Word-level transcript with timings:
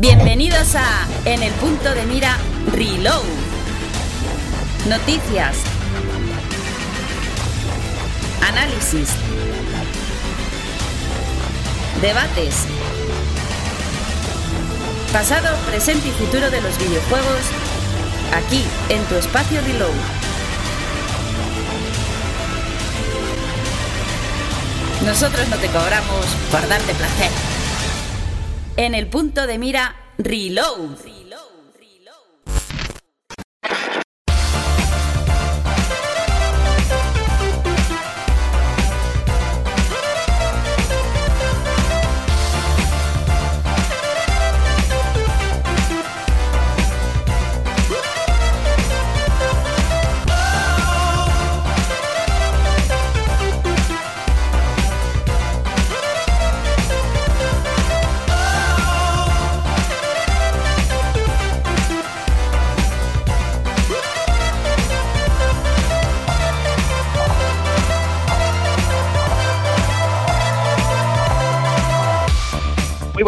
Bienvenidos 0.00 0.76
a 0.76 1.08
En 1.24 1.42
el 1.42 1.52
punto 1.54 1.92
de 1.92 2.06
mira 2.06 2.36
Reload. 2.70 3.24
Noticias. 4.88 5.56
Análisis. 8.48 9.08
Debates. 12.00 12.66
Pasado, 15.12 15.56
presente 15.66 16.06
y 16.06 16.12
futuro 16.12 16.48
de 16.48 16.60
los 16.60 16.78
videojuegos. 16.78 17.42
Aquí, 18.36 18.64
en 18.90 19.02
tu 19.06 19.16
espacio 19.16 19.60
Reload. 19.62 19.90
Nosotros 25.04 25.48
no 25.48 25.56
te 25.56 25.66
cobramos 25.66 26.26
por 26.52 26.68
darte 26.68 26.94
placer. 26.94 27.57
En 28.78 28.94
el 28.94 29.08
punto 29.08 29.48
de 29.48 29.58
mira 29.58 29.96
Reload. 30.18 31.17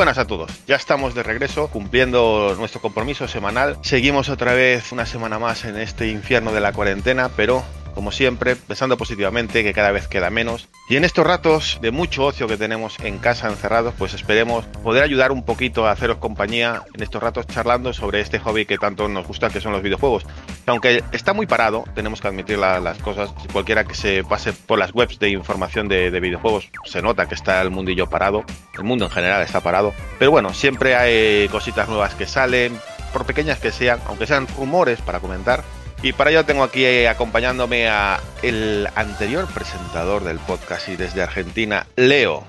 Buenas 0.01 0.17
a 0.17 0.27
todos. 0.27 0.51
Ya 0.67 0.77
estamos 0.77 1.15
de 1.15 1.23
regreso 1.23 1.69
cumpliendo 1.69 2.57
nuestro 2.59 2.81
compromiso 2.81 3.29
semanal. 3.29 3.77
Seguimos 3.83 4.31
otra 4.31 4.55
vez 4.55 4.93
una 4.93 5.05
semana 5.05 5.39
más 5.39 5.67
en 5.67 5.77
este 5.77 6.09
infierno 6.09 6.53
de 6.53 6.61
la 6.63 6.73
cuarentena, 6.73 7.29
pero 7.37 7.63
como 7.93 8.13
siempre, 8.13 8.57
pensando 8.57 8.97
positivamente 8.97 9.63
que 9.63 9.73
cada 9.73 9.91
vez 9.93 10.09
queda 10.09 10.31
menos. 10.31 10.69
Y 10.89 10.97
en 10.97 11.05
estos 11.05 11.27
ratos 11.27 11.79
de 11.81 11.91
mucho 11.91 12.25
ocio 12.25 12.47
que 12.49 12.57
tenemos 12.57 12.99
en 13.01 13.19
casa 13.19 13.49
encerrados, 13.49 13.95
pues 13.99 14.15
esperemos 14.15 14.65
poder 14.83 15.03
ayudar 15.03 15.33
un 15.33 15.45
poquito 15.45 15.87
a 15.87 15.93
haceros 15.93 16.17
compañía 16.19 16.83
en 16.95 17.03
estos 17.03 17.23
ratos 17.23 17.47
charlando 17.47 17.93
sobre 17.93 18.21
este 18.21 18.39
hobby 18.39 18.67
que 18.67 18.79
tanto 18.79 19.09
nos 19.09 19.27
gusta, 19.27 19.51
que 19.51 19.61
son 19.61 19.73
los 19.73 19.83
videojuegos. 19.83 20.27
Aunque 20.67 21.03
está 21.13 21.33
muy 21.33 21.47
parado, 21.47 21.85
tenemos 21.95 22.21
que 22.21 22.29
admitir 22.29 22.59
la- 22.59 22.81
las 22.81 22.99
cosas. 22.99 23.31
Cualquiera 23.53 23.85
que 23.85 23.95
se 23.95 24.25
pase 24.25 24.53
por 24.53 24.79
las 24.79 24.95
webs 24.95 25.19
de 25.19 25.31
información 25.31 25.89
de, 25.89 26.11
de 26.11 26.21
videojuegos 26.21 26.69
se 26.85 27.03
nota 27.03 27.27
que 27.27 27.35
está 27.35 27.61
el 27.63 27.71
mundillo 27.71 28.09
parado. 28.09 28.45
El 28.75 28.85
mundo 28.85 29.05
en 29.07 29.11
general 29.11 29.43
está 29.43 29.61
parado. 29.61 29.93
Pero 30.19 30.31
bueno, 30.31 30.55
siempre 30.55 30.97
hay 30.97 31.49
cositas 31.49 31.89
nuevas 31.89 32.15
que 32.15 32.27
salen, 32.27 32.79
por 33.13 33.27
pequeñas 33.27 33.59
que 33.59 33.73
sean, 33.73 33.99
aunque 34.07 34.27
sean 34.27 34.47
rumores 34.57 35.01
para 35.01 35.21
comentar. 35.21 35.63
Y 36.03 36.13
para 36.15 36.31
ello 36.31 36.45
tengo 36.45 36.63
aquí 36.63 36.85
eh, 36.85 37.09
acompañándome 37.09 37.89
a 37.89 38.21
el 38.43 38.89
anterior 38.95 39.47
presentador 39.53 40.25
del 40.25 40.39
podcast 40.39 40.89
y 40.89 40.97
desde 40.97 41.23
Argentina, 41.23 41.87
Leo. 41.97 42.45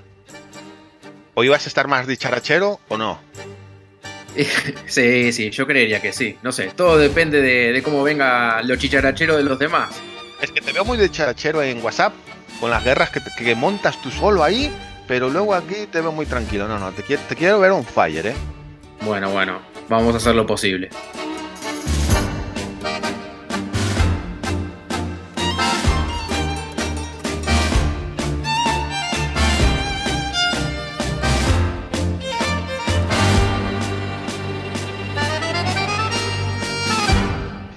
¿Hoy 1.33 1.49
vas 1.49 1.65
a 1.65 1.69
estar 1.69 1.87
más 1.87 2.07
dicharachero 2.07 2.79
o 2.87 2.97
no? 2.97 3.19
Sí, 4.87 5.33
sí, 5.33 5.49
yo 5.49 5.67
creería 5.67 6.01
que 6.01 6.13
sí. 6.13 6.37
No 6.41 6.53
sé, 6.53 6.67
todo 6.75 6.97
depende 6.97 7.41
de, 7.41 7.73
de 7.73 7.83
cómo 7.83 8.01
venga 8.03 8.61
lo 8.63 8.77
chicharachero 8.77 9.35
de 9.35 9.43
los 9.43 9.59
demás. 9.59 9.89
Es 10.41 10.51
que 10.51 10.61
te 10.61 10.71
veo 10.71 10.85
muy 10.85 10.97
dicharachero 10.97 11.61
en 11.61 11.83
WhatsApp, 11.83 12.13
con 12.61 12.69
las 12.69 12.81
guerras 12.83 13.09
que, 13.09 13.19
te- 13.19 13.31
que 13.43 13.55
montas 13.55 14.01
tú 14.01 14.09
solo 14.09 14.41
ahí, 14.43 14.71
pero 15.07 15.29
luego 15.29 15.53
aquí 15.53 15.85
te 15.91 15.99
veo 15.99 16.13
muy 16.13 16.25
tranquilo. 16.25 16.67
No, 16.69 16.79
no, 16.79 16.91
te 16.93 17.03
quiero, 17.03 17.21
te 17.27 17.35
quiero 17.35 17.59
ver 17.59 17.71
on 17.71 17.83
fire, 17.85 18.27
¿eh? 18.27 18.33
Bueno, 19.01 19.29
bueno, 19.31 19.59
vamos 19.89 20.13
a 20.13 20.17
hacer 20.17 20.33
lo 20.35 20.45
posible. 20.45 20.89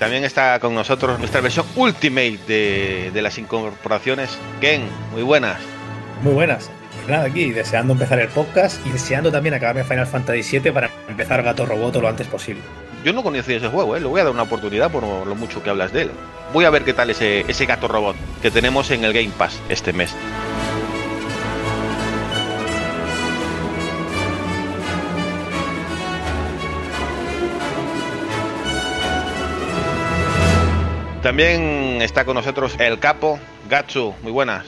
También 0.05 0.25
está 0.25 0.61
con 0.61 0.75
nosotros 0.75 1.19
nuestra 1.19 1.41
versión 1.41 1.65
Ultimate 1.77 2.39
de, 2.47 3.11
de 3.11 3.23
las 3.23 3.39
incorporaciones. 3.39 4.37
Ken, 4.61 4.83
muy 5.13 5.23
buenas. 5.23 5.57
Muy 6.21 6.35
buenas. 6.35 6.69
Pues 6.95 7.09
nada, 7.09 7.25
aquí 7.25 7.53
deseando 7.53 7.95
empezar 7.95 8.19
el 8.19 8.29
podcast 8.29 8.87
y 8.87 8.91
deseando 8.91 9.33
también 9.33 9.55
acabarme 9.55 9.83
Final 9.83 10.07
Fantasy 10.07 10.59
VII 10.59 10.73
para 10.73 10.91
empezar 11.09 11.43
Gato 11.43 11.65
Roboto 11.65 12.03
lo 12.03 12.09
antes 12.11 12.27
posible. 12.27 12.61
Yo 13.03 13.15
no 13.15 13.23
conocía 13.23 13.57
ese 13.57 13.69
juego, 13.69 13.97
¿eh? 13.97 14.01
le 14.01 14.07
voy 14.07 14.21
a 14.21 14.25
dar 14.25 14.33
una 14.35 14.43
oportunidad 14.43 14.91
por 14.91 15.05
lo 15.27 15.35
mucho 15.35 15.63
que 15.63 15.71
hablas 15.71 15.91
de 15.91 16.03
él. 16.03 16.11
Voy 16.53 16.67
a 16.67 16.71
ver 16.71 16.85
qué 16.85 16.93
tal 16.93 17.09
ese, 17.09 17.41
ese 17.49 17.65
gato 17.65 17.89
robot 17.89 18.15
que 18.43 18.51
tenemos 18.51 18.91
en 18.91 19.05
el 19.05 19.15
Game 19.15 19.33
Pass 19.39 19.59
este 19.71 19.95
mes. 19.95 20.15
También 31.25 32.03
está 32.03 32.27
con 32.27 32.35
nosotros 32.35 32.77
el 32.79 32.99
capo, 32.99 33.39
Gatsu, 33.71 34.13
muy 34.23 34.31
buenas. 34.31 34.67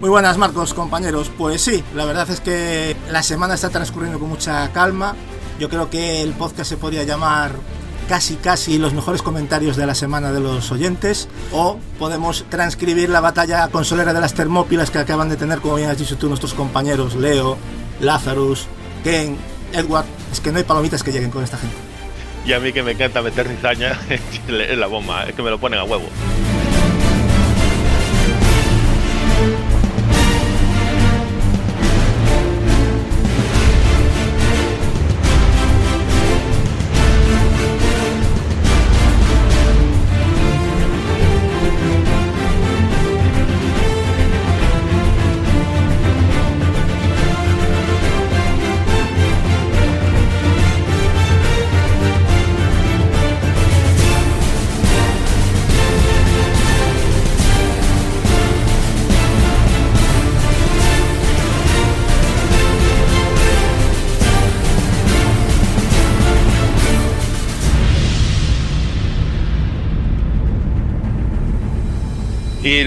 Muy 0.00 0.10
buenas 0.10 0.36
Marcos, 0.36 0.74
compañeros. 0.74 1.30
Pues 1.38 1.62
sí, 1.62 1.84
la 1.94 2.04
verdad 2.06 2.28
es 2.28 2.40
que 2.40 2.96
la 3.08 3.22
semana 3.22 3.54
está 3.54 3.68
transcurriendo 3.68 4.18
con 4.18 4.28
mucha 4.28 4.68
calma. 4.72 5.14
Yo 5.60 5.68
creo 5.68 5.88
que 5.88 6.22
el 6.22 6.32
podcast 6.32 6.70
se 6.70 6.76
podría 6.76 7.04
llamar 7.04 7.52
casi 8.08 8.34
casi 8.34 8.78
los 8.78 8.94
mejores 8.94 9.22
comentarios 9.22 9.76
de 9.76 9.86
la 9.86 9.94
semana 9.94 10.32
de 10.32 10.40
los 10.40 10.72
oyentes 10.72 11.28
o 11.52 11.78
podemos 12.00 12.46
transcribir 12.48 13.08
la 13.08 13.20
batalla 13.20 13.68
consolera 13.68 14.12
de 14.12 14.20
las 14.20 14.34
Termópilas 14.34 14.90
que 14.90 14.98
acaban 14.98 15.28
de 15.28 15.36
tener, 15.36 15.60
como 15.60 15.76
bien 15.76 15.88
has 15.88 15.98
dicho 15.98 16.18
tú, 16.18 16.26
nuestros 16.26 16.52
compañeros 16.52 17.14
Leo, 17.14 17.56
Lazarus, 18.00 18.66
Ken, 19.04 19.36
Edward. 19.72 20.06
Es 20.32 20.40
que 20.40 20.50
no 20.50 20.58
hay 20.58 20.64
palomitas 20.64 21.04
que 21.04 21.12
lleguen 21.12 21.30
con 21.30 21.44
esta 21.44 21.58
gente. 21.58 21.89
Y 22.44 22.52
a 22.52 22.60
mí 22.60 22.72
que 22.72 22.82
me 22.82 22.92
encanta 22.92 23.22
meter 23.22 23.46
cizaña 23.48 23.98
en 24.48 24.80
la 24.80 24.86
bomba, 24.86 25.24
es 25.24 25.34
que 25.34 25.42
me 25.42 25.50
lo 25.50 25.58
ponen 25.58 25.78
a 25.78 25.84
huevo. 25.84 26.08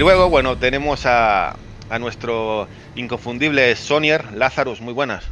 Luego, 0.04 0.28
bueno, 0.28 0.58
tenemos 0.58 1.06
a, 1.06 1.56
a 1.88 1.98
nuestro 1.98 2.68
inconfundible 2.94 3.74
Sonier, 3.74 4.34
Lazarus, 4.34 4.82
muy 4.82 4.92
buenas. 4.92 5.24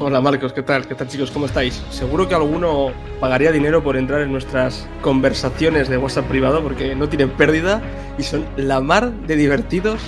Hola 0.00 0.20
Marcos, 0.20 0.52
¿qué 0.52 0.62
tal? 0.62 0.88
¿Qué 0.88 0.96
tal 0.96 1.06
chicos? 1.06 1.30
¿Cómo 1.30 1.46
estáis? 1.46 1.80
Seguro 1.90 2.28
que 2.28 2.34
alguno 2.34 2.90
pagaría 3.20 3.52
dinero 3.52 3.82
por 3.82 3.96
entrar 3.96 4.22
en 4.22 4.32
nuestras 4.32 4.88
conversaciones 5.00 5.88
de 5.88 5.96
WhatsApp 5.96 6.26
privado 6.26 6.60
porque 6.60 6.96
no 6.96 7.08
tienen 7.08 7.30
pérdida 7.30 7.80
y 8.18 8.24
son 8.24 8.44
la 8.56 8.80
mar 8.80 9.12
de 9.12 9.36
divertidos 9.36 10.00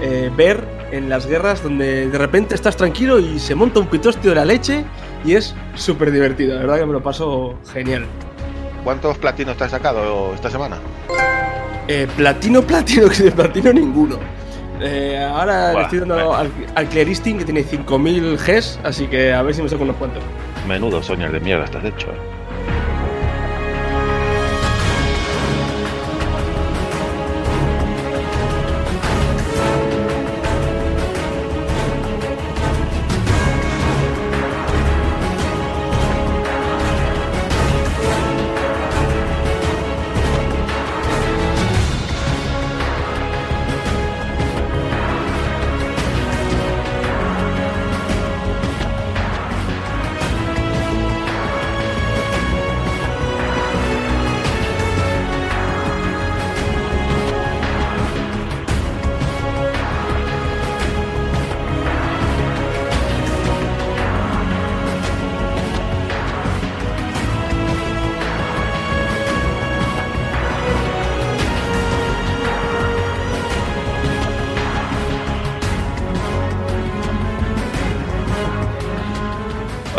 eh, 0.00 0.28
ver 0.36 0.64
en 0.90 1.08
las 1.08 1.26
guerras 1.26 1.62
donde 1.62 2.08
de 2.08 2.18
repente 2.18 2.56
estás 2.56 2.76
tranquilo 2.76 3.20
y 3.20 3.38
se 3.38 3.54
monta 3.54 3.78
un 3.78 3.86
pitostio 3.86 4.30
de 4.30 4.36
la 4.36 4.44
leche 4.44 4.84
y 5.24 5.34
es 5.34 5.54
súper 5.76 6.10
divertido. 6.10 6.56
La 6.56 6.62
verdad 6.62 6.78
que 6.80 6.86
me 6.86 6.92
lo 6.92 7.02
paso 7.02 7.56
genial. 7.72 8.04
¿Cuántos 8.82 9.16
platinos 9.18 9.56
te 9.56 9.62
has 9.64 9.70
sacado 9.70 10.34
esta 10.34 10.50
semana? 10.50 10.78
Eh, 11.88 12.06
platino, 12.16 12.62
platino, 12.62 13.08
que 13.16 13.24
de 13.24 13.30
platino 13.32 13.72
ninguno. 13.72 14.16
Eh, 14.80 15.16
ahora 15.32 15.72
le 15.74 15.82
estoy 15.82 15.98
dando 16.00 16.14
bueno. 16.14 16.34
al, 16.34 16.50
al 16.74 16.88
Clearisting 16.88 17.38
que 17.38 17.44
tiene 17.44 17.62
5000 17.62 18.36
Gs, 18.36 18.80
así 18.82 19.06
que 19.06 19.32
a 19.32 19.42
ver 19.42 19.54
si 19.54 19.62
me 19.62 19.68
saco 19.68 19.84
unos 19.84 19.96
cuantos. 19.96 20.22
Menudo 20.66 21.02
soñar 21.02 21.30
de 21.32 21.40
mierda 21.40 21.64
estás 21.64 21.84
hecho. 21.84 22.08
eh. 22.08 22.16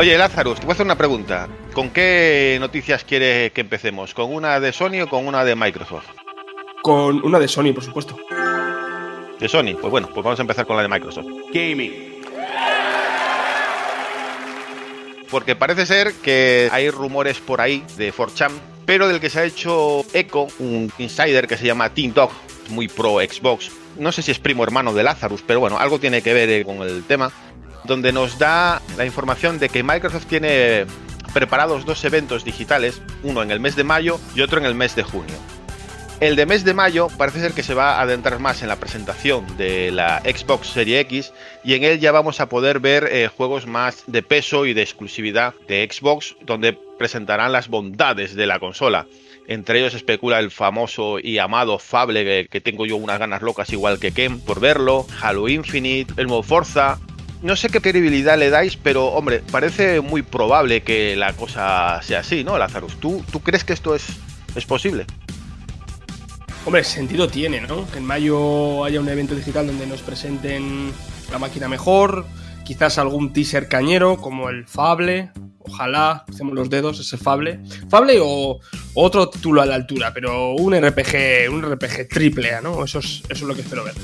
Oye, 0.03 0.17
Lazarus, 0.17 0.59
te 0.59 0.65
voy 0.65 0.71
a 0.71 0.73
hacer 0.73 0.85
una 0.85 0.97
pregunta. 0.97 1.47
¿Con 1.71 1.89
qué 1.89 2.57
noticias 2.59 3.05
quieres 3.05 3.53
que 3.53 3.61
empecemos? 3.61 4.13
¿Con 4.13 4.33
una 4.33 4.59
de 4.59 4.73
Sony 4.73 4.99
o 5.01 5.07
con 5.07 5.25
una 5.25 5.45
de 5.45 5.55
Microsoft? 5.55 6.07
Con 6.81 7.25
una 7.25 7.39
de 7.39 7.47
Sony, 7.47 7.71
por 7.73 7.85
supuesto. 7.85 8.17
De 9.39 9.47
Sony, 9.47 9.77
pues 9.79 9.89
bueno, 9.89 10.09
pues 10.13 10.21
vamos 10.21 10.37
a 10.37 10.41
empezar 10.41 10.65
con 10.65 10.75
la 10.75 10.81
de 10.81 10.89
Microsoft. 10.89 11.27
Gaming. 11.53 12.21
Porque 15.31 15.55
parece 15.55 15.85
ser 15.85 16.13
que 16.15 16.67
hay 16.73 16.89
rumores 16.89 17.39
por 17.39 17.61
ahí 17.61 17.85
de 17.95 18.13
4chan, 18.13 18.51
pero 18.85 19.07
del 19.07 19.21
que 19.21 19.29
se 19.29 19.39
ha 19.39 19.45
hecho 19.45 20.03
eco 20.11 20.49
un 20.59 20.91
insider 20.97 21.47
que 21.47 21.55
se 21.55 21.65
llama 21.65 21.93
Team 21.93 22.13
Dog, 22.13 22.31
muy 22.67 22.89
pro 22.89 23.19
Xbox. 23.21 23.71
No 23.97 24.11
sé 24.11 24.21
si 24.21 24.31
es 24.31 24.39
primo 24.39 24.65
hermano 24.65 24.93
de 24.93 25.03
Lazarus, 25.03 25.45
pero 25.47 25.61
bueno, 25.61 25.77
algo 25.79 25.97
tiene 25.97 26.21
que 26.21 26.33
ver 26.33 26.49
eh, 26.49 26.65
con 26.65 26.81
el 26.81 27.05
tema. 27.05 27.31
Donde 27.85 28.11
nos 28.11 28.39
da 28.39 28.81
la 28.97 29.05
información 29.05 29.59
de 29.59 29.69
que 29.69 29.83
Microsoft 29.83 30.25
tiene 30.25 30.85
preparados 31.33 31.85
dos 31.85 32.03
eventos 32.05 32.43
digitales, 32.43 33.01
uno 33.23 33.41
en 33.41 33.51
el 33.51 33.59
mes 33.59 33.75
de 33.75 33.83
mayo 33.83 34.19
y 34.35 34.41
otro 34.41 34.59
en 34.59 34.65
el 34.65 34.75
mes 34.75 34.95
de 34.95 35.03
junio. 35.03 35.35
El 36.19 36.37
de 36.37 36.45
mes 36.45 36.63
de 36.63 36.73
mayo 36.73 37.09
parece 37.17 37.41
ser 37.41 37.51
que 37.51 37.63
se 37.63 37.73
va 37.73 37.97
a 37.97 38.01
adentrar 38.01 38.39
más 38.39 38.61
en 38.61 38.69
la 38.69 38.77
presentación 38.77 39.45
de 39.57 39.91
la 39.91 40.21
Xbox 40.21 40.67
Series 40.67 41.01
X 41.01 41.33
y 41.65 41.73
en 41.73 41.83
él 41.83 41.99
ya 41.99 42.13
vamos 42.13 42.39
a 42.39 42.47
poder 42.47 42.79
ver 42.79 43.09
eh, 43.11 43.27
juegos 43.27 43.67
más 43.67 44.03
de 44.07 44.23
peso 44.23 44.65
y 44.65 44.73
de 44.73 44.83
exclusividad 44.83 45.53
de 45.67 45.85
Xbox, 45.91 46.37
donde 46.41 46.77
presentarán 46.97 47.51
las 47.51 47.67
bondades 47.67 48.35
de 48.35 48.47
la 48.47 48.59
consola. 48.59 49.05
Entre 49.47 49.79
ellos 49.79 49.95
especula 49.95 50.39
el 50.39 50.51
famoso 50.51 51.19
y 51.19 51.39
amado 51.39 51.77
Fable, 51.77 52.47
que, 52.47 52.61
tengo 52.61 52.85
yo 52.85 52.95
unas 52.95 53.19
ganas 53.19 53.41
locas 53.41 53.73
igual 53.73 53.99
que 53.99 54.13
Ken 54.13 54.39
por 54.39 54.61
verlo, 54.61 55.05
Halo 55.21 55.49
Infinite, 55.49 56.13
el 56.15 56.27
nuevo 56.27 56.43
Forza. 56.43 56.99
No 57.43 57.57
sé 57.57 57.67
qué 57.67 57.81
credibilidad 57.81 58.39
le 58.39 58.49
dais, 58.49 58.77
pero 58.77 59.07
hombre, 59.07 59.43
parece 59.51 59.99
muy 59.99 60.21
probable 60.21 60.81
que 60.81 61.17
la 61.17 61.33
cosa 61.33 62.01
sea 62.01 62.21
así, 62.21 62.45
¿no, 62.45 62.57
Lazarus? 62.57 62.97
¿Tú, 63.01 63.21
tú 63.33 63.41
crees 63.41 63.65
que 63.65 63.73
esto 63.73 63.93
es, 63.95 64.05
es 64.55 64.65
posible? 64.65 65.05
Hombre, 66.65 66.85
sentido 66.85 67.27
tiene, 67.27 67.59
¿no? 67.59 67.85
Que 67.91 67.97
en 67.97 68.05
mayo 68.05 68.85
haya 68.85 69.01
un 69.01 69.09
evento 69.09 69.35
digital 69.35 69.67
donde 69.67 69.85
nos 69.85 70.01
presenten 70.01 70.93
la 71.29 71.37
máquina 71.37 71.67
mejor, 71.67 72.25
quizás 72.63 72.97
algún 72.97 73.33
teaser 73.33 73.67
cañero 73.67 74.15
como 74.15 74.49
el 74.49 74.65
Fable. 74.65 75.31
Ojalá, 75.59 76.23
hacemos 76.29 76.53
los 76.53 76.69
dedos, 76.69 77.01
ese 77.01 77.17
Fable. 77.17 77.59
Fable 77.89 78.19
o 78.21 78.61
otro 78.93 79.27
título 79.27 79.61
a 79.61 79.65
la 79.65 79.75
altura, 79.75 80.13
pero 80.13 80.53
un 80.53 80.73
RPG, 80.73 81.51
un 81.51 81.61
RPG 81.61 82.07
triple 82.09 82.55
A, 82.55 82.61
¿no? 82.61 82.85
Eso 82.85 82.99
es, 82.99 83.21
eso 83.23 83.33
es 83.33 83.41
lo 83.41 83.53
que 83.53 83.61
espero 83.61 83.83
ver. 83.83 83.95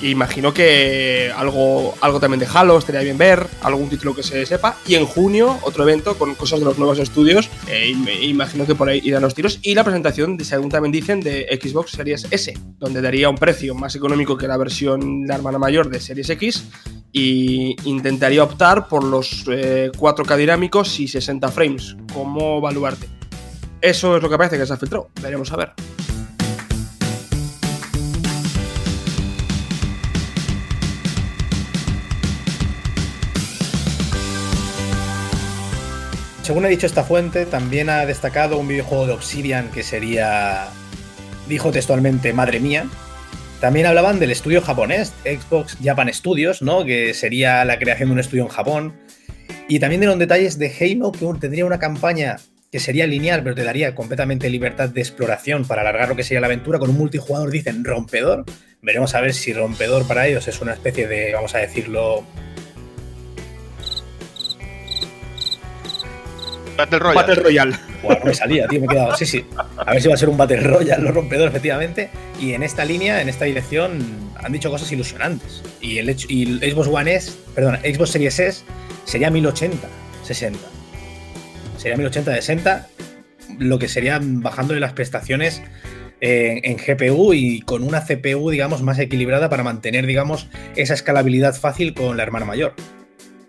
Imagino 0.00 0.54
que 0.54 1.32
algo, 1.36 1.94
algo 2.00 2.20
también 2.20 2.38
de 2.38 2.46
Halo 2.46 2.78
estaría 2.78 3.00
bien 3.00 3.18
ver, 3.18 3.46
algún 3.62 3.88
título 3.88 4.14
que 4.14 4.22
se 4.22 4.46
sepa. 4.46 4.76
Y 4.86 4.94
en 4.94 5.06
junio, 5.06 5.58
otro 5.62 5.82
evento 5.82 6.16
con 6.16 6.34
cosas 6.34 6.60
de 6.60 6.66
los 6.66 6.78
nuevos 6.78 6.98
estudios. 6.98 7.50
eh, 7.68 7.92
imagino 8.22 8.64
que 8.64 8.74
por 8.74 8.88
ahí 8.88 9.00
irán 9.02 9.22
los 9.22 9.34
tiros. 9.34 9.58
Y 9.62 9.74
la 9.74 9.84
presentación, 9.84 10.38
según 10.44 10.68
también 10.70 10.92
dicen, 10.92 11.20
de 11.20 11.46
Xbox 11.60 11.92
Series 11.92 12.26
S, 12.30 12.54
donde 12.78 13.00
daría 13.00 13.28
un 13.28 13.36
precio 13.36 13.74
más 13.74 13.96
económico 13.96 14.36
que 14.36 14.46
la 14.46 14.56
versión 14.56 15.26
de 15.26 15.34
hermana 15.34 15.58
mayor 15.58 15.90
de 15.90 16.00
Series 16.00 16.30
X. 16.30 16.64
Y 17.10 17.74
intentaría 17.84 18.42
optar 18.44 18.86
por 18.86 19.02
los 19.02 19.44
eh, 19.50 19.90
4K 19.96 20.36
dinámicos 20.36 21.00
y 21.00 21.08
60 21.08 21.48
frames 21.48 21.96
como 22.12 22.60
baluarte. 22.60 23.08
Eso 23.80 24.16
es 24.16 24.22
lo 24.22 24.28
que 24.28 24.36
parece 24.36 24.58
que 24.58 24.66
se 24.66 24.72
ha 24.72 24.76
filtrado. 24.76 25.08
Veremos 25.22 25.50
a 25.52 25.56
ver. 25.56 25.97
Según 36.48 36.64
ha 36.64 36.68
dicho 36.68 36.86
esta 36.86 37.04
fuente, 37.04 37.44
también 37.44 37.90
ha 37.90 38.06
destacado 38.06 38.56
un 38.56 38.66
videojuego 38.66 39.06
de 39.06 39.12
Obsidian 39.12 39.70
que 39.70 39.82
sería, 39.82 40.68
dijo 41.46 41.70
textualmente, 41.72 42.32
madre 42.32 42.58
mía. 42.58 42.88
También 43.60 43.84
hablaban 43.84 44.18
del 44.18 44.30
estudio 44.30 44.62
japonés, 44.62 45.12
Xbox 45.24 45.76
Japan 45.84 46.10
Studios, 46.10 46.62
¿no? 46.62 46.86
Que 46.86 47.12
sería 47.12 47.66
la 47.66 47.78
creación 47.78 48.08
de 48.08 48.12
un 48.14 48.18
estudio 48.20 48.44
en 48.44 48.48
Japón. 48.48 48.94
Y 49.68 49.78
también 49.78 50.00
dieron 50.00 50.18
detalles 50.18 50.58
de 50.58 50.74
Halo, 50.80 51.12
que 51.12 51.26
tendría 51.38 51.66
una 51.66 51.78
campaña 51.78 52.38
que 52.72 52.80
sería 52.80 53.06
lineal, 53.06 53.42
pero 53.42 53.54
te 53.54 53.62
daría 53.62 53.94
completamente 53.94 54.48
libertad 54.48 54.88
de 54.88 55.02
exploración 55.02 55.66
para 55.66 55.82
alargar 55.82 56.08
lo 56.08 56.16
que 56.16 56.22
sería 56.22 56.40
la 56.40 56.46
aventura 56.46 56.78
con 56.78 56.88
un 56.88 56.96
multijugador, 56.96 57.50
dicen, 57.50 57.84
rompedor. 57.84 58.46
Veremos 58.80 59.14
a 59.14 59.20
ver 59.20 59.34
si 59.34 59.52
rompedor 59.52 60.08
para 60.08 60.26
ellos 60.26 60.48
es 60.48 60.62
una 60.62 60.72
especie 60.72 61.08
de, 61.08 61.34
vamos 61.34 61.54
a 61.54 61.58
decirlo, 61.58 62.24
Battle 66.78 66.98
Royale. 67.00 67.20
Battle 67.26 67.42
Royale. 67.42 67.76
Buah, 68.02 68.18
no 68.20 68.24
me 68.24 68.34
salía, 68.34 68.66
tío, 68.68 68.80
me 68.80 68.86
he 68.86 68.88
quedado. 68.88 69.14
Sí, 69.16 69.26
sí. 69.26 69.44
A 69.76 69.92
ver 69.92 70.00
si 70.00 70.08
va 70.08 70.14
a 70.14 70.16
ser 70.16 70.28
un 70.30 70.36
Battle 70.38 70.60
Royale, 70.60 71.02
lo 71.02 71.12
rompedor, 71.12 71.48
efectivamente. 71.48 72.08
Y 72.40 72.54
en 72.54 72.62
esta 72.62 72.84
línea, 72.84 73.20
en 73.20 73.28
esta 73.28 73.44
dirección, 73.44 73.98
han 74.36 74.52
dicho 74.52 74.70
cosas 74.70 74.90
ilusionantes. 74.92 75.62
Y 75.80 75.98
el, 75.98 76.08
hecho- 76.08 76.28
y 76.30 76.44
el 76.62 76.72
Xbox 76.72 76.88
One 76.88 77.14
S, 77.14 77.32
perdón, 77.54 77.76
Xbox 77.82 78.10
Series 78.10 78.38
S 78.38 78.64
sería 79.04 79.30
1080, 79.30 79.86
60. 80.24 80.58
Sería 81.76 81.96
1080, 81.96 82.34
60, 82.34 82.88
lo 83.58 83.78
que 83.78 83.88
sería 83.88 84.18
bajándole 84.22 84.80
las 84.80 84.92
prestaciones 84.92 85.62
en, 86.20 86.60
en 86.64 86.76
GPU 86.76 87.32
y 87.34 87.60
con 87.62 87.82
una 87.84 88.04
CPU, 88.04 88.50
digamos, 88.50 88.82
más 88.82 88.98
equilibrada 88.98 89.48
para 89.48 89.62
mantener, 89.62 90.06
digamos, 90.06 90.48
esa 90.76 90.94
escalabilidad 90.94 91.54
fácil 91.54 91.94
con 91.94 92.16
la 92.16 92.22
hermana 92.24 92.46
mayor. 92.46 92.74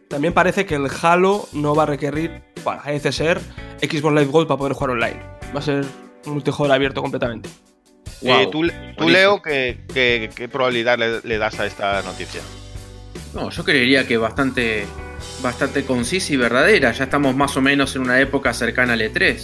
También 0.07 0.33
parece 0.33 0.65
que 0.65 0.75
el 0.75 0.87
Halo 1.01 1.47
no 1.53 1.75
va 1.75 1.83
a 1.83 1.85
requerir, 1.85 2.41
parece 2.59 3.11
ser, 3.11 3.39
Xbox 3.81 4.13
Live 4.15 4.25
Gold 4.31 4.47
para 4.47 4.57
poder 4.57 4.73
jugar 4.73 4.91
online. 4.91 5.19
Va 5.55 5.59
a 5.59 5.63
ser 5.63 5.85
un 6.25 6.33
multijugador 6.33 6.75
abierto 6.75 7.01
completamente. 7.01 7.49
Eh, 8.21 8.47
tú, 8.51 8.63
tú. 8.97 9.09
Leo, 9.09 9.41
¿qué, 9.41 9.79
qué- 9.93 10.29
qué 10.35 10.49
probabilidad 10.49 10.97
le, 10.97 11.21
le 11.23 11.37
das 11.37 11.59
a 11.59 11.65
esta 11.65 12.01
noticia? 12.01 12.41
No, 13.33 13.49
yo 13.49 13.63
creería 13.63 14.05
que 14.07 14.17
bastante, 14.17 14.85
bastante 15.41 15.85
concisa 15.85 16.33
y 16.33 16.37
verdadera. 16.37 16.91
Ya 16.91 17.05
estamos 17.05 17.35
más 17.35 17.55
o 17.55 17.61
menos 17.61 17.95
en 17.95 18.01
una 18.01 18.19
época 18.19 18.53
cercana 18.53 18.93
al 18.93 19.01
E3. 19.01 19.37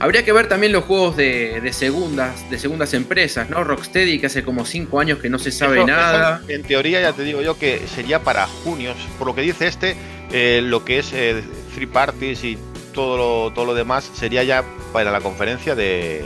Habría 0.00 0.24
que 0.24 0.32
ver 0.32 0.48
también 0.48 0.72
los 0.72 0.84
juegos 0.84 1.16
de, 1.16 1.60
de 1.60 1.72
segundas, 1.74 2.48
de 2.50 2.58
segundas 2.58 2.94
empresas, 2.94 3.50
¿no? 3.50 3.62
Rocksteady, 3.64 4.18
que 4.18 4.26
hace 4.26 4.42
como 4.42 4.64
5 4.64 4.98
años 4.98 5.18
que 5.18 5.28
no 5.28 5.38
se 5.38 5.52
sabe 5.52 5.78
Eso- 5.78 5.86
nada. 5.86 6.40
eso, 6.42 6.50
en 6.52 6.62
teoría, 6.62 7.00
ya 7.02 7.12
te 7.12 7.22
digo 7.22 7.42
yo 7.42 7.58
que 7.58 7.82
sería 7.86 8.22
para 8.22 8.46
junio. 8.46 8.94
Por 9.18 9.26
lo 9.26 9.34
que 9.34 9.42
dice 9.42 9.66
este, 9.66 9.96
eh, 10.32 10.60
lo 10.64 10.84
que 10.86 10.98
es 11.00 11.12
eh, 11.12 11.42
Free 11.70 11.86
Parties 11.86 12.44
y 12.44 12.58
todo 12.92 13.16
lo, 13.16 13.54
todo 13.54 13.64
lo 13.64 13.74
demás 13.74 14.10
sería 14.14 14.42
ya 14.44 14.64
para 14.92 15.10
la 15.10 15.20
conferencia 15.20 15.74
de 15.74 16.24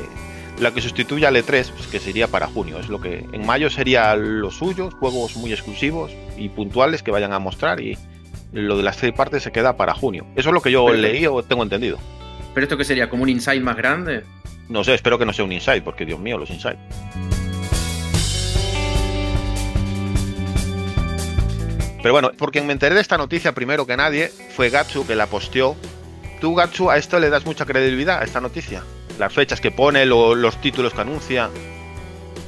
la 0.58 0.72
que 0.72 0.80
sustituya 0.80 1.28
al 1.28 1.36
E3, 1.36 1.70
pues, 1.72 1.86
que 1.88 1.98
sería 1.98 2.28
para 2.28 2.46
junio. 2.46 2.78
Es 2.78 2.88
lo 2.88 3.00
que 3.00 3.26
en 3.32 3.44
mayo 3.46 3.70
sería 3.70 4.14
lo 4.16 4.50
suyo, 4.50 4.90
juegos 4.90 5.36
muy 5.36 5.52
exclusivos 5.52 6.12
y 6.36 6.48
puntuales 6.48 7.02
que 7.02 7.10
vayan 7.10 7.32
a 7.32 7.38
mostrar 7.38 7.80
y 7.80 7.98
lo 8.52 8.76
de 8.76 8.82
las 8.84 8.96
Free 8.96 9.12
Parties 9.12 9.42
se 9.42 9.52
queda 9.52 9.76
para 9.76 9.94
junio. 9.94 10.26
Eso 10.36 10.50
es 10.50 10.54
lo 10.54 10.62
que 10.62 10.70
yo 10.70 10.86
Pero- 10.86 10.98
leí 10.98 11.26
o 11.26 11.42
tengo 11.42 11.62
entendido. 11.62 11.98
Pero 12.54 12.64
esto 12.64 12.76
que 12.76 12.84
sería 12.84 13.10
como 13.10 13.24
un 13.24 13.28
inside 13.28 13.60
más 13.60 13.76
grande. 13.76 14.22
No 14.68 14.84
sé, 14.84 14.94
espero 14.94 15.18
que 15.18 15.26
no 15.26 15.32
sea 15.32 15.44
un 15.44 15.52
inside, 15.52 15.82
porque 15.82 16.06
Dios 16.06 16.20
mío, 16.20 16.38
los 16.38 16.48
inside. 16.50 16.78
Pero 22.04 22.12
bueno, 22.12 22.32
porque 22.36 22.60
me 22.60 22.74
enteré 22.74 22.94
de 22.94 23.00
esta 23.00 23.16
noticia 23.16 23.52
primero 23.54 23.86
que 23.86 23.96
nadie, 23.96 24.28
fue 24.54 24.68
Gatsu 24.68 25.06
que 25.06 25.14
la 25.14 25.26
posteó. 25.26 25.74
Tú, 26.38 26.54
Gatsu, 26.54 26.90
a 26.90 26.98
esto 26.98 27.18
le 27.18 27.30
das 27.30 27.46
mucha 27.46 27.64
credibilidad 27.64 28.18
a 28.20 28.24
esta 28.24 28.42
noticia. 28.42 28.82
Las 29.18 29.32
fechas 29.32 29.58
que 29.58 29.70
pone, 29.70 30.04
lo- 30.04 30.34
los 30.34 30.60
títulos 30.60 30.92
que 30.92 31.00
anuncia. 31.00 31.48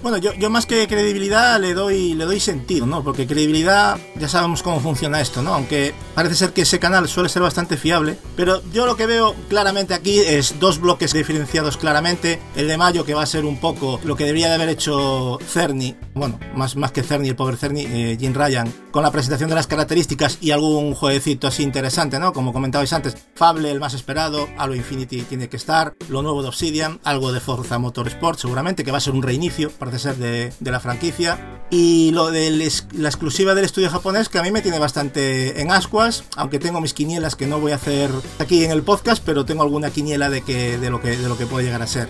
Bueno, 0.03 0.19
yo, 0.19 0.33
yo 0.35 0.50
más 0.50 0.67
que 0.67 0.87
credibilidad 0.87 1.61
le 1.61 1.75
doy, 1.75 2.15
le 2.15 2.25
doy 2.25 2.41
sentido, 2.41 2.87
¿no? 2.87 3.03
Porque 3.03 3.26
credibilidad 3.26 3.99
ya 4.17 4.29
sabemos 4.29 4.62
cómo 4.62 4.81
funciona 4.81 5.21
esto, 5.21 5.43
¿no? 5.43 5.55
Aunque 5.55 5.95
parece 6.15 6.35
ser 6.35 6.53
que 6.53 6.62
ese 6.62 6.79
canal 6.79 7.09
suele 7.09 7.29
ser 7.29 7.43
bastante 7.43 7.76
fiable. 7.76 8.17
Pero 8.37 8.62
yo 8.73 8.87
lo 8.87 8.97
que 8.97 9.07
veo 9.07 9.35
claramente 9.49 9.95
aquí 9.95 10.19
es 10.19 10.61
dos 10.61 10.81
bloques 10.81 11.12
diferenciados 11.12 11.76
claramente. 11.76 12.41
El 12.55 12.69
de 12.69 12.76
mayo 12.76 13.05
que 13.05 13.15
va 13.15 13.23
a 13.23 13.26
ser 13.26 13.45
un 13.45 13.59
poco 13.59 14.00
lo 14.05 14.17
que 14.17 14.25
debería 14.25 14.49
de 14.49 14.55
haber 14.55 14.69
hecho 14.69 15.38
Cerny. 15.47 15.97
Bueno, 16.15 16.38
más, 16.55 16.76
más 16.76 16.93
que 16.93 17.03
Cerny, 17.03 17.29
el 17.29 17.37
pobre 17.37 17.57
Cerny, 17.57 17.87
eh, 17.87 18.17
Jim 18.19 18.35
Ryan. 18.35 18.73
Con 18.91 19.03
la 19.03 19.11
presentación 19.11 19.50
de 19.50 19.57
las 19.57 19.67
características 19.67 20.38
y 20.41 20.50
algún 20.53 20.95
jueguecito 20.95 21.47
así 21.47 21.62
interesante, 21.62 22.19
¿no? 22.19 22.33
Como 22.33 22.53
comentabais 22.53 22.93
antes. 22.93 23.17
Fable, 23.35 23.71
el 23.71 23.81
más 23.81 23.95
esperado. 23.95 24.49
Halo 24.57 24.75
Infinity 24.75 25.23
tiene 25.23 25.49
que 25.49 25.57
estar. 25.57 25.95
Lo 26.09 26.23
nuevo 26.23 26.43
de 26.43 26.49
Obsidian. 26.49 27.00
Algo 27.05 27.33
de 27.33 27.41
Forza 27.41 27.79
Motorsport 27.79 28.38
seguramente, 28.38 28.85
que 28.85 28.93
va 28.93 28.99
a 28.99 29.00
ser 29.00 29.15
un 29.15 29.23
reinicio, 29.23 29.71
parece 29.87 30.09
ser, 30.11 30.16
de, 30.16 30.52
de 30.59 30.71
la 30.71 30.81
franquicia. 30.81 31.61
Y 31.71 32.11
lo 32.12 32.31
de 32.31 32.50
la 32.93 33.09
exclusiva 33.09 33.55
del 33.55 33.64
estudio 33.64 33.90
japonés, 33.90 34.28
que 34.28 34.38
a 34.38 34.43
mí 34.43 34.50
me 34.50 34.62
tiene 34.62 34.78
bastante 34.78 35.61
en 35.61 35.71
ascuas, 35.71 36.25
aunque 36.37 36.59
tengo 36.59 36.81
mis 36.81 36.93
quinielas 36.95 37.35
que 37.35 37.47
no 37.47 37.61
voy 37.61 37.73
a 37.73 37.76
hacer 37.76 38.11
aquí 38.38 38.64
en 38.64 38.71
el 38.71 38.83
podcast, 38.83 39.23
pero 39.25 39.45
tengo 39.45 39.62
alguna 39.62 39.90
quiniela 39.90 40.31
de, 40.31 40.43
que, 40.43 40.78
de, 40.78 40.90
lo, 40.90 41.00
que, 41.00 41.16
de 41.16 41.28
lo 41.28 41.37
que 41.38 41.47
puede 41.47 41.64
llegar 41.64 41.83
a 41.83 41.87
ser. 41.87 42.09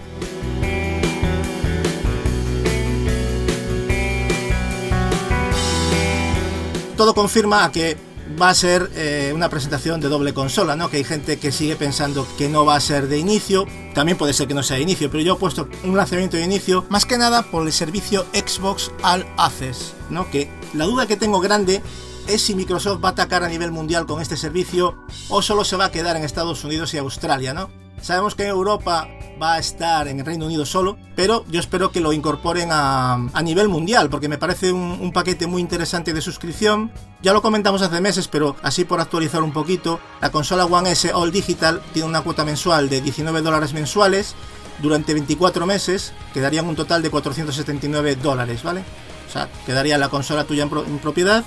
Todo 6.97 7.15
confirma 7.15 7.65
a 7.65 7.73
que 7.73 8.06
va 8.41 8.51
a 8.51 8.55
ser 8.55 8.91
eh, 8.95 9.33
una 9.35 9.49
presentación 9.49 10.01
de 10.01 10.09
doble 10.09 10.35
consola, 10.35 10.77
¿no? 10.77 10.91
Que 10.91 10.99
hay 10.99 11.05
gente 11.05 11.39
que 11.39 11.53
sigue 11.53 11.77
pensando 11.77 12.27
que 12.37 12.49
no 12.49 12.65
va 12.65 12.77
a 12.77 12.81
ser 12.81 13.09
de 13.09 13.19
inicio, 13.19 13.67
también 13.95 14.19
puede 14.19 14.33
ser 14.33 14.47
que 14.47 14.55
no 14.55 14.63
sea 14.63 14.77
de 14.77 14.83
inicio, 14.83 15.11
pero 15.11 15.23
yo 15.23 15.35
he 15.35 15.37
puesto 15.37 15.69
un 15.85 15.97
lanzamiento 15.97 16.37
de 16.37 16.45
inicio, 16.45 16.85
más 16.89 17.07
que 17.07 17.19
nada 17.19 17.43
por 17.43 17.67
el 17.67 17.73
servicio 17.73 18.27
Xbox 18.33 18.91
All 19.03 19.27
Access, 19.37 19.95
¿no? 20.11 20.31
Que 20.31 20.51
la 20.75 20.85
duda 20.85 21.07
que 21.07 21.17
tengo 21.17 21.41
grande 21.41 21.83
es 22.27 22.43
si 22.43 22.55
Microsoft 22.55 23.03
va 23.03 23.11
a 23.11 23.13
atacar 23.13 23.45
a 23.45 23.49
nivel 23.49 23.71
mundial 23.71 24.07
con 24.07 24.21
este 24.21 24.37
servicio 24.37 24.97
o 25.29 25.43
solo 25.43 25.65
se 25.65 25.77
va 25.77 25.87
a 25.87 25.93
quedar 25.93 26.17
en 26.17 26.25
Estados 26.25 26.65
Unidos 26.65 26.93
y 26.95 26.99
Australia, 26.99 27.55
¿no? 27.55 27.86
Sabemos 28.07 28.37
que 28.37 28.47
Europa 28.47 29.09
va 29.43 29.55
a 29.55 29.59
estar 29.59 30.07
en 30.07 30.21
el 30.21 30.25
Reino 30.25 30.47
Unido 30.47 30.65
solo, 30.65 30.97
pero 31.17 31.45
yo 31.49 31.59
espero 31.59 31.91
que 31.91 31.99
lo 31.99 32.13
incorporen 32.13 32.69
a, 32.71 33.19
nivel 33.43 33.69
mundial, 33.69 34.09
porque 34.11 34.29
me 34.29 34.39
parece 34.39 34.71
un, 34.71 35.11
paquete 35.13 35.49
muy 35.49 35.61
interesante 35.61 36.13
de 36.13 36.21
suscripción. 36.21 36.93
Ya 37.21 37.33
lo 37.33 37.43
comentamos 37.43 37.83
hace 37.83 38.01
meses, 38.01 38.29
pero 38.29 38.55
así 38.63 38.85
por 38.85 39.01
actualizar 39.01 39.43
un 39.43 39.53
poquito, 39.53 39.99
la 40.21 40.31
consola 40.31 40.67
One 40.67 40.93
S 40.93 41.13
All 41.13 41.33
Digital 41.33 41.83
tiene 41.93 42.09
una 42.09 42.23
cuota 42.23 42.45
mensual 42.45 42.89
de 42.89 43.01
19 43.01 43.43
dólares 43.43 43.75
mensuales 43.75 44.37
durante 44.81 45.13
24 45.13 45.67
meses, 45.67 46.13
quedarían 46.33 46.69
un 46.69 46.77
total 46.77 47.03
de 47.03 47.11
479 47.11 48.15
dólares, 48.15 48.63
¿vale? 48.63 48.85
O 49.29 49.33
sea, 49.33 49.49
quedaría 49.67 49.99
la 49.99 50.11
consola 50.11 50.45
tuya 50.45 50.63
en 50.63 50.99
propiedad 51.01 51.43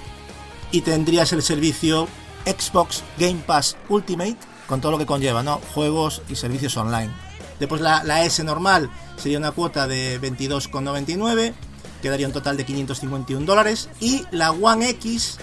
y 0.73 0.81
tendrías 0.81 1.31
el 1.31 1.41
servicio 1.41 2.09
Xbox 2.45 3.05
Game 3.17 3.41
Pass 3.47 3.77
Ultimate 3.87 4.58
con 4.69 4.79
todo 4.79 4.93
lo 4.93 4.97
que 4.99 5.07
conlleva, 5.07 5.43
¿no? 5.43 5.59
Juegos 5.73 6.21
y 6.29 6.35
servicios 6.35 6.77
online. 6.77 7.09
Después 7.59 7.81
la, 7.81 8.03
la 8.03 8.23
S 8.23 8.41
normal 8.43 8.89
sería 9.17 9.39
una 9.39 9.51
cuota 9.51 9.88
de 9.88 10.21
22,99, 10.21 11.53
quedaría 12.01 12.27
un 12.27 12.33
total 12.33 12.55
de 12.55 12.65
551 12.65 13.45
dólares. 13.45 13.89
Y 13.99 14.23
la 14.31 14.51
One 14.51 14.89
X 14.91 15.39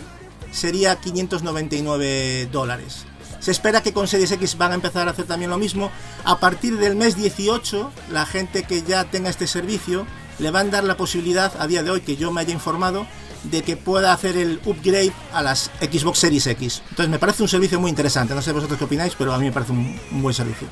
sería 0.52 0.96
599 0.96 2.48
dólares. 2.50 3.04
Se 3.40 3.50
espera 3.50 3.82
que 3.82 3.92
con 3.92 4.08
Series 4.08 4.32
X 4.32 4.56
van 4.56 4.72
a 4.72 4.76
empezar 4.76 5.08
a 5.08 5.10
hacer 5.10 5.26
también 5.26 5.50
lo 5.50 5.58
mismo. 5.58 5.90
A 6.24 6.38
partir 6.38 6.78
del 6.78 6.96
mes 6.96 7.16
18, 7.16 7.90
la 8.10 8.24
gente 8.24 8.62
que 8.62 8.82
ya 8.82 9.04
tenga 9.04 9.28
este 9.28 9.46
servicio 9.46 10.06
le 10.38 10.50
van 10.50 10.68
a 10.68 10.70
dar 10.70 10.84
la 10.84 10.96
posibilidad, 10.96 11.52
a 11.58 11.66
día 11.66 11.82
de 11.82 11.90
hoy 11.90 12.00
que 12.00 12.16
yo 12.16 12.30
me 12.30 12.40
haya 12.40 12.52
informado, 12.52 13.06
de 13.44 13.62
que 13.62 13.76
pueda 13.76 14.12
hacer 14.12 14.36
el 14.36 14.60
upgrade 14.64 15.12
a 15.32 15.42
las 15.42 15.70
Xbox 15.80 16.18
Series 16.18 16.46
X. 16.46 16.82
Entonces 16.90 17.10
me 17.10 17.18
parece 17.18 17.42
un 17.42 17.48
servicio 17.48 17.80
muy 17.80 17.90
interesante. 17.90 18.34
No 18.34 18.42
sé 18.42 18.52
vosotros 18.52 18.78
qué 18.78 18.84
opináis, 18.84 19.14
pero 19.16 19.32
a 19.32 19.38
mí 19.38 19.46
me 19.46 19.52
parece 19.52 19.72
un, 19.72 19.98
buen 20.10 20.34
servicio. 20.34 20.68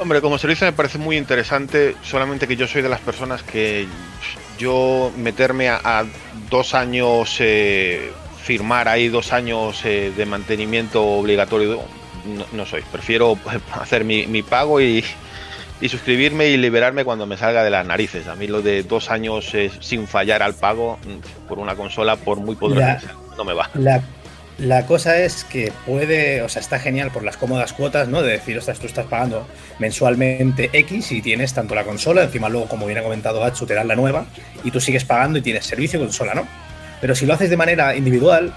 Hombre, 0.00 0.20
como 0.20 0.38
servicio 0.38 0.66
me 0.66 0.72
parece 0.72 0.98
muy 0.98 1.16
interesante, 1.16 1.96
solamente 2.02 2.46
que 2.46 2.56
yo 2.56 2.68
soy 2.68 2.82
de 2.82 2.88
las 2.88 3.00
personas 3.00 3.42
que 3.42 3.86
yo 4.58 5.12
meterme 5.16 5.68
a, 5.68 6.04
dos 6.50 6.74
años, 6.74 7.36
eh, 7.40 8.12
firmar 8.42 8.88
ahí 8.88 9.08
dos 9.08 9.32
años 9.32 9.80
eh, 9.84 10.12
de 10.16 10.26
mantenimiento 10.26 11.04
obligatorio, 11.04 11.82
no, 12.24 12.46
no, 12.52 12.66
soy. 12.66 12.82
Prefiero 12.92 13.36
hacer 13.72 14.04
mi, 14.04 14.26
mi 14.26 14.42
pago 14.42 14.80
y, 14.80 15.04
y, 15.80 15.88
suscribirme 15.88 16.48
y 16.48 16.56
liberarme 16.56 17.04
cuando 17.04 17.26
me 17.26 17.36
salga 17.36 17.62
de 17.62 17.70
las 17.70 17.86
narices. 17.86 18.26
A 18.26 18.34
mí 18.34 18.46
lo 18.46 18.62
de 18.62 18.82
dos 18.82 19.10
años 19.10 19.54
eh, 19.54 19.70
sin 19.80 20.06
fallar 20.06 20.42
al 20.42 20.54
pago 20.54 20.98
por 21.48 21.58
una 21.58 21.74
consola, 21.76 22.16
por 22.16 22.38
muy 22.38 22.56
poderosa, 22.56 23.14
no 23.36 23.44
me 23.44 23.54
va. 23.54 23.70
La, 23.74 24.02
la 24.58 24.86
cosa 24.86 25.18
es 25.18 25.44
que 25.44 25.72
puede, 25.86 26.42
o 26.42 26.48
sea, 26.48 26.60
está 26.60 26.80
genial 26.80 27.12
por 27.12 27.22
las 27.22 27.36
cómodas 27.36 27.72
cuotas, 27.72 28.08
¿no? 28.08 28.22
De 28.22 28.32
decir, 28.32 28.58
ostras, 28.58 28.80
tú 28.80 28.86
estás 28.86 29.06
pagando 29.06 29.46
mensualmente 29.78 30.68
X 30.72 31.12
y 31.12 31.22
tienes 31.22 31.54
tanto 31.54 31.76
la 31.76 31.84
consola, 31.84 32.24
encima 32.24 32.48
luego, 32.48 32.66
como 32.66 32.86
bien 32.86 32.98
ha 32.98 33.02
comentado 33.04 33.44
Atsu, 33.44 33.66
te 33.66 33.74
dan 33.74 33.86
la 33.86 33.94
nueva 33.94 34.26
y 34.64 34.72
tú 34.72 34.80
sigues 34.80 35.04
pagando 35.04 35.38
y 35.38 35.42
tienes 35.42 35.64
servicio 35.64 36.00
consola, 36.00 36.34
¿no? 36.34 36.48
Pero 37.00 37.14
si 37.14 37.24
lo 37.24 37.34
haces 37.34 37.50
de 37.50 37.56
manera 37.56 37.94
individual, 37.94 38.52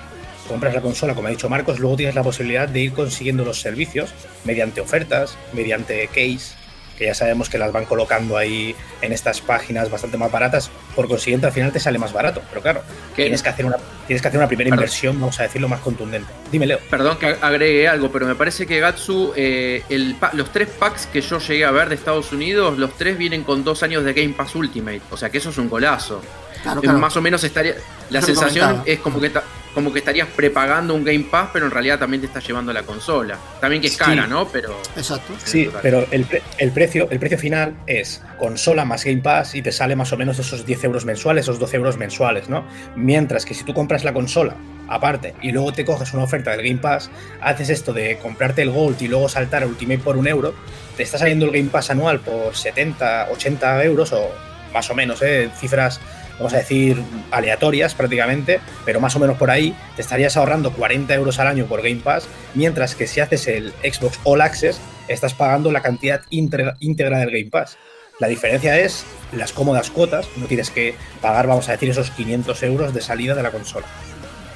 compras 0.47 0.73
la 0.73 0.81
consola, 0.81 1.13
como 1.13 1.27
ha 1.27 1.31
dicho 1.31 1.49
Marcos, 1.49 1.79
luego 1.79 1.97
tienes 1.97 2.15
la 2.15 2.23
posibilidad 2.23 2.67
de 2.67 2.79
ir 2.79 2.93
consiguiendo 2.93 3.45
los 3.45 3.61
servicios 3.61 4.11
mediante 4.43 4.81
ofertas, 4.81 5.37
mediante 5.53 6.07
case, 6.07 6.55
que 6.97 7.05
ya 7.05 7.13
sabemos 7.13 7.49
que 7.49 7.57
las 7.57 7.71
van 7.71 7.85
colocando 7.85 8.37
ahí 8.37 8.75
en 9.01 9.11
estas 9.11 9.41
páginas 9.41 9.89
bastante 9.89 10.17
más 10.17 10.31
baratas, 10.31 10.69
por 10.95 11.07
consiguiente 11.07 11.47
al 11.47 11.53
final 11.53 11.71
te 11.71 11.79
sale 11.79 11.97
más 11.97 12.13
barato, 12.13 12.41
pero 12.49 12.61
claro, 12.61 12.83
tienes 13.15 13.41
que 13.41 13.49
hacer 13.49 13.65
una 13.65 13.77
tienes 14.07 14.21
que 14.21 14.27
hacer 14.27 14.37
una 14.37 14.47
primera 14.47 14.69
Perdón. 14.69 14.83
inversión, 14.83 15.19
vamos 15.19 15.39
a 15.39 15.43
decirlo 15.43 15.69
más 15.69 15.79
contundente. 15.79 16.31
Dime, 16.51 16.67
Leo. 16.67 16.79
Perdón 16.89 17.17
que 17.17 17.37
agregue 17.41 17.87
algo, 17.87 18.11
pero 18.11 18.25
me 18.25 18.35
parece 18.35 18.67
que 18.67 18.79
Gatsu, 18.79 19.33
eh, 19.35 19.83
el, 19.89 20.15
los 20.33 20.51
tres 20.51 20.69
packs 20.69 21.07
que 21.07 21.21
yo 21.21 21.39
llegué 21.39 21.65
a 21.65 21.71
ver 21.71 21.89
de 21.89 21.95
Estados 21.95 22.31
Unidos, 22.31 22.77
los 22.77 22.95
tres 22.97 23.17
vienen 23.17 23.43
con 23.43 23.63
dos 23.63 23.83
años 23.83 24.03
de 24.03 24.13
Game 24.13 24.33
Pass 24.33 24.55
Ultimate, 24.55 25.01
o 25.09 25.17
sea 25.17 25.29
que 25.29 25.37
eso 25.37 25.49
es 25.49 25.57
un 25.57 25.69
golazo. 25.69 26.21
Claro, 26.61 26.81
claro. 26.81 26.99
Más 26.99 27.15
o 27.17 27.21
menos 27.21 27.43
estaría. 27.43 27.75
La 28.09 28.21
sensación 28.21 28.83
es 28.85 28.99
como 28.99 29.19
que, 29.19 29.31
como 29.73 29.93
que 29.93 29.99
estarías 29.99 30.27
prepagando 30.27 30.93
un 30.93 31.03
Game 31.03 31.25
Pass, 31.31 31.49
pero 31.53 31.65
en 31.65 31.71
realidad 31.71 31.99
también 31.99 32.21
te 32.21 32.27
estás 32.27 32.45
llevando 32.45 32.73
la 32.73 32.83
consola. 32.83 33.37
También 33.59 33.81
que 33.81 33.87
es 33.87 33.97
cara, 33.97 34.23
Sí. 34.25 34.29
¿no? 34.29 34.47
Pero. 34.49 34.77
Exacto. 34.97 35.33
Sí, 35.43 35.65
total. 35.65 35.79
pero 35.81 36.05
el, 36.11 36.25
pre- 36.25 36.41
el 36.57 36.71
precio, 36.71 37.07
el 37.09 37.19
precio 37.19 37.37
final 37.37 37.75
es 37.87 38.21
consola 38.37 38.83
más 38.85 39.05
Game 39.05 39.21
Pass 39.21 39.55
y 39.55 39.61
te 39.61 39.71
sale 39.71 39.95
más 39.95 40.11
o 40.13 40.17
menos 40.17 40.39
esos 40.39 40.65
10 40.65 40.83
euros 40.85 41.05
mensuales, 41.05 41.45
esos 41.45 41.59
12 41.59 41.77
euros 41.77 41.97
mensuales, 41.97 42.49
¿no? 42.49 42.65
Mientras 42.95 43.45
que 43.45 43.53
si 43.53 43.63
tú 43.63 43.73
compras 43.73 44.03
la 44.03 44.13
consola 44.13 44.55
aparte 44.89 45.35
y 45.41 45.51
luego 45.53 45.71
te 45.71 45.85
coges 45.85 46.13
una 46.13 46.23
oferta 46.23 46.51
del 46.51 46.63
Game 46.67 46.79
Pass, 46.81 47.09
haces 47.39 47.69
esto 47.69 47.93
de 47.93 48.17
comprarte 48.17 48.61
el 48.63 48.71
Gold 48.71 49.01
y 49.01 49.07
luego 49.07 49.29
saltar 49.29 49.63
al 49.63 49.69
Ultimate 49.69 49.99
por 50.01 50.17
un 50.17 50.27
euro, 50.27 50.53
te 50.97 51.03
está 51.03 51.17
saliendo 51.17 51.45
el 51.45 51.51
Game 51.51 51.69
Pass 51.69 51.91
anual 51.91 52.19
por 52.19 52.53
70, 52.57 53.29
80 53.31 53.83
euros 53.85 54.11
o 54.11 54.29
más 54.73 54.89
o 54.89 54.95
menos, 54.95 55.21
¿eh? 55.21 55.49
cifras, 55.57 56.01
vamos 56.41 56.53
a 56.53 56.57
decir, 56.57 57.01
aleatorias 57.29 57.93
prácticamente, 57.93 58.59
pero 58.83 58.99
más 58.99 59.15
o 59.15 59.19
menos 59.19 59.37
por 59.37 59.51
ahí, 59.51 59.75
te 59.95 60.01
estarías 60.01 60.35
ahorrando 60.37 60.73
40 60.73 61.13
euros 61.13 61.39
al 61.39 61.47
año 61.47 61.67
por 61.67 61.81
Game 61.81 62.01
Pass, 62.03 62.27
mientras 62.55 62.95
que 62.95 63.05
si 63.05 63.19
haces 63.19 63.47
el 63.47 63.71
Xbox 63.83 64.19
All 64.23 64.41
Access, 64.41 64.79
estás 65.07 65.33
pagando 65.33 65.71
la 65.71 65.81
cantidad 65.81 66.21
íntegra, 66.31 66.75
íntegra 66.79 67.19
del 67.19 67.29
Game 67.29 67.49
Pass. 67.51 67.77
La 68.19 68.27
diferencia 68.27 68.79
es 68.79 69.05
las 69.33 69.53
cómodas 69.53 69.91
cuotas, 69.91 70.27
no 70.37 70.47
tienes 70.47 70.71
que 70.71 70.95
pagar, 71.21 71.47
vamos 71.47 71.69
a 71.69 71.73
decir, 71.73 71.89
esos 71.89 72.11
500 72.11 72.63
euros 72.63 72.93
de 72.93 73.01
salida 73.01 73.35
de 73.35 73.43
la 73.43 73.51
consola. 73.51 73.85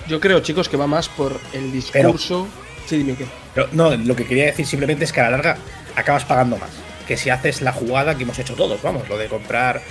Yo 0.08 0.20
creo, 0.20 0.40
chicos, 0.40 0.70
que 0.70 0.78
va 0.78 0.88
más 0.88 1.08
por 1.10 1.40
el 1.54 1.72
discurso. 1.72 2.48
Sí, 2.86 2.98
dime 2.98 3.16
qué. 3.16 3.26
Pero 3.54 3.68
no, 3.72 3.96
lo 3.96 4.16
que 4.16 4.26
quería 4.26 4.46
decir 4.46 4.66
simplemente 4.66 5.06
es 5.06 5.12
que 5.12 5.20
a 5.22 5.24
la 5.24 5.32
larga 5.32 5.58
acabas 5.96 6.26
pagando 6.26 6.58
más. 6.58 6.70
Que 7.08 7.18
si 7.18 7.30
haces 7.30 7.62
la 7.62 7.72
jugada 7.72 8.16
que 8.16 8.24
hemos 8.24 8.38
hecho 8.38 8.56
todos, 8.56 8.82
vamos, 8.82 9.08
lo 9.10 9.18
de 9.18 9.28
comprar 9.28 9.82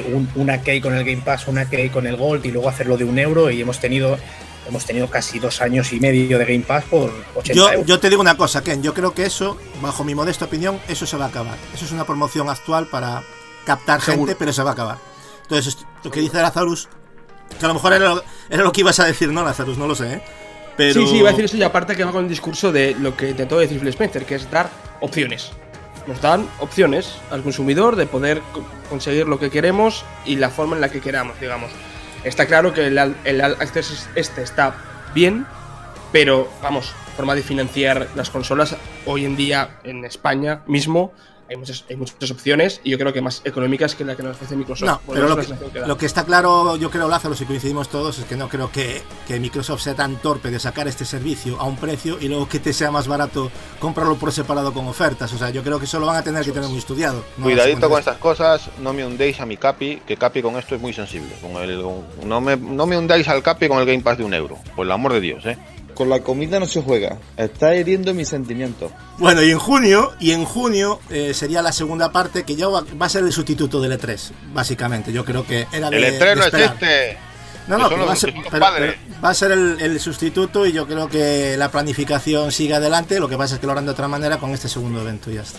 un- 0.00 0.28
una 0.36 0.60
key 0.62 0.80
con 0.80 0.94
el 0.94 1.04
Game 1.04 1.22
Pass, 1.24 1.46
una 1.48 1.68
key 1.68 1.88
con 1.90 2.06
el 2.06 2.16
Gold 2.16 2.44
y 2.46 2.50
luego 2.50 2.68
hacerlo 2.68 2.96
de 2.96 3.04
un 3.04 3.18
euro 3.18 3.50
y 3.50 3.60
hemos 3.60 3.78
tenido 3.80 4.18
hemos 4.68 4.84
tenido 4.84 5.08
casi 5.08 5.38
dos 5.38 5.62
años 5.62 5.94
y 5.94 5.98
medio 6.00 6.38
de 6.38 6.44
Game 6.44 6.60
Pass 6.60 6.84
por 6.90 7.10
80 7.34 7.52
Yo, 7.54 7.70
euros. 7.70 7.86
yo 7.86 7.98
te 8.00 8.10
digo 8.10 8.20
una 8.20 8.36
cosa, 8.36 8.62
Ken. 8.62 8.82
Yo 8.82 8.92
creo 8.92 9.14
que 9.14 9.24
eso, 9.24 9.56
bajo 9.80 10.04
mi 10.04 10.14
modesta 10.14 10.44
opinión, 10.44 10.78
eso 10.88 11.06
se 11.06 11.16
va 11.16 11.24
a 11.24 11.28
acabar. 11.28 11.56
Eso 11.72 11.86
es 11.86 11.92
una 11.92 12.04
promoción 12.04 12.50
actual 12.50 12.86
para 12.86 13.22
captar 13.64 14.02
Seguro. 14.02 14.26
gente, 14.26 14.36
pero 14.38 14.52
se 14.52 14.62
va 14.62 14.70
a 14.70 14.72
acabar. 14.74 14.98
Entonces, 15.42 15.68
esto- 15.68 15.86
lo 16.04 16.10
que 16.10 16.20
dice 16.20 16.36
Lazarus, 16.42 16.86
que 17.58 17.64
a 17.64 17.68
lo 17.68 17.72
mejor 17.74 17.94
era 17.94 18.10
lo, 18.14 18.22
era 18.50 18.62
lo 18.62 18.70
que 18.70 18.82
ibas 18.82 19.00
a 19.00 19.06
decir, 19.06 19.32
¿no, 19.32 19.42
Lazarus? 19.42 19.78
No 19.78 19.86
lo 19.86 19.94
sé, 19.94 20.12
¿eh? 20.16 20.22
Pero... 20.76 21.00
Sí, 21.00 21.06
sí, 21.06 21.16
iba 21.16 21.30
a 21.30 21.32
decir 21.32 21.46
eso 21.46 21.56
y 21.56 21.62
aparte 21.62 21.96
que 21.96 22.04
va 22.04 22.12
con 22.12 22.24
el 22.24 22.28
discurso 22.28 22.70
de 22.70 22.94
lo 23.00 23.16
que 23.16 23.30
intentó 23.30 23.58
decir 23.58 23.78
Phil 23.80 23.88
Spencer, 23.88 24.26
que 24.26 24.34
es 24.34 24.50
dar 24.50 24.68
opciones. 25.00 25.50
Nos 26.08 26.20
dan 26.20 26.48
opciones 26.58 27.18
al 27.30 27.42
consumidor 27.42 27.94
de 27.94 28.06
poder 28.06 28.40
co- 28.52 28.64
conseguir 28.88 29.28
lo 29.28 29.38
que 29.38 29.50
queremos 29.50 30.04
y 30.24 30.36
la 30.36 30.48
forma 30.50 30.74
en 30.74 30.80
la 30.80 30.88
que 30.88 31.00
queramos, 31.00 31.38
digamos. 31.38 31.70
Está 32.24 32.46
claro 32.46 32.72
que 32.74 32.86
el, 32.88 32.98
el 33.24 33.40
access 33.42 34.08
este 34.16 34.42
está 34.42 34.74
bien, 35.14 35.46
pero 36.10 36.50
vamos, 36.62 36.92
forma 37.16 37.34
de 37.34 37.42
financiar 37.42 38.08
las 38.16 38.30
consolas 38.30 38.74
hoy 39.06 39.24
en 39.26 39.36
día 39.36 39.78
en 39.84 40.04
España 40.04 40.62
mismo 40.66 41.12
hay 41.48 41.56
muchas, 41.56 41.84
hay 41.88 41.96
muchas 41.96 42.30
opciones 42.30 42.80
y 42.84 42.90
yo 42.90 42.98
creo 42.98 43.12
que 43.12 43.20
más 43.22 43.40
económicas 43.44 43.94
que 43.94 44.04
la 44.04 44.16
que 44.16 44.22
nos 44.22 44.36
ofrece 44.36 44.56
Microsoft. 44.56 44.86
No, 44.88 45.00
pero 45.06 45.28
lo 45.28 45.36
que, 45.36 45.46
lo 45.86 45.96
está 46.00 46.24
claro, 46.24 46.76
yo 46.76 46.90
creo, 46.90 47.08
Lázaro, 47.08 47.34
si 47.34 47.44
coincidimos 47.44 47.88
todos, 47.88 48.18
es 48.18 48.24
que 48.24 48.36
no 48.36 48.48
creo 48.48 48.70
que, 48.70 49.02
que 49.26 49.40
Microsoft 49.40 49.82
sea 49.82 49.94
tan 49.94 50.16
torpe 50.16 50.50
de 50.50 50.58
sacar 50.58 50.88
este 50.88 51.04
servicio 51.04 51.58
a 51.60 51.64
un 51.64 51.76
precio 51.76 52.18
y 52.20 52.28
luego 52.28 52.48
que 52.48 52.58
te 52.58 52.72
sea 52.72 52.90
más 52.90 53.08
barato 53.08 53.50
comprarlo 53.78 54.16
por 54.16 54.32
separado 54.32 54.72
con 54.72 54.86
ofertas. 54.88 55.32
O 55.32 55.38
sea, 55.38 55.50
yo 55.50 55.62
creo 55.62 55.78
que 55.78 55.84
eso 55.86 55.98
lo 56.00 56.06
van 56.06 56.16
a 56.16 56.22
tener 56.22 56.44
que 56.44 56.52
tener 56.52 56.68
muy 56.68 56.78
estudiado. 56.78 57.24
No 57.36 57.44
Cuidadito 57.44 57.88
con 57.88 57.98
estas 57.98 58.18
cosas, 58.18 58.68
no 58.80 58.92
me 58.92 59.06
hundéis 59.06 59.40
a 59.40 59.46
mi 59.46 59.56
Capi, 59.56 60.02
que 60.06 60.16
Capi 60.16 60.42
con 60.42 60.56
esto 60.56 60.74
es 60.74 60.80
muy 60.80 60.92
sensible. 60.92 61.34
Con 61.40 61.62
el, 61.62 61.82
con- 61.82 62.28
no, 62.28 62.40
me, 62.40 62.56
no 62.56 62.86
me 62.86 62.98
hundáis 62.98 63.28
al 63.28 63.42
Capi 63.42 63.68
con 63.68 63.78
el 63.78 63.86
Game 63.86 64.02
Pass 64.02 64.18
de 64.18 64.24
un 64.24 64.34
euro, 64.34 64.58
por 64.76 64.84
el 64.86 64.92
amor 64.92 65.12
de 65.12 65.20
Dios, 65.20 65.44
¿eh? 65.46 65.56
Con 65.98 66.08
la 66.08 66.20
comida 66.20 66.60
no 66.60 66.66
se 66.66 66.80
juega. 66.80 67.18
Está 67.36 67.74
hiriendo 67.74 68.14
mis 68.14 68.28
sentimientos. 68.28 68.92
Bueno, 69.18 69.42
y 69.42 69.50
en 69.50 69.58
junio, 69.58 70.12
y 70.20 70.30
en 70.30 70.44
junio 70.44 71.00
eh, 71.10 71.34
sería 71.34 71.60
la 71.60 71.72
segunda 71.72 72.12
parte 72.12 72.44
que 72.44 72.54
ya 72.54 72.68
va 72.68 72.84
va 73.00 73.06
a 73.06 73.08
ser 73.08 73.24
el 73.24 73.32
sustituto 73.32 73.80
del 73.80 73.98
E3, 74.00 74.30
básicamente. 74.54 75.12
Yo 75.12 75.24
creo 75.24 75.44
que 75.44 75.66
era 75.72 75.90
de, 75.90 75.96
El 75.96 76.04
estreno 76.04 76.42
de 76.42 76.46
es 76.48 76.54
esperar. 76.54 76.74
este. 76.74 77.18
No, 77.66 77.76
que 77.76 77.82
no, 77.82 77.88
pero 77.88 78.06
va, 78.06 78.14
ser, 78.14 78.32
pero 78.48 78.66
va 79.22 79.28
a 79.30 79.34
ser 79.34 79.50
el, 79.50 79.80
el 79.80 79.98
sustituto 79.98 80.66
y 80.66 80.72
yo 80.72 80.86
creo 80.86 81.08
que 81.08 81.56
la 81.56 81.68
planificación 81.68 82.52
sigue 82.52 82.74
adelante. 82.74 83.18
Lo 83.18 83.28
que 83.28 83.36
pasa 83.36 83.56
es 83.56 83.60
que 83.60 83.66
lo 83.66 83.72
harán 83.72 83.84
de 83.86 83.90
otra 83.90 84.06
manera 84.06 84.38
con 84.38 84.50
este 84.52 84.68
segundo 84.68 85.00
evento 85.00 85.32
y 85.32 85.34
ya 85.34 85.42
está. 85.42 85.58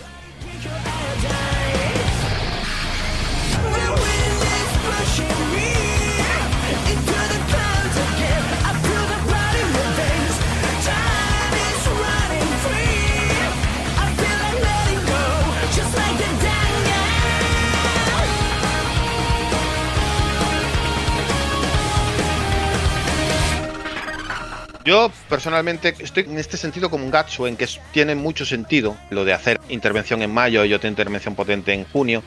Yo 24.90 25.12
personalmente 25.28 25.94
estoy 26.00 26.24
en 26.24 26.36
este 26.36 26.56
sentido 26.56 26.90
como 26.90 27.04
un 27.04 27.12
Gatsu, 27.12 27.46
en 27.46 27.56
que 27.56 27.68
tiene 27.92 28.16
mucho 28.16 28.44
sentido 28.44 28.96
lo 29.10 29.24
de 29.24 29.32
hacer 29.32 29.60
intervención 29.68 30.20
en 30.20 30.34
mayo 30.34 30.64
y 30.64 30.74
otra 30.74 30.88
intervención 30.88 31.36
potente 31.36 31.72
en 31.72 31.84
junio. 31.84 32.24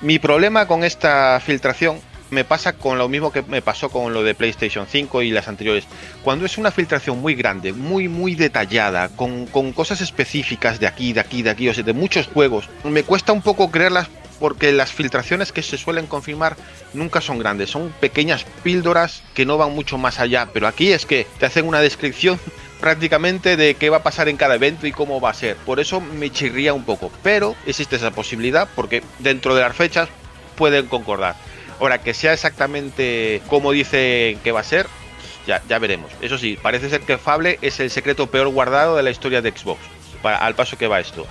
Mi 0.00 0.20
problema 0.20 0.68
con 0.68 0.84
esta 0.84 1.40
filtración 1.40 2.00
me 2.30 2.44
pasa 2.44 2.74
con 2.74 2.96
lo 2.96 3.08
mismo 3.08 3.32
que 3.32 3.42
me 3.42 3.60
pasó 3.60 3.88
con 3.88 4.14
lo 4.14 4.22
de 4.22 4.36
PlayStation 4.36 4.86
5 4.88 5.22
y 5.22 5.32
las 5.32 5.48
anteriores. 5.48 5.84
Cuando 6.22 6.46
es 6.46 6.58
una 6.58 6.70
filtración 6.70 7.20
muy 7.20 7.34
grande, 7.34 7.72
muy, 7.72 8.06
muy 8.06 8.36
detallada, 8.36 9.08
con, 9.08 9.46
con 9.46 9.72
cosas 9.72 10.00
específicas 10.00 10.78
de 10.78 10.86
aquí, 10.86 11.12
de 11.12 11.18
aquí, 11.18 11.42
de 11.42 11.50
aquí, 11.50 11.68
o 11.68 11.74
sea, 11.74 11.82
de 11.82 11.92
muchos 11.92 12.28
juegos, 12.28 12.70
me 12.84 13.02
cuesta 13.02 13.32
un 13.32 13.42
poco 13.42 13.72
creerlas 13.72 14.08
porque 14.38 14.72
las 14.72 14.92
filtraciones 14.92 15.52
que 15.52 15.62
se 15.62 15.78
suelen 15.78 16.06
confirmar 16.06 16.56
nunca 16.92 17.20
son 17.20 17.38
grandes, 17.38 17.70
son 17.70 17.94
pequeñas 18.00 18.44
píldoras 18.62 19.22
que 19.34 19.46
no 19.46 19.58
van 19.58 19.72
mucho 19.72 19.98
más 19.98 20.20
allá, 20.20 20.48
pero 20.52 20.66
aquí 20.66 20.92
es 20.92 21.06
que 21.06 21.26
te 21.38 21.46
hacen 21.46 21.66
una 21.66 21.80
descripción 21.80 22.38
prácticamente 22.80 23.56
de 23.56 23.74
qué 23.74 23.90
va 23.90 23.98
a 23.98 24.02
pasar 24.02 24.28
en 24.28 24.36
cada 24.36 24.56
evento 24.56 24.86
y 24.86 24.92
cómo 24.92 25.20
va 25.20 25.30
a 25.30 25.34
ser. 25.34 25.56
Por 25.56 25.80
eso 25.80 26.00
me 26.00 26.30
chirría 26.30 26.74
un 26.74 26.84
poco, 26.84 27.10
pero 27.22 27.54
existe 27.66 27.96
esa 27.96 28.10
posibilidad 28.10 28.68
porque 28.74 29.02
dentro 29.18 29.54
de 29.54 29.62
las 29.62 29.76
fechas 29.76 30.08
pueden 30.56 30.86
concordar. 30.86 31.36
Ahora, 31.80 31.98
que 31.98 32.14
sea 32.14 32.32
exactamente 32.32 33.42
como 33.48 33.72
dice 33.72 34.38
que 34.44 34.52
va 34.52 34.60
a 34.60 34.64
ser, 34.64 34.86
ya, 35.46 35.62
ya 35.68 35.78
veremos. 35.78 36.12
Eso 36.20 36.38
sí, 36.38 36.58
parece 36.60 36.88
ser 36.88 37.00
que 37.00 37.18
Fable 37.18 37.58
es 37.62 37.80
el 37.80 37.90
secreto 37.90 38.28
peor 38.28 38.48
guardado 38.48 38.96
de 38.96 39.02
la 39.02 39.10
historia 39.10 39.42
de 39.42 39.50
Xbox, 39.50 39.80
para, 40.22 40.38
al 40.38 40.54
paso 40.54 40.78
que 40.78 40.86
va 40.86 41.00
esto. 41.00 41.26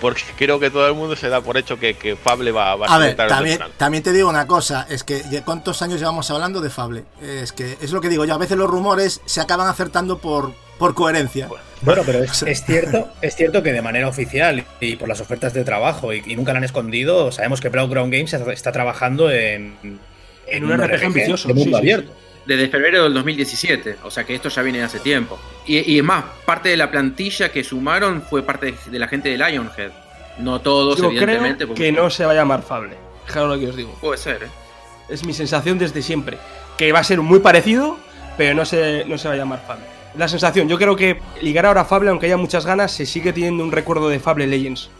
Porque 0.00 0.22
creo 0.36 0.58
que 0.58 0.70
todo 0.70 0.86
el 0.88 0.94
mundo 0.94 1.16
se 1.16 1.28
da 1.28 1.40
por 1.40 1.56
hecho 1.56 1.78
que, 1.78 1.94
que 1.94 2.16
Fable 2.16 2.52
va, 2.52 2.76
va 2.76 2.86
A 2.86 2.98
ver, 2.98 3.16
tarde 3.16 3.32
o 3.32 3.36
también, 3.36 3.58
también 3.76 4.02
te 4.02 4.12
digo 4.12 4.28
una 4.28 4.46
cosa, 4.46 4.86
es 4.88 5.04
que 5.04 5.22
¿de 5.22 5.42
cuántos 5.42 5.80
años 5.82 6.00
llevamos 6.00 6.30
hablando 6.30 6.60
de 6.60 6.70
Fable? 6.70 7.04
Es 7.22 7.52
que 7.52 7.78
es 7.80 7.92
lo 7.92 8.00
que 8.00 8.08
digo 8.08 8.24
yo, 8.24 8.34
a 8.34 8.38
veces 8.38 8.56
los 8.56 8.68
rumores 8.68 9.20
se 9.24 9.40
acaban 9.40 9.68
acertando 9.68 10.18
por, 10.18 10.52
por 10.78 10.94
coherencia. 10.94 11.48
Bueno, 11.82 12.02
pero 12.04 12.22
es, 12.22 12.42
es 12.46 12.64
cierto, 12.64 13.08
es 13.20 13.36
cierto 13.36 13.62
que 13.62 13.72
de 13.72 13.82
manera 13.82 14.08
oficial 14.08 14.64
y 14.80 14.96
por 14.96 15.08
las 15.08 15.20
ofertas 15.20 15.54
de 15.54 15.64
trabajo 15.64 16.12
y, 16.12 16.22
y 16.26 16.36
nunca 16.36 16.52
lo 16.52 16.58
han 16.58 16.64
escondido, 16.64 17.32
sabemos 17.32 17.60
que 17.60 17.68
Ground 17.68 18.12
Games 18.12 18.32
está, 18.32 18.72
trabajando 18.72 19.30
en, 19.30 19.76
En 20.46 20.64
un 20.64 20.78
RPG 20.80 21.04
ambicioso, 21.06 21.48
de 21.48 21.54
mundo 21.54 21.64
sí, 21.64 21.70
sí, 21.70 21.76
abierto. 21.76 22.12
Desde 22.46 22.68
febrero 22.68 23.04
del 23.04 23.14
2017, 23.14 23.96
o 24.04 24.10
sea 24.10 24.24
que 24.24 24.34
esto 24.34 24.48
ya 24.50 24.60
viene 24.62 24.78
de 24.78 24.84
hace 24.84 25.00
tiempo. 25.00 25.38
Y, 25.66 25.78
y 25.92 25.98
es 25.98 26.04
más, 26.04 26.24
parte 26.44 26.68
de 26.68 26.76
la 26.76 26.90
plantilla 26.90 27.50
que 27.50 27.64
sumaron 27.64 28.22
fue 28.22 28.42
parte 28.42 28.74
de, 28.86 28.98
la 28.98 29.08
gente 29.08 29.30
de 29.30 29.38
Lionhead. 29.38 29.92
No 30.38 30.60
todos, 30.60 30.98
Yo 30.98 31.06
evidentemente. 31.06 31.56
creo 31.58 31.68
porque- 31.68 31.82
que 31.84 31.92
no 31.92 32.10
se 32.10 32.24
va 32.26 32.32
a 32.32 32.34
llamar 32.34 32.62
Fable. 32.62 32.96
Fijaros 33.26 33.48
lo 33.48 33.58
que 33.58 33.68
os 33.70 33.76
digo. 33.76 33.96
Puede 34.00 34.18
ser, 34.18 34.42
¿eh? 34.44 34.48
Es 35.08 35.24
mi 35.24 35.32
sensación 35.32 35.78
desde 35.78 36.02
siempre. 36.02 36.36
Que 36.76 36.92
va 36.92 36.98
a 36.98 37.04
ser 37.04 37.20
muy 37.20 37.38
parecido, 37.38 37.98
pero 38.36 38.54
no 38.54 38.64
se, 38.64 39.04
no 39.06 39.16
se 39.16 39.28
va 39.28 39.34
a 39.34 39.36
llamar 39.38 39.62
Fable. 39.66 39.84
La 40.16 40.28
sensación, 40.28 40.68
yo 40.68 40.76
creo 40.78 40.96
que 40.96 41.20
ligar 41.40 41.66
ahora 41.66 41.82
a 41.82 41.84
Fable, 41.84 42.10
aunque 42.10 42.26
haya 42.26 42.36
muchas 42.36 42.66
ganas, 42.66 42.92
se 42.92 43.06
sigue 43.06 43.32
teniendo 43.32 43.64
un 43.64 43.72
recuerdo 43.72 44.08
de 44.08 44.20
Fable 44.20 44.46
Legends. 44.46 44.90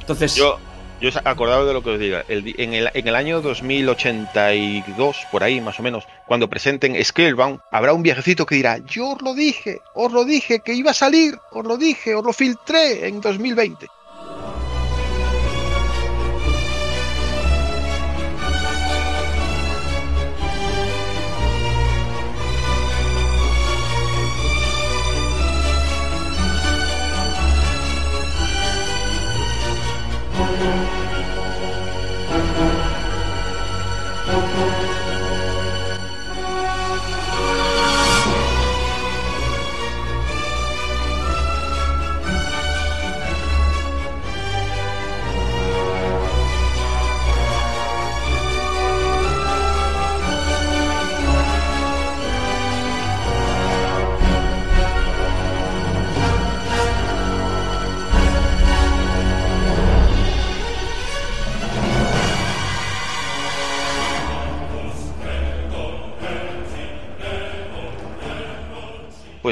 Entonces, 0.00 0.34
Yo, 0.36 0.58
yo 1.02 1.08
os 1.08 1.16
acordado 1.24 1.66
de 1.66 1.74
lo 1.74 1.82
que 1.82 1.90
os 1.90 1.98
diga. 1.98 2.24
El 2.28 2.54
en, 2.58 2.72
el, 2.74 2.88
en 2.94 3.08
el 3.08 3.16
año 3.16 3.42
2082, 3.42 5.26
por 5.32 5.42
ahí 5.42 5.60
más 5.60 5.80
o 5.80 5.82
menos, 5.82 6.06
cuando 6.26 6.48
presenten 6.48 6.94
Scalebound, 7.04 7.58
habrá 7.72 7.92
un 7.92 8.04
viejecito 8.04 8.46
que 8.46 8.54
dirá: 8.54 8.78
Yo 8.78 9.10
os 9.10 9.20
lo 9.20 9.34
dije, 9.34 9.80
os 9.94 10.12
lo 10.12 10.24
dije 10.24 10.60
que 10.60 10.74
iba 10.74 10.92
a 10.92 10.94
salir, 10.94 11.36
os 11.50 11.66
lo 11.66 11.76
dije, 11.76 12.14
os 12.14 12.24
lo 12.24 12.32
filtré 12.32 13.08
en 13.08 13.20
2020. 13.20 13.86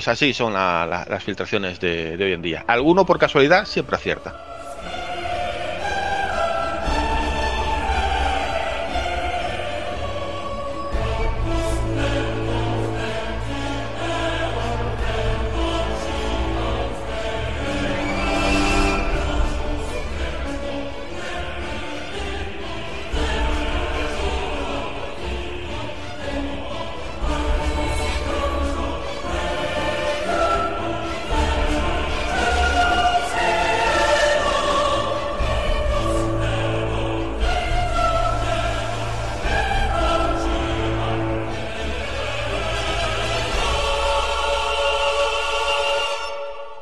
Pues 0.01 0.09
así 0.09 0.33
son 0.33 0.55
la- 0.55 0.87
la- 0.87 1.05
las 1.07 1.23
filtraciones 1.23 1.79
de 1.79 2.25
hoy 2.25 2.33
en 2.33 2.41
día. 2.41 2.65
Alguno 2.67 3.05
por 3.05 3.19
casualidad 3.19 3.67
siempre 3.67 3.97
acierta. 3.97 4.35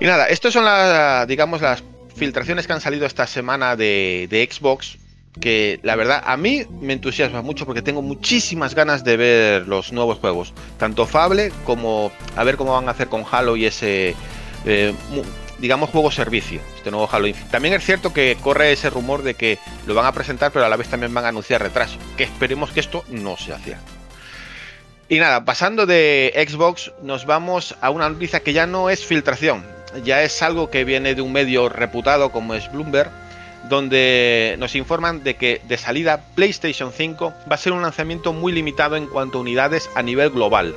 Nada, 0.09 0.27
estas 0.27 0.53
son 0.53 0.64
las, 0.64 1.27
digamos, 1.29 1.61
las 1.61 1.83
filtraciones 2.16 2.66
que 2.66 2.73
han 2.73 2.81
salido 2.81 3.07
esta 3.07 3.27
semana 3.27 3.77
de, 3.77 4.49
Xbox. 4.51 4.99
que 5.40 5.79
la 5.83 5.94
verdad 5.94 6.23
a 6.27 6.37
mí 6.37 6.66
me 6.81 6.94
entusiasma 6.94 7.42
mucho 7.42 7.64
porque 7.64 7.83
tengo 7.83 8.03
muchísimas 8.03 8.75
ganas 8.75 9.05
de 9.05 9.16
ver 9.16 9.68
los 9.68 9.92
nuevos 9.92 10.18
juegos, 10.18 10.53
tanto 10.79 11.07
Fable 11.07 11.53
como 11.64 12.11
a 12.35 12.42
ver 12.42 12.57
cómo 12.57 12.73
van 12.73 12.88
a 12.88 12.90
hacer 12.90 13.09
con 13.09 13.25
Halo 13.31 13.57
y 13.57 13.66
ese, 13.66 14.16
eh, 14.64 14.94
digamos, 15.59 15.90
juego 15.90 16.11
servicio, 16.11 16.61
este 16.77 16.90
nuevo 16.90 17.09
Halo. 17.11 17.29
También 17.51 17.75
es 17.75 17.85
cierto 17.85 18.12
que 18.12 18.37
corre 18.42 18.73
ese 18.73 18.90
rumor 18.90 19.23
de 19.23 19.35
que 19.35 19.59
lo 19.87 19.94
van 19.94 20.07
a 20.07 20.12
presentar, 20.12 20.51
pero 20.51 20.64
a 20.64 20.68
la 20.68 20.77
vez 20.77 20.88
también 20.88 21.14
van 21.14 21.25
a 21.25 21.29
anunciar 21.29 21.62
retraso, 21.62 21.99
que 22.16 22.25
esperemos 22.25 22.71
que 22.71 22.81
esto 22.81 23.05
no 23.09 23.37
sea 23.37 23.59
cierto. 23.59 23.92
Y 25.11 25.21
nada, 25.21 25.44
pasando 25.44 25.87
de 25.87 26.35
Xbox, 26.49 26.92
nos 27.03 27.25
vamos 27.25 27.77
a 27.81 27.90
una 27.90 28.11
noticia 28.11 28.40
que 28.40 28.53
ya 28.53 28.66
no 28.66 28.90
es 28.90 29.07
filtración, 29.07 29.64
ya 30.05 30.22
es 30.22 30.42
algo 30.42 30.70
que 30.70 30.85
viene 30.85 31.14
de 31.14 31.22
un 31.22 31.33
medio 31.33 31.68
reputado 31.68 32.31
como 32.31 32.55
es 32.55 32.70
Bloomberg, 32.70 33.11
donde 33.68 34.57
nos 34.59 34.74
informan 34.74 35.22
de 35.22 35.37
que 35.37 35.61
de 35.66 35.77
salida 35.77 36.22
PlayStation 36.35 36.92
5 36.92 37.35
va 37.51 37.55
a 37.55 37.59
ser 37.59 37.72
un 37.72 37.83
lanzamiento 37.83 38.33
muy 38.33 38.53
limitado 38.53 38.96
en 38.96 39.07
cuanto 39.07 39.38
a 39.38 39.40
unidades 39.40 39.90
a 39.94 40.03
nivel 40.03 40.31
global, 40.31 40.74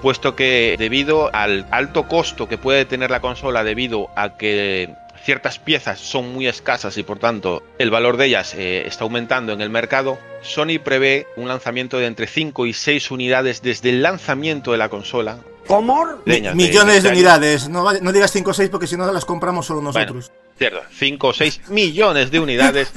puesto 0.00 0.34
que 0.34 0.76
debido 0.78 1.34
al 1.34 1.66
alto 1.70 2.08
costo 2.08 2.48
que 2.48 2.58
puede 2.58 2.84
tener 2.84 3.10
la 3.10 3.20
consola 3.20 3.64
debido 3.64 4.08
a 4.16 4.36
que 4.36 4.94
ciertas 5.22 5.58
piezas 5.58 6.00
son 6.00 6.32
muy 6.32 6.48
escasas 6.48 6.96
y 6.98 7.02
por 7.02 7.18
tanto 7.18 7.62
el 7.78 7.90
valor 7.90 8.16
de 8.16 8.26
ellas 8.26 8.54
eh, 8.54 8.84
está 8.86 9.04
aumentando 9.04 9.52
en 9.52 9.60
el 9.60 9.70
mercado, 9.70 10.18
Sony 10.42 10.80
prevé 10.82 11.26
un 11.36 11.48
lanzamiento 11.48 11.98
de 11.98 12.06
entre 12.06 12.26
5 12.26 12.66
y 12.66 12.72
6 12.72 13.10
unidades 13.10 13.62
desde 13.62 13.90
el 13.90 14.02
lanzamiento 14.02 14.72
de 14.72 14.78
la 14.78 14.88
consola. 14.88 15.38
¿Cómo? 15.66 16.06
millones 16.26 17.02
de, 17.02 17.08
unidades, 17.08 17.68
no, 17.68 17.92
digas 18.12 18.32
5 18.32 18.50
o 18.50 18.54
6 18.54 18.70
porque 18.70 18.86
si 18.86 18.96
no 18.96 19.10
las 19.10 19.24
compramos 19.24 19.66
solo 19.66 19.80
nosotros. 19.80 20.32
cierto, 20.58 20.80
5 20.90 21.28
o 21.28 21.32
6 21.32 21.68
millones 21.68 22.30
de 22.30 22.40
unidades 22.40 22.92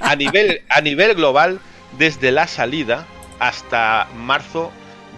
a, 0.00 0.16
nivel, 0.16 0.62
a 0.68 0.80
nivel 0.80 1.14
global 1.14 1.60
desde 1.98 2.30
la 2.30 2.46
salida 2.46 3.06
hasta 3.38 4.08
marzo 4.16 4.70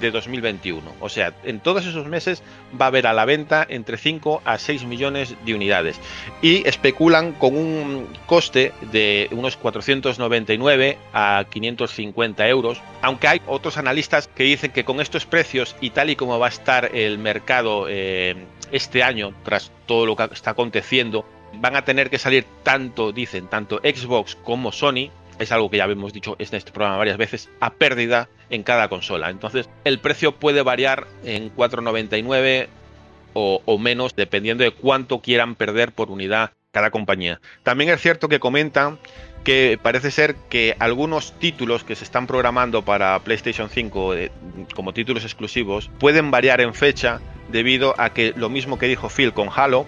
de 0.02 0.10
2021. 0.10 0.82
O 1.00 1.08
sea, 1.08 1.32
en 1.44 1.60
todos 1.60 1.86
esos 1.86 2.06
meses 2.06 2.42
va 2.78 2.86
a 2.86 2.88
haber 2.88 3.06
a 3.06 3.14
la 3.14 3.24
venta 3.24 3.64
entre 3.68 3.96
5 3.96 4.42
a 4.44 4.58
6 4.58 4.84
millones 4.84 5.34
de 5.46 5.54
unidades. 5.54 5.98
Y 6.42 6.66
especulan 6.68 7.32
con 7.32 7.56
un 7.56 8.08
coste 8.26 8.72
de 8.90 9.28
unos 9.30 9.56
499 9.56 10.98
a 11.14 11.46
550 11.48 12.48
euros. 12.48 12.80
Aunque 13.00 13.28
hay 13.28 13.40
otros 13.46 13.78
analistas 13.78 14.28
que 14.28 14.44
dicen 14.44 14.72
que 14.72 14.84
con 14.84 15.00
estos 15.00 15.24
precios 15.24 15.76
y 15.80 15.90
tal 15.90 16.10
y 16.10 16.16
como 16.16 16.38
va 16.38 16.46
a 16.46 16.50
estar 16.50 16.94
el 16.94 17.18
mercado 17.18 17.86
eh, 17.88 18.36
este 18.72 19.02
año, 19.02 19.32
tras 19.44 19.70
todo 19.86 20.04
lo 20.06 20.16
que 20.16 20.24
está 20.32 20.50
aconteciendo, 20.50 21.24
van 21.54 21.76
a 21.76 21.84
tener 21.84 22.10
que 22.10 22.18
salir 22.18 22.46
tanto, 22.62 23.12
dicen, 23.12 23.48
tanto 23.48 23.78
Xbox 23.78 24.36
como 24.36 24.72
Sony 24.72 25.10
es 25.42 25.52
algo 25.52 25.70
que 25.70 25.78
ya 25.78 25.84
habíamos 25.84 26.12
dicho 26.12 26.36
en 26.38 26.46
este 26.50 26.72
programa 26.72 26.98
varias 26.98 27.16
veces, 27.16 27.50
a 27.60 27.70
pérdida 27.70 28.28
en 28.50 28.62
cada 28.62 28.88
consola. 28.88 29.30
Entonces, 29.30 29.68
el 29.84 29.98
precio 29.98 30.32
puede 30.32 30.62
variar 30.62 31.06
en 31.24 31.54
4,99 31.54 32.68
o, 33.34 33.62
o 33.64 33.78
menos, 33.78 34.14
dependiendo 34.14 34.64
de 34.64 34.70
cuánto 34.70 35.20
quieran 35.20 35.54
perder 35.54 35.92
por 35.92 36.10
unidad 36.10 36.52
cada 36.70 36.90
compañía. 36.90 37.40
También 37.62 37.90
es 37.90 38.00
cierto 38.00 38.28
que 38.28 38.40
comentan 38.40 38.98
que 39.44 39.78
parece 39.82 40.10
ser 40.10 40.36
que 40.48 40.76
algunos 40.78 41.38
títulos 41.38 41.84
que 41.84 41.96
se 41.96 42.04
están 42.04 42.26
programando 42.26 42.82
para 42.82 43.18
PlayStation 43.20 43.68
5 43.68 44.14
eh, 44.14 44.30
como 44.74 44.94
títulos 44.94 45.24
exclusivos 45.24 45.90
pueden 45.98 46.30
variar 46.30 46.60
en 46.60 46.74
fecha 46.74 47.20
debido 47.50 47.94
a 47.98 48.10
que 48.10 48.32
lo 48.36 48.48
mismo 48.48 48.78
que 48.78 48.86
dijo 48.86 49.08
Phil 49.08 49.32
con 49.32 49.48
Halo, 49.54 49.86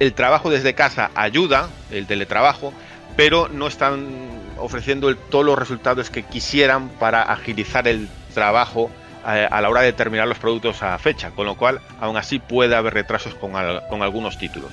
el 0.00 0.12
trabajo 0.12 0.50
desde 0.50 0.74
casa 0.74 1.10
ayuda, 1.14 1.68
el 1.90 2.06
teletrabajo, 2.06 2.72
pero 3.16 3.48
no 3.48 3.66
están 3.66 4.45
ofreciendo 4.58 5.14
todos 5.16 5.44
los 5.44 5.58
resultados 5.58 6.10
que 6.10 6.22
quisieran 6.22 6.88
para 6.88 7.22
agilizar 7.22 7.88
el 7.88 8.08
trabajo 8.34 8.90
eh, 9.26 9.48
a 9.50 9.60
la 9.60 9.68
hora 9.68 9.82
de 9.82 9.92
terminar 9.92 10.28
los 10.28 10.38
productos 10.38 10.82
a 10.82 10.98
fecha, 10.98 11.30
con 11.30 11.46
lo 11.46 11.56
cual 11.56 11.80
aún 12.00 12.16
así 12.16 12.38
puede 12.38 12.76
haber 12.76 12.94
retrasos 12.94 13.34
con, 13.34 13.52
con 13.88 14.02
algunos 14.02 14.38
títulos. 14.38 14.70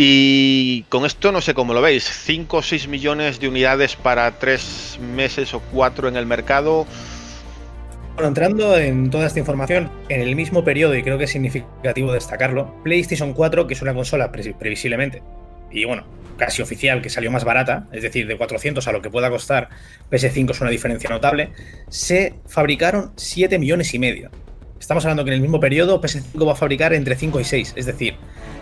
Y 0.00 0.84
con 0.90 1.04
esto 1.04 1.32
no 1.32 1.40
sé 1.40 1.54
cómo 1.54 1.74
lo 1.74 1.82
veis, 1.82 2.04
5 2.04 2.58
o 2.58 2.62
6 2.62 2.86
millones 2.86 3.40
de 3.40 3.48
unidades 3.48 3.96
para 3.96 4.30
3 4.38 5.00
meses 5.12 5.52
o 5.54 5.60
4 5.72 6.06
en 6.06 6.14
el 6.14 6.24
mercado. 6.24 6.86
Bueno, 8.14 8.28
entrando 8.28 8.78
en 8.78 9.10
toda 9.10 9.26
esta 9.26 9.40
información, 9.40 9.90
en 10.08 10.20
el 10.20 10.36
mismo 10.36 10.62
periodo, 10.62 10.94
y 10.94 11.02
creo 11.02 11.18
que 11.18 11.24
es 11.24 11.32
significativo 11.32 12.12
destacarlo, 12.12 12.80
PlayStation 12.84 13.32
4, 13.32 13.66
que 13.66 13.74
es 13.74 13.82
una 13.82 13.92
consola 13.92 14.30
previsiblemente, 14.30 15.20
y 15.72 15.84
bueno, 15.84 16.06
casi 16.36 16.62
oficial, 16.62 17.02
que 17.02 17.10
salió 17.10 17.32
más 17.32 17.42
barata, 17.42 17.88
es 17.90 18.04
decir, 18.04 18.28
de 18.28 18.36
400 18.36 18.86
a 18.86 18.92
lo 18.92 19.02
que 19.02 19.10
pueda 19.10 19.30
costar 19.30 19.68
PS5 20.12 20.52
es 20.52 20.60
una 20.60 20.70
diferencia 20.70 21.10
notable, 21.10 21.50
se 21.88 22.34
fabricaron 22.46 23.10
7 23.16 23.58
millones 23.58 23.92
y 23.94 23.98
medio. 23.98 24.30
Estamos 24.78 25.04
hablando 25.04 25.24
que 25.24 25.30
en 25.30 25.34
el 25.34 25.40
mismo 25.40 25.58
periodo 25.58 26.00
PS5 26.00 26.46
va 26.46 26.52
a 26.52 26.54
fabricar 26.54 26.92
entre 26.92 27.16
5 27.16 27.40
y 27.40 27.44
6, 27.44 27.74
es 27.76 27.86
decir, 27.86 28.14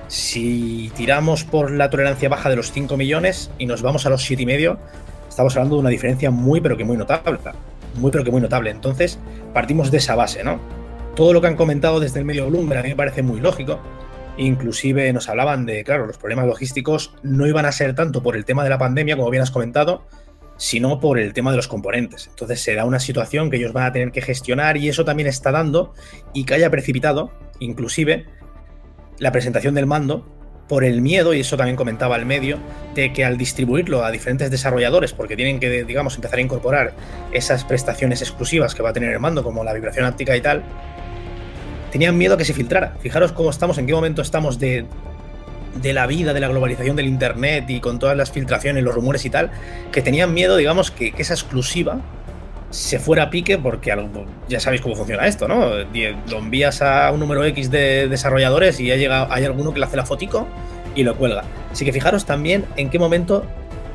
si 0.08 0.92
tiramos 0.96 1.44
por 1.44 1.70
la 1.70 1.90
tolerancia 1.90 2.28
baja 2.28 2.48
de 2.48 2.56
los 2.56 2.72
5 2.72 2.96
millones 2.96 3.50
y 3.58 3.66
nos 3.66 3.82
vamos 3.82 4.06
a 4.06 4.10
los 4.10 4.28
7,5, 4.28 4.40
y 4.40 4.46
medio, 4.46 4.78
estamos 5.28 5.56
hablando 5.56 5.76
de 5.76 5.80
una 5.80 5.90
diferencia 5.90 6.30
muy 6.30 6.60
pero 6.60 6.76
que 6.76 6.84
muy 6.84 6.96
notable. 6.96 7.38
Muy 7.96 8.10
pero 8.10 8.24
que 8.24 8.30
muy 8.30 8.40
notable. 8.40 8.70
Entonces, 8.70 9.18
partimos 9.54 9.90
de 9.90 9.98
esa 9.98 10.14
base, 10.14 10.44
¿no? 10.44 10.60
Todo 11.14 11.32
lo 11.32 11.40
que 11.40 11.46
han 11.46 11.56
comentado 11.56 11.98
desde 11.98 12.18
el 12.18 12.24
medio 12.24 12.48
Bloomberg 12.48 12.80
a 12.80 12.82
mí 12.82 12.90
me 12.90 12.96
parece 12.96 13.22
muy 13.22 13.40
lógico. 13.40 13.80
Inclusive 14.36 15.12
nos 15.14 15.28
hablaban 15.30 15.64
de, 15.64 15.82
claro, 15.82 16.06
los 16.06 16.18
problemas 16.18 16.46
logísticos 16.46 17.14
no 17.22 17.46
iban 17.46 17.64
a 17.64 17.72
ser 17.72 17.94
tanto 17.94 18.22
por 18.22 18.36
el 18.36 18.44
tema 18.44 18.64
de 18.64 18.70
la 18.70 18.78
pandemia, 18.78 19.16
como 19.16 19.30
bien 19.30 19.42
has 19.42 19.50
comentado, 19.50 20.04
sino 20.58 21.00
por 21.00 21.18
el 21.18 21.32
tema 21.32 21.50
de 21.50 21.56
los 21.56 21.68
componentes. 21.68 22.26
Entonces 22.28 22.60
se 22.60 22.74
da 22.74 22.84
una 22.84 23.00
situación 23.00 23.50
que 23.50 23.56
ellos 23.56 23.72
van 23.72 23.84
a 23.84 23.92
tener 23.92 24.12
que 24.12 24.20
gestionar 24.20 24.76
y 24.76 24.88
eso 24.88 25.04
también 25.04 25.26
está 25.26 25.52
dando 25.52 25.94
y 26.34 26.44
que 26.44 26.54
haya 26.54 26.70
precipitado, 26.70 27.32
inclusive, 27.60 28.26
la 29.18 29.32
presentación 29.32 29.74
del 29.74 29.86
mando 29.86 30.26
por 30.68 30.82
el 30.82 31.00
miedo, 31.00 31.32
y 31.32 31.40
eso 31.40 31.56
también 31.56 31.76
comentaba 31.76 32.16
el 32.16 32.26
medio, 32.26 32.58
de 32.94 33.12
que 33.12 33.24
al 33.24 33.38
distribuirlo 33.38 34.04
a 34.04 34.10
diferentes 34.10 34.50
desarrolladores, 34.50 35.12
porque 35.12 35.36
tienen 35.36 35.60
que, 35.60 35.84
digamos, 35.84 36.16
empezar 36.16 36.38
a 36.38 36.42
incorporar 36.42 36.92
esas 37.32 37.64
prestaciones 37.64 38.20
exclusivas 38.20 38.74
que 38.74 38.82
va 38.82 38.90
a 38.90 38.92
tener 38.92 39.12
el 39.12 39.20
mando, 39.20 39.44
como 39.44 39.62
la 39.62 39.72
vibración 39.72 40.04
áptica 40.04 40.36
y 40.36 40.40
tal, 40.40 40.64
tenían 41.92 42.18
miedo 42.18 42.34
a 42.34 42.36
que 42.38 42.44
se 42.44 42.52
filtrara. 42.52 42.96
Fijaros 43.00 43.32
cómo 43.32 43.50
estamos, 43.50 43.78
en 43.78 43.86
qué 43.86 43.92
momento 43.92 44.22
estamos 44.22 44.58
de, 44.58 44.86
de 45.80 45.92
la 45.92 46.08
vida, 46.08 46.34
de 46.34 46.40
la 46.40 46.48
globalización 46.48 46.96
del 46.96 47.06
Internet 47.06 47.66
y 47.68 47.78
con 47.78 48.00
todas 48.00 48.16
las 48.16 48.32
filtraciones, 48.32 48.82
los 48.82 48.94
rumores 48.94 49.24
y 49.24 49.30
tal, 49.30 49.52
que 49.92 50.02
tenían 50.02 50.34
miedo, 50.34 50.56
digamos, 50.56 50.90
que, 50.90 51.12
que 51.12 51.22
esa 51.22 51.34
exclusiva 51.34 52.00
se 52.70 52.98
fuera 52.98 53.24
a 53.24 53.30
pique 53.30 53.58
porque 53.58 53.94
ya 54.48 54.60
sabéis 54.60 54.82
cómo 54.82 54.96
funciona 54.96 55.26
esto, 55.26 55.48
¿no? 55.48 55.70
Lo 56.28 56.38
envías 56.38 56.82
a 56.82 57.10
un 57.12 57.20
número 57.20 57.44
X 57.44 57.70
de 57.70 58.08
desarrolladores 58.08 58.80
y 58.80 58.86
ya 58.86 58.96
llega, 58.96 59.32
hay 59.32 59.44
alguno 59.44 59.72
que 59.72 59.80
le 59.80 59.86
hace 59.86 59.96
la 59.96 60.06
fotico 60.06 60.46
y 60.94 61.02
lo 61.02 61.16
cuelga. 61.16 61.44
Así 61.70 61.84
que 61.84 61.92
fijaros 61.92 62.24
también 62.24 62.64
en 62.76 62.90
qué 62.90 62.98
momento 62.98 63.44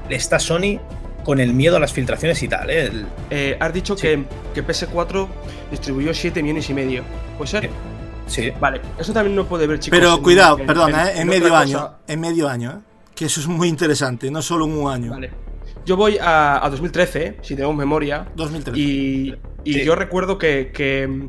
está 0.09 0.39
Sony 0.39 0.79
con 1.23 1.39
el 1.39 1.53
miedo 1.53 1.77
a 1.77 1.79
las 1.79 1.93
filtraciones 1.93 2.41
y 2.43 2.47
tal. 2.47 2.69
¿eh? 2.69 2.91
eh 3.29 3.57
has 3.59 3.73
dicho 3.73 3.95
que, 3.95 4.23
que, 4.53 4.65
PS4 4.65 5.27
distribuyó 5.69 6.13
7 6.13 6.41
millones 6.41 6.69
y 6.69 6.73
medio. 6.73 7.03
¿Puede 7.37 7.51
ser? 7.51 7.69
Sí. 8.27 8.51
Vale, 8.59 8.81
eso 8.97 9.11
también 9.13 9.35
no 9.35 9.45
puede 9.45 9.67
ver, 9.67 9.79
chicos. 9.79 9.99
Pero 9.99 10.21
cuidado, 10.21 10.57
perdona, 10.57 11.11
en, 11.11 11.21
¿eh? 11.21 11.25
medio 11.25 11.55
año. 11.55 11.91
En 12.07 12.19
medio 12.19 12.47
año, 12.47 12.71
¿eh? 12.71 12.91
Que 13.13 13.25
eso 13.25 13.41
es 13.41 13.47
muy 13.47 13.67
interesante, 13.67 14.31
no 14.31 14.41
solo 14.41 14.65
un 14.65 14.89
año. 14.89 15.11
Vale. 15.11 15.31
Yo 15.85 15.97
voy 15.97 16.17
a, 16.21 16.67
2013, 16.69 17.37
si 17.41 17.55
tenemos 17.55 17.75
memoria. 17.75 18.27
2013. 18.35 18.79
Y, 18.79 19.35
yo 19.63 19.95
recuerdo 19.95 20.37
que, 20.37 21.07
mm, 21.07 21.27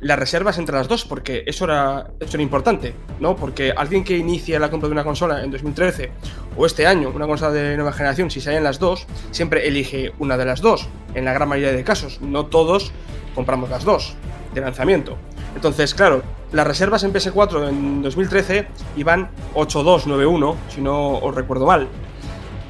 las 0.00 0.18
reservas 0.18 0.58
entre 0.58 0.76
las 0.76 0.88
dos, 0.88 1.04
porque 1.04 1.44
eso 1.46 1.64
era, 1.64 2.10
eso 2.20 2.36
era 2.36 2.42
importante, 2.42 2.94
¿no? 3.20 3.36
Porque 3.36 3.72
alguien 3.74 4.04
que 4.04 4.18
inicia 4.18 4.58
la 4.58 4.70
compra 4.70 4.88
de 4.88 4.92
una 4.92 5.04
consola 5.04 5.42
en 5.42 5.50
2013 5.50 6.10
o 6.56 6.66
este 6.66 6.86
año, 6.86 7.10
una 7.14 7.26
consola 7.26 7.52
de 7.52 7.76
nueva 7.76 7.92
generación, 7.92 8.30
si 8.30 8.40
salen 8.42 8.64
las 8.64 8.78
dos, 8.78 9.06
siempre 9.30 9.66
elige 9.66 10.12
una 10.18 10.36
de 10.36 10.44
las 10.44 10.60
dos, 10.60 10.88
en 11.14 11.24
la 11.24 11.32
gran 11.32 11.48
mayoría 11.48 11.72
de 11.72 11.84
casos. 11.84 12.20
No 12.20 12.46
todos 12.46 12.92
compramos 13.34 13.70
las 13.70 13.84
dos 13.84 14.14
de 14.52 14.60
lanzamiento. 14.60 15.16
Entonces, 15.54 15.94
claro, 15.94 16.22
las 16.52 16.66
reservas 16.66 17.02
en 17.04 17.12
PS4 17.12 17.68
en 17.68 18.02
2013 18.02 18.66
iban 18.96 19.30
8-2-9-1, 19.54 20.54
si 20.68 20.80
no 20.80 21.18
os 21.18 21.34
recuerdo 21.34 21.66
mal. 21.66 21.88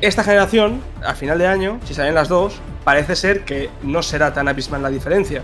Esta 0.01 0.25
generación, 0.25 0.81
a 1.05 1.15
final 1.15 1.39
de 1.39 1.47
año, 1.47 1.81
si 1.85 1.95
salen 1.95 2.15
las 2.15 2.29
dos, 2.29 2.61
parece 2.85 3.17
ser 3.17 3.45
que 3.45 3.71
no 3.83 4.03
será 4.03 4.33
tan 4.33 4.49
abismal 4.49 4.83
la 4.83 4.91
diferencia. 4.91 5.43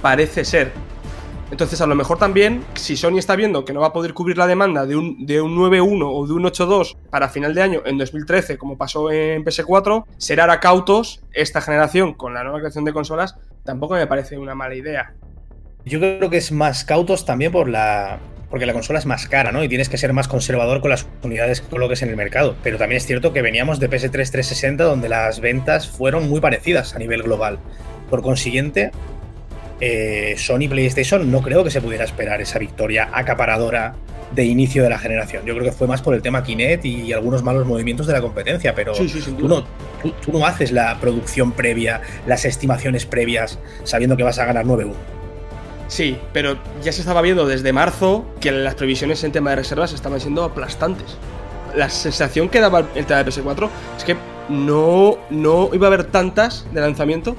Parece 0.00 0.44
ser. 0.44 0.72
Entonces, 1.50 1.80
a 1.82 1.86
lo 1.86 1.94
mejor 1.94 2.18
también, 2.18 2.64
si 2.74 2.96
Sony 2.96 3.18
está 3.18 3.36
viendo 3.36 3.64
que 3.64 3.74
no 3.74 3.80
va 3.80 3.88
a 3.88 3.92
poder 3.92 4.14
cubrir 4.14 4.38
la 4.38 4.46
demanda 4.46 4.86
de 4.86 4.96
un, 4.96 5.26
de 5.26 5.40
un 5.42 5.54
9.1 5.54 6.10
o 6.10 6.26
de 6.26 6.32
un 6.32 6.44
8.2 6.44 6.96
para 7.10 7.28
final 7.28 7.54
de 7.54 7.62
año 7.62 7.82
en 7.84 7.98
2013, 7.98 8.56
como 8.56 8.78
pasó 8.78 9.10
en 9.10 9.44
PS4, 9.44 10.06
ser 10.16 10.40
ahora 10.40 10.60
cautos 10.60 11.22
esta 11.32 11.60
generación 11.60 12.14
con 12.14 12.32
la 12.32 12.42
nueva 12.42 12.58
creación 12.60 12.86
de 12.86 12.94
consolas 12.94 13.36
tampoco 13.64 13.94
me 13.94 14.06
parece 14.06 14.38
una 14.38 14.54
mala 14.54 14.74
idea. 14.74 15.14
Yo 15.84 15.98
creo 15.98 16.30
que 16.30 16.38
es 16.38 16.52
más 16.52 16.84
cautos 16.84 17.26
también 17.26 17.52
por 17.52 17.68
la, 17.68 18.18
porque 18.52 18.66
la 18.66 18.72
consola 18.74 19.00
es 19.00 19.06
más 19.06 19.26
cara, 19.26 19.50
¿no? 19.50 19.64
Y 19.64 19.68
tienes 19.68 19.88
que 19.88 19.96
ser 19.96 20.12
más 20.12 20.28
conservador 20.28 20.80
con 20.80 20.90
las 20.90 21.06
unidades 21.24 21.60
que 21.62 21.66
coloques 21.68 22.02
en 22.02 22.10
el 22.10 22.16
mercado. 22.16 22.54
Pero 22.62 22.78
también 22.78 22.98
es 22.98 23.06
cierto 23.06 23.32
que 23.32 23.42
veníamos 23.42 23.80
de 23.80 23.88
PS3 23.90 24.10
360 24.12 24.84
donde 24.84 25.08
las 25.08 25.40
ventas 25.40 25.88
fueron 25.88 26.28
muy 26.28 26.40
parecidas 26.40 26.94
a 26.94 26.98
nivel 27.00 27.22
global. 27.24 27.58
Por 28.10 28.22
consiguiente, 28.22 28.92
eh, 29.80 30.34
Sony 30.36 30.68
PlayStation 30.68 31.30
no 31.30 31.42
creo 31.42 31.64
que 31.64 31.70
se 31.70 31.80
pudiera 31.80 32.04
esperar 32.04 32.40
esa 32.40 32.58
victoria 32.58 33.08
acaparadora 33.12 33.94
de 34.34 34.44
inicio 34.44 34.82
de 34.82 34.88
la 34.90 34.98
generación. 34.98 35.44
Yo 35.44 35.54
creo 35.54 35.64
que 35.64 35.72
fue 35.72 35.86
más 35.86 36.00
por 36.00 36.14
el 36.14 36.22
tema 36.22 36.42
Kinect 36.42 36.84
y 36.84 37.12
algunos 37.12 37.42
malos 37.42 37.66
movimientos 37.66 38.06
de 38.06 38.12
la 38.14 38.20
competencia, 38.22 38.74
pero 38.74 38.94
Sí, 38.94 39.08
sí, 39.08 39.20
sin 39.20 39.36
tú, 39.36 39.48
no, 39.48 39.64
tú- 40.02 40.12
tú 40.24 40.32
no 40.38 40.46
haces 40.46 40.72
la 40.72 40.98
producción 41.00 41.52
previa, 41.52 42.00
las 42.26 42.44
estimaciones 42.44 43.04
previas, 43.06 43.58
sabiendo 43.84 44.16
que 44.16 44.22
vas 44.22 44.38
a 44.38 44.44
ganar 44.46 44.64
9-1. 44.64 44.94
Sí, 45.92 46.16
pero 46.32 46.56
ya 46.82 46.90
se 46.90 47.02
estaba 47.02 47.20
viendo 47.20 47.46
desde 47.46 47.70
marzo 47.70 48.24
que 48.40 48.50
las 48.50 48.76
previsiones 48.76 49.22
en 49.24 49.32
tema 49.32 49.50
de 49.50 49.56
reservas 49.56 49.92
estaban 49.92 50.20
siendo 50.20 50.42
aplastantes. 50.42 51.18
La 51.76 51.90
sensación 51.90 52.48
que 52.48 52.60
daba 52.60 52.86
el 52.94 53.04
tema 53.04 53.22
de 53.22 53.30
PS4 53.30 53.68
es 53.98 54.04
que 54.04 54.16
no, 54.48 55.18
no 55.28 55.68
iba 55.70 55.88
a 55.88 55.88
haber 55.88 56.04
tantas 56.04 56.66
de 56.72 56.80
lanzamiento, 56.80 57.36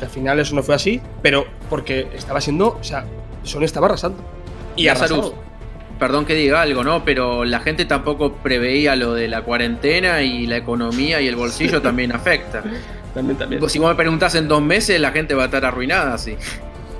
que 0.00 0.06
al 0.06 0.10
final 0.10 0.40
eso 0.40 0.56
no 0.56 0.64
fue 0.64 0.74
así, 0.74 1.00
pero 1.22 1.46
porque 1.70 2.08
estaba 2.12 2.40
siendo, 2.40 2.70
o 2.70 2.82
sea, 2.82 3.04
Sony 3.44 3.62
estaba 3.62 3.86
arrasando. 3.86 4.18
Y 4.74 4.88
arrasado. 4.88 5.36
perdón 6.00 6.24
que 6.24 6.34
diga 6.34 6.60
algo, 6.60 6.82
¿no? 6.82 7.04
Pero 7.04 7.44
la 7.44 7.60
gente 7.60 7.84
tampoco 7.84 8.32
preveía 8.32 8.96
lo 8.96 9.14
de 9.14 9.28
la 9.28 9.42
cuarentena 9.42 10.22
y 10.22 10.48
la 10.48 10.56
economía 10.56 11.20
y 11.20 11.28
el 11.28 11.36
bolsillo 11.36 11.80
también 11.82 12.10
afecta. 12.10 12.64
También, 13.14 13.38
también. 13.38 13.70
Si 13.70 13.78
vos 13.78 13.90
me 13.90 13.94
preguntás 13.94 14.34
en 14.34 14.48
dos 14.48 14.60
meses, 14.60 15.00
la 15.00 15.12
gente 15.12 15.34
va 15.34 15.44
a 15.44 15.46
estar 15.46 15.64
arruinada, 15.64 16.18
sí. 16.18 16.36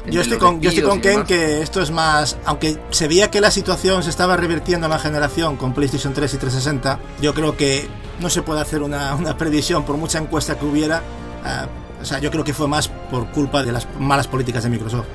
Yo 0.07 0.21
estoy, 0.21 0.39
con, 0.39 0.61
yo 0.61 0.71
estoy 0.71 0.85
con 0.85 1.01
Ken 1.01 1.25
que 1.25 1.63
esto 1.63 1.81
es 1.81 1.91
más. 1.91 2.37
Aunque 2.45 2.79
se 2.91 3.07
veía 3.09 3.31
que 3.31 3.41
la 3.41 3.51
situación 3.51 4.03
se 4.03 4.11
estaba 4.11 4.37
revirtiendo 4.37 4.87
en 4.87 4.91
la 4.91 4.99
generación 4.99 5.57
con 5.57 5.73
PlayStation 5.75 6.13
3 6.13 6.35
y 6.35 6.37
360, 6.39 6.99
yo 7.21 7.33
creo 7.35 7.57
que 7.57 7.89
no 8.21 8.29
se 8.29 8.43
puede 8.43 8.61
hacer 8.61 8.83
una, 8.83 9.15
una 9.15 9.37
previsión 9.39 9.85
por 9.85 9.97
mucha 9.97 10.19
encuesta 10.19 10.59
que 10.59 10.65
hubiera. 10.65 11.03
ah, 11.45 11.67
o 12.01 12.05
sea, 12.05 12.19
yo 12.19 12.33
creo 12.33 12.43
que 12.43 12.53
fue 12.53 12.67
más 12.67 12.89
por 12.89 13.29
culpa 13.31 13.63
de 13.63 13.71
las 13.71 13.87
malas 14.01 14.27
políticas 14.27 14.65
de 14.65 14.71
Microsoft. 14.71 15.07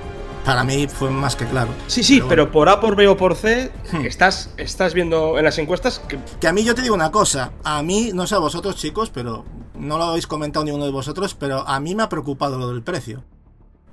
Para 0.45 0.63
mí 0.63 0.87
fue 0.87 1.09
más 1.09 1.35
que 1.35 1.45
claro. 1.45 1.69
Sí, 1.87 2.01
sí, 2.01 2.15
Pero 2.19 2.27
pero, 2.29 2.43
bueno. 2.43 2.53
por 2.53 2.69
A, 2.69 2.79
por 2.79 2.95
B 2.95 3.09
o 3.09 3.17
por 3.17 3.35
C, 3.35 3.69
Hmm. 3.91 4.05
estás, 4.05 4.51
estás 4.55 4.93
viendo 4.93 5.37
en 5.37 5.43
las 5.43 5.57
encuestas 5.57 5.99
que 6.07 6.17
Que 6.39 6.47
a 6.47 6.53
mí 6.53 6.63
yo 6.63 6.73
te 6.75 6.81
digo 6.81 6.95
una 6.95 7.11
cosa, 7.11 7.51
a 7.65 7.83
mí, 7.83 8.11
no 8.13 8.25
sé 8.25 8.35
a 8.35 8.37
vosotros 8.37 8.77
chicos, 8.77 9.09
pero 9.13 9.43
no 9.77 9.97
lo 9.97 10.05
habéis 10.05 10.27
comentado 10.27 10.63
ni 10.63 10.71
uno 10.71 10.85
de 10.85 10.91
vosotros, 10.91 11.33
pero 11.35 11.67
a 11.67 11.77
mí 11.81 11.93
me 11.95 12.03
ha 12.03 12.07
preocupado 12.09 12.57
lo 12.57 12.69
del 12.69 12.81
precio. 12.83 13.25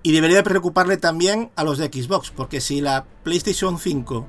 Y 0.04 0.12
debería 0.12 0.36
de 0.36 0.42
preocuparle 0.44 0.98
también 0.98 1.50
a 1.56 1.64
los 1.64 1.78
de 1.78 1.86
Xbox, 1.86 2.30
porque 2.30 2.60
si 2.60 2.80
la 2.80 3.04
PlayStation 3.24 3.78
5 3.78 4.26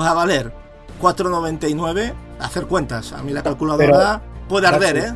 va 0.00 0.10
a 0.10 0.14
valer 0.14 0.52
4.99, 1.00 2.12
hacer 2.38 2.66
cuentas, 2.66 3.12
a 3.12 3.22
mí 3.22 3.32
la 3.32 3.42
calculadora 3.42 4.22
puede 4.48 4.66
arder, 4.68 4.96
¿eh? 4.98 5.14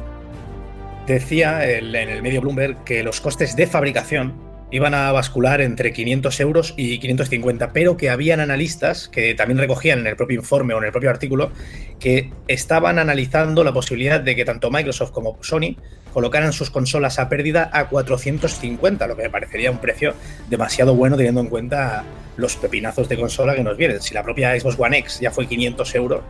Decía 1.07 1.65
el- 1.65 1.95
en 1.95 2.09
el 2.09 2.23
medio 2.23 2.41
Bloomberg 2.41 2.85
que 2.85 3.03
los 3.03 3.21
costes 3.21 3.55
de 3.55 3.67
fabricación 3.67 4.35
iban 4.71 4.95
a 4.95 5.13
bascular 5.13 5.61
entre 5.61 5.93
500 5.93 6.41
euros 6.41 6.75
y 6.77 6.99
550, 6.99 7.73
pero 7.73 7.97
que 7.97 8.11
habían 8.11 8.41
analistas 8.41 9.09
que 9.09 9.35
también 9.35 9.59
recogían 9.59 10.01
en 10.01 10.07
el 10.07 10.17
propio 10.17 10.39
informe 10.39 10.75
o 10.75 10.79
en 10.79 10.85
el 10.85 10.93
propio 10.93 11.11
artículo 11.11 11.51
que 11.99 12.31
estaban 12.49 12.99
analizando 12.99 13.65
la 13.65 13.73
posibilidad 13.73 14.21
de 14.21 14.37
que 14.37 14.45
tanto 14.45 14.71
Microsoft 14.71 15.13
como 15.13 15.39
Sony 15.43 15.77
colocaran 16.13 16.53
sus 16.53 16.71
consolas 16.71 17.19
a 17.19 17.29
pérdida 17.29 17.71
a 17.73 17.89
450, 17.89 19.07
lo 19.07 19.17
que 19.17 19.23
me 19.23 19.31
parecería 19.31 19.71
un 19.71 19.79
precio 19.79 20.15
demasiado 20.49 20.95
bueno 20.95 21.17
teniendo 21.17 21.41
en 21.41 21.49
cuenta 21.49 22.05
los 22.37 22.57
pepinazos 22.57 23.09
de 23.09 23.17
consola 23.17 23.55
que 23.55 23.63
nos 23.63 23.77
vienen. 23.77 24.01
Si 24.01 24.15
la 24.15 24.23
propia 24.23 24.59
Xbox 24.59 24.79
One 24.79 24.99
X 24.99 25.21
ya 25.21 25.31
fue 25.31 25.47
500 25.47 25.95
euros, 25.95 26.23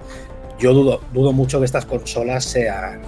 yo 0.59 0.73
dudo, 0.73 1.03
dudo 1.13 1.33
mucho 1.33 1.59
que 1.59 1.67
estas 1.67 1.85
consolas 1.85 2.45
sean 2.45 3.01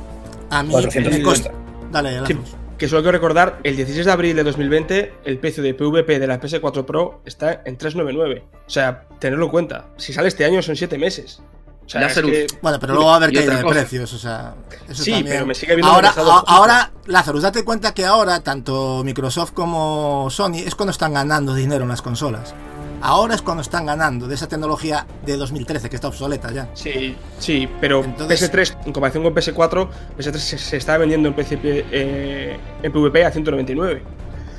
A 0.51 0.63
mí 0.63 0.71
450. 0.71 1.51
Dale, 1.91 2.21
Sí, 2.27 2.35
Lazarus. 2.35 2.60
Que 2.81 2.89
solo 2.89 3.03
quiero 3.03 3.13
recordar, 3.19 3.61
el 3.63 3.77
16 3.77 4.07
de 4.07 4.11
abril 4.11 4.35
de 4.35 4.43
2020, 4.43 5.13
el 5.25 5.39
precio 5.39 5.63
de 5.63 5.75
PVP 5.75 6.19
de 6.19 6.27
la 6.27 6.41
PS4 6.41 6.87
Pro 6.87 7.21
está 7.27 7.61
en 7.67 7.77
399. 7.77 8.43
O 8.67 8.71
sea, 8.71 9.05
tenerlo 9.19 9.45
en 9.45 9.51
cuenta. 9.51 9.85
Si 9.99 10.13
sale 10.15 10.29
este 10.29 10.47
año 10.47 10.63
son 10.63 10.75
7 10.77 10.97
meses. 10.97 11.43
O 11.85 11.89
sea, 11.91 12.01
es 12.03 12.07
Lazarus. 12.09 12.31
que- 12.31 12.47
Bueno, 12.63 12.79
pero 12.81 12.95
luego 12.95 13.11
va 13.11 13.17
a 13.17 13.21
caída 13.21 13.43
otra 13.43 13.57
de 13.59 13.65
precios, 13.65 14.13
o 14.15 14.19
sea, 14.19 14.55
eso 14.89 15.03
Sí, 15.03 15.11
también. 15.11 15.35
pero 15.35 15.47
me 15.47 15.55
sigue 15.55 15.75
viendo 15.75 15.93
ahora, 15.93 16.09
a- 16.17 16.45
ahora, 16.47 16.93
Lazarus, 17.07 17.43
date 17.43 17.65
cuenta 17.65 17.93
que 17.93 18.07
ahora 18.07 18.41
tanto 18.41 19.03
Microsoft 19.05 19.53
como 19.53 20.29
Sony 20.31 20.61
es 20.65 20.75
cuando 20.75 20.93
están 20.93 21.13
ganando 21.15 21.53
dinero 21.55 21.83
en 21.83 21.89
las 21.91 22.01
consolas. 22.01 22.55
Ahora 23.03 23.35
es 23.35 23.43
cuando 23.43 23.63
están 23.63 23.87
ganando 23.87 24.27
de 24.29 24.35
esa 24.35 24.47
tecnología 24.49 25.07
de 25.25 25.37
2013 25.37 25.89
que 25.89 25.97
está 25.97 26.09
obsoleta 26.09 26.53
ya. 26.53 26.69
Sí, 26.75 27.17
sí, 27.39 27.69
pero 27.81 28.05
Entonces- 28.05 28.41
PS3, 28.53 28.77
en 28.87 28.93
comparación 28.93 29.25
con 29.25 29.35
PS4, 29.35 29.89
PS3 30.19 30.37
se, 30.39 30.59
se 30.59 30.77
está 30.77 30.99
vendiendo 30.99 31.29
en, 31.29 31.35
PCP, 31.35 31.85
eh, 31.91 32.59
en 32.83 32.93
PvP 32.93 33.25
a 33.25 33.31
199. 33.31 34.03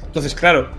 Entonces, 0.05 0.33
claro, 0.33 0.69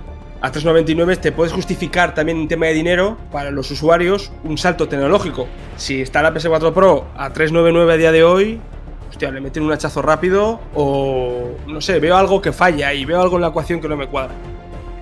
a 0.41 0.51
399 0.51 1.17
te 1.17 1.31
puedes 1.31 1.53
justificar 1.53 2.15
también 2.15 2.39
en 2.39 2.49
tema 2.49 2.67
de 2.67 2.75
dinero 2.75 3.17
para 3.31 3.53
los 3.53 3.71
usuarios 3.71 4.33
un 4.43 4.59
salto 4.59 4.89
tecnológico. 4.89 5.47
Si 5.77 6.03
está 6.03 6.21
la 6.21 6.35
PS4 6.35 6.73
Pro 6.73 7.07
a 7.17 7.31
399 7.33 7.93
a 7.93 7.97
día 7.97 8.11
de 8.13 8.25
hoy, 8.25 8.61
hostia, 9.09 9.31
le 9.31 9.41
meten 9.41 9.63
un 9.63 9.71
hachazo 9.73 10.03
rápido 10.03 10.61
o 10.75 11.53
no 11.69 11.81
sé, 11.81 12.01
veo 12.01 12.17
algo 12.17 12.43
que 12.43 12.53
falla 12.53 12.93
y 12.93 13.05
veo 13.05 13.23
algo 13.23 13.37
en 13.37 13.43
la 13.43 13.49
ecuación 13.49 13.81
que 13.81 13.89
no 13.89 13.97
me 13.97 14.09
cuadra. 14.09 14.35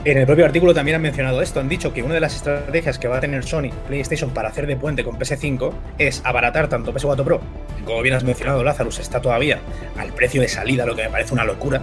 En 0.02 0.16
el 0.16 0.24
propio 0.24 0.46
artículo 0.46 0.72
también 0.72 0.94
han 0.96 1.02
mencionado 1.02 1.42
esto. 1.42 1.60
Han 1.60 1.68
dicho 1.68 1.92
que 1.92 2.02
una 2.02 2.14
de 2.14 2.20
las 2.20 2.34
estrategias 2.34 2.98
que 2.98 3.06
va 3.06 3.18
a 3.18 3.20
tener 3.20 3.44
Sony 3.44 3.68
PlayStation 3.86 4.30
para 4.30 4.48
hacer 4.48 4.66
de 4.66 4.74
puente 4.74 5.04
con 5.04 5.18
PS5 5.18 5.72
es 5.98 6.22
abaratar 6.24 6.68
tanto 6.68 6.94
PS4 6.94 7.22
Pro, 7.22 7.40
como 7.84 8.00
bien 8.00 8.14
has 8.14 8.24
mencionado, 8.24 8.64
Lazarus 8.64 8.98
está 8.98 9.20
todavía 9.20 9.58
al 9.98 10.12
precio 10.14 10.40
de 10.40 10.48
salida, 10.48 10.86
lo 10.86 10.96
que 10.96 11.02
me 11.02 11.10
parece 11.10 11.34
una 11.34 11.44
locura. 11.44 11.82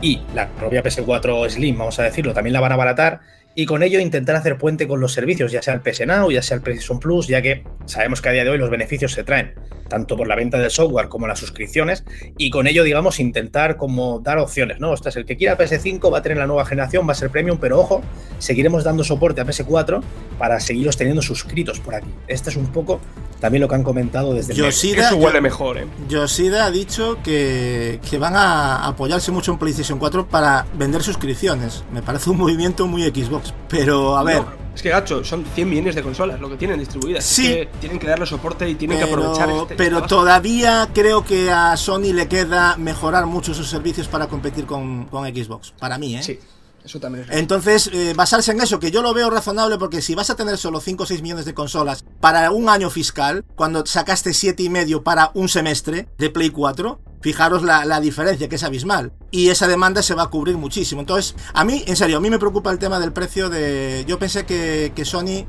Y 0.00 0.22
la 0.32 0.48
propia 0.48 0.82
PS4 0.82 1.50
Slim, 1.50 1.76
vamos 1.76 1.98
a 1.98 2.04
decirlo, 2.04 2.32
también 2.32 2.52
la 2.52 2.60
van 2.60 2.70
a 2.70 2.76
abaratar. 2.76 3.20
Y 3.60 3.66
con 3.66 3.82
ello 3.82 4.00
intentar 4.00 4.36
hacer 4.36 4.56
puente 4.56 4.88
con 4.88 5.00
los 5.00 5.12
servicios, 5.12 5.52
ya 5.52 5.60
sea 5.60 5.74
el 5.74 5.82
PS 5.82 6.06
Now, 6.06 6.30
ya 6.30 6.40
sea 6.40 6.54
el 6.54 6.62
PlayStation 6.62 6.98
Plus, 6.98 7.26
ya 7.26 7.42
que 7.42 7.62
sabemos 7.84 8.22
que 8.22 8.30
a 8.30 8.32
día 8.32 8.42
de 8.42 8.48
hoy 8.48 8.56
los 8.56 8.70
beneficios 8.70 9.12
se 9.12 9.22
traen 9.22 9.52
tanto 9.86 10.16
por 10.16 10.26
la 10.26 10.34
venta 10.34 10.56
del 10.56 10.70
software 10.70 11.08
como 11.08 11.26
las 11.26 11.38
suscripciones, 11.38 12.04
y 12.38 12.48
con 12.48 12.66
ello, 12.66 12.84
digamos, 12.84 13.20
intentar 13.20 13.76
como 13.76 14.20
dar 14.20 14.38
opciones, 14.38 14.80
¿no? 14.80 14.92
Ostras, 14.92 15.16
el 15.16 15.26
que 15.26 15.36
quiera 15.36 15.58
PS5 15.58 16.10
va 16.10 16.18
a 16.18 16.22
tener 16.22 16.38
la 16.38 16.46
nueva 16.46 16.64
generación, 16.64 17.06
va 17.06 17.12
a 17.12 17.16
ser 17.16 17.28
premium, 17.28 17.58
pero 17.60 17.78
ojo, 17.78 18.00
seguiremos 18.38 18.82
dando 18.82 19.04
soporte 19.04 19.42
a 19.42 19.44
PS4 19.44 20.00
para 20.38 20.58
seguirlos 20.60 20.96
teniendo 20.96 21.20
suscritos 21.20 21.80
por 21.80 21.96
aquí. 21.96 22.08
Este 22.28 22.48
es 22.48 22.56
un 22.56 22.68
poco 22.68 23.00
también 23.40 23.60
lo 23.60 23.68
que 23.68 23.74
han 23.74 23.82
comentado 23.82 24.32
desde. 24.32 24.54
Yoshida, 24.54 25.08
Eso 25.08 25.16
huele 25.16 25.40
mejor, 25.40 25.78
¿eh? 25.78 25.86
Yoshida 26.08 26.66
ha 26.66 26.70
dicho 26.70 27.18
que, 27.24 28.00
que 28.08 28.16
van 28.16 28.36
a 28.36 28.86
apoyarse 28.86 29.32
mucho 29.32 29.52
en 29.52 29.58
PlayStation 29.58 29.98
4 29.98 30.28
para 30.28 30.66
vender 30.74 31.02
suscripciones. 31.02 31.84
Me 31.92 32.00
parece 32.00 32.30
un 32.30 32.38
movimiento 32.38 32.86
muy 32.86 33.02
Xbox. 33.02 33.49
Pero, 33.68 34.16
a 34.16 34.24
ver, 34.24 34.38
No, 34.42 34.48
es 34.74 34.82
que, 34.82 34.88
gacho, 34.88 35.24
son 35.24 35.44
100 35.44 35.68
millones 35.68 35.94
de 35.94 36.02
consolas 36.02 36.40
lo 36.40 36.48
que 36.48 36.56
tienen 36.56 36.78
distribuidas. 36.78 37.24
Sí. 37.24 37.46
Es 37.46 37.56
que 37.56 37.66
tienen 37.80 37.98
que 37.98 38.06
darle 38.06 38.26
soporte 38.26 38.68
y 38.68 38.74
tienen 38.76 38.98
que 38.98 39.04
aprovechar 39.04 39.50
este. 39.50 39.74
pero 39.74 40.02
todavía 40.02 40.88
creo 40.94 41.24
que 41.24 41.50
a 41.50 41.76
Sony 41.76 42.12
le 42.12 42.28
queda 42.28 42.76
mejorar 42.76 43.26
mucho 43.26 43.52
sus 43.54 43.68
servicios 43.68 44.08
para 44.08 44.28
competir 44.28 44.66
con, 44.66 45.06
con 45.06 45.24
Xbox. 45.26 45.72
Para 45.78 45.98
mí, 45.98 46.16
¿eh? 46.16 46.22
Sí, 46.22 46.38
eso 46.84 46.98
también 47.00 47.26
es. 47.28 47.36
Entonces, 47.36 47.90
eh, 47.92 48.14
basarse 48.16 48.52
en 48.52 48.60
eso, 48.60 48.78
que 48.78 48.90
yo 48.90 49.02
lo 49.02 49.12
veo 49.12 49.28
razonable 49.28 49.76
porque 49.76 50.00
si 50.02 50.14
vas 50.14 50.30
a 50.30 50.36
tener 50.36 50.56
solo 50.56 50.80
5 50.80 51.02
o 51.02 51.06
6 51.06 51.20
millones 51.22 51.44
de 51.44 51.54
consolas 51.54 52.04
para 52.20 52.50
un 52.50 52.68
año 52.68 52.90
fiscal, 52.90 53.44
cuando 53.56 53.84
sacaste 53.84 54.32
siete 54.32 54.62
y 54.62 54.70
medio 54.70 55.02
para 55.02 55.30
un 55.34 55.48
semestre 55.48 56.08
de 56.16 56.30
Play 56.30 56.50
4, 56.50 57.00
fijaros 57.20 57.62
la, 57.62 57.84
la 57.84 58.00
diferencia, 58.00 58.48
que 58.48 58.56
es 58.56 58.62
abismal. 58.62 59.12
Y 59.30 59.50
esa 59.50 59.68
demanda 59.68 60.02
se 60.02 60.14
va 60.14 60.24
a 60.24 60.26
cubrir 60.28 60.56
muchísimo. 60.56 61.00
Entonces, 61.02 61.34
a 61.52 61.64
mí, 61.64 61.84
en 61.86 61.96
serio, 61.96 62.16
a 62.16 62.20
mí 62.20 62.30
me 62.30 62.38
preocupa 62.38 62.70
el 62.70 62.78
tema 62.78 62.98
del 62.98 63.12
precio 63.12 63.48
de... 63.50 64.04
Yo 64.06 64.18
pensé 64.18 64.44
que, 64.46 64.92
que 64.94 65.04
Sony 65.04 65.44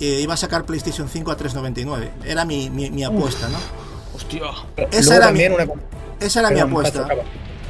eh, 0.00 0.20
iba 0.22 0.34
a 0.34 0.36
sacar 0.36 0.64
PlayStation 0.64 1.08
5 1.08 1.30
a 1.30 1.36
3.99. 1.36 2.08
Era 2.24 2.44
mi, 2.44 2.70
mi, 2.70 2.90
mi 2.90 3.04
apuesta, 3.04 3.48
¿no? 3.48 3.58
Hostia. 4.14 4.42
Esa 4.90 5.16
era 5.16 5.30
mi- 5.30 5.46
una... 5.46 5.66
Esa 6.20 6.40
era 6.40 6.50
mi 6.50 6.60
apuesta. 6.60 7.06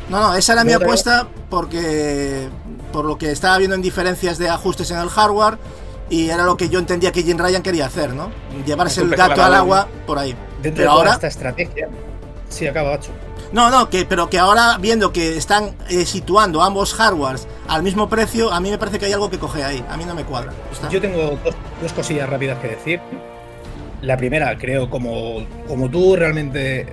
No, 0.09 0.21
no, 0.21 0.35
esa 0.35 0.55
era 0.55 0.65
mi 0.65 0.73
apuesta 0.73 1.29
porque 1.49 2.49
por 2.93 3.05
lo 3.05 3.17
que 3.19 3.31
estaba 3.31 3.59
viendo 3.59 3.77
en 3.77 3.83
diferencias 3.83 4.39
de 4.39 4.49
ajustes 4.49 4.91
en 4.91 4.99
el 4.99 5.09
hardware 5.09 5.59
y 6.09 6.31
era 6.31 6.43
lo 6.45 6.57
que 6.57 6.69
yo 6.69 6.81
entendía 6.81 7.13
que 7.13 7.23
Jim 7.23 7.39
Ryan 7.39 7.63
quería 7.63 7.87
hacer, 7.87 8.13
¿no? 8.13 8.31
Llevarse 8.67 9.03
el 9.03 9.11
gato 9.11 9.41
al 9.45 9.55
agua 9.55 9.87
por 10.09 10.19
ahí. 10.19 10.35
Dentro 10.61 10.61
Pero 10.61 10.75
de 10.75 10.83
toda 10.85 10.93
ahora, 10.97 11.13
esta 11.13 11.27
estrategia... 11.29 11.89
Sí, 12.49 12.67
acaba, 12.67 12.91
Bacho. 12.91 13.13
No, 13.53 13.71
no, 13.71 13.91
que 13.91 14.05
pero 14.05 14.31
que 14.31 14.39
ahora 14.39 14.79
viendo 14.79 15.13
que 15.13 15.37
están 15.37 15.75
eh, 15.89 16.05
situando 16.07 16.63
ambos 16.63 16.95
hardwares 16.95 17.49
al 17.69 17.83
mismo 17.83 18.09
precio, 18.09 18.53
a 18.53 18.61
mí 18.61 18.71
me 18.71 18.79
parece 18.79 18.99
que 18.99 19.07
hay 19.07 19.13
algo 19.13 19.31
que 19.31 19.39
coge 19.39 19.65
ahí. 19.65 19.85
A 19.89 19.97
mí 19.97 20.05
no 20.05 20.15
me 20.15 20.25
cuadra. 20.25 20.53
Yo 20.91 21.01
tengo 21.01 21.39
dos, 21.45 21.55
dos 21.83 21.93
cosillas 21.93 22.29
rápidas 22.29 22.59
que 22.59 22.69
decir. 22.69 23.01
La 24.03 24.17
primera, 24.17 24.57
creo, 24.57 24.89
como, 24.89 25.45
como 25.69 25.91
tú 25.91 26.17
realmente 26.17 26.87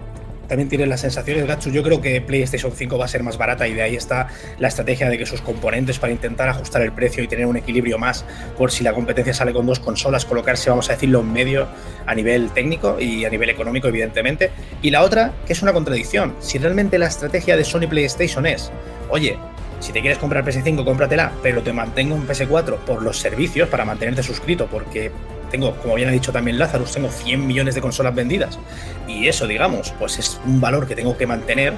también 0.48 0.70
tienes 0.70 0.88
las 0.88 1.02
sensaciones, 1.02 1.46
Gatsu, 1.46 1.72
yo 1.72 1.84
creo 1.84 2.02
que 2.02 2.22
PlayStation 2.22 2.72
5 2.72 2.98
va 2.98 3.06
a 3.06 3.08
ser 3.08 3.24
más 3.24 3.38
barata 3.38 3.68
y 3.68 3.74
de 3.74 3.82
ahí 3.82 3.96
está 3.96 4.28
la 4.60 4.68
estrategia 4.68 5.10
de 5.10 5.18
que 5.18 5.26
sus 5.26 5.42
componentes 5.42 6.00
para 6.00 6.14
intentar 6.14 6.50
ajustar 6.50 6.82
el 6.82 6.92
precio 6.92 7.24
y 7.24 7.28
tener 7.28 7.46
un 7.46 7.58
equilibrio 7.58 7.98
más 7.98 8.26
por 8.58 8.72
si 8.72 8.84
la 8.84 8.94
competencia 8.94 9.34
sale 9.34 9.54
con 9.54 9.66
dos 9.66 9.80
consolas, 9.80 10.26
colocarse, 10.26 10.70
vamos 10.70 10.90
a 10.90 10.94
decirlo, 10.94 11.22
en 11.22 11.34
medio 11.34 11.68
a 12.06 12.16
nivel 12.16 12.50
técnico 12.52 13.00
y 13.00 13.26
a 13.26 13.30
nivel 13.30 13.50
económico, 13.50 13.88
evidentemente. 13.88 14.52
Y 14.82 14.90
la 14.90 15.04
otra, 15.04 15.34
que 15.46 15.54
es 15.54 15.62
una 15.62 15.74
contradicción. 15.74 16.36
Si 16.40 16.58
realmente 16.58 16.98
la 16.98 17.08
estrategia 17.08 17.58
de 17.58 17.64
Sony 17.64 17.88
PlayStation 17.90 18.46
es, 18.46 18.72
oye, 19.10 19.38
si 19.80 19.92
te 19.92 20.02
quieres 20.02 20.18
comprar 20.18 20.44
PS5, 20.44 20.84
cómpratela, 20.84 21.32
pero 21.44 21.62
te 21.62 21.72
mantengo 21.74 22.16
en 22.16 22.28
PS4 22.28 22.78
por 22.80 23.04
los 23.04 23.20
servicios 23.20 23.70
para 23.70 23.86
mantenerte 23.86 24.24
suscrito, 24.24 24.68
porque 24.68 25.12
tengo, 25.50 25.76
como 25.78 25.96
bien 25.96 26.10
ha 26.10 26.12
dicho 26.12 26.32
también 26.32 26.60
Lazarus, 26.60 26.92
tengo 26.92 27.10
100 27.10 27.46
millones 27.46 27.76
de 27.76 27.82
consolas 27.82 28.16
vendidas. 28.16 28.60
Y 29.08 29.28
eso, 29.28 29.48
digamos, 29.48 29.94
pues 30.00 30.20
es 30.20 30.40
un 30.46 30.62
valor 30.62 30.88
que 30.88 30.96
tengo 30.96 31.18
que 31.18 31.28
mantener. 31.28 31.74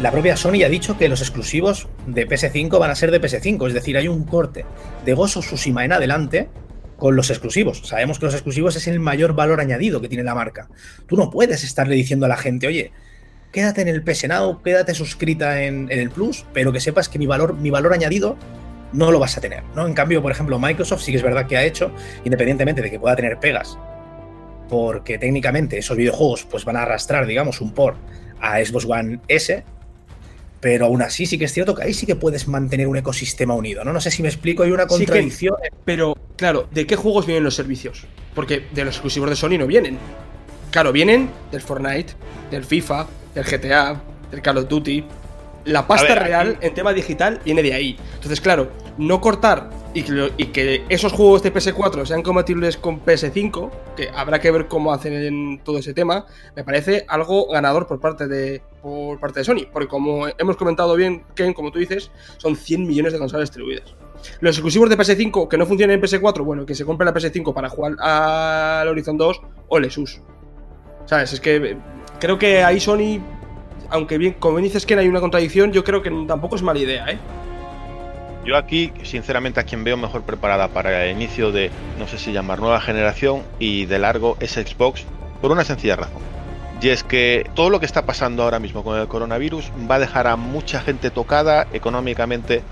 La 0.00 0.10
propia 0.10 0.36
Sony 0.36 0.64
ha 0.64 0.68
dicho 0.68 0.96
que 0.96 1.08
los 1.08 1.20
exclusivos 1.20 1.88
de 2.06 2.26
PS5 2.28 2.78
van 2.78 2.90
a 2.90 2.94
ser 2.94 3.10
de 3.10 3.20
PS5, 3.20 3.68
es 3.68 3.74
decir, 3.74 3.96
hay 3.96 4.08
un 4.08 4.24
corte 4.24 4.64
de 5.04 5.12
of 5.12 5.30
Tsushima 5.30 5.84
en 5.84 5.92
adelante 5.92 6.48
con 6.96 7.14
los 7.14 7.30
exclusivos. 7.30 7.82
Sabemos 7.84 8.18
que 8.18 8.26
los 8.26 8.34
exclusivos 8.34 8.76
es 8.76 8.86
el 8.86 9.00
mayor 9.00 9.34
valor 9.34 9.60
añadido 9.60 10.00
que 10.00 10.08
tiene 10.08 10.24
la 10.24 10.34
marca. 10.34 10.68
Tú 11.06 11.16
no 11.16 11.30
puedes 11.30 11.64
estarle 11.64 11.94
diciendo 11.94 12.26
a 12.26 12.28
la 12.28 12.36
gente, 12.36 12.66
oye, 12.66 12.92
quédate 13.52 13.82
en 13.82 13.88
el 13.88 14.02
PS 14.02 14.28
Now, 14.28 14.62
quédate 14.62 14.94
suscrita 14.94 15.62
en, 15.62 15.90
en 15.90 15.98
el 15.98 16.10
Plus, 16.10 16.46
pero 16.52 16.72
que 16.72 16.80
sepas 16.80 17.08
que 17.08 17.18
mi 17.18 17.26
valor, 17.26 17.54
mi 17.54 17.70
valor 17.70 17.92
añadido 17.92 18.36
no 18.92 19.10
lo 19.10 19.18
vas 19.18 19.36
a 19.36 19.40
tener. 19.40 19.62
¿no? 19.74 19.86
En 19.86 19.94
cambio, 19.94 20.20
por 20.22 20.32
ejemplo, 20.32 20.58
Microsoft 20.58 21.02
sí 21.02 21.12
que 21.12 21.18
es 21.18 21.22
verdad 21.22 21.46
que 21.46 21.56
ha 21.56 21.64
hecho, 21.64 21.92
independientemente 22.24 22.82
de 22.82 22.90
que 22.90 22.98
pueda 23.00 23.16
tener 23.16 23.38
pegas, 23.40 23.78
porque 24.68 25.18
técnicamente 25.18 25.78
esos 25.78 25.96
videojuegos 25.96 26.44
pues, 26.44 26.64
van 26.64 26.76
a 26.76 26.82
arrastrar, 26.82 27.26
digamos, 27.26 27.60
un 27.60 27.72
port 27.72 27.96
a 28.40 28.62
Xbox 28.64 28.84
One 28.86 29.20
S, 29.28 29.64
pero 30.60 30.86
aún 30.86 31.02
así 31.02 31.26
sí 31.26 31.38
que 31.38 31.44
es 31.46 31.52
cierto 31.52 31.74
que 31.74 31.82
ahí 31.82 31.92
sí 31.94 32.06
que 32.06 32.14
puedes 32.16 32.46
mantener 32.48 32.86
un 32.86 32.96
ecosistema 32.96 33.54
unido. 33.54 33.84
No, 33.84 33.92
no 33.92 34.00
sé 34.00 34.10
si 34.10 34.22
me 34.22 34.28
explico, 34.28 34.62
hay 34.62 34.70
una 34.70 34.84
Sí 34.84 34.88
que- 35.00 35.04
contradicción. 35.06 35.56
Pero, 35.84 36.16
claro, 36.36 36.68
¿de 36.70 36.86
qué 36.86 36.96
juegos 36.96 37.26
vienen 37.26 37.44
los 37.44 37.54
servicios? 37.54 38.04
Porque 38.34 38.64
de 38.72 38.84
los 38.84 38.94
exclusivos 38.94 39.28
de 39.28 39.36
Sony 39.36 39.58
no 39.58 39.66
vienen. 39.66 39.98
Claro, 40.70 40.92
vienen 40.92 41.28
del 41.50 41.60
Fortnite, 41.60 42.14
del 42.50 42.64
FIFA, 42.64 43.06
del 43.34 43.44
GTA, 43.44 44.00
del 44.30 44.40
Call 44.40 44.58
of 44.58 44.68
Duty. 44.68 45.04
La 45.64 45.86
pasta 45.86 46.08
ver, 46.14 46.22
real 46.22 46.58
en 46.60 46.74
tema 46.74 46.92
digital 46.92 47.40
viene 47.44 47.62
de 47.62 47.72
ahí. 47.74 47.96
Entonces, 48.14 48.40
claro, 48.40 48.70
no 48.98 49.20
cortar 49.20 49.70
y 49.94 50.02
que, 50.02 50.12
lo- 50.12 50.30
y 50.36 50.46
que 50.46 50.84
esos 50.88 51.12
juegos 51.12 51.42
de 51.42 51.52
PS4 51.52 52.04
sean 52.06 52.22
compatibles 52.22 52.76
con 52.76 53.04
PS5, 53.04 53.70
que 53.96 54.08
habrá 54.14 54.40
que 54.40 54.50
ver 54.50 54.66
cómo 54.66 54.92
hacen 54.92 55.12
en 55.12 55.60
todo 55.62 55.78
ese 55.78 55.94
tema, 55.94 56.26
me 56.56 56.64
parece 56.64 57.04
algo 57.08 57.46
ganador 57.48 57.86
por 57.86 58.00
parte 58.00 58.26
de, 58.26 58.62
por 58.82 59.20
parte 59.20 59.40
de 59.40 59.44
Sony. 59.44 59.66
Porque 59.72 59.86
como 59.88 60.26
hemos 60.36 60.56
comentado 60.56 60.96
bien, 60.96 61.24
Ken, 61.34 61.52
como 61.52 61.70
tú 61.70 61.78
dices, 61.78 62.10
son 62.38 62.56
100 62.56 62.86
millones 62.86 63.12
de 63.12 63.18
consolas 63.18 63.48
distribuidas. 63.50 63.94
Los 64.40 64.56
exclusivos 64.56 64.88
de 64.88 64.96
PS5 64.96 65.48
que 65.48 65.58
no 65.58 65.66
funcionan 65.66 65.94
en 65.94 66.00
PS4, 66.02 66.44
bueno, 66.44 66.64
que 66.66 66.74
se 66.74 66.84
compre 66.84 67.04
la 67.04 67.12
PS5 67.14 67.52
para 67.54 67.68
jugar 67.68 67.96
al 68.00 68.88
Horizon 68.88 69.16
2 69.16 69.40
o 69.68 69.78
Lesus. 69.78 70.20
¿Sabes? 71.06 71.32
Es 71.32 71.40
que 71.40 71.56
eh, 71.56 71.76
creo 72.20 72.38
que 72.38 72.62
ahí 72.62 72.78
Sony, 72.80 73.20
aunque 73.92 74.18
bien, 74.18 74.34
como 74.38 74.56
bien 74.56 74.64
dices 74.64 74.86
que 74.86 74.94
hay 74.94 75.06
una 75.06 75.20
contradicción, 75.20 75.70
yo 75.72 75.84
creo 75.84 76.02
que 76.02 76.10
tampoco 76.26 76.56
es 76.56 76.62
mala 76.62 76.80
idea, 76.80 77.06
¿eh? 77.08 77.18
Yo 78.44 78.56
aquí, 78.56 78.92
sinceramente, 79.04 79.60
a 79.60 79.62
quien 79.62 79.84
veo 79.84 79.96
mejor 79.96 80.22
preparada 80.22 80.68
para 80.68 81.04
el 81.04 81.12
inicio 81.12 81.52
de, 81.52 81.70
no 81.98 82.08
sé 82.08 82.18
si 82.18 82.32
llamar 82.32 82.58
nueva 82.58 82.80
generación 82.80 83.42
y 83.60 83.86
de 83.86 84.00
largo, 84.00 84.36
es 84.40 84.52
Xbox, 84.52 85.04
por 85.40 85.52
una 85.52 85.62
sencilla 85.62 85.94
razón. 85.94 86.20
Y 86.80 86.88
es 86.88 87.04
que 87.04 87.48
todo 87.54 87.70
lo 87.70 87.78
que 87.78 87.86
está 87.86 88.04
pasando 88.04 88.42
ahora 88.42 88.58
mismo 88.58 88.82
con 88.82 88.98
el 88.98 89.06
coronavirus 89.06 89.70
va 89.88 89.94
a 89.96 89.98
dejar 90.00 90.26
a 90.26 90.34
mucha 90.34 90.80
gente 90.80 91.10
tocada 91.10 91.68
económicamente 91.72 92.62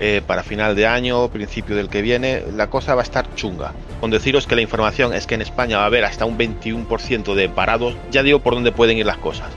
eh, 0.00 0.22
para 0.26 0.42
final 0.42 0.74
de 0.74 0.88
año, 0.88 1.28
principio 1.28 1.76
del 1.76 1.88
que 1.88 2.02
viene. 2.02 2.42
La 2.56 2.68
cosa 2.68 2.96
va 2.96 3.02
a 3.02 3.04
estar 3.04 3.32
chunga. 3.36 3.72
Con 4.00 4.10
deciros 4.10 4.48
que 4.48 4.56
la 4.56 4.62
información 4.62 5.14
es 5.14 5.28
que 5.28 5.36
en 5.36 5.42
España 5.42 5.76
va 5.76 5.84
a 5.84 5.86
haber 5.86 6.04
hasta 6.04 6.24
un 6.24 6.36
21% 6.36 7.34
de 7.34 7.48
parados, 7.48 7.94
ya 8.10 8.24
digo 8.24 8.40
por 8.40 8.54
dónde 8.54 8.72
pueden 8.72 8.98
ir 8.98 9.06
las 9.06 9.18
cosas. 9.18 9.50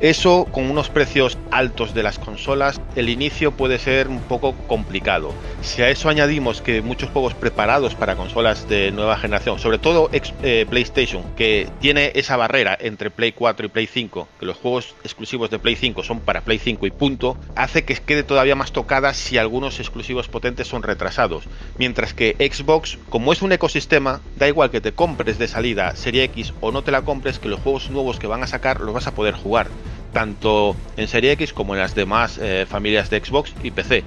Eso 0.00 0.46
con 0.50 0.70
unos 0.70 0.88
precios 0.88 1.36
altos 1.50 1.92
de 1.92 2.02
las 2.02 2.18
consolas, 2.18 2.80
el 2.96 3.10
inicio 3.10 3.52
puede 3.52 3.78
ser 3.78 4.08
un 4.08 4.20
poco 4.20 4.54
complicado. 4.66 5.34
Si 5.60 5.82
a 5.82 5.90
eso 5.90 6.08
añadimos 6.08 6.62
que 6.62 6.80
muchos 6.80 7.10
juegos 7.10 7.34
preparados 7.34 7.94
para 7.94 8.16
consolas 8.16 8.66
de 8.66 8.92
nueva 8.92 9.18
generación, 9.18 9.58
sobre 9.58 9.76
todo 9.76 10.08
eh, 10.10 10.64
PlayStation, 10.70 11.22
que 11.36 11.68
tiene 11.80 12.12
esa 12.14 12.38
barrera 12.38 12.78
entre 12.80 13.10
Play 13.10 13.32
4 13.32 13.66
y 13.66 13.68
Play 13.68 13.86
5, 13.86 14.26
que 14.38 14.46
los 14.46 14.56
juegos 14.56 14.94
exclusivos 15.04 15.50
de 15.50 15.58
Play 15.58 15.76
5 15.76 16.02
son 16.02 16.20
para 16.20 16.40
Play 16.40 16.58
5 16.58 16.86
y 16.86 16.90
punto, 16.92 17.36
hace 17.54 17.84
que 17.84 17.94
quede 17.96 18.22
todavía 18.22 18.54
más 18.54 18.72
tocada 18.72 19.12
si 19.12 19.36
algunos 19.36 19.80
exclusivos 19.80 20.28
potentes 20.28 20.66
son 20.66 20.82
retrasados. 20.82 21.44
Mientras 21.76 22.14
que 22.14 22.36
Xbox, 22.38 22.96
como 23.10 23.34
es 23.34 23.42
un 23.42 23.52
ecosistema, 23.52 24.22
da 24.38 24.48
igual 24.48 24.70
que 24.70 24.80
te 24.80 24.92
compres 24.92 25.38
de 25.38 25.46
salida 25.46 25.94
Serie 25.94 26.24
X 26.24 26.54
o 26.62 26.72
no 26.72 26.80
te 26.80 26.90
la 26.90 27.02
compres, 27.02 27.38
que 27.38 27.50
los 27.50 27.60
juegos 27.60 27.90
nuevos 27.90 28.18
que 28.18 28.26
van 28.26 28.42
a 28.42 28.46
sacar 28.46 28.80
los 28.80 28.94
vas 28.94 29.06
a 29.06 29.14
poder 29.14 29.34
jugar 29.34 29.68
tanto 30.12 30.76
en 30.96 31.08
Serie 31.08 31.32
X 31.32 31.52
como 31.52 31.74
en 31.74 31.80
las 31.80 31.94
demás 31.94 32.38
eh, 32.40 32.66
familias 32.68 33.10
de 33.10 33.24
Xbox 33.24 33.52
y 33.62 33.70
PC. 33.70 34.04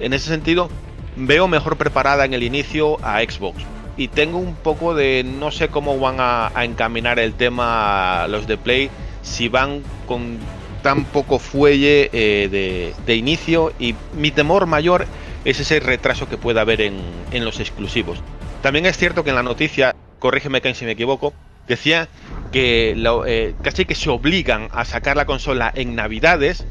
En 0.00 0.12
ese 0.12 0.28
sentido, 0.28 0.68
veo 1.16 1.48
mejor 1.48 1.76
preparada 1.76 2.24
en 2.24 2.34
el 2.34 2.42
inicio 2.42 2.98
a 3.04 3.20
Xbox. 3.20 3.62
Y 3.96 4.08
tengo 4.08 4.38
un 4.38 4.54
poco 4.54 4.94
de 4.94 5.24
no 5.24 5.50
sé 5.50 5.68
cómo 5.68 5.98
van 5.98 6.16
a, 6.18 6.50
encaminar 6.64 7.18
el 7.18 7.34
tema 7.34 8.26
los 8.28 8.46
de 8.46 8.56
Play, 8.56 8.90
si 9.22 9.48
van 9.48 9.82
con 10.06 10.38
tan 10.82 11.04
poco 11.04 11.38
fuelle 11.38 12.10
eh, 12.12 12.48
de, 12.48 12.94
de 13.06 13.14
inicio 13.14 13.72
y 13.78 13.94
mi 14.14 14.32
temor 14.32 14.66
mayor 14.66 15.06
es 15.44 15.60
ese 15.60 15.78
retraso 15.80 16.28
que 16.28 16.36
pueda 16.36 16.62
haber 16.62 16.80
en, 16.80 16.96
en 17.30 17.44
los 17.44 17.60
exclusivos. 17.60 18.18
También 18.62 18.86
es 18.86 18.96
cierto 18.96 19.24
que 19.24 19.30
en 19.30 19.36
la 19.36 19.42
noticia, 19.42 19.94
corrígeme 20.18 20.60
Ken 20.60 20.74
si 20.74 20.84
me 20.84 20.92
equivoco, 20.92 21.34
decía 21.68 22.08
que 22.50 22.94
eh, 23.26 23.54
casi 23.62 23.84
que 23.84 23.94
se 23.94 24.10
obligan 24.10 24.68
a 24.72 24.84
sacar 24.84 25.16
la 25.16 25.26
consola 25.26 25.72
en 25.74 25.94
navidades 25.94 26.64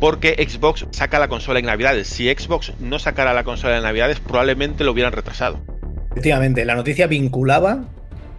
porque 0.00 0.36
Xbox 0.48 0.86
saca 0.92 1.18
la 1.18 1.28
consola 1.28 1.58
en 1.58 1.66
navidades. 1.66 2.08
Si 2.08 2.32
Xbox 2.32 2.72
no 2.78 2.98
sacara 2.98 3.34
la 3.34 3.44
consola 3.44 3.76
en 3.76 3.82
navidades 3.82 4.20
probablemente 4.20 4.84
lo 4.84 4.92
hubieran 4.92 5.12
retrasado. 5.12 5.60
Efectivamente, 6.12 6.64
la 6.64 6.74
noticia 6.74 7.06
vinculaba 7.06 7.84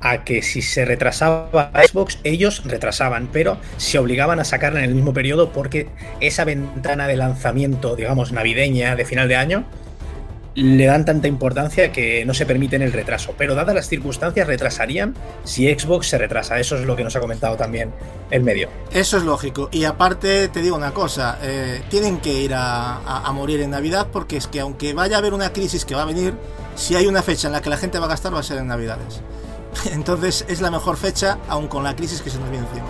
a 0.01 0.23
que 0.23 0.41
si 0.41 0.61
se 0.61 0.85
retrasaba 0.85 1.71
Xbox, 1.73 2.19
ellos 2.23 2.63
retrasaban, 2.65 3.27
pero 3.31 3.57
se 3.77 3.99
obligaban 3.99 4.39
a 4.39 4.45
sacarla 4.45 4.79
en 4.79 4.85
el 4.85 4.95
mismo 4.95 5.13
periodo 5.13 5.51
porque 5.51 5.87
esa 6.21 6.45
ventana 6.45 7.07
de 7.07 7.17
lanzamiento, 7.17 7.95
digamos, 7.95 8.31
navideña 8.31 8.95
de 8.95 9.05
final 9.05 9.27
de 9.27 9.35
año, 9.35 9.65
le 10.59 10.85
dan 10.85 11.05
tanta 11.05 11.27
importancia 11.27 11.91
que 11.91 12.25
no 12.25 12.33
se 12.33 12.45
permiten 12.45 12.81
el 12.81 12.91
retraso. 12.93 13.33
Pero 13.37 13.55
dadas 13.55 13.73
las 13.75 13.87
circunstancias, 13.87 14.45
retrasarían 14.47 15.15
si 15.43 15.67
Xbox 15.73 16.07
se 16.07 16.17
retrasa. 16.17 16.59
Eso 16.59 16.75
es 16.77 16.85
lo 16.85 16.95
que 16.95 17.03
nos 17.03 17.15
ha 17.15 17.19
comentado 17.19 17.55
también 17.57 17.91
el 18.31 18.43
medio. 18.43 18.69
Eso 18.91 19.17
es 19.17 19.23
lógico. 19.23 19.69
Y 19.71 19.85
aparte, 19.85 20.47
te 20.49 20.61
digo 20.61 20.75
una 20.75 20.91
cosa, 20.93 21.37
eh, 21.41 21.81
tienen 21.89 22.19
que 22.19 22.33
ir 22.41 22.53
a, 22.53 22.97
a- 22.97 23.27
a 23.27 23.31
morir 23.31 23.61
en 23.61 23.71
Navidad 23.71 24.07
porque 24.11 24.37
es 24.37 24.47
que 24.47 24.59
aunque 24.59 24.93
vaya 24.93 25.15
a 25.15 25.19
haber 25.19 25.33
una 25.33 25.51
crisis 25.53 25.85
que 25.85 25.95
va 25.95 26.03
a 26.03 26.05
venir, 26.05 26.33
si 26.75 26.95
hay 26.95 27.07
una 27.07 27.21
fecha 27.23 27.47
en 27.47 27.53
la 27.53 27.61
que 27.61 27.69
la 27.69 27.77
gente 27.77 27.99
va 27.99 28.05
a 28.05 28.09
gastar 28.09 28.33
va 28.33 28.39
a 28.39 28.43
ser 28.43 28.57
en 28.57 28.67
Navidades. 28.67 29.21
Entonces 29.91 30.45
es 30.47 30.61
la 30.61 30.71
mejor 30.71 30.97
fecha, 30.97 31.37
aun 31.47 31.67
con 31.67 31.83
la 31.83 31.95
crisis 31.95 32.21
que 32.21 32.29
se 32.29 32.37
nos 32.39 32.49
viene 32.49 32.65
encima. 32.67 32.87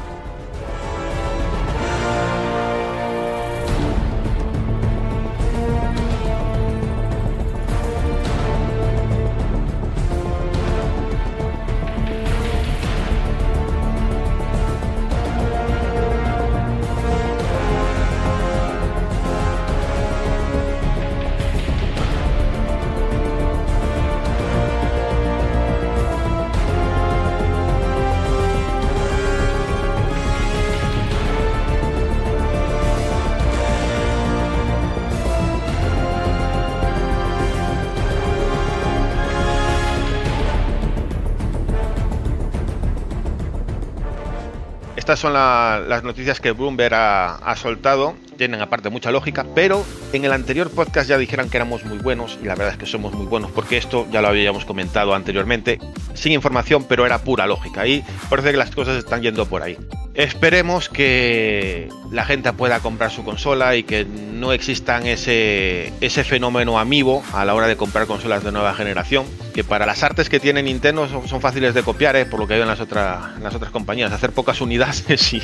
Son 45.20 45.34
la- 45.34 45.84
las 45.88 46.04
noticias 46.04 46.40
que 46.40 46.52
Bloomberg 46.52 46.94
ha 46.96 47.56
soltado 47.58 48.15
tienen 48.40 48.62
aparte 48.62 48.90
mucha 48.90 49.12
lógica, 49.12 49.46
pero 49.54 49.85
en 50.13 50.23
el 50.23 50.31
anterior 50.31 50.71
podcast 50.71 51.10
ya 51.10 51.17
dijeron 51.17 51.50
que 51.50 51.58
éramos 51.58 51.83
muy 51.83 51.98
buenos 51.98 52.40
y 52.42 52.46
la 52.46 52.56
verdad 52.56 52.71
es 52.71 52.79
que 52.79 52.85
somos 52.85 53.13
muy 53.13 53.25
buenos 53.25 53.52
porque 53.52 53.75
esto 53.75 54.08
ya 54.12 54.21
lo 54.21 54.29
habíamos 54.29 54.63
comentado 54.63 55.13
anteriormente, 55.13 55.77
sin 56.13 56.31
información, 56.31 56.85
pero 56.87 57.06
era 57.06 57.19
pura 57.19 57.46
lógica 57.48 57.85
y 57.85 58.02
parece 58.29 58.52
que 58.52 58.58
las 58.58 58.71
cosas 58.71 58.98
están 58.98 59.21
yendo 59.21 59.46
por 59.46 59.62
ahí. 59.62 59.77
Esperemos 60.15 60.90
que 60.90 61.90
la 62.12 62.25
gente 62.25 62.52
pueda 62.54 62.79
comprar 62.79 63.12
su 63.12 63.23
consola 63.23 63.75
y 63.75 63.83
que 63.83 64.06
no 64.06 64.52
existan 64.54 65.06
ese, 65.06 65.94
ese 66.02 66.23
fenómeno 66.23 66.79
amigo 66.79 67.23
a 67.33 67.46
la 67.46 67.54
hora 67.54 67.67
de 67.67 67.77
comprar 67.77 68.08
consolas 68.08 68.44
de 68.44 68.52
nueva 68.52 68.73
generación, 68.73 69.25
que 69.54 69.63
para 69.63 69.85
las 69.85 70.04
artes 70.04 70.27
que 70.29 70.40
tiene 70.40 70.63
Nintendo 70.63 71.08
son, 71.08 71.42
fáciles 71.42 71.73
de 71.73 71.83
copiar, 71.83 72.15
¿eh? 72.15 72.25
por 72.25 72.40
lo 72.40 72.48
que 72.48 72.56
hay 72.56 72.62
en 72.62 72.67
las, 72.67 72.79
otras 72.79 73.40
las 73.40 73.54
otras 73.54 73.71
compañías, 73.71 74.12
hacer 74.12 74.31
pocas 74.31 74.62
unidades 74.62 75.33
y, 75.33 75.42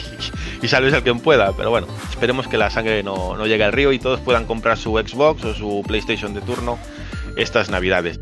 y 0.61 0.67
salves 0.67 0.93
al 0.93 1.03
quien 1.03 1.19
pueda, 1.19 1.53
pero 1.53 1.69
bueno, 1.69 1.87
esperemos 2.09 2.47
que 2.47 2.57
la 2.57 2.69
no, 3.03 3.35
no 3.35 3.47
llegue 3.47 3.63
al 3.63 3.73
río 3.73 3.91
y 3.91 3.99
todos 3.99 4.19
puedan 4.19 4.45
comprar 4.45 4.77
su 4.77 4.91
Xbox 4.97 5.43
o 5.43 5.53
su 5.55 5.83
PlayStation 5.87 6.33
de 6.33 6.41
turno 6.41 6.77
estas 7.35 7.69
navidades. 7.69 8.19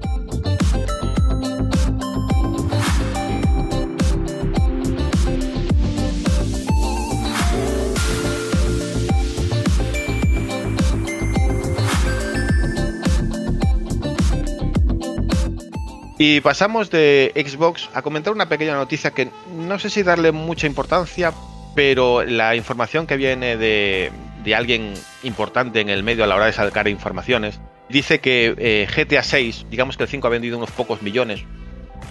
Y 16.26 16.39
pasamos 16.39 16.89
de 16.89 17.34
Xbox 17.36 17.89
a 17.93 18.01
comentar 18.01 18.32
una 18.32 18.47
pequeña 18.47 18.76
noticia 18.76 19.11
que 19.11 19.30
no 19.57 19.78
sé 19.78 19.89
si 19.89 20.03
darle 20.03 20.32
mucha 20.32 20.68
importancia, 20.68 21.34
pero 21.76 22.24
la 22.24 22.55
información 22.55 23.05
que 23.07 23.18
viene 23.18 23.57
de, 23.57 24.09
alguien 24.52 24.94
importante 25.24 25.80
en 25.80 25.89
el 25.89 26.04
medio 26.04 26.24
a 26.24 26.28
la 26.28 26.36
hora 26.36 26.46
de 26.46 26.54
sacar 26.54 26.88
informaciones, 26.88 27.60
dice 27.89 28.20
que 28.20 28.56
eh, 28.58 28.88
GTA 28.94 29.24
6, 29.24 29.68
digamos 29.70 29.98
que 29.98 30.04
el 30.04 30.10
5 30.10 30.28
ha 30.28 30.30
vendido 30.30 30.58
unos 30.58 30.72
pocos 30.72 31.02
millones, 31.02 31.44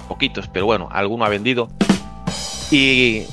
poquitos, 0.08 0.48
pero 0.48 0.66
bueno, 0.66 0.88
alguno 0.90 1.24
ha 1.24 1.28
vendido. 1.28 1.68
Y 2.70 3.24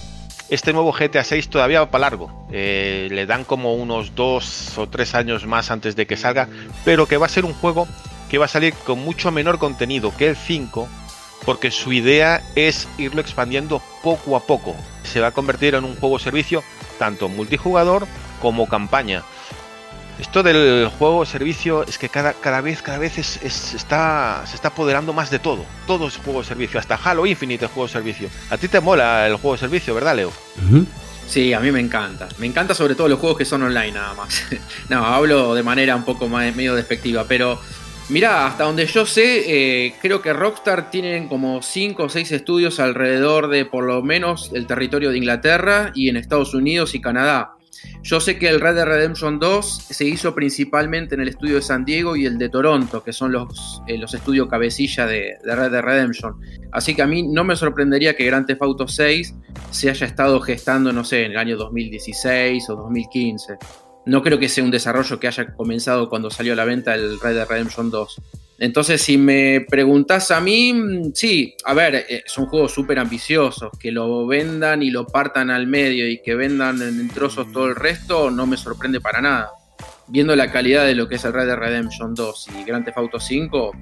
este 0.49 0.73
nuevo 0.73 0.91
GTA 0.91 1.23
6 1.23 1.49
todavía 1.49 1.81
va 1.81 1.91
para 1.91 2.01
largo. 2.01 2.47
Eh, 2.51 3.07
le 3.11 3.25
dan 3.25 3.43
como 3.45 3.75
unos 3.75 4.15
dos 4.15 4.77
o 4.77 4.89
tres 4.89 5.15
años 5.15 5.45
más 5.45 5.71
antes 5.71 5.95
de 5.95 6.07
que 6.07 6.17
salga, 6.17 6.49
pero 6.83 7.07
que 7.07 7.17
va 7.17 7.27
a 7.27 7.29
ser 7.29 7.45
un 7.45 7.53
juego 7.53 7.87
que 8.29 8.37
va 8.37 8.45
a 8.45 8.49
salir 8.49 8.73
con 8.73 8.99
mucho 8.99 9.31
menor 9.31 9.59
contenido 9.59 10.11
que 10.15 10.29
el 10.29 10.35
5, 10.35 10.87
porque 11.45 11.71
su 11.71 11.93
idea 11.93 12.43
es 12.55 12.87
irlo 12.97 13.21
expandiendo 13.21 13.81
poco 14.03 14.35
a 14.35 14.41
poco. 14.41 14.75
Se 15.03 15.19
va 15.19 15.27
a 15.27 15.31
convertir 15.31 15.75
en 15.75 15.83
un 15.83 15.95
juego 15.95 16.19
servicio 16.19 16.63
tanto 16.97 17.29
multijugador 17.29 18.07
como 18.39 18.67
campaña. 18.67 19.23
Esto 20.19 20.43
del 20.43 20.87
juego 20.87 21.25
servicio 21.25 21.83
es 21.83 21.97
que 21.97 22.09
cada, 22.09 22.33
cada 22.33 22.59
vez, 22.59 22.81
cada 22.81 22.97
vez 22.97 23.17
está, 23.17 24.43
se 24.45 24.55
está 24.55 24.67
apoderando 24.67 25.13
más 25.13 25.29
de 25.29 25.39
todo. 25.39 25.63
Todo 25.87 26.07
es 26.07 26.17
juego 26.17 26.43
servicio, 26.43 26.77
hasta 26.79 26.95
Halo 26.95 27.25
Infinite 27.25 27.65
es 27.65 27.71
juego 27.71 27.87
servicio. 27.87 28.29
A 28.49 28.57
ti 28.57 28.67
te 28.67 28.81
mola 28.81 29.27
el 29.27 29.35
juego 29.37 29.55
servicio, 29.55 29.95
¿verdad, 29.95 30.17
Leo? 30.17 30.33
Sí, 31.25 31.53
a 31.53 31.61
mí 31.61 31.71
me 31.71 31.79
encanta. 31.79 32.27
Me 32.37 32.47
encanta 32.47 32.73
sobre 32.73 32.95
todo 32.95 33.07
los 33.07 33.19
juegos 33.19 33.37
que 33.37 33.45
son 33.45 33.63
online 33.63 33.93
nada 33.93 34.13
más. 34.13 34.43
no, 34.89 35.05
hablo 35.05 35.55
de 35.55 35.63
manera 35.63 35.95
un 35.95 36.03
poco 36.03 36.27
más 36.27 36.53
medio 36.53 36.75
despectiva, 36.75 37.23
pero 37.25 37.59
Mirá, 38.09 38.47
hasta 38.47 38.63
donde 38.63 38.87
yo 38.87 39.05
sé, 39.05 39.43
eh, 39.85 39.93
creo 40.01 40.19
que 40.19 40.33
Rockstar 40.33 40.89
tienen 40.89 41.27
como 41.27 41.61
5 41.61 42.03
o 42.03 42.09
6 42.09 42.31
estudios 42.31 42.79
alrededor 42.79 43.49
de 43.49 43.65
por 43.65 43.83
lo 43.83 44.01
menos 44.01 44.49
el 44.55 44.65
territorio 44.65 45.11
de 45.11 45.19
Inglaterra 45.19 45.91
y 45.93 46.09
en 46.09 46.17
Estados 46.17 46.55
Unidos 46.55 46.95
y 46.95 47.01
Canadá. 47.01 47.53
Yo 48.01 48.19
sé 48.19 48.37
que 48.37 48.49
el 48.49 48.59
Red 48.59 48.75
Dead 48.75 48.85
Redemption 48.85 49.39
2 49.39 49.87
se 49.89 50.05
hizo 50.05 50.33
principalmente 50.33 51.15
en 51.15 51.21
el 51.21 51.29
estudio 51.29 51.55
de 51.55 51.61
San 51.61 51.85
Diego 51.85 52.15
y 52.15 52.25
el 52.25 52.37
de 52.37 52.49
Toronto, 52.49 53.03
que 53.03 53.13
son 53.13 53.31
los, 53.31 53.81
eh, 53.87 53.97
los 53.97 54.13
estudios 54.13 54.47
cabecilla 54.47 55.05
de, 55.05 55.37
Red 55.43 55.71
Dead 55.71 55.81
Redemption. 55.81 56.39
Así 56.71 56.95
que 56.95 57.01
a 57.01 57.07
mí 57.07 57.27
no 57.27 57.43
me 57.43 57.55
sorprendería 57.55 58.15
que 58.15 58.25
Grand 58.25 58.47
Theft 58.47 58.61
Auto 58.61 58.87
6 58.87 59.35
se 59.71 59.89
haya 59.89 60.07
estado 60.07 60.39
gestando, 60.39 60.93
no 60.93 61.03
sé, 61.03 61.25
en 61.25 61.31
el 61.31 61.37
año 61.37 61.57
2016 61.57 62.69
o 62.69 62.75
2015. 62.75 63.57
No 64.09 64.23
creo 64.23 64.39
que 64.39 64.49
sea 64.49 64.63
un 64.63 64.71
desarrollo 64.71 65.19
que 65.19 65.27
haya 65.27 65.53
comenzado 65.53 66.09
cuando 66.09 66.31
salió 66.31 66.53
a 66.53 66.55
la 66.55 66.65
venta 66.65 66.95
el 66.95 67.19
Red 67.19 67.35
Dead 67.35 67.47
Redemption 67.47 67.91
2. 67.91 68.21
Entonces, 68.57 69.03
si 69.03 69.19
me 69.19 69.67
preguntas 69.69 70.31
a 70.31 70.41
mí, 70.41 70.73
mm, 70.73 71.11
sí, 71.13 71.53
a 71.63 71.75
ver, 71.75 72.07
eh, 72.09 72.23
son 72.25 72.47
juegos 72.47 72.73
súper 72.73 72.97
ambiciosos. 72.97 73.69
Que 73.79 73.91
lo 73.91 74.25
vendan 74.25 74.81
y 74.81 74.89
lo 74.89 75.05
partan 75.05 75.51
al 75.51 75.67
medio 75.67 76.09
y 76.09 76.23
que 76.23 76.33
vendan 76.33 76.81
en 76.81 77.07
trozos 77.09 77.51
todo 77.51 77.67
el 77.67 77.75
resto, 77.75 78.31
no 78.31 78.47
me 78.47 78.57
sorprende 78.57 78.99
para 78.99 79.21
nada. 79.21 79.51
Viendo 80.07 80.35
la 80.35 80.51
calidad 80.51 80.87
de 80.87 80.95
lo 80.95 81.07
que 81.07 81.15
es 81.15 81.25
el 81.25 81.33
Red 81.33 81.45
Dead 81.45 81.57
Redemption 81.57 82.15
2 82.15 82.47
y 82.59 82.63
Grand 82.63 82.85
Theft 82.85 82.97
Auto 82.97 83.19
5, 83.19 83.73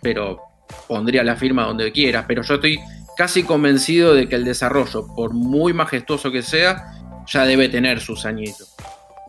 pero 0.00 0.40
pondría 0.88 1.22
la 1.22 1.36
firma 1.36 1.66
donde 1.66 1.92
quiera. 1.92 2.24
Pero 2.26 2.40
yo 2.40 2.54
estoy 2.54 2.80
casi 3.14 3.42
convencido 3.42 4.14
de 4.14 4.26
que 4.26 4.36
el 4.36 4.44
desarrollo, 4.46 5.06
por 5.14 5.34
muy 5.34 5.74
majestuoso 5.74 6.32
que 6.32 6.40
sea, 6.40 6.94
ya 7.26 7.44
debe 7.44 7.68
tener 7.68 8.00
sus 8.00 8.24
añitos 8.24 8.74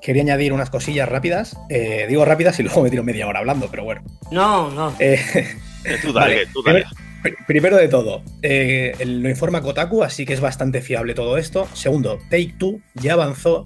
quería 0.02 0.24
añadir 0.24 0.54
unas 0.54 0.70
cosillas 0.70 1.08
rápidas. 1.08 1.58
Eh, 1.70 2.06
digo 2.10 2.26
rápidas 2.26 2.60
y 2.60 2.64
luego 2.64 2.82
me 2.84 2.90
tiro 2.90 3.04
media 3.04 3.28
hora 3.28 3.40
hablando, 3.40 3.70
pero 3.70 3.84
bueno. 3.84 4.02
No, 4.32 4.72
no. 4.72 4.94
Eh, 5.00 5.20
tú 6.02 6.12
dale, 6.12 6.48
tú 6.48 6.62
dale. 6.64 6.86
Primero, 7.46 7.78
de 7.78 7.88
todo, 7.88 8.24
eh, 8.42 8.96
lo 9.06 9.30
informa 9.30 9.62
Kotaku, 9.62 10.04
así 10.04 10.26
que 10.26 10.34
es 10.34 10.42
bastante 10.42 10.82
fiable 10.82 11.14
todo 11.14 11.38
esto. 11.38 11.68
Segundo, 11.74 12.18
Take 12.32 12.56
Two 12.58 12.82
ya 12.96 13.14
avanzó 13.14 13.66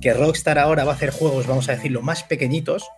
que 0.00 0.12
Rockstar 0.12 0.58
ahora 0.58 0.84
va 0.84 0.92
a 0.92 0.94
hacer 0.96 1.10
juegos, 1.10 1.46
vamos 1.46 1.68
a 1.68 1.76
decirlo, 1.76 2.02
más 2.02 2.24
pequeñitos. 2.24 2.88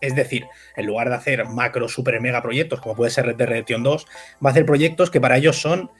Es 0.00 0.14
decir, 0.14 0.46
en 0.76 0.86
lugar 0.86 1.10
de 1.10 1.16
hacer 1.16 1.44
macro, 1.44 1.88
super, 1.88 2.18
mega 2.22 2.40
proyectos, 2.40 2.80
como 2.80 2.96
puede 2.96 3.10
ser 3.10 3.26
Red 3.26 3.36
Dead 3.36 3.48
Redemption 3.48 3.82
2, 3.82 4.06
va 4.44 4.48
a 4.48 4.52
hacer 4.52 4.64
proyectos 4.64 5.10
que 5.10 5.20
para 5.20 5.36
ellos 5.36 5.60
son 5.60 5.90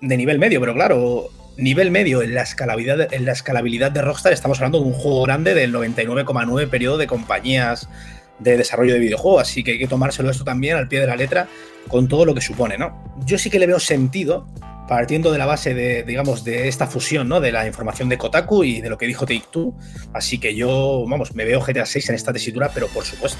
de 0.00 0.16
nivel 0.16 0.40
medio, 0.40 0.58
pero 0.58 0.74
claro, 0.74 1.30
nivel 1.56 1.90
medio 1.90 2.22
en 2.22 2.34
la 2.34 2.42
escalabilidad, 2.42 3.12
en 3.12 3.24
la 3.24 3.32
escalabilidad 3.32 3.90
de 3.90 4.02
Rockstar, 4.02 4.32
estamos 4.32 4.58
hablando 4.58 4.80
de 4.80 4.86
un 4.86 4.92
juego 4.92 5.22
grande 5.22 5.54
del 5.54 5.72
99,9 5.72 6.68
periodo 6.68 6.98
de 6.98 7.06
compañías 7.06 7.88
de 8.38 8.56
desarrollo 8.56 8.94
de 8.94 9.00
videojuegos, 9.00 9.42
así 9.42 9.62
que 9.62 9.72
hay 9.72 9.78
que 9.78 9.86
tomárselo 9.86 10.30
esto 10.30 10.44
también 10.44 10.76
al 10.76 10.88
pie 10.88 11.00
de 11.00 11.06
la 11.06 11.16
letra 11.16 11.48
con 11.88 12.08
todo 12.08 12.24
lo 12.24 12.34
que 12.34 12.40
supone, 12.40 12.78
¿no? 12.78 13.14
Yo 13.24 13.38
sí 13.38 13.50
que 13.50 13.58
le 13.58 13.66
veo 13.66 13.78
sentido 13.78 14.46
partiendo 14.88 15.32
de 15.32 15.38
la 15.38 15.46
base 15.46 15.72
de, 15.72 16.02
digamos, 16.02 16.44
de 16.44 16.68
esta 16.68 16.86
fusión, 16.86 17.28
¿no? 17.28 17.40
De 17.40 17.52
la 17.52 17.66
información 17.66 18.08
de 18.08 18.18
Kotaku 18.18 18.64
y 18.64 18.80
de 18.80 18.90
lo 18.90 18.98
que 18.98 19.06
dijo 19.06 19.24
Take 19.24 19.44
Two, 19.50 19.74
así 20.12 20.38
que 20.38 20.54
yo, 20.54 21.04
vamos, 21.08 21.34
me 21.34 21.44
veo 21.44 21.60
GTA 21.60 21.86
6 21.86 22.10
en 22.10 22.14
esta 22.16 22.32
tesitura, 22.32 22.70
pero 22.74 22.88
por 22.88 23.04
supuesto 23.04 23.38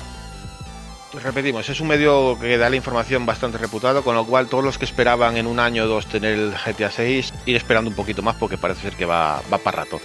repetimos, 1.22 1.68
es 1.68 1.80
un 1.80 1.88
medio 1.88 2.38
que 2.40 2.58
da 2.58 2.70
la 2.70 2.76
información 2.76 3.26
bastante 3.26 3.58
reputado, 3.58 4.02
con 4.02 4.14
lo 4.14 4.24
cual 4.24 4.48
todos 4.48 4.64
los 4.64 4.78
que 4.78 4.84
esperaban 4.84 5.36
en 5.36 5.46
un 5.46 5.60
año 5.60 5.84
o 5.84 5.86
dos 5.86 6.06
tener 6.06 6.32
el 6.34 6.52
GTA 6.52 6.90
6, 6.90 7.32
ir 7.46 7.56
esperando 7.56 7.90
un 7.90 7.96
poquito 7.96 8.22
más 8.22 8.36
porque 8.36 8.58
parece 8.58 8.82
ser 8.82 8.92
que 8.94 9.04
va, 9.04 9.40
va 9.52 9.58
para 9.58 9.84
rato. 9.84 10.00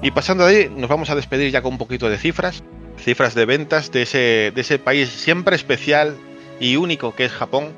Y 0.00 0.12
pasando 0.12 0.46
de 0.46 0.56
ahí, 0.56 0.70
nos 0.74 0.88
vamos 0.88 1.10
a 1.10 1.16
despedir 1.16 1.50
ya 1.50 1.60
con 1.60 1.72
un 1.72 1.78
poquito 1.78 2.08
de 2.08 2.18
cifras, 2.18 2.62
cifras 2.98 3.34
de 3.34 3.46
ventas 3.46 3.90
de 3.90 4.02
ese, 4.02 4.52
de 4.54 4.60
ese 4.60 4.78
país 4.78 5.08
siempre 5.08 5.56
especial 5.56 6.16
y 6.60 6.76
único 6.76 7.16
que 7.16 7.24
es 7.24 7.32
Japón, 7.32 7.72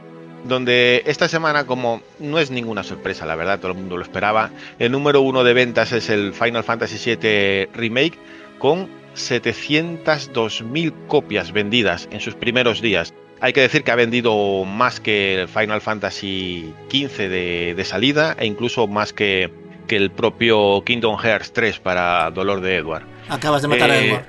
donde 0.45 1.03
esta 1.07 1.29
semana, 1.29 1.67
como 1.67 2.03
no 2.19 2.39
es 2.39 2.51
ninguna 2.51 2.83
sorpresa, 2.83 3.25
la 3.25 3.37
verdad, 3.37 3.59
todo 3.59 3.73
el 3.73 3.79
mundo 3.79 3.97
lo 3.97 4.03
esperaba, 4.03 4.51
el 4.79 4.93
número 4.93 5.23
uno 5.23 5.45
de 5.45 5.55
ventas 5.55 5.93
es 5.93 6.11
el 6.11 6.35
Final 6.35 6.63
Fantasy 6.63 7.17
VII 7.17 7.71
Remake, 7.73 8.19
con 8.59 8.89
702.000 9.17 10.93
copias 11.07 11.53
vendidas 11.53 12.07
en 12.11 12.21
sus 12.21 12.35
primeros 12.35 12.83
días. 12.83 13.15
Hay 13.41 13.55
que 13.55 13.63
decir 13.63 13.83
que 13.83 13.91
ha 13.93 13.97
vendido 13.97 14.67
más 14.67 15.01
que 15.01 15.41
el 15.41 15.49
Final 15.49 15.81
Fantasy 15.81 16.75
XV 16.91 17.17
de, 17.17 17.75
de 17.75 17.85
salida 17.87 18.37
e 18.39 18.45
incluso 18.45 18.87
más 18.87 19.15
que 19.15 19.51
que 19.91 19.97
el 19.97 20.13
propio 20.13 20.85
Kingdom 20.85 21.19
Hearts 21.19 21.53
3 21.53 21.81
para 21.81 22.31
Dolor 22.31 22.61
de 22.61 22.77
Edward. 22.77 23.03
Acabas 23.29 23.61
de 23.61 23.67
matar 23.67 23.91
a 23.91 23.99
eh, 23.99 24.07
Edward. 24.07 24.25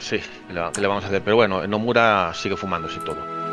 Sí, 0.00 0.18
¿qué 0.48 0.80
le 0.80 0.88
vamos 0.88 1.04
a 1.04 1.06
hacer? 1.06 1.22
Pero 1.22 1.36
bueno, 1.36 1.64
Nomura 1.68 2.32
sigue 2.34 2.56
fumándose 2.56 2.98
todo. 2.98 3.43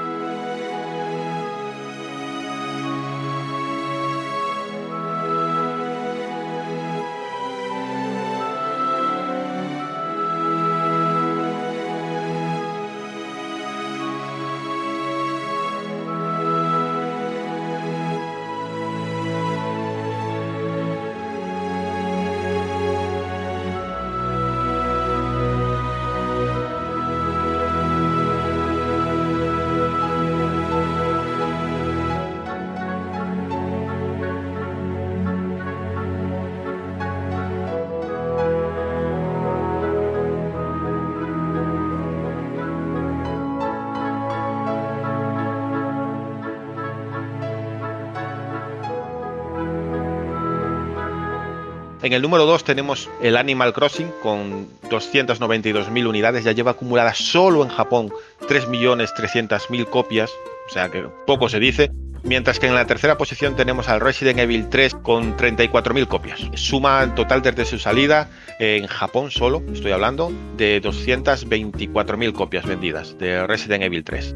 En 52.11 52.15
el 52.15 52.23
número 52.23 52.45
2 52.45 52.65
tenemos 52.65 53.09
el 53.21 53.37
Animal 53.37 53.71
Crossing 53.71 54.11
con 54.21 54.67
292.000 54.89 56.05
unidades, 56.05 56.43
ya 56.43 56.51
lleva 56.51 56.71
acumuladas 56.71 57.17
solo 57.17 57.63
en 57.63 57.69
Japón 57.69 58.11
3.300.000 58.49 59.85
copias, 59.85 60.29
o 60.67 60.73
sea 60.73 60.89
que 60.89 61.05
poco 61.25 61.47
se 61.47 61.61
dice. 61.61 61.89
Mientras 62.23 62.59
que 62.59 62.67
en 62.67 62.75
la 62.75 62.85
tercera 62.85 63.17
posición 63.17 63.55
tenemos 63.55 63.87
al 63.87 64.01
Resident 64.01 64.39
Evil 64.39 64.67
3 64.67 64.95
con 64.95 65.37
34.000 65.37 66.07
copias. 66.07 66.41
Suma 66.55 67.01
en 67.01 67.15
total 67.15 67.41
desde 67.43 67.63
su 67.63 67.79
salida 67.79 68.29
en 68.59 68.87
Japón 68.87 69.31
solo, 69.31 69.63
estoy 69.71 69.93
hablando, 69.93 70.33
de 70.57 70.81
224.000 70.81 72.33
copias 72.33 72.65
vendidas 72.65 73.17
de 73.19 73.47
Resident 73.47 73.83
Evil 73.83 74.03
3. 74.03 74.35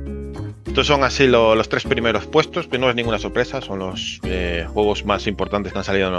Estos 0.65 0.87
son 0.87 1.03
así 1.03 1.27
lo, 1.27 1.55
los 1.55 1.67
tres 1.67 1.83
primeros 1.83 2.25
puestos, 2.25 2.67
que 2.67 2.77
no 2.77 2.89
es 2.89 2.95
ninguna 2.95 3.19
sorpresa, 3.19 3.59
son 3.59 3.79
los 3.79 4.21
eh, 4.23 4.65
juegos 4.73 5.03
más 5.03 5.27
importantes 5.27 5.73
que 5.73 5.79
han 5.79 5.83
salido 5.83 6.09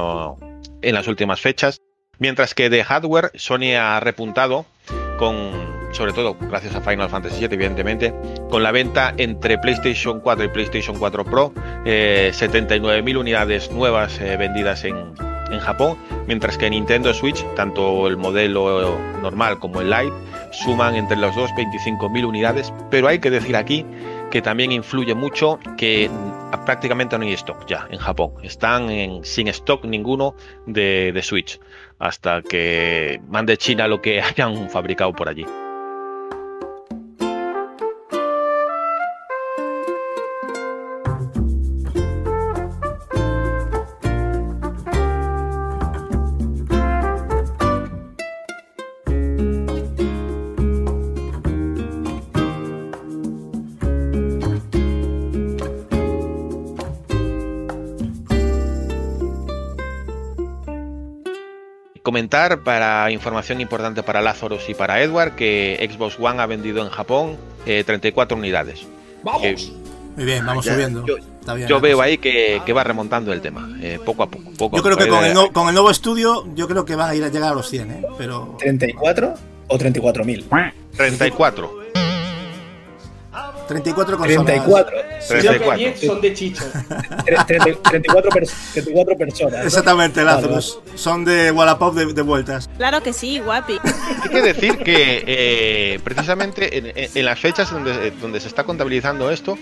en 0.86 0.94
las 0.94 1.08
últimas 1.08 1.40
fechas. 1.40 1.82
Mientras 2.18 2.54
que 2.54 2.70
de 2.70 2.82
hardware, 2.84 3.30
Sony 3.34 3.74
ha 3.78 4.00
repuntado 4.00 4.64
con, 5.18 5.50
sobre 5.92 6.12
todo 6.12 6.36
gracias 6.40 6.74
a 6.74 6.80
Final 6.80 7.10
Fantasy 7.10 7.40
VII, 7.40 7.54
evidentemente, 7.54 8.14
con 8.48 8.62
la 8.62 8.70
venta 8.70 9.12
entre 9.18 9.58
PlayStation 9.58 10.20
4 10.20 10.44
y 10.44 10.48
PlayStation 10.48 10.98
4 10.98 11.24
Pro, 11.24 11.52
eh, 11.84 12.30
79.000 12.32 13.18
unidades 13.18 13.70
nuevas 13.70 14.18
eh, 14.20 14.36
vendidas 14.36 14.84
en, 14.84 14.96
en 15.50 15.58
Japón, 15.60 15.98
mientras 16.26 16.56
que 16.56 16.70
Nintendo 16.70 17.12
Switch, 17.12 17.44
tanto 17.54 18.06
el 18.06 18.16
modelo 18.16 18.98
normal 19.20 19.58
como 19.58 19.80
el 19.80 19.90
Lite, 19.90 20.12
suman 20.52 20.94
entre 20.94 21.16
los 21.16 21.34
dos 21.34 21.50
25.000 21.50 22.24
unidades, 22.24 22.72
pero 22.90 23.08
hay 23.08 23.18
que 23.18 23.30
decir 23.30 23.56
aquí 23.56 23.84
que 24.30 24.42
también 24.42 24.72
influye 24.72 25.14
mucho 25.14 25.58
que 25.76 26.10
prácticamente 26.64 27.16
no 27.18 27.24
hay 27.24 27.32
stock 27.32 27.66
ya 27.66 27.86
en 27.90 27.98
Japón. 27.98 28.32
Están 28.42 28.90
en, 28.90 29.24
sin 29.24 29.48
stock 29.48 29.84
ninguno 29.84 30.34
de, 30.66 31.12
de 31.12 31.22
Switch 31.22 31.60
hasta 31.98 32.42
que 32.42 33.20
mande 33.28 33.56
China 33.56 33.88
lo 33.88 34.00
que 34.00 34.20
hayan 34.22 34.68
fabricado 34.70 35.12
por 35.12 35.28
allí. 35.28 35.46
Comentar 62.16 62.60
para 62.60 63.10
información 63.10 63.60
importante 63.60 64.02
para 64.02 64.22
Lazarus 64.22 64.66
y 64.70 64.74
para 64.74 65.02
Edward 65.02 65.34
que 65.34 65.86
Xbox 65.92 66.16
One 66.18 66.40
ha 66.40 66.46
vendido 66.46 66.82
en 66.82 66.88
Japón 66.88 67.36
eh, 67.66 67.84
34 67.84 68.38
unidades. 68.38 68.86
¡Vamos! 69.22 69.42
Que, 69.42 69.54
Muy 70.16 70.24
bien, 70.24 70.46
vamos 70.46 70.64
ya, 70.64 70.72
subiendo. 70.72 71.04
Yo, 71.04 71.16
Está 71.18 71.52
bien, 71.52 71.68
yo 71.68 71.76
la 71.76 71.82
veo 71.82 72.00
ahí 72.00 72.16
que, 72.16 72.62
que 72.64 72.72
va 72.72 72.84
remontando 72.84 73.34
el 73.34 73.42
tema, 73.42 73.68
eh, 73.82 73.98
poco 74.02 74.22
a 74.22 74.30
poco. 74.30 74.50
poco 74.56 74.76
Yo 74.78 74.80
a 74.80 74.84
creo 74.84 74.96
poco. 74.96 75.04
que 75.04 75.10
con 75.14 75.24
Eh, 75.24 75.28
el, 75.28 75.34
no- 75.34 75.52
con 75.52 75.68
el 75.68 75.74
nuevo 75.74 75.90
estudio, 75.90 76.46
yo 76.54 76.66
creo 76.68 76.86
que 76.86 76.94
van 76.96 77.10
a 77.10 77.14
ir 77.14 77.22
a 77.22 77.28
llegar 77.28 77.52
a 77.52 77.54
los 77.54 77.68
100, 77.68 77.90
¿eh? 77.90 78.02
Pero. 78.16 78.56
¿34 78.60 79.34
o 79.68 79.78
34.000? 79.78 80.72
34. 80.96 81.70
34 81.70 81.85
consolas. 83.36 83.66
34. 83.68 84.16
Creo 84.18 84.44
que 84.44 84.52
34. 84.52 84.96
10 85.76 86.00
son 86.00 86.20
de 86.20 86.34
Chicho. 86.34 86.64
Tre- 87.24 87.46
treinta- 87.46 87.90
34, 87.90 88.30
pers- 88.30 88.72
34 88.72 89.16
personas. 89.18 89.60
¿no? 89.60 89.66
Exactamente, 89.66 90.22
Vale, 90.24 90.42
Lazarus. 90.42 90.78
Son 90.94 91.24
de 91.24 91.50
Wallapop 91.50 91.94
de, 91.94 92.12
de 92.12 92.22
vueltas. 92.22 92.68
Claro 92.76 93.02
que 93.02 93.12
sí, 93.12 93.38
guapi. 93.40 93.78
Hay 94.22 94.30
que 94.30 94.42
decir 94.42 94.78
que 94.78 95.24
eh, 95.26 96.00
precisamente 96.04 96.78
en, 96.78 96.86
en- 96.86 97.10
en 97.14 97.24
las 97.24 97.38
fechas 97.38 97.70
donde, 97.70 98.10
donde 98.12 98.40
se 98.40 98.48
está 98.48 98.64
contabilizando 98.64 99.30
esto, 99.30 99.58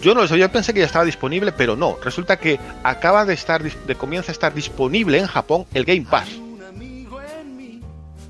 yo 0.00 0.14
no 0.14 0.22
lo 0.22 0.28
sé, 0.28 0.38
yo 0.38 0.48
pensé 0.50 0.72
que 0.72 0.80
ya 0.80 0.86
estaba 0.86 1.04
disponible, 1.04 1.50
pero 1.52 1.74
no. 1.74 1.96
Resulta 2.04 2.36
que 2.38 2.58
acaba 2.84 3.24
de 3.24 3.34
estar, 3.34 3.62
de 3.62 3.94
comienza 3.96 4.30
a 4.30 4.32
estar 4.32 4.54
disponible 4.54 5.18
en 5.18 5.26
Japón 5.26 5.66
el 5.74 5.84
Game 5.84 6.06
Pass. 6.08 6.28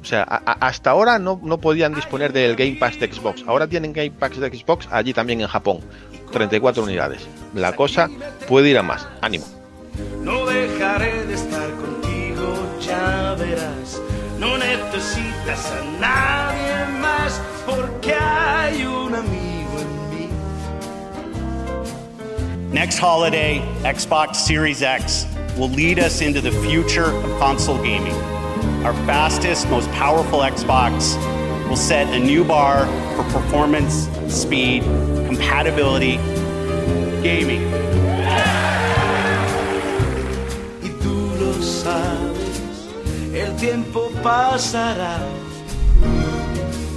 O 0.09 0.11
sea, 0.11 0.23
a- 0.23 0.41
a- 0.53 0.67
hasta 0.69 0.89
ahora 0.89 1.19
no, 1.19 1.39
no 1.43 1.59
podían 1.59 1.93
disponer 1.95 2.33
del 2.33 2.57
Game 2.57 2.77
Pass 2.81 2.99
de 2.99 3.13
Xbox. 3.13 3.45
Ahora 3.47 3.67
tienen 3.67 3.93
Game 3.93 4.13
Pass 4.13 4.41
de 4.41 4.49
Xbox 4.49 4.89
allí 4.91 5.13
también 5.13 5.43
en 5.43 5.49
Japón. 5.49 5.81
34 6.33 6.83
unidades. 6.83 7.29
La 7.53 7.77
cosa 7.77 8.09
puede 8.49 8.71
ir 8.71 8.79
a 8.79 8.83
más. 8.83 9.07
Ánimo. 9.21 9.45
No 10.23 10.47
dejaré 10.47 11.27
de 11.27 11.35
estar 11.35 11.69
contigo, 11.73 12.55
ya 12.81 13.35
verás. 13.39 14.01
No 14.39 14.57
necesitas 14.57 15.73
a 15.73 15.85
nadie 16.01 16.99
más 17.03 17.43
porque 17.67 18.15
hay 18.15 18.87
un 18.87 19.15
amigo 19.15 19.79
en 19.79 20.09
mí. 20.09 20.29
Next 22.73 22.99
holiday, 23.03 23.61
Xbox 23.83 24.39
Series 24.39 24.81
X 24.81 25.27
will 25.59 25.69
lead 25.71 25.99
us 25.99 26.23
into 26.23 26.41
the 26.41 26.53
future 26.67 27.11
of 27.11 27.39
console 27.39 27.77
gaming. 27.83 28.17
Our 28.85 28.95
fastest, 29.07 29.69
most 29.69 29.91
powerful 29.91 30.39
Xbox 30.39 31.17
will 31.69 31.77
set 31.77 32.07
a 32.15 32.19
new 32.19 32.45
bar 32.45 32.87
for 33.17 33.25
performance, 33.33 34.09
speed, 34.29 34.83
compatibility, 35.27 36.17
gaming. 37.23 37.63
Y 40.81 40.89
tú 41.03 41.35
lo 41.41 41.53
sabes, 41.61 42.89
el 43.35 43.57
tiempo 43.57 44.11
pasará. 44.23 45.19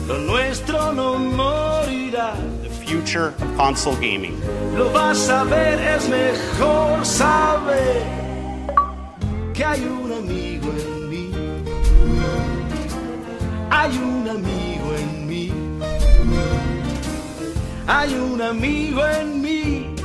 Lo 0.07 0.19
nuestro 0.19 0.93
no 0.93 1.17
morirá. 1.17 2.35
The 2.61 2.69
future 2.69 3.29
of 3.29 3.57
console 3.57 3.95
gaming. 3.95 4.39
Lo 4.75 4.91
vas 4.91 5.29
a 5.29 5.43
ver, 5.45 5.79
es 5.79 6.07
mejor 6.07 7.03
saber 7.03 8.03
que 9.53 9.65
hay 9.65 9.83
un 9.83 10.11
amigo 10.11 10.50
Hay 13.83 13.97
un 13.97 14.29
amigo 14.29 14.95
en 14.95 15.27
mí. 15.27 15.51
Hay 17.87 18.13
un 18.13 18.39
amigo 18.39 19.07
en 19.07 19.41
mí. 19.41 19.95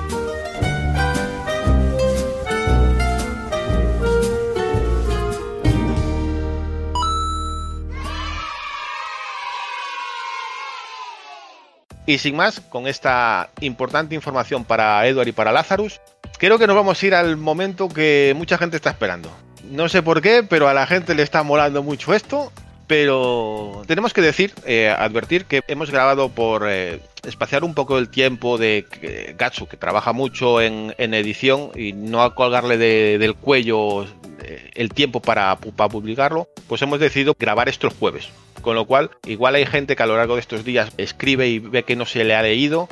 Y 12.07 12.17
sin 12.17 12.35
más, 12.35 12.61
con 12.61 12.87
esta 12.87 13.51
importante 13.61 14.15
información 14.15 14.65
para 14.65 15.07
Edward 15.07 15.29
y 15.29 15.33
para 15.33 15.53
Lazarus, 15.53 16.01
creo 16.39 16.59
que 16.59 16.67
nos 16.67 16.77
vamos 16.77 17.03
a 17.03 17.07
ir 17.07 17.15
al 17.15 17.37
momento 17.37 17.91
que 17.91 18.33
mucha 18.39 18.57
gente 18.57 18.77
está 18.77 18.89
esperando. 18.89 19.31
No 19.71 19.91
sé 19.91 20.03
por 20.03 20.23
qué, 20.23 20.43
pero 20.43 20.67
a 20.67 20.73
la 20.73 20.87
gente 20.87 21.15
le 21.15 21.23
está 21.23 21.43
molando 21.43 21.83
mucho 21.83 22.15
esto. 22.15 22.51
Pero 22.87 23.83
tenemos 23.87 24.13
que 24.13 24.21
decir, 24.21 24.53
eh, 24.65 24.89
advertir 24.89 25.47
que 25.47 25.63
hemos 25.67 25.91
grabado 25.91 26.29
por 26.29 26.67
eh, 26.69 27.01
espaciar 27.27 27.65
un 27.65 27.75
poco 27.75 27.99
el 27.99 28.09
tiempo 28.09 28.59
de 28.59 28.87
que- 28.89 29.35
Gatsu, 29.37 29.67
que 29.67 29.77
trabaja 29.77 30.13
mucho 30.13 30.61
en, 30.61 30.95
en 30.99 31.13
edición, 31.15 31.71
y 31.75 31.93
no 31.93 32.23
a 32.23 32.35
colgarle 32.37 32.79
de- 32.79 33.19
del 33.19 33.35
cuello 33.35 34.05
eh, 34.05 34.71
el 34.75 34.91
tiempo 34.91 35.21
para, 35.21 35.57
para 35.57 35.89
publicarlo, 35.89 36.49
pues 36.69 36.81
hemos 36.83 37.01
decidido 37.01 37.35
grabar 37.39 37.69
estos 37.69 37.93
jueves. 37.95 38.29
Con 38.63 38.77
lo 38.77 38.85
cual, 38.87 39.11
igual 39.27 39.57
hay 39.57 39.67
gente 39.67 39.97
que 39.97 40.03
a 40.03 40.07
lo 40.07 40.17
largo 40.17 40.35
de 40.35 40.41
estos 40.41 40.65
días 40.65 40.91
escribe 40.97 41.49
y 41.49 41.59
ve 41.59 41.83
que 41.83 41.97
no 41.97 42.07
se 42.07 42.25
le 42.25 42.35
ha 42.35 42.43
leído. 42.43 42.89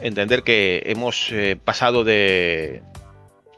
Entender 0.00 0.42
que 0.42 0.82
hemos 0.86 1.30
eh, 1.32 1.56
pasado 1.62 2.04
de, 2.04 2.82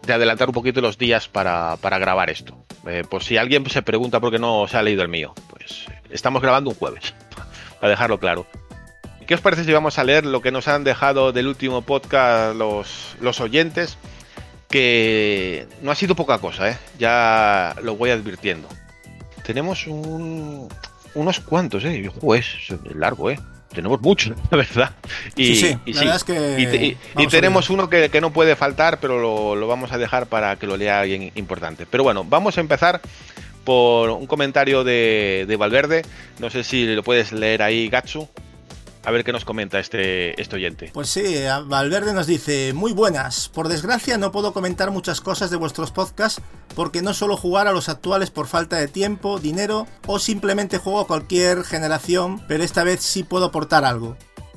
de 0.03 0.13
adelantar 0.13 0.49
un 0.49 0.55
poquito 0.55 0.81
los 0.81 0.99
días 0.99 1.29
para, 1.29 1.77
para 1.81 1.99
grabar 1.99 2.31
esto. 2.31 2.57
Eh, 2.87 3.03
por 3.09 3.23
si 3.25 3.37
alguien 3.37 3.69
se 3.69 3.83
pregunta 3.83 4.21
por 4.21 4.31
qué 4.31 4.39
no 4.39 4.67
se 4.69 4.77
ha 4.77 4.83
leído 4.83 5.03
el 5.03 5.09
mío, 5.09 5.35
pues 5.51 5.87
estamos 6.11 6.41
grabando 6.43 6.71
un 6.71 6.77
jueves, 6.77 7.15
para 7.81 7.91
dejarlo 7.91 8.19
claro. 8.21 8.47
¿Qué 9.27 9.35
os 9.35 9.41
parece 9.41 9.65
si 9.65 9.73
vamos 9.73 9.99
a 9.99 10.05
leer 10.05 10.25
lo 10.25 10.41
que 10.41 10.53
nos 10.53 10.69
han 10.69 10.85
dejado 10.85 11.33
del 11.33 11.49
último 11.49 11.83
podcast 11.83 12.55
los, 12.57 13.17
los 13.21 13.41
oyentes? 13.41 13.99
Que 14.69 15.67
no 15.83 15.91
ha 15.91 15.95
sido 15.95 16.15
poca 16.15 16.39
cosa, 16.39 16.71
¿eh? 16.71 16.77
ya 16.99 17.75
lo 17.83 17.97
voy 17.97 18.11
advirtiendo. 18.11 18.69
Tenemos 19.45 19.87
un- 19.87 20.69
unos 21.15 21.41
cuantos, 21.41 21.85
¿eh? 21.85 22.11
Pues 22.21 22.47
largo, 22.95 23.31
¿eh? 23.31 23.39
Tenemos 23.77 24.01
muchos, 24.01 24.35
la 24.51 24.57
verdad. 24.57 24.91
Y, 25.37 25.55
Sí, 25.55 25.57
sí, 25.57 25.79
y 25.85 25.93
la 25.93 26.01
verdad 26.01 26.17
es 26.17 26.25
que 26.25 26.97
y 27.19 27.27
tenemos 27.27 27.69
uno 27.69 27.91
que, 27.91 28.09
que 28.09 28.23
no 28.23 28.33
puede 28.33 28.57
faltar, 28.57 28.99
pero 29.01 29.21
lo, 29.21 29.55
lo 29.55 29.69
vamos 29.69 29.93
a 29.93 29.99
dejar 29.99 30.27
para 30.27 30.57
que 30.57 30.67
lo 30.67 30.79
lea 30.79 31.01
alguien 31.01 31.31
importante. 31.35 31.85
Pero 31.85 32.03
bueno, 32.03 32.25
vamos 32.25 32.57
a 32.57 32.63
empezar 32.63 33.03
por 33.65 34.11
un 34.11 34.27
comentario 34.27 34.83
de, 34.83 35.45
de 35.47 35.57
Valverde. 35.57 36.03
No 36.39 36.49
sé 36.49 36.65
si 36.65 36.87
lo 36.87 37.03
puedes 37.03 37.33
leer 37.33 37.63
ahí, 37.63 37.91
Gatsu. 37.91 38.27
A 39.07 39.13
ver 39.13 39.23
qué 39.23 39.31
nos 39.31 39.45
comenta 39.45 39.79
este, 39.79 40.41
este 40.43 40.57
oyente. 40.57 40.91
Pues 40.93 41.09
sí, 41.09 41.23
Valverde 41.67 42.13
nos 42.13 42.27
dice, 42.27 42.73
muy 42.73 42.93
buenas. 42.93 43.49
Por 43.49 43.69
desgracia 43.69 44.19
no 44.19 44.33
puedo 44.33 44.53
comentar 44.53 44.91
muchas 44.91 45.21
cosas 45.21 45.49
de 45.49 45.57
vuestros 45.57 45.93
podcasts 45.93 46.43
porque 46.75 47.03
no 47.03 47.15
suelo 47.15 47.37
jugar 47.37 47.69
a 47.69 47.73
los 47.73 47.89
actuales 47.89 48.33
por 48.33 48.49
falta 48.49 48.75
de 48.75 48.89
tiempo, 48.89 49.39
dinero 49.39 49.87
o 50.09 50.19
simplemente 50.19 50.79
juego 50.79 50.99
a 50.99 51.07
cualquier 51.07 51.63
generación, 51.63 52.45
pero 52.49 52.65
esta 52.65 52.83
vez 52.83 53.01
sí 53.01 53.23
puedo 53.23 53.45
aportar 53.45 53.85
algo. 53.85 54.17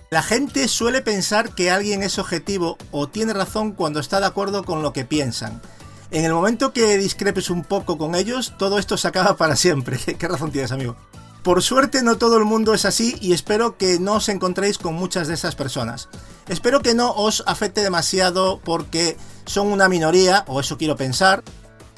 La 0.10 0.24
gente 0.24 0.68
suele 0.68 1.04
pensar 1.04 1.54
que 1.54 1.70
alguien 1.70 2.02
es 2.02 2.18
objetivo 2.18 2.80
o 2.90 3.08
tiene 3.08 3.34
razón 3.34 3.74
cuando 3.74 4.00
está 4.00 4.20
de 4.20 4.26
acuerdo 4.26 4.64
con 4.64 4.82
lo 4.82 4.94
que 4.94 5.06
piensan. 5.06 5.62
En 6.10 6.26
el 6.26 6.34
momento 6.34 6.74
que 6.74 6.98
discrepes 6.98 7.52
un 7.52 7.64
poco 7.64 8.00
con 8.00 8.16
ellos, 8.16 8.56
todo 8.58 8.80
esto 8.80 8.98
se 8.98 9.08
acaba 9.08 9.38
para 9.38 9.56
siempre. 9.56 10.00
¿Qué 10.18 10.28
razón 10.28 10.52
tienes, 10.52 10.72
amigo? 10.72 10.96
Por 11.44 11.64
suerte 11.64 12.04
no 12.04 12.18
todo 12.18 12.38
el 12.38 12.44
mundo 12.44 12.74
es 12.74 12.84
así 12.84 13.16
y 13.22 13.32
espero 13.32 13.78
que 13.78 13.98
no 13.98 14.16
os 14.16 14.28
encontréis 14.28 14.78
con 14.78 14.94
muchas 14.96 15.28
de 15.30 15.36
esas 15.36 15.56
personas. 15.56 16.10
Espero 16.50 16.82
que 16.82 16.94
no 16.94 17.12
os 17.14 17.44
afecte 17.48 17.82
demasiado 17.82 18.60
porque 18.64 19.16
son 19.46 19.68
una 19.68 19.88
minoría, 19.88 20.44
o 20.48 20.60
eso 20.60 20.78
quiero 20.78 20.98
pensar. 20.98 21.44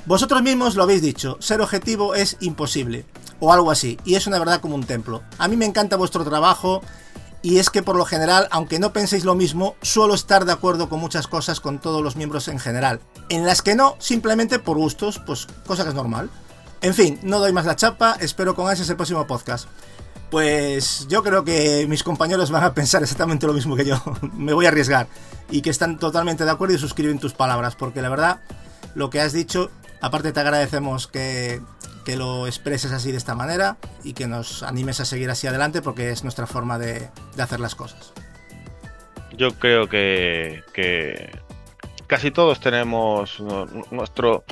Vosotros 0.05 0.43
mismos 0.43 0.75
lo 0.75 0.83
habéis 0.83 1.01
dicho, 1.01 1.37
ser 1.39 1.61
objetivo 1.61 2.13
es 2.13 2.37
imposible, 2.39 3.05
o 3.39 3.51
algo 3.51 3.71
así, 3.71 3.97
y 4.05 4.15
es 4.15 4.27
una 4.27 4.39
verdad 4.39 4.61
como 4.61 4.75
un 4.75 4.83
templo. 4.83 5.21
A 5.37 5.47
mí 5.47 5.57
me 5.57 5.65
encanta 5.65 5.95
vuestro 5.95 6.23
trabajo 6.23 6.81
y 7.41 7.57
es 7.57 7.71
que 7.71 7.81
por 7.81 7.95
lo 7.95 8.05
general, 8.05 8.47
aunque 8.51 8.77
no 8.77 8.93
penséis 8.93 9.25
lo 9.25 9.33
mismo, 9.33 9.75
suelo 9.81 10.13
estar 10.13 10.45
de 10.45 10.51
acuerdo 10.51 10.87
con 10.87 10.99
muchas 10.99 11.27
cosas 11.27 11.59
con 11.59 11.79
todos 11.79 12.03
los 12.03 12.15
miembros 12.15 12.47
en 12.47 12.59
general. 12.59 12.99
En 13.29 13.45
las 13.45 13.63
que 13.63 13.73
no, 13.73 13.95
simplemente 13.97 14.59
por 14.59 14.77
gustos, 14.77 15.19
pues 15.25 15.47
cosa 15.65 15.83
que 15.83 15.89
es 15.89 15.95
normal. 15.95 16.29
En 16.81 16.95
fin, 16.95 17.19
no 17.21 17.39
doy 17.39 17.53
más 17.53 17.65
la 17.65 17.75
chapa, 17.75 18.17
espero 18.19 18.55
con 18.55 18.67
ansias 18.67 18.89
el 18.89 18.95
próximo 18.95 19.27
podcast. 19.27 19.67
Pues 20.31 21.07
yo 21.09 21.21
creo 21.21 21.43
que 21.43 21.85
mis 21.87 22.03
compañeros 22.03 22.49
van 22.49 22.63
a 22.63 22.73
pensar 22.73 23.03
exactamente 23.03 23.45
lo 23.45 23.53
mismo 23.53 23.75
que 23.75 23.85
yo. 23.85 24.01
Me 24.33 24.53
voy 24.53 24.65
a 24.65 24.69
arriesgar. 24.69 25.07
Y 25.51 25.61
que 25.61 25.69
están 25.69 25.99
totalmente 25.99 26.43
de 26.43 26.51
acuerdo 26.51 26.73
y 26.73 26.79
suscriben 26.79 27.19
tus 27.19 27.33
palabras. 27.33 27.75
Porque 27.75 28.01
la 28.01 28.09
verdad, 28.09 28.39
lo 28.95 29.09
que 29.09 29.21
has 29.21 29.33
dicho, 29.33 29.69
aparte 29.99 30.31
te 30.31 30.39
agradecemos 30.39 31.07
que, 31.07 31.61
que 32.03 32.15
lo 32.15 32.47
expreses 32.47 32.91
así 32.93 33.11
de 33.11 33.17
esta 33.17 33.35
manera 33.35 33.77
y 34.03 34.13
que 34.13 34.27
nos 34.27 34.63
animes 34.63 34.99
a 35.01 35.05
seguir 35.05 35.29
así 35.29 35.47
adelante 35.47 35.81
porque 35.81 36.11
es 36.11 36.23
nuestra 36.23 36.47
forma 36.47 36.79
de, 36.79 37.09
de 37.35 37.43
hacer 37.43 37.59
las 37.59 37.75
cosas. 37.75 38.13
Yo 39.37 39.53
creo 39.59 39.87
que, 39.87 40.63
que 40.73 41.37
casi 42.07 42.31
todos 42.31 42.59
tenemos 42.59 43.39
nuestro 43.91 44.45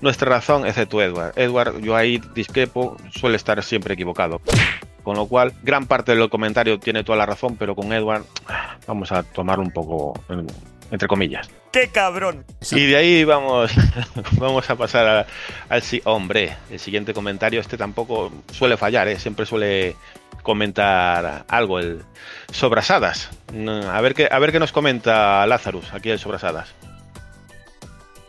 nuestra 0.00 0.28
razón, 0.28 0.66
excepto 0.66 1.02
Edward. 1.02 1.32
Edward, 1.36 1.80
yo 1.80 1.96
ahí 1.96 2.20
discrepo, 2.34 2.96
suele 3.10 3.36
estar 3.36 3.62
siempre 3.62 3.94
equivocado. 3.94 4.40
Con 5.02 5.16
lo 5.16 5.26
cual, 5.26 5.52
gran 5.62 5.86
parte 5.86 6.14
del 6.14 6.28
comentario 6.28 6.78
tiene 6.78 7.04
toda 7.04 7.18
la 7.18 7.26
razón, 7.26 7.56
pero 7.56 7.74
con 7.74 7.92
Edward 7.92 8.24
vamos 8.86 9.12
a 9.12 9.22
tomarlo 9.22 9.64
un 9.64 9.70
poco 9.70 10.14
entre 10.90 11.08
comillas. 11.08 11.48
¡Qué 11.72 11.88
cabrón! 11.88 12.44
Y 12.72 12.86
de 12.86 12.96
ahí 12.96 13.24
vamos, 13.24 13.72
vamos 14.32 14.68
a 14.68 14.76
pasar 14.76 15.26
al 15.68 15.82
sí, 15.82 16.00
hombre. 16.04 16.56
El 16.70 16.80
siguiente 16.80 17.14
comentario, 17.14 17.60
este 17.60 17.76
tampoco 17.76 18.32
suele 18.52 18.76
fallar, 18.76 19.08
¿eh? 19.08 19.18
siempre 19.18 19.46
suele 19.46 19.96
comentar 20.42 21.44
algo, 21.48 21.78
el 21.78 22.02
Sobrasadas. 22.52 23.30
A 23.88 24.00
ver 24.00 24.14
qué, 24.14 24.28
a 24.30 24.38
ver 24.38 24.52
qué 24.52 24.58
nos 24.58 24.72
comenta 24.72 25.46
Lazarus 25.46 25.92
aquí 25.92 26.10
el 26.10 26.18
Sobrasadas. 26.18 26.74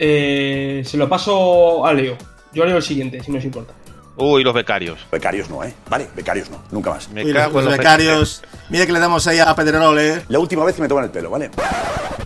Eh, 0.04 0.82
se 0.84 0.98
lo 0.98 1.08
paso 1.08 1.86
a 1.86 1.94
Leo. 1.94 2.18
Yo 2.54 2.66
leo 2.66 2.78
el 2.78 2.82
siguiente, 2.82 3.24
si 3.24 3.32
no 3.32 3.38
os 3.38 3.46
importa. 3.46 3.72
Uy, 4.18 4.44
los 4.44 4.52
becarios. 4.54 5.00
Becarios 5.12 5.48
no, 5.48 5.64
¿eh? 5.64 5.76
Vale, 5.90 6.08
becarios 6.16 6.50
no, 6.50 6.60
nunca 6.72 6.90
más. 6.90 7.08
Me 7.10 7.24
Uy, 7.24 7.32
los, 7.32 7.54
los 7.54 7.68
becarios. 7.78 8.42
Mira 8.70 8.88
que 8.88 8.94
le 8.94 9.00
damos 9.00 9.28
ahí 9.28 9.38
a 9.38 9.54
Pedrerol, 9.56 10.00
¿eh? 10.00 10.24
La 10.28 10.40
última 10.40 10.66
vez 10.66 10.76
que 10.76 10.82
me 10.82 10.88
toman 10.88 11.04
el 11.04 11.12
pelo, 11.12 11.30
¿vale? 11.30 11.52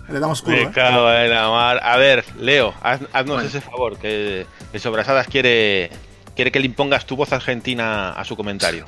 Le 0.09 0.19
damos 0.21 0.41
culo, 0.41 0.55
Me 0.55 0.63
¿eh? 0.63 0.71
cago 0.73 1.11
en 1.11 1.29
la 1.29 1.49
mar. 1.49 1.81
A 1.83 1.97
ver, 1.97 2.23
Leo, 2.39 2.73
haz, 2.81 3.01
haznos 3.11 3.35
bueno. 3.35 3.49
ese 3.49 3.59
favor, 3.59 3.97
que 3.97 4.45
el 4.71 4.79
Sobrasadas 4.79 5.27
quiere, 5.27 5.89
quiere 6.33 6.53
que 6.53 6.61
le 6.61 6.67
impongas 6.67 7.05
tu 7.05 7.17
voz 7.17 7.33
argentina 7.33 8.13
a 8.13 8.23
su 8.23 8.37
comentario. 8.37 8.85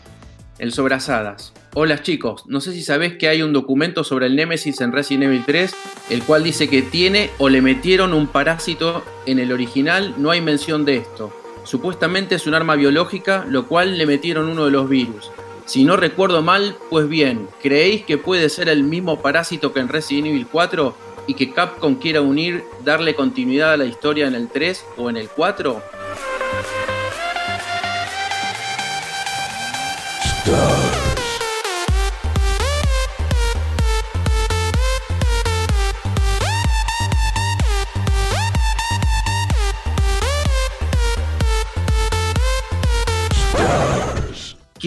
El 0.59 0.73
Sobrasadas. 0.73 1.53
Hola 1.75 2.01
chicos, 2.01 2.43
no 2.47 2.61
sé 2.61 2.73
si 2.73 2.81
sabés 2.81 3.15
que 3.17 3.27
hay 3.27 3.43
un 3.43 3.53
documento 3.53 4.03
sobre 4.03 4.25
el 4.25 4.35
Nemesis 4.35 4.81
en 4.81 4.91
Resident 4.91 5.25
Evil 5.25 5.43
3, 5.45 5.75
el 6.09 6.23
cual 6.23 6.43
dice 6.43 6.67
que 6.67 6.81
tiene 6.81 7.29
o 7.37 7.49
le 7.49 7.61
metieron 7.61 8.13
un 8.13 8.25
parásito 8.25 9.03
en 9.27 9.37
el 9.37 9.51
original, 9.51 10.15
no 10.17 10.31
hay 10.31 10.41
mención 10.41 10.83
de 10.83 10.97
esto. 10.97 11.31
Supuestamente 11.63 12.33
es 12.33 12.47
un 12.47 12.55
arma 12.55 12.75
biológica, 12.75 13.45
lo 13.47 13.67
cual 13.67 13.99
le 13.99 14.07
metieron 14.07 14.49
uno 14.49 14.65
de 14.65 14.71
los 14.71 14.89
virus. 14.89 15.29
Si 15.65 15.83
no 15.83 15.95
recuerdo 15.95 16.41
mal, 16.41 16.75
pues 16.89 17.07
bien, 17.07 17.47
¿creéis 17.61 18.03
que 18.05 18.17
puede 18.17 18.49
ser 18.49 18.67
el 18.69 18.83
mismo 18.83 19.21
parásito 19.21 19.73
que 19.73 19.81
en 19.81 19.89
Resident 19.89 20.27
Evil 20.27 20.47
4 20.51 20.95
y 21.27 21.35
que 21.35 21.51
Capcom 21.51 21.95
quiera 21.95 22.21
unir, 22.21 22.63
darle 22.83 23.13
continuidad 23.13 23.73
a 23.73 23.77
la 23.77 23.85
historia 23.85 24.27
en 24.27 24.33
el 24.33 24.47
3 24.47 24.85
o 24.97 25.09
en 25.09 25.17
el 25.17 25.27
4? 25.27 25.83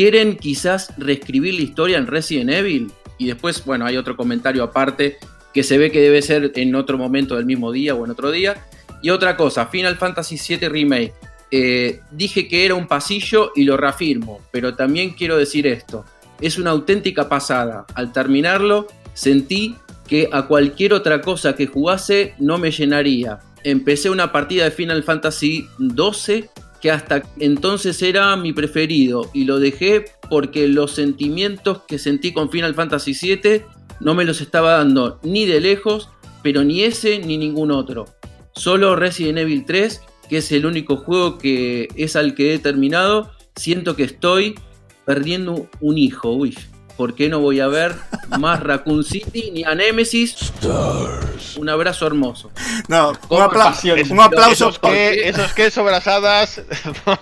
Quieren 0.01 0.37
quizás 0.37 0.95
reescribir 0.97 1.53
la 1.53 1.61
historia 1.61 1.99
en 1.99 2.07
Resident 2.07 2.51
Evil. 2.51 2.91
Y 3.19 3.27
después, 3.27 3.63
bueno, 3.67 3.85
hay 3.85 3.99
otro 3.99 4.17
comentario 4.17 4.65
aparte 4.65 5.19
que 5.53 5.63
se 5.63 5.77
ve 5.77 5.91
que 5.91 6.01
debe 6.01 6.23
ser 6.23 6.53
en 6.55 6.75
otro 6.75 6.97
momento 6.97 7.37
del 7.37 7.45
mismo 7.45 7.71
día 7.71 7.95
o 7.95 8.07
en 8.07 8.11
otro 8.11 8.31
día. 8.31 8.67
Y 9.03 9.11
otra 9.11 9.37
cosa, 9.37 9.67
Final 9.67 9.97
Fantasy 9.97 10.39
VII 10.57 10.71
Remake. 10.71 11.13
Eh, 11.51 12.01
dije 12.11 12.47
que 12.47 12.65
era 12.65 12.75
un 12.75 12.87
pasillo 12.87 13.53
y 13.57 13.65
lo 13.65 13.77
reafirmo, 13.77 14.41
pero 14.51 14.75
también 14.75 15.11
quiero 15.11 15.37
decir 15.37 15.67
esto. 15.67 16.05
Es 16.41 16.59
una 16.59 16.71
auténtica 16.71 17.29
pasada. 17.29 17.87
Al 17.95 18.13
terminarlo, 18.13 18.87
sentí 19.15 19.77
que 20.07 20.29
a 20.33 20.47
cualquier 20.47 20.93
otra 20.93 21.21
cosa 21.21 21.55
que 21.55 21.67
jugase 21.67 22.35
no 22.39 22.59
me 22.59 22.71
llenaría. 22.71 23.41
Empecé 23.63 24.11
una 24.11 24.33
partida 24.33 24.65
de 24.65 24.71
Final 24.71 25.03
Fantasy 25.03 25.69
XII 25.79 26.49
que 26.81 26.91
hasta 26.91 27.23
entonces 27.39 28.01
era 28.03 28.35
mi 28.37 28.53
preferido 28.53 29.31
y 29.35 29.45
lo 29.45 29.61
dejé 29.61 30.07
porque 30.31 30.67
los 30.67 30.93
sentimientos 30.93 31.83
que 31.87 31.99
sentí 31.99 32.33
con 32.33 32.51
Final 32.51 32.75
Fantasy 32.75 33.13
VII 33.13 33.63
no 34.01 34.15
me 34.15 34.25
los 34.25 34.41
estaba 34.41 34.79
dando 34.79 35.21
ni 35.23 35.45
de 35.45 35.61
lejos, 35.61 36.09
pero 36.43 36.65
ni 36.65 36.83
ese 36.83 37.19
ni 37.19 37.37
ningún 37.37 37.71
otro. 37.71 38.07
Solo 38.53 38.97
Resident 38.97 39.39
Evil 39.39 39.65
3, 39.65 40.01
que 40.31 40.39
es 40.39 40.53
el 40.53 40.65
único 40.65 40.97
juego 40.97 41.39
que 41.39 41.89
es 41.97 42.15
al 42.15 42.35
que 42.35 42.55
he 42.55 42.59
terminado, 42.61 43.33
siento 43.57 43.97
que 43.97 44.05
estoy 44.05 44.59
perdiendo 45.05 45.69
un 45.81 45.99
hijo. 45.99 46.31
Uy, 46.31 46.57
¿por 46.97 47.17
qué 47.17 47.29
no 47.29 47.41
voy 47.41 47.59
a 47.59 47.67
ver 47.67 47.97
más 48.39 48.61
Raccoon 48.63 49.03
City 49.03 49.51
ni 49.53 49.65
a 49.65 49.75
Nemesis? 49.75 50.37
Stars. 50.41 51.57
Un 51.57 51.69
abrazo 51.69 52.07
hermoso. 52.07 52.53
No, 52.87 53.13
un, 53.29 53.43
apla 53.43 53.75
un 54.09 54.21
aplauso. 54.21 54.69
Esos 54.69 54.79
que, 54.79 55.29
esos 55.29 55.53
que 55.53 55.71
sobrasadas 55.73 56.63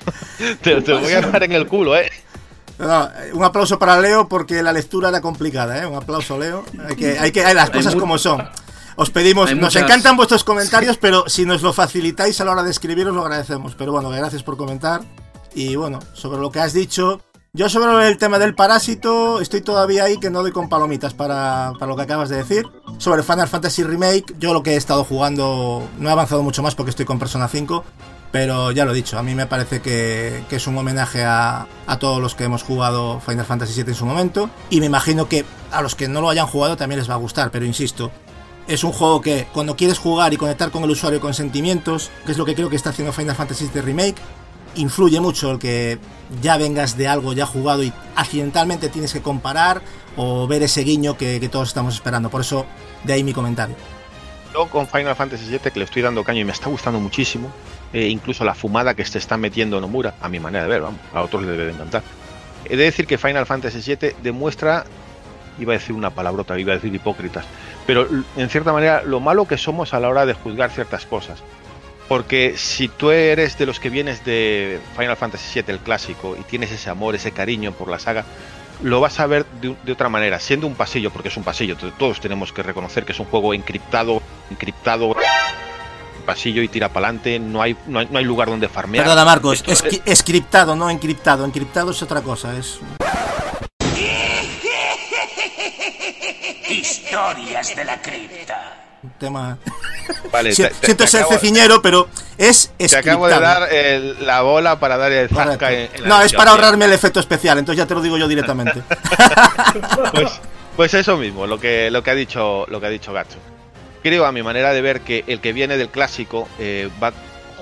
te, 0.62 0.82
te 0.82 0.92
voy 0.92 1.12
a 1.12 1.22
dar 1.22 1.42
en 1.42 1.52
el 1.52 1.66
culo, 1.66 1.96
eh. 1.96 2.12
No, 2.78 3.08
un 3.32 3.42
aplauso 3.42 3.78
para 3.78 3.98
Leo 4.00 4.28
porque 4.28 4.62
la 4.62 4.72
lectura 4.72 5.08
era 5.08 5.22
complicada, 5.22 5.82
¿eh? 5.82 5.86
Un 5.86 5.96
aplauso, 5.96 6.38
Leo. 6.38 6.64
Hay 6.86 6.94
que, 6.94 7.18
hay 7.18 7.32
que, 7.32 7.42
hay 7.42 7.54
las 7.54 7.70
cosas 7.70 7.96
como 7.96 8.18
son. 8.18 8.46
Os 9.00 9.10
pedimos, 9.10 9.54
nos 9.54 9.76
encantan 9.76 10.16
vuestros 10.16 10.42
comentarios, 10.42 10.96
pero 10.96 11.22
si 11.28 11.46
nos 11.46 11.62
lo 11.62 11.72
facilitáis 11.72 12.40
a 12.40 12.44
la 12.44 12.50
hora 12.50 12.64
de 12.64 12.72
escribiros 12.72 13.14
lo 13.14 13.22
agradecemos. 13.22 13.76
Pero 13.76 13.92
bueno, 13.92 14.10
gracias 14.10 14.42
por 14.42 14.56
comentar. 14.56 15.02
Y 15.54 15.76
bueno, 15.76 16.00
sobre 16.14 16.40
lo 16.40 16.50
que 16.50 16.58
has 16.58 16.72
dicho, 16.72 17.20
yo 17.52 17.68
sobre 17.68 18.08
el 18.08 18.18
tema 18.18 18.40
del 18.40 18.56
parásito 18.56 19.40
estoy 19.40 19.60
todavía 19.60 20.02
ahí 20.02 20.18
que 20.18 20.30
no 20.30 20.42
doy 20.42 20.50
con 20.50 20.68
palomitas 20.68 21.14
para, 21.14 21.74
para, 21.78 21.86
lo 21.86 21.94
que 21.94 22.02
acabas 22.02 22.28
de 22.28 22.38
decir. 22.38 22.66
Sobre 22.98 23.22
Final 23.22 23.46
Fantasy 23.46 23.84
Remake, 23.84 24.34
yo 24.40 24.52
lo 24.52 24.64
que 24.64 24.72
he 24.72 24.76
estado 24.76 25.04
jugando 25.04 25.88
no 26.00 26.08
he 26.08 26.12
avanzado 26.12 26.42
mucho 26.42 26.64
más 26.64 26.74
porque 26.74 26.90
estoy 26.90 27.06
con 27.06 27.20
Persona 27.20 27.46
5. 27.46 27.84
Pero 28.32 28.72
ya 28.72 28.84
lo 28.84 28.90
he 28.90 28.94
dicho, 28.96 29.16
a 29.16 29.22
mí 29.22 29.32
me 29.36 29.46
parece 29.46 29.80
que, 29.80 30.42
que 30.50 30.56
es 30.56 30.66
un 30.66 30.76
homenaje 30.76 31.24
a, 31.24 31.68
a, 31.86 31.98
todos 32.00 32.20
los 32.20 32.34
que 32.34 32.44
hemos 32.44 32.64
jugado 32.64 33.20
Final 33.20 33.46
Fantasy 33.46 33.80
VII 33.80 33.92
en 33.92 33.94
su 33.94 34.06
momento. 34.06 34.50
Y 34.70 34.80
me 34.80 34.86
imagino 34.86 35.28
que 35.28 35.44
a 35.70 35.82
los 35.82 35.94
que 35.94 36.08
no 36.08 36.20
lo 36.20 36.28
hayan 36.28 36.48
jugado 36.48 36.76
también 36.76 36.98
les 36.98 37.08
va 37.08 37.14
a 37.14 37.18
gustar, 37.18 37.52
pero 37.52 37.64
insisto, 37.64 38.10
es 38.68 38.84
un 38.84 38.92
juego 38.92 39.20
que 39.20 39.46
cuando 39.52 39.74
quieres 39.74 39.98
jugar 39.98 40.32
y 40.34 40.36
conectar 40.36 40.70
con 40.70 40.84
el 40.84 40.90
usuario 40.90 41.20
con 41.20 41.34
sentimientos, 41.34 42.10
que 42.24 42.32
es 42.32 42.38
lo 42.38 42.44
que 42.44 42.54
creo 42.54 42.68
que 42.68 42.76
está 42.76 42.90
haciendo 42.90 43.12
Final 43.12 43.34
Fantasy 43.34 43.70
VII 43.72 43.82
Remake, 43.82 44.16
influye 44.76 45.20
mucho 45.20 45.50
el 45.50 45.58
que 45.58 45.98
ya 46.42 46.58
vengas 46.58 46.96
de 46.96 47.08
algo 47.08 47.32
ya 47.32 47.46
jugado 47.46 47.82
y 47.82 47.92
accidentalmente 48.14 48.90
tienes 48.90 49.12
que 49.12 49.22
comparar 49.22 49.82
o 50.16 50.46
ver 50.46 50.62
ese 50.62 50.82
guiño 50.82 51.16
que, 51.16 51.40
que 51.40 51.48
todos 51.48 51.68
estamos 51.68 51.94
esperando. 51.94 52.28
Por 52.28 52.42
eso, 52.42 52.66
de 53.04 53.14
ahí 53.14 53.24
mi 53.24 53.32
comentario. 53.32 53.74
Yo 54.52 54.66
con 54.68 54.86
Final 54.86 55.16
Fantasy 55.16 55.46
VII 55.46 55.70
que 55.72 55.78
le 55.78 55.84
estoy 55.84 56.02
dando 56.02 56.22
caño 56.22 56.40
y 56.40 56.44
me 56.44 56.52
está 56.52 56.68
gustando 56.68 57.00
muchísimo, 57.00 57.50
eh, 57.92 58.08
incluso 58.08 58.44
la 58.44 58.54
fumada 58.54 58.94
que 58.94 59.04
se 59.04 59.18
está 59.18 59.36
metiendo 59.36 59.80
Nomura, 59.80 60.14
a 60.20 60.28
mi 60.28 60.40
manera 60.40 60.64
de 60.64 60.70
ver, 60.70 60.82
vamos, 60.82 61.00
a 61.14 61.22
otros 61.22 61.42
les 61.42 61.52
debe 61.52 61.64
de 61.66 61.72
encantar. 61.72 62.02
He 62.66 62.76
de 62.76 62.84
decir 62.84 63.06
que 63.06 63.16
Final 63.16 63.46
Fantasy 63.46 63.80
VII 63.80 64.16
demuestra, 64.22 64.84
iba 65.58 65.72
a 65.74 65.78
decir 65.78 65.94
una 65.94 66.10
palabrota, 66.10 66.58
iba 66.58 66.72
a 66.72 66.76
decir 66.76 66.94
hipócritas, 66.94 67.44
pero 67.86 68.06
en 68.36 68.48
cierta 68.48 68.72
manera 68.72 69.02
lo 69.02 69.20
malo 69.20 69.46
que 69.46 69.58
somos 69.58 69.94
a 69.94 70.00
la 70.00 70.08
hora 70.08 70.26
de 70.26 70.34
juzgar 70.34 70.70
ciertas 70.70 71.06
cosas. 71.06 71.42
Porque 72.08 72.54
si 72.56 72.88
tú 72.88 73.10
eres 73.10 73.58
de 73.58 73.66
los 73.66 73.78
que 73.80 73.90
vienes 73.90 74.24
de 74.24 74.80
Final 74.96 75.16
Fantasy 75.16 75.60
VII, 75.60 75.74
el 75.74 75.78
clásico, 75.80 76.36
y 76.40 76.42
tienes 76.44 76.72
ese 76.72 76.88
amor, 76.88 77.14
ese 77.14 77.32
cariño 77.32 77.72
por 77.72 77.88
la 77.90 77.98
saga, 77.98 78.24
lo 78.82 79.00
vas 79.00 79.20
a 79.20 79.26
ver 79.26 79.44
de, 79.60 79.76
de 79.84 79.92
otra 79.92 80.08
manera, 80.08 80.38
siendo 80.40 80.66
un 80.66 80.74
pasillo, 80.74 81.10
porque 81.10 81.28
es 81.28 81.36
un 81.36 81.42
pasillo, 81.44 81.76
todos 81.98 82.18
tenemos 82.20 82.50
que 82.52 82.62
reconocer 82.62 83.04
que 83.04 83.12
es 83.12 83.20
un 83.20 83.26
juego 83.26 83.52
encriptado, 83.52 84.22
encriptado, 84.50 85.14
pasillo 86.24 86.62
y 86.62 86.68
tira 86.68 86.88
para 86.88 87.08
adelante, 87.08 87.38
no 87.38 87.60
hay, 87.60 87.76
no, 87.86 87.98
hay, 87.98 88.08
no 88.10 88.18
hay 88.18 88.24
lugar 88.24 88.48
donde 88.48 88.68
farmear. 88.70 89.04
Perdona, 89.04 89.24
Marcos, 89.26 89.62
es 89.66 89.84
es- 89.84 90.00
escriptado, 90.06 90.76
no 90.76 90.88
encriptado. 90.88 91.44
Encriptado 91.44 91.90
es 91.90 92.02
otra 92.02 92.22
cosa, 92.22 92.56
es 92.56 92.78
Historias 96.90 97.74
de 97.76 97.84
la 97.84 98.00
cripta. 98.00 98.74
un 99.02 99.10
tema. 99.10 99.56
Vale, 100.32 100.52
Si- 100.52 100.62
te- 100.62 100.70
te- 100.70 100.86
siento 100.86 101.04
te 101.04 101.10
ser 101.10 101.20
acabo- 101.22 101.34
ceciñero, 101.34 101.80
pero 101.82 102.08
es 102.36 102.70
Te 102.76 102.96
acabo 102.96 103.28
de 103.28 103.38
dar 103.38 103.72
el- 103.72 104.26
la 104.26 104.40
bola 104.42 104.80
para 104.80 104.96
dar 104.96 105.12
el 105.12 105.28
Correcto. 105.28 105.50
zasca 105.52 105.72
en, 105.72 105.88
en 105.94 106.02
la 106.02 106.08
No, 106.08 106.22
es 106.22 106.32
para 106.32 106.50
ahorrarme 106.50 106.86
el 106.86 106.92
efecto 106.92 107.20
especial, 107.20 107.58
entonces 107.58 107.78
ya 107.78 107.86
te 107.86 107.94
lo 107.94 108.00
digo 108.02 108.16
yo 108.18 108.26
directamente. 108.26 108.82
Pues, 110.12 110.40
pues 110.76 110.94
eso 110.94 111.16
mismo, 111.16 111.46
lo 111.46 111.58
que, 111.60 111.90
lo 111.90 112.02
que 112.02 112.10
ha 112.10 112.14
dicho, 112.14 112.64
lo 112.68 112.80
que 112.80 112.86
ha 112.86 112.90
dicho 112.90 113.12
Gacho. 113.12 113.38
Creo 114.02 114.24
a 114.26 114.32
mi 114.32 114.42
manera 114.42 114.72
de 114.72 114.80
ver 114.80 115.00
que 115.02 115.24
el 115.26 115.40
que 115.40 115.52
viene 115.52 115.76
del 115.76 115.88
clásico 115.90 116.48
eh, 116.58 116.88
va 117.02 117.08
a 117.08 117.12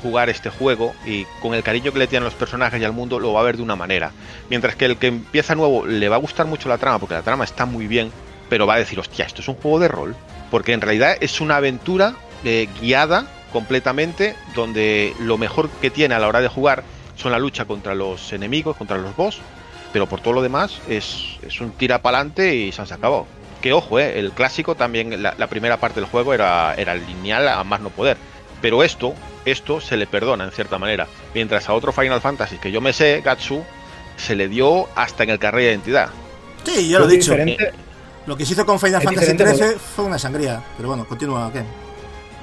jugar 0.03 0.29
este 0.31 0.51
juego 0.51 0.95
y 1.05 1.24
con 1.41 1.55
el 1.55 1.62
cariño 1.62 1.93
que 1.93 1.99
le 1.99 2.07
tienen 2.07 2.24
los 2.24 2.35
personajes 2.35 2.81
y 2.81 2.85
al 2.85 2.93
mundo 2.93 3.18
lo 3.18 3.33
va 3.33 3.41
a 3.41 3.45
ver 3.45 3.57
de 3.57 3.62
una 3.62 3.74
manera. 3.77 4.12
Mientras 4.51 4.77
que 4.77 4.85
el 4.85 4.97
que 4.99 5.07
empieza 5.09 5.55
nuevo 5.55 5.87
le 5.87 6.09
va 6.09 6.16
a 6.16 6.18
gustar 6.18 6.47
mucho 6.47 6.68
la 6.68 6.79
trama 6.79 6.99
porque 6.99 7.14
la 7.14 7.22
trama 7.22 7.45
está 7.45 7.64
muy 7.66 7.87
bien, 7.87 8.12
pero 8.49 8.67
va 8.67 8.75
a 8.75 8.79
decir, 8.79 8.99
hostia, 8.99 9.25
esto 9.25 9.43
es 9.43 9.49
un 9.49 9.57
juego 9.57 9.79
de 9.79 9.89
rol. 9.89 10.17
Porque 10.51 10.73
en 10.73 10.81
realidad 10.81 11.17
es 11.21 11.41
una 11.41 11.57
aventura 11.57 12.15
eh, 12.45 12.69
guiada 12.81 13.27
completamente 13.53 14.37
donde 14.55 15.15
lo 15.21 15.39
mejor 15.39 15.69
que 15.81 15.91
tiene 15.91 16.15
a 16.15 16.19
la 16.19 16.29
hora 16.29 16.41
de 16.41 16.49
jugar 16.49 16.85
son 17.17 17.33
la 17.33 17.39
lucha 17.39 17.65
contra 17.65 17.95
los 17.95 18.33
enemigos, 18.33 18.77
contra 18.77 18.99
los 18.99 19.17
boss, 19.17 19.39
pero 19.93 20.07
por 20.07 20.21
todo 20.21 20.35
lo 20.35 20.43
demás 20.43 20.81
es, 20.89 21.39
es 21.43 21.61
un 21.61 21.73
tira 21.73 22.03
para 22.03 22.19
adelante 22.19 22.55
y 22.55 22.73
se 22.73 22.83
han 22.83 22.93
acabado. 22.93 23.27
Que 23.63 23.73
ojo, 23.73 23.99
eh, 23.99 24.19
el 24.19 24.33
clásico 24.33 24.75
también, 24.75 25.23
la, 25.23 25.35
la 25.37 25.47
primera 25.47 25.79
parte 25.79 26.01
del 26.01 26.09
juego 26.09 26.35
era, 26.35 26.75
era 26.75 26.95
lineal 26.95 27.49
a 27.49 27.65
más 27.65 27.81
no 27.81 27.91
poder. 27.91 28.17
Pero 28.61 28.83
esto, 28.83 29.15
esto 29.45 29.81
se 29.81 29.97
le 29.97 30.07
perdona 30.07 30.45
en 30.45 30.53
cierta 30.53 30.79
manera. 30.79 31.07
Mientras 31.35 31.69
a 31.69 31.75
otro 31.75 31.93
Final 31.93 32.21
Fantasy 32.21 32.59
que 32.59 32.71
yo 32.71 32.81
me 32.81 32.93
sé, 32.93 33.23
Gatsu, 33.25 33.65
se 34.17 34.37
le 34.37 34.49
dio 34.49 34.89
hasta 34.95 35.25
en 35.25 35.31
el 35.31 35.39
carril 35.39 35.65
de 35.65 35.71
identidad. 35.71 36.09
Sí, 36.65 36.89
ya 36.89 36.99
lo 36.99 37.09
he 37.09 37.13
dicho. 37.13 37.33
diferente. 37.33 37.73
Lo 38.27 38.37
que 38.37 38.45
se 38.45 38.55
hizo 38.55 38.66
con 38.66 38.79
Final 38.81 39.03
Es 39.03 39.05
Fantasy 39.05 39.37
XIII 39.37 39.79
fue 39.95 40.05
una 40.05 40.18
sangría. 40.18 40.62
Pero 40.77 40.89
bueno, 40.89 41.07
continúa, 41.07 41.51
¿qué? 41.53 41.62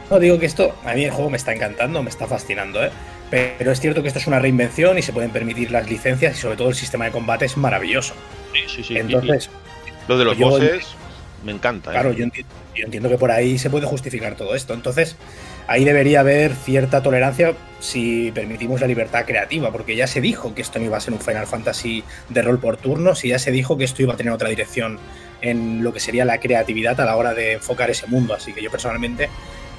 No 0.10 0.20
digo 0.20 0.40
que 0.40 0.46
esto, 0.46 0.76
a 0.86 0.94
mí 0.94 1.04
el 1.06 1.12
juego 1.12 1.30
me 1.30 1.38
está 1.38 1.54
encantando, 1.54 2.04
me 2.04 2.10
está 2.10 2.28
fascinando, 2.28 2.84
¿eh? 2.84 2.92
Pero 3.30 3.72
es 3.72 3.80
cierto 3.80 4.02
que 4.02 4.08
esto 4.10 4.20
es 4.20 4.28
una 4.28 4.38
reinvención 4.40 4.98
y 4.98 5.02
se 5.02 5.12
pueden 5.12 5.32
permitir 5.32 5.72
las 5.72 5.90
licencias 5.90 6.38
y 6.38 6.40
sobre 6.42 6.56
todo 6.56 6.70
el 6.70 6.76
sistema 6.76 7.06
de 7.06 7.12
combate 7.12 7.46
es 7.46 7.58
maravilloso. 7.58 8.14
Sí, 8.54 8.60
sí, 8.68 8.84
sí. 8.84 8.98
Entonces, 8.98 9.50
lo 10.08 10.18
de 10.20 10.26
los 10.26 10.38
bosses 10.38 10.86
me 11.44 11.52
encanta. 11.52 11.90
eh. 11.90 11.94
claro, 11.94 12.12
yo 12.12 12.24
entiendo, 12.26 12.54
yo 12.76 12.86
entiendo 12.86 13.10
que 13.10 13.18
por 13.18 13.32
ahí 13.32 13.58
se 13.58 13.70
puede 13.72 13.88
justificar 13.88 14.36
todo 14.36 14.54
esto. 14.54 14.74
Entonces, 14.76 15.16
ahí 15.68 15.84
debería 15.86 16.22
haber 16.22 16.54
cierta 16.54 17.02
tolerancia 17.02 17.54
si 17.80 18.32
permitimos 18.32 18.80
la 18.80 18.88
libertad 18.88 19.26
creativa, 19.26 19.72
porque 19.72 19.96
ya 19.96 20.08
se 20.08 20.22
dijo 20.22 20.56
que 20.56 20.62
esto 20.62 20.80
no 20.80 20.86
iba 20.86 20.98
a 20.98 21.02
ser 21.02 21.14
un 21.14 21.20
Final 21.20 21.48
Fantasy 21.48 22.04
de 22.30 22.42
rol 22.42 22.60
por 22.60 22.78
turnos 22.78 23.26
y 23.26 23.30
ya 23.30 23.40
se 23.40 23.52
dijo 23.52 23.78
que 23.78 23.84
esto 23.84 24.02
iba 24.02 24.14
a 24.14 24.18
tener 24.18 24.32
otra 24.32 24.50
dirección 24.50 25.00
en 25.42 25.84
lo 25.84 25.92
que 25.92 26.00
sería 26.00 26.24
la 26.24 26.40
creatividad 26.40 27.00
a 27.02 27.06
la 27.06 27.18
hora 27.18 27.34
de 27.34 27.54
enfocar 27.54 27.90
ese 27.90 28.08
mundo. 28.08 28.34
Así 28.34 28.54
que 28.54 28.62
yo 28.62 28.72
personalmente 28.72 29.30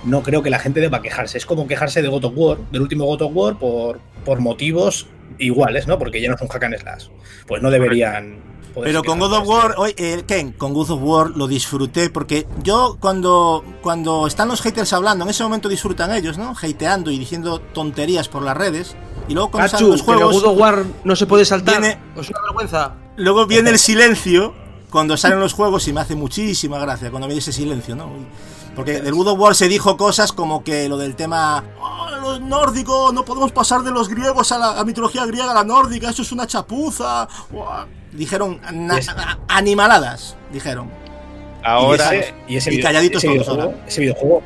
no 0.05 0.23
creo 0.23 0.43
que 0.43 0.51
la 0.51 0.59
gente 0.59 0.81
deba 0.81 1.01
quejarse. 1.03 1.39
Es 1.39 1.47
como 1.47 1.67
quejarse 1.67 2.03
de 2.03 2.09
God 2.09 2.25
of 2.25 2.33
War, 2.37 2.59
del 2.71 2.83
último 2.83 3.05
God 3.07 3.23
of 3.23 3.33
War, 3.35 3.59
por, 3.59 3.99
por 4.25 4.41
motivos 4.41 5.07
iguales, 5.39 5.87
¿no? 5.87 5.99
Porque 5.99 6.21
ya 6.21 6.29
no 6.29 6.35
es 6.37 6.41
un 6.43 6.49
hack 6.49 6.65
and 6.65 6.79
slash. 6.79 7.07
Pues 7.47 7.63
no 7.63 7.71
deberían. 7.71 8.43
Pero 8.83 9.05
con 9.05 9.21
God 9.21 9.33
of 9.35 9.45
por 9.45 9.49
War, 9.57 9.75
oye, 9.79 9.95
eh, 9.99 10.23
Ken, 10.27 10.51
con 10.53 10.75
God 10.75 10.91
of 10.91 11.01
War 11.03 11.31
lo 11.31 11.47
disfruté 11.47 12.11
porque 12.11 12.45
yo 12.65 12.97
cuando, 12.99 13.65
cuando 13.83 14.27
están 14.27 14.49
los 14.49 14.61
haters 14.63 14.93
hablando, 14.93 15.25
en 15.25 15.31
ese 15.31 15.45
momento 15.45 15.69
disfrutan 15.69 16.13
ellos, 16.13 16.39
¿no? 16.39 16.55
Hateando 16.61 17.13
y 17.13 17.19
diciendo 17.19 17.61
tonterías 17.61 18.29
por 18.29 18.43
las 18.43 18.57
redes. 18.57 18.97
Y 19.29 19.35
luego 19.35 19.53
cuando 19.53 19.69
salen 19.69 19.87
Gachu, 19.87 19.93
los 19.93 20.03
juegos, 20.03 20.35
God 20.43 20.45
of 20.53 20.59
War 20.59 20.85
no 21.05 21.15
se 21.15 21.27
puede 21.27 21.45
saltar. 21.45 21.81
Viene- 21.81 21.99
Es 22.17 22.29
una 22.29 22.41
vergüenza. 22.43 22.95
luego 23.17 23.47
viene 23.47 23.71
el 23.71 23.79
silencio 23.79 24.53
cuando 24.91 25.17
salen 25.17 25.39
los 25.39 25.53
juegos 25.53 25.87
y 25.87 25.93
me 25.93 26.01
hace 26.01 26.17
muchísima 26.17 26.79
gracia 26.81 27.11
cuando 27.11 27.29
viene 27.29 27.39
ese 27.39 27.53
silencio, 27.53 27.95
¿no? 27.95 28.11
Porque 28.75 29.01
del 29.01 29.15
God 29.15 29.29
of 29.29 29.39
War 29.39 29.55
se 29.55 29.69
dijo 29.69 29.97
cosas 29.97 30.33
como 30.33 30.65
que 30.65 30.89
lo 30.89 30.97
del 30.97 31.15
tema 31.17 31.63
"Ah, 31.81 32.19
los 32.21 32.41
nórdicos, 32.41 33.13
no 33.15 33.25
podemos 33.25 33.53
pasar 33.53 33.83
de 33.83 33.91
los 33.93 34.09
griegos 34.09 34.51
a 34.53 34.59
la 34.59 34.81
a 34.81 34.85
mitología 34.85 35.25
griega 35.27 35.51
a 35.51 35.55
la 35.55 35.65
nórdica, 35.65 36.11
eso 36.11 36.23
es 36.23 36.33
una 36.33 36.47
chapuza. 36.47 37.29
Dijeron 38.13 38.61
na- 38.73 39.39
animaladas, 39.49 40.37
dijeron. 40.53 40.91
Ahora, 41.63 42.15
y 42.15 42.19
ese, 42.19 42.35
y 42.49 42.57
ese 42.57 42.71
y 42.73 42.77
video- 42.77 42.89
calladitos 42.89 43.25
ese 43.25 43.27
todos 43.35 43.47
videojuego, 43.47 43.71
ahora. 43.73 43.87
ese 43.87 44.01
videojuego, 44.03 44.43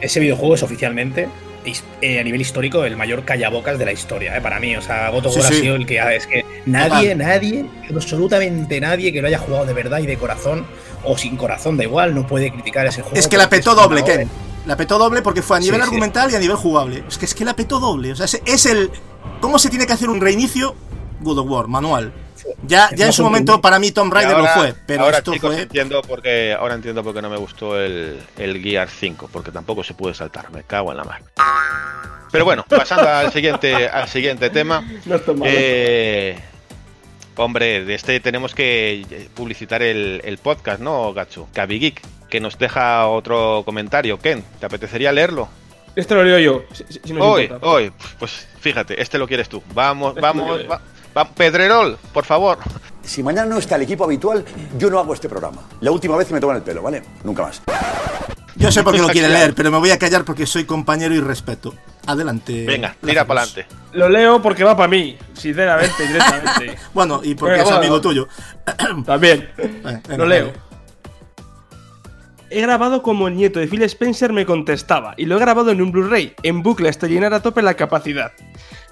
ese 0.00 0.20
videojuego 0.20 0.54
es 0.54 0.62
oficialmente 0.62 1.28
eh, 1.64 2.20
a 2.20 2.24
nivel 2.24 2.40
histórico 2.40 2.84
el 2.84 2.96
mayor 2.96 3.24
callabocas 3.24 3.78
de 3.78 3.84
la 3.84 3.92
historia, 3.92 4.36
eh, 4.36 4.40
para 4.40 4.58
mí. 4.60 4.76
O 4.76 4.82
sea, 4.82 5.10
God 5.10 5.26
of 5.26 5.34
Sí, 5.34 5.40
War 5.40 5.48
sí. 5.48 5.58
ha 5.58 5.60
sido 5.60 5.76
el 5.76 5.86
que 5.86 6.16
es 6.16 6.26
que 6.26 6.44
nadie, 6.66 7.14
nadie, 7.14 7.66
absolutamente 7.94 8.80
nadie 8.80 9.12
que 9.12 9.20
lo 9.20 9.28
haya 9.28 9.38
jugado 9.38 9.64
de 9.64 9.72
verdad 9.72 9.98
y 10.00 10.06
de 10.06 10.16
corazón 10.16 10.66
o 11.04 11.16
sin 11.16 11.36
corazón, 11.36 11.76
da 11.76 11.84
igual, 11.84 12.14
no 12.14 12.26
puede 12.26 12.52
criticar 12.52 12.86
ese 12.86 13.02
juego. 13.02 13.16
Es 13.16 13.28
que 13.28 13.36
la 13.36 13.48
petó 13.48 13.74
doble. 13.74 14.04
Ken. 14.04 14.28
La 14.66 14.76
petó 14.76 14.98
doble 14.98 15.22
porque 15.22 15.42
fue 15.42 15.56
a 15.56 15.60
nivel 15.60 15.80
sí. 15.80 15.86
argumental 15.86 16.30
y 16.30 16.36
a 16.36 16.38
nivel 16.38 16.56
jugable. 16.56 17.02
Es 17.08 17.18
que 17.18 17.24
es 17.24 17.34
que 17.34 17.44
la 17.44 17.54
petó 17.54 17.80
doble. 17.80 18.12
O 18.12 18.16
sea, 18.16 18.26
es, 18.26 18.40
es 18.44 18.66
el. 18.66 18.90
¿Cómo 19.40 19.58
se 19.58 19.70
tiene 19.70 19.86
que 19.86 19.92
hacer 19.92 20.08
un 20.08 20.20
reinicio? 20.20 20.74
God 21.20 21.38
of 21.38 21.50
War, 21.50 21.68
manual. 21.68 22.12
Ya, 22.66 22.90
ya 22.94 23.06
en 23.06 23.12
su 23.12 23.22
momento 23.22 23.60
para 23.60 23.78
mí 23.78 23.90
Tomb 23.92 24.10
y 24.12 24.14
Raider 24.14 24.36
ahora- 24.36 24.54
lo 24.56 24.60
fue, 24.62 24.74
pero 24.86 25.04
ahora, 25.04 25.18
esto 25.18 25.32
chicos, 25.32 25.52
fue. 25.54 25.62
entiendo 25.62 26.02
por 26.02 26.22
qué, 26.22 26.56
ahora 26.58 26.74
entiendo 26.74 27.02
por 27.04 27.14
qué 27.14 27.22
no 27.22 27.30
me 27.30 27.36
gustó 27.36 27.78
el, 27.80 28.18
el 28.38 28.62
Gear 28.62 28.88
5, 28.88 29.28
porque 29.32 29.50
tampoco 29.50 29.82
se 29.84 29.94
puede 29.94 30.14
saltar, 30.14 30.50
me 30.50 30.62
cago 30.64 30.90
en 30.92 30.98
la 30.98 31.04
mar. 31.04 31.22
Pero 32.30 32.44
bueno, 32.44 32.64
pasando 32.68 33.08
al 33.08 33.32
siguiente, 33.32 33.88
al 33.88 34.08
siguiente 34.08 34.50
tema. 34.50 34.82
No. 35.04 35.16
Eh, 35.44 36.38
hombre, 37.36 37.84
de 37.84 37.94
este 37.94 38.20
tenemos 38.20 38.54
que 38.54 39.28
publicitar 39.34 39.82
el, 39.82 40.20
el 40.24 40.38
podcast, 40.38 40.80
¿no, 40.80 41.12
Gacho? 41.12 41.48
Gabi 41.54 41.78
Geek, 41.78 42.00
que 42.28 42.40
nos 42.40 42.58
deja 42.58 43.06
otro 43.08 43.62
comentario. 43.64 44.18
Ken, 44.18 44.42
¿te 44.60 44.66
apetecería 44.66 45.12
leerlo? 45.12 45.48
Este 45.94 46.14
lo 46.14 46.24
leo 46.24 46.38
yo. 46.38 46.62
Si, 46.72 46.84
si- 46.84 47.12
Hoy, 47.18 47.42
importa. 47.44 47.66
hoy, 47.66 47.92
pues 48.18 48.46
fíjate, 48.60 49.00
este 49.00 49.18
lo 49.18 49.28
quieres 49.28 49.48
tú. 49.50 49.62
Vamos, 49.74 50.10
Este 50.10 50.20
vamos, 50.22 50.60
va- 50.70 50.80
va- 51.16 51.28
Pedrerol, 51.28 51.98
por 52.12 52.24
favor. 52.24 52.58
Si 53.02 53.22
mañana 53.22 53.48
no 53.48 53.58
está 53.58 53.76
el 53.76 53.82
equipo 53.82 54.04
habitual, 54.04 54.44
yo 54.78 54.88
no 54.90 54.98
hago 54.98 55.14
este 55.14 55.28
programa. 55.28 55.62
La 55.80 55.90
última 55.90 56.16
vez 56.16 56.28
que 56.28 56.34
me 56.34 56.40
toman 56.40 56.56
el 56.56 56.62
pelo, 56.62 56.82
¿vale? 56.82 57.02
Nunca 57.24 57.42
más. 57.42 57.60
Yo 58.54 58.70
sé 58.70 58.82
por 58.82 58.94
qué 58.94 59.00
lo 59.00 59.08
quiere 59.08 59.28
leer, 59.28 59.54
pero 59.54 59.70
me 59.70 59.78
voy 59.78 59.90
a 59.90 59.98
callar 59.98 60.24
porque 60.24 60.46
soy 60.46 60.64
compañero 60.64 61.14
y 61.14 61.20
respeto. 61.20 61.74
Adelante. 62.06 62.64
Venga, 62.66 62.94
tira 63.04 63.26
para 63.26 63.42
adelante. 63.42 63.66
Lo 63.92 64.08
leo 64.08 64.40
porque 64.42 64.62
va 64.62 64.76
para 64.76 64.88
mí, 64.88 65.16
sinceramente, 65.32 66.06
directamente. 66.06 66.76
Bueno, 66.94 67.20
y 67.24 67.34
porque 67.34 67.56
Venga, 67.58 67.64
es 67.64 67.70
amigo 67.72 68.00
tuyo. 68.00 68.28
También. 69.06 69.48
Venga, 69.56 70.00
Lo 70.10 70.18
vale. 70.18 70.28
leo. 70.40 70.52
He 72.54 72.60
grabado 72.60 73.02
como 73.02 73.28
el 73.28 73.34
nieto 73.34 73.60
de 73.60 73.66
Phil 73.66 73.82
Spencer 73.82 74.30
me 74.34 74.44
contestaba 74.44 75.14
y 75.16 75.24
lo 75.24 75.36
he 75.36 75.40
grabado 75.40 75.70
en 75.70 75.80
un 75.80 75.90
Blu-ray, 75.90 76.34
en 76.42 76.62
bucle 76.62 76.90
hasta 76.90 77.06
llenar 77.06 77.32
a 77.32 77.40
tope 77.40 77.62
la 77.62 77.72
capacidad. 77.74 78.32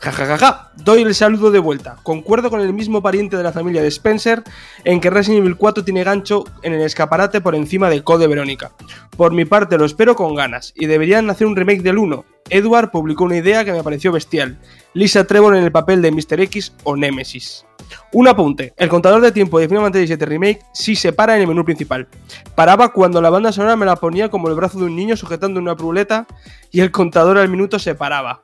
Ja, 0.00 0.12
ja, 0.12 0.24
ja, 0.24 0.38
ja. 0.38 0.72
Doy 0.76 1.02
el 1.02 1.14
saludo 1.14 1.50
de 1.50 1.58
vuelta. 1.58 1.98
Concuerdo 2.02 2.48
con 2.48 2.62
el 2.62 2.72
mismo 2.72 3.02
pariente 3.02 3.36
de 3.36 3.42
la 3.42 3.52
familia 3.52 3.82
de 3.82 3.88
Spencer 3.88 4.42
en 4.84 4.98
que 4.98 5.10
Resident 5.10 5.44
Evil 5.44 5.58
4 5.58 5.84
tiene 5.84 6.04
gancho 6.04 6.44
en 6.62 6.72
el 6.72 6.80
escaparate 6.80 7.42
por 7.42 7.54
encima 7.54 7.90
de 7.90 8.02
Code 8.02 8.28
Verónica. 8.28 8.72
Por 9.18 9.34
mi 9.34 9.44
parte 9.44 9.76
lo 9.76 9.84
espero 9.84 10.16
con 10.16 10.34
ganas 10.34 10.72
y 10.74 10.86
deberían 10.86 11.28
hacer 11.28 11.46
un 11.46 11.54
remake 11.54 11.82
del 11.82 11.98
1. 11.98 12.24
Edward 12.48 12.90
publicó 12.90 13.24
una 13.24 13.36
idea 13.36 13.62
que 13.66 13.72
me 13.72 13.82
pareció 13.82 14.10
bestial. 14.10 14.58
Lisa 14.94 15.26
Trevor 15.26 15.54
en 15.54 15.64
el 15.64 15.70
papel 15.70 16.00
de 16.00 16.12
Mr. 16.12 16.40
X 16.40 16.72
o 16.84 16.96
Nemesis. 16.96 17.66
Un 18.12 18.28
apunte, 18.28 18.74
el 18.76 18.88
contador 18.88 19.20
de 19.20 19.32
tiempo 19.32 19.58
de 19.58 19.68
Final 19.68 19.84
Fantasy 19.84 20.06
VII 20.06 20.24
Remake 20.26 20.60
sí 20.72 20.96
se 20.96 21.12
para 21.12 21.36
en 21.36 21.42
el 21.42 21.48
menú 21.48 21.64
principal. 21.64 22.08
Paraba 22.54 22.92
cuando 22.92 23.20
la 23.20 23.30
banda 23.30 23.52
sonora 23.52 23.76
me 23.76 23.86
la 23.86 23.96
ponía 23.96 24.28
como 24.28 24.48
el 24.48 24.54
brazo 24.54 24.78
de 24.78 24.84
un 24.84 24.96
niño 24.96 25.16
sujetando 25.16 25.60
una 25.60 25.76
pruleta 25.76 26.26
y 26.70 26.80
el 26.80 26.90
contador 26.90 27.38
al 27.38 27.48
minuto 27.48 27.78
se 27.78 27.94
paraba. 27.94 28.42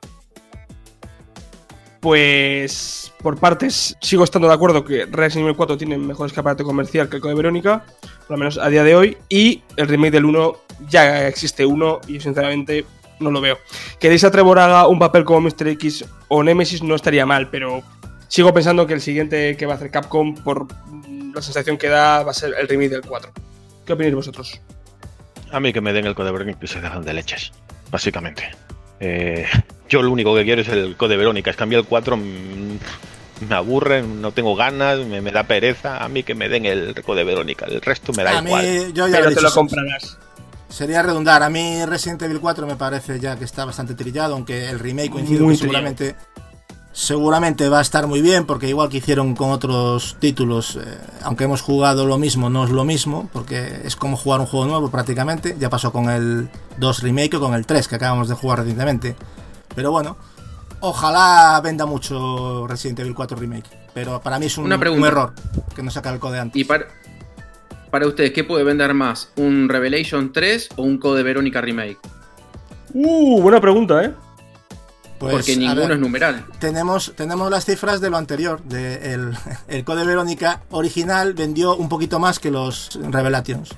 Pues 1.99 3.11
por 3.21 3.39
partes 3.39 3.97
sigo 4.01 4.23
estando 4.23 4.47
de 4.47 4.53
acuerdo 4.53 4.85
que 4.85 5.05
Resident 5.05 5.45
Evil 5.45 5.57
4 5.57 5.77
tiene 5.77 5.97
mejor 5.97 6.27
escaparate 6.27 6.63
comercial 6.63 7.09
que 7.09 7.17
el 7.17 7.21
Code 7.21 7.33
Verónica, 7.33 7.83
por 8.01 8.31
lo 8.31 8.37
menos 8.37 8.57
a 8.57 8.69
día 8.69 8.83
de 8.83 8.95
hoy, 8.95 9.17
y 9.29 9.63
el 9.75 9.87
remake 9.87 10.11
del 10.11 10.25
1 10.25 10.55
ya 10.87 11.27
existe 11.27 11.65
uno 11.65 11.99
y 12.07 12.13
yo 12.13 12.21
sinceramente 12.21 12.85
no 13.19 13.31
lo 13.31 13.41
veo. 13.41 13.57
Que 13.99 14.09
Lisa 14.09 14.31
Trevor 14.31 14.59
haga 14.59 14.87
un 14.87 14.99
papel 14.99 15.25
como 15.25 15.41
Mr. 15.41 15.69
X 15.69 16.05
o 16.27 16.43
Nemesis 16.43 16.83
no 16.83 16.95
estaría 16.95 17.25
mal, 17.25 17.49
pero 17.49 17.81
sigo 18.27 18.53
pensando 18.53 18.85
que 18.87 18.93
el 18.93 19.01
siguiente 19.01 19.55
que 19.57 19.65
va 19.65 19.73
a 19.73 19.75
hacer 19.77 19.91
Capcom, 19.91 20.35
por 20.35 20.67
la 21.33 21.41
sensación 21.41 21.77
que 21.77 21.87
da, 21.87 22.23
va 22.23 22.31
a 22.31 22.33
ser 22.33 22.53
el 22.59 22.67
remake 22.67 22.89
del 22.89 23.01
4. 23.01 23.31
¿Qué 23.85 23.93
opináis 23.93 24.15
vosotros? 24.15 24.59
A 25.51 25.59
mí 25.59 25.71
que 25.71 25.81
me 25.81 25.93
den 25.93 26.05
el 26.05 26.15
code 26.15 26.31
Verónica 26.31 26.59
y 26.61 26.67
se 26.67 26.81
dejan 26.81 27.03
de 27.05 27.13
leches, 27.13 27.51
básicamente. 27.91 28.49
Eh, 28.99 29.45
Yo 29.89 30.01
lo 30.01 30.11
único 30.11 30.35
que 30.35 30.43
quiero 30.43 30.61
es 30.61 30.67
el 30.69 30.97
Code 30.97 31.15
Verónica. 31.17 31.49
Es 31.51 31.55
cambiar 31.55 31.81
el 31.81 31.87
4 31.87 32.17
mm, 32.17 32.79
me 33.47 33.55
aburre, 33.55 34.01
no 34.01 34.31
tengo 34.31 34.55
ganas, 34.55 34.99
me, 34.99 35.21
me 35.21 35.31
da 35.31 35.43
pereza. 35.43 36.03
A 36.03 36.09
mí 36.09 36.23
que 36.23 36.35
me 36.35 36.49
den 36.49 36.65
el 36.65 36.93
Code 37.03 37.23
Verónica. 37.23 37.65
El 37.67 37.81
resto 37.81 38.11
me 38.13 38.23
da 38.23 38.37
A 38.37 38.41
mí, 38.41 38.49
igual. 38.49 38.93
yo 38.93 39.07
ya 39.07 39.11
Pero 39.17 39.23
lo 39.25 39.29
he 39.29 39.35
te 39.35 39.39
dicho, 39.39 39.41
lo 39.47 39.53
comprarás. 39.53 40.17
Sería 40.69 41.01
redundar. 41.01 41.43
A 41.43 41.49
mí 41.49 41.85
Resident 41.85 42.21
Evil 42.23 42.41
4 42.41 42.67
me 42.67 42.75
parece 42.75 43.19
ya 43.19 43.37
que 43.37 43.45
está 43.45 43.63
bastante 43.63 43.93
trillado, 43.95 44.33
aunque 44.33 44.69
el 44.69 44.79
remake 44.79 45.11
coincido 45.11 45.45
Muy 45.45 45.53
que 45.53 45.61
seguramente 45.61 46.15
seguramente 46.97 47.69
va 47.69 47.77
a 47.77 47.81
estar 47.83 48.07
muy 48.07 48.23
bien 48.23 48.47
porque 48.47 48.67
igual 48.67 48.89
que 48.89 48.97
hicieron 48.97 49.35
con 49.35 49.51
otros 49.51 50.17
títulos, 50.19 50.77
eh, 50.77 50.97
aunque 51.21 51.43
hemos 51.43 51.61
jugado 51.61 52.07
lo 52.07 52.17
mismo, 52.17 52.49
no 52.49 52.63
es 52.63 52.71
lo 52.71 52.83
mismo 52.85 53.29
porque 53.31 53.81
es 53.83 53.95
como 53.95 54.17
jugar 54.17 54.39
un 54.39 54.47
juego 54.47 54.65
nuevo 54.65 54.89
prácticamente. 54.89 55.55
Ya 55.59 55.69
pasó 55.69 55.91
con 55.91 56.09
el 56.09 56.49
2 56.79 57.03
remake 57.03 57.35
o 57.35 57.39
con 57.39 57.53
el 57.53 57.67
3 57.67 57.87
que 57.87 57.95
acabamos 57.95 58.27
de 58.29 58.33
jugar 58.33 58.59
recientemente. 58.59 59.15
Pero 59.75 59.91
bueno, 59.91 60.17
ojalá 60.79 61.61
venda 61.63 61.85
mucho 61.85 62.65
Resident 62.65 62.99
Evil 63.01 63.13
4 63.13 63.37
remake. 63.37 63.69
Pero 63.93 64.19
para 64.19 64.39
mí 64.39 64.47
es 64.47 64.57
un, 64.57 64.65
Una 64.65 64.77
un 64.77 65.05
error 65.05 65.33
que 65.75 65.83
no 65.83 65.91
saca 65.91 66.11
el 66.11 66.17
code 66.17 66.39
antes. 66.39 66.59
Y 66.59 66.65
para, 66.65 66.87
para 67.91 68.07
ustedes, 68.07 68.31
¿qué 68.31 68.43
puede 68.43 68.63
vender 68.63 68.95
más? 68.95 69.31
¿Un 69.35 69.69
Revelation 69.69 70.33
3 70.33 70.69
o 70.77 70.81
un 70.81 70.97
Code 70.97 71.21
Verónica 71.21 71.61
Remake? 71.61 71.99
Uh, 72.91 73.39
buena 73.39 73.61
pregunta, 73.61 74.03
¿eh? 74.03 74.13
Pues, 75.19 75.33
Porque 75.33 75.53
a 75.53 75.57
ninguno 75.57 75.81
ver, 75.81 75.91
es 75.93 75.99
numeral. 75.99 76.45
tenemos, 76.59 77.13
tenemos 77.15 77.49
las 77.49 77.65
cifras 77.65 78.01
de 78.01 78.09
lo 78.09 78.17
anterior. 78.17 78.61
De 78.63 79.13
el, 79.13 79.31
el 79.67 79.83
Code 79.83 80.05
Verónica 80.05 80.61
original 80.69 81.33
vendió 81.33 81.75
un 81.75 81.89
poquito 81.89 82.19
más 82.19 82.39
que 82.39 82.51
los 82.51 82.99
Revelations. 83.09 83.71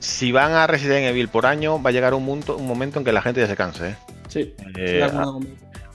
Si 0.00 0.30
van 0.32 0.52
a 0.52 0.66
Resident 0.66 1.06
Evil 1.06 1.28
por 1.28 1.44
año, 1.44 1.82
va 1.82 1.90
a 1.90 1.92
llegar 1.92 2.14
un, 2.14 2.24
punto, 2.24 2.56
un 2.56 2.66
momento 2.66 2.98
en 3.00 3.04
que 3.04 3.12
la 3.12 3.20
gente 3.20 3.40
ya 3.40 3.48
se 3.48 3.56
canse. 3.56 3.88
¿eh? 3.90 3.96
Sí. 4.28 4.54
Eh, 4.76 5.06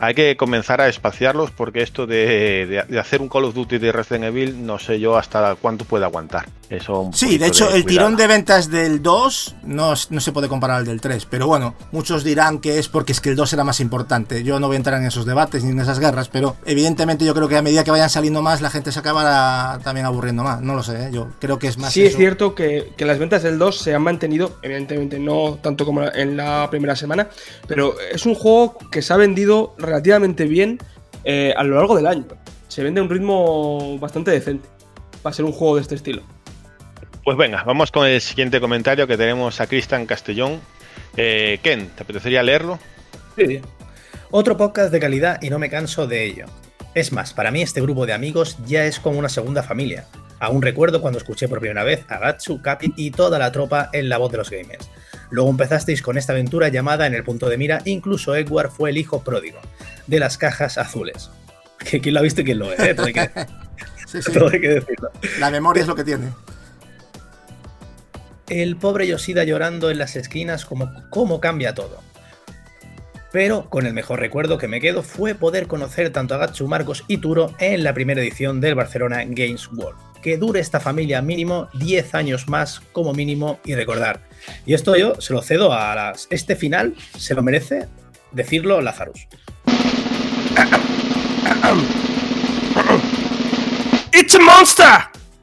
Hay 0.05 0.13
que 0.15 0.35
comenzar 0.37 0.81
a 0.81 0.87
espaciarlos 0.87 1.51
porque 1.51 1.81
esto 1.81 2.05
de, 2.05 2.65
de- 2.67 2.83
de 2.87 2.99
hacer 2.99 3.21
un 3.21 3.29
Call 3.29 3.45
of 3.45 3.53
Duty 3.53 3.77
de 3.77 3.91
Resident 3.91 4.25
Evil, 4.25 4.65
no 4.65 4.79
sé 4.79 4.99
yo 4.99 5.17
hasta 5.17 5.55
cuánto 5.55 5.85
puede 5.85 6.05
aguantar. 6.05 6.47
Eso 6.69 7.09
Sí, 7.13 7.37
de 7.37 7.47
hecho, 7.47 7.69
el 7.69 7.85
tirón 7.85 8.15
de 8.15 8.25
ventas 8.27 8.69
del 8.71 9.01
2 9.03 9.55
no, 9.63 9.93
es- 9.93 10.09
no 10.11 10.19
se 10.19 10.31
puede 10.31 10.47
comparar 10.47 10.77
al 10.77 10.85
del 10.85 10.99
3. 11.01 11.25
Pero 11.25 11.47
bueno, 11.47 11.75
muchos 11.91 12.23
dirán 12.23 12.59
que 12.59 12.79
es 12.79 12.89
porque 12.89 13.11
es 13.11 13.21
que 13.21 13.29
el 13.29 13.35
2 13.35 13.53
era 13.53 13.63
más 13.63 13.79
importante. 13.79 14.43
Yo 14.43 14.59
no 14.59 14.67
voy 14.67 14.75
a 14.75 14.77
entrar 14.77 14.99
en 14.99 15.05
esos 15.07 15.25
debates 15.25 15.63
ni 15.63 15.71
en 15.71 15.79
esas 15.79 15.99
guerras, 15.99 16.29
pero 16.29 16.55
evidentemente 16.65 17.25
yo 17.25 17.33
creo 17.33 17.47
que 17.47 17.57
a 17.57 17.61
medida 17.61 17.83
que 17.83 17.91
vayan 17.91 18.09
saliendo 18.09 18.41
más, 18.41 18.61
la 18.61 18.69
gente 18.71 18.91
se 18.91 18.99
acabará 18.99 19.79
también 19.83 20.05
aburriendo 20.05 20.43
más. 20.43 20.61
No 20.61 20.75
lo 20.75 20.83
sé, 20.83 21.05
¿eh? 21.07 21.09
yo 21.11 21.27
creo 21.39 21.59
que 21.59 21.67
es 21.67 21.77
más. 21.77 21.93
Sí, 21.93 22.01
es 22.01 22.09
eso. 22.09 22.17
cierto 22.17 22.55
que, 22.55 22.91
que 22.97 23.05
las 23.05 23.19
ventas 23.19 23.43
del 23.43 23.59
2 23.59 23.77
se 23.77 23.93
han 23.93 24.01
mantenido, 24.01 24.57
evidentemente 24.63 25.19
no 25.19 25.59
tanto 25.61 25.85
como 25.85 26.03
en 26.03 26.35
la 26.37 26.67
primera 26.71 26.95
semana, 26.95 27.27
pero 27.67 27.95
es 28.11 28.25
un 28.25 28.33
juego 28.35 28.77
que 28.91 29.01
se 29.01 29.13
ha 29.13 29.17
vendido 29.17 29.75
relativamente 29.93 30.45
bien 30.45 30.79
eh, 31.23 31.53
a 31.55 31.63
lo 31.63 31.75
largo 31.75 31.95
del 31.95 32.07
año. 32.07 32.25
Se 32.67 32.83
vende 32.83 32.99
a 32.99 33.03
un 33.03 33.09
ritmo 33.09 33.99
bastante 33.99 34.31
decente 34.31 34.67
para 35.21 35.33
ser 35.33 35.45
un 35.45 35.51
juego 35.51 35.75
de 35.75 35.81
este 35.83 35.95
estilo. 35.95 36.23
Pues 37.23 37.37
venga, 37.37 37.63
vamos 37.63 37.91
con 37.91 38.07
el 38.07 38.19
siguiente 38.19 38.59
comentario 38.59 39.07
que 39.07 39.15
tenemos 39.15 39.61
a 39.61 39.67
Cristian 39.67 40.05
Castellón. 40.05 40.59
Eh, 41.15 41.59
Ken, 41.61 41.89
¿te 41.89 42.03
apetecería 42.03 42.41
leerlo? 42.41 42.79
Sí. 43.37 43.61
Otro 44.31 44.57
podcast 44.57 44.91
de 44.91 44.99
calidad 44.99 45.39
y 45.41 45.49
no 45.49 45.59
me 45.59 45.69
canso 45.69 46.07
de 46.07 46.25
ello. 46.25 46.47
Es 46.95 47.11
más, 47.11 47.33
para 47.33 47.51
mí 47.51 47.61
este 47.61 47.81
grupo 47.81 48.05
de 48.05 48.13
amigos 48.13 48.57
ya 48.65 48.85
es 48.85 48.99
como 48.99 49.19
una 49.19 49.29
segunda 49.29 49.61
familia. 49.61 50.07
Aún 50.39 50.61
recuerdo 50.61 51.01
cuando 51.01 51.19
escuché 51.19 51.47
por 51.47 51.59
primera 51.59 51.83
vez 51.83 52.03
a 52.09 52.17
Gatsu, 52.17 52.61
Capi 52.61 52.93
y 52.97 53.11
toda 53.11 53.39
la 53.39 53.51
tropa 53.51 53.89
en 53.93 54.09
la 54.09 54.17
voz 54.17 54.31
de 54.31 54.39
los 54.39 54.49
gamers. 54.49 54.89
Luego 55.33 55.49
empezasteis 55.49 56.03
con 56.03 56.19
esta 56.19 56.33
aventura 56.33 56.67
llamada 56.67 57.07
En 57.07 57.15
el 57.15 57.23
punto 57.23 57.49
de 57.49 57.57
mira, 57.57 57.81
incluso 57.85 58.35
Edward 58.35 58.69
fue 58.69 58.91
el 58.91 58.97
hijo 58.97 59.23
pródigo, 59.23 59.59
de 60.05 60.19
las 60.19 60.37
cajas 60.37 60.77
azules. 60.77 61.31
Que 61.79 61.99
quién 61.99 62.13
lo 62.13 62.19
ha 62.21 62.23
visto 62.23 62.41
y 62.41 62.43
quién 62.45 62.59
lo 62.59 62.67
ve, 62.67 62.75
¿eh? 62.77 62.93
todo, 62.93 63.07
hay 63.07 63.13
que, 63.13 63.29
Sí, 64.07 64.21
sí. 64.21 64.31
todo 64.31 64.47
hay 64.49 64.61
que 64.61 64.69
decirlo. 64.69 65.11
La 65.39 65.49
memoria 65.49 65.81
es 65.81 65.87
lo 65.87 65.95
que 65.95 66.03
tiene. 66.03 66.29
El 68.47 68.77
pobre 68.77 69.07
Yoshida 69.07 69.43
llorando 69.43 69.89
en 69.89 69.97
las 69.97 70.15
esquinas 70.15 70.65
como 70.65 70.93
cómo 71.09 71.41
cambia 71.41 71.73
todo. 71.73 71.99
Pero 73.31 73.69
con 73.71 73.87
el 73.87 73.93
mejor 73.93 74.19
recuerdo 74.19 74.59
que 74.59 74.67
me 74.67 74.79
quedo 74.79 75.01
fue 75.01 75.33
poder 75.33 75.65
conocer 75.65 76.11
tanto 76.11 76.35
a 76.35 76.37
Gatsu, 76.37 76.67
Marcos 76.67 77.03
y 77.07 77.17
Turo 77.17 77.55
en 77.57 77.83
la 77.83 77.95
primera 77.95 78.21
edición 78.21 78.61
del 78.61 78.75
Barcelona 78.75 79.23
Games 79.25 79.67
World. 79.71 80.12
Que 80.23 80.37
dure 80.37 80.61
esta 80.61 80.79
familia 80.79 81.21
mínimo 81.21 81.67
10 81.73 82.15
años 82.15 82.47
más 82.47 82.79
como 82.93 83.13
mínimo 83.13 83.59
y 83.65 83.75
recordar. 83.75 84.21
Y 84.65 84.73
esto 84.73 84.95
yo 84.95 85.19
se 85.19 85.33
lo 85.33 85.41
cedo 85.41 85.73
a 85.73 85.93
las... 85.93 86.27
Este 86.29 86.55
final 86.55 86.95
se 87.17 87.35
lo 87.35 87.43
merece 87.43 87.87
decirlo 88.31 88.81
Lazarus. 88.81 89.27
¡It's 94.13 94.35
a 94.35 94.39
monster! 94.39 94.87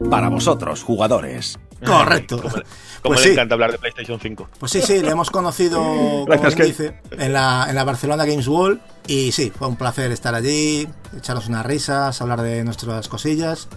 Para 0.09 0.29
vosotros, 0.29 0.83
jugadores. 0.83 1.59
Correcto. 1.85 2.37
Como, 2.41 2.51
como 2.55 2.63
Pues 3.03 3.21
le 3.21 3.27
sí. 3.27 3.33
encanta 3.33 3.55
hablar 3.55 3.73
de 3.73 3.79
PlayStation 3.79 4.19
5. 4.21 4.49
Pues 4.59 4.73
sí, 4.73 4.81
sí, 4.83 5.01
le 5.01 5.11
hemos 5.11 5.31
conocido, 5.31 5.77
como 5.83 6.25
Gracias, 6.27 6.55
bien 6.55 6.73
Ken. 6.75 7.01
dice, 7.11 7.25
en 7.25 7.33
la, 7.33 7.67
en 7.69 7.75
la 7.75 7.85
Barcelona 7.85 8.25
Games 8.25 8.49
World. 8.49 8.81
Y 9.07 9.33
sí, 9.33 9.51
fue 9.57 9.69
un 9.69 9.77
placer 9.77 10.11
estar 10.13 10.35
allí, 10.35 10.89
echarnos 11.17 11.49
unas 11.49 11.67
risas, 11.67 12.21
hablar 12.23 12.41
de 12.43 12.65
nuestras 12.65 13.09
cosillas. 13.09 13.69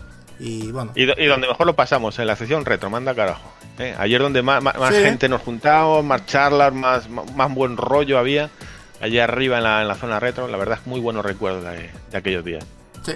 Y 0.45 0.71
bueno, 0.71 0.91
Y, 0.95 1.05
do- 1.05 1.13
y 1.17 1.25
donde 1.25 1.47
mejor 1.47 1.65
lo 1.65 1.73
pasamos, 1.75 2.19
en 2.19 2.27
la 2.27 2.35
sesión 2.35 2.65
retro, 2.65 2.89
manda 2.89 3.15
carajo. 3.15 3.49
¿eh? 3.79 3.95
Ayer 3.97 4.21
donde 4.21 4.41
más, 4.41 4.61
más- 4.61 4.77
más 4.77 4.93
Sí. 4.93 5.01
gente 5.01 5.29
nos 5.29 5.41
juntamos, 5.41 6.03
más 6.03 6.25
charlas, 6.25 6.73
más, 6.73 7.09
más, 7.09 7.53
buen 7.53 7.77
rollo 7.77 8.17
había. 8.19 8.49
Allí 8.99 9.19
arriba 9.19 9.57
en 9.57 9.63
la, 9.63 9.81
en 9.81 9.87
la 9.87 9.95
zona 9.95 10.19
retro, 10.19 10.47
la 10.47 10.57
verdad 10.57 10.79
es 10.81 10.87
muy 10.87 10.99
buenos 10.99 11.23
recuerdos 11.25 11.63
de, 11.63 11.89
de 12.11 12.17
aquellos 12.17 12.43
días. 12.43 12.65
sí. 13.05 13.13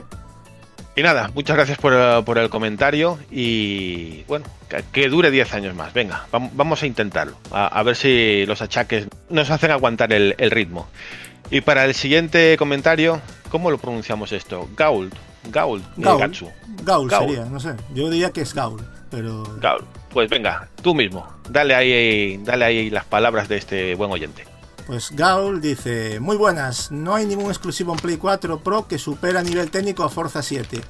Y 0.95 1.03
nada, 1.03 1.29
muchas 1.35 1.55
gracias 1.55 1.77
por, 1.77 1.93
por 2.25 2.39
el 2.39 2.49
comentario 2.49 3.19
y 3.29 4.23
bueno, 4.23 4.45
que, 4.67 4.83
que 4.91 5.09
dure 5.09 5.29
10 5.29 5.53
años 5.53 5.75
más. 5.75 5.93
Venga, 5.93 6.25
vam- 6.31 6.49
vamos 6.53 6.81
a 6.81 6.87
intentarlo, 6.87 7.37
a, 7.51 7.67
a 7.67 7.83
ver 7.83 7.95
si 7.95 8.47
los 8.47 8.63
achaques 8.63 9.07
nos 9.29 9.51
hacen 9.51 9.69
aguantar 9.69 10.11
el, 10.11 10.33
el 10.39 10.49
ritmo. 10.49 10.87
Y 11.49 11.61
para 11.61 11.85
el 11.85 11.93
siguiente 11.93 12.57
comentario, 12.57 13.21
¿cómo 13.49 13.71
lo 13.71 13.77
pronunciamos 13.77 14.31
esto? 14.31 14.67
Gaul, 14.75 15.11
Gaul, 15.49 15.81
Gaul. 15.95 16.19
Gatsu. 16.19 16.49
Gaul, 16.83 17.09
Gaul. 17.09 17.29
sería, 17.29 17.45
no 17.45 17.59
sé. 17.59 17.75
Yo 17.93 18.09
diría 18.09 18.31
que 18.31 18.41
es 18.41 18.53
Gaul, 18.53 18.81
pero. 19.09 19.43
Gaul. 19.61 19.85
Pues 20.09 20.29
venga, 20.29 20.67
tú 20.81 20.95
mismo, 20.95 21.27
dale 21.49 21.75
ahí, 21.75 22.37
dale 22.37 22.65
ahí 22.65 22.89
las 22.89 23.05
palabras 23.05 23.47
de 23.47 23.57
este 23.57 23.95
buen 23.95 24.11
oyente. 24.11 24.45
Pues 24.87 25.11
Gaul 25.11 25.61
dice: 25.61 26.19
Muy 26.19 26.37
buenas, 26.37 26.91
no 26.91 27.15
hay 27.15 27.25
ningún 27.25 27.47
exclusivo 27.47 27.93
en 27.93 27.99
Play 27.99 28.17
4 28.17 28.59
Pro 28.59 28.87
que 28.87 28.97
supera 28.97 29.39
a 29.39 29.43
nivel 29.43 29.69
técnico 29.69 30.03
a 30.03 30.09
Forza 30.09 30.41
7, 30.41 30.81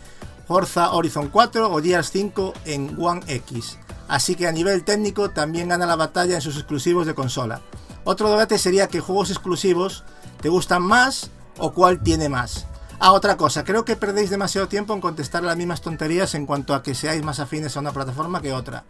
Forza 0.47 0.91
Horizon 0.91 1.29
4 1.29 1.71
o 1.71 1.81
Gears 1.81 2.09
5 2.11 2.53
en 2.65 2.95
One 2.99 3.21
X. 3.27 3.77
Así 4.07 4.35
que 4.35 4.47
a 4.47 4.51
nivel 4.51 4.83
técnico 4.83 5.29
también 5.31 5.67
gana 5.67 5.85
la 5.85 5.95
batalla 5.95 6.35
en 6.35 6.41
sus 6.41 6.55
exclusivos 6.55 7.05
de 7.05 7.13
consola. 7.13 7.61
Otro 8.07 8.29
debate 8.29 8.57
sería 8.57 8.87
que 8.87 9.01
juegos 9.01 9.31
exclusivos 9.31 10.05
te 10.41 10.47
gustan 10.47 10.81
más 10.81 11.29
o 11.57 11.73
cuál 11.73 12.01
tiene 12.01 12.29
más. 12.29 12.65
Ah, 12.99 13.11
otra 13.11 13.35
cosa, 13.35 13.65
creo 13.65 13.83
que 13.83 13.97
perdéis 13.97 14.29
demasiado 14.29 14.69
tiempo 14.69 14.93
en 14.93 15.01
contestar 15.01 15.43
las 15.43 15.57
mismas 15.57 15.81
tonterías 15.81 16.33
en 16.33 16.45
cuanto 16.45 16.73
a 16.73 16.81
que 16.81 16.95
seáis 16.95 17.21
más 17.21 17.41
afines 17.41 17.75
a 17.75 17.81
una 17.81 17.91
plataforma 17.91 18.41
que 18.41 18.53
otra. 18.53 18.85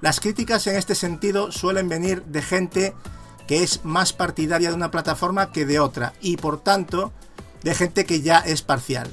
Las 0.00 0.20
críticas 0.20 0.66
en 0.68 0.76
este 0.76 0.94
sentido 0.94 1.52
suelen 1.52 1.90
venir 1.90 2.24
de 2.24 2.40
gente 2.40 2.94
que 3.46 3.62
es 3.62 3.84
más 3.84 4.14
partidaria 4.14 4.70
de 4.70 4.74
una 4.74 4.90
plataforma 4.90 5.52
que 5.52 5.66
de 5.66 5.78
otra 5.78 6.14
y 6.22 6.38
por 6.38 6.58
tanto 6.58 7.12
de 7.62 7.74
gente 7.74 8.06
que 8.06 8.22
ya 8.22 8.38
es 8.38 8.62
parcial. 8.62 9.10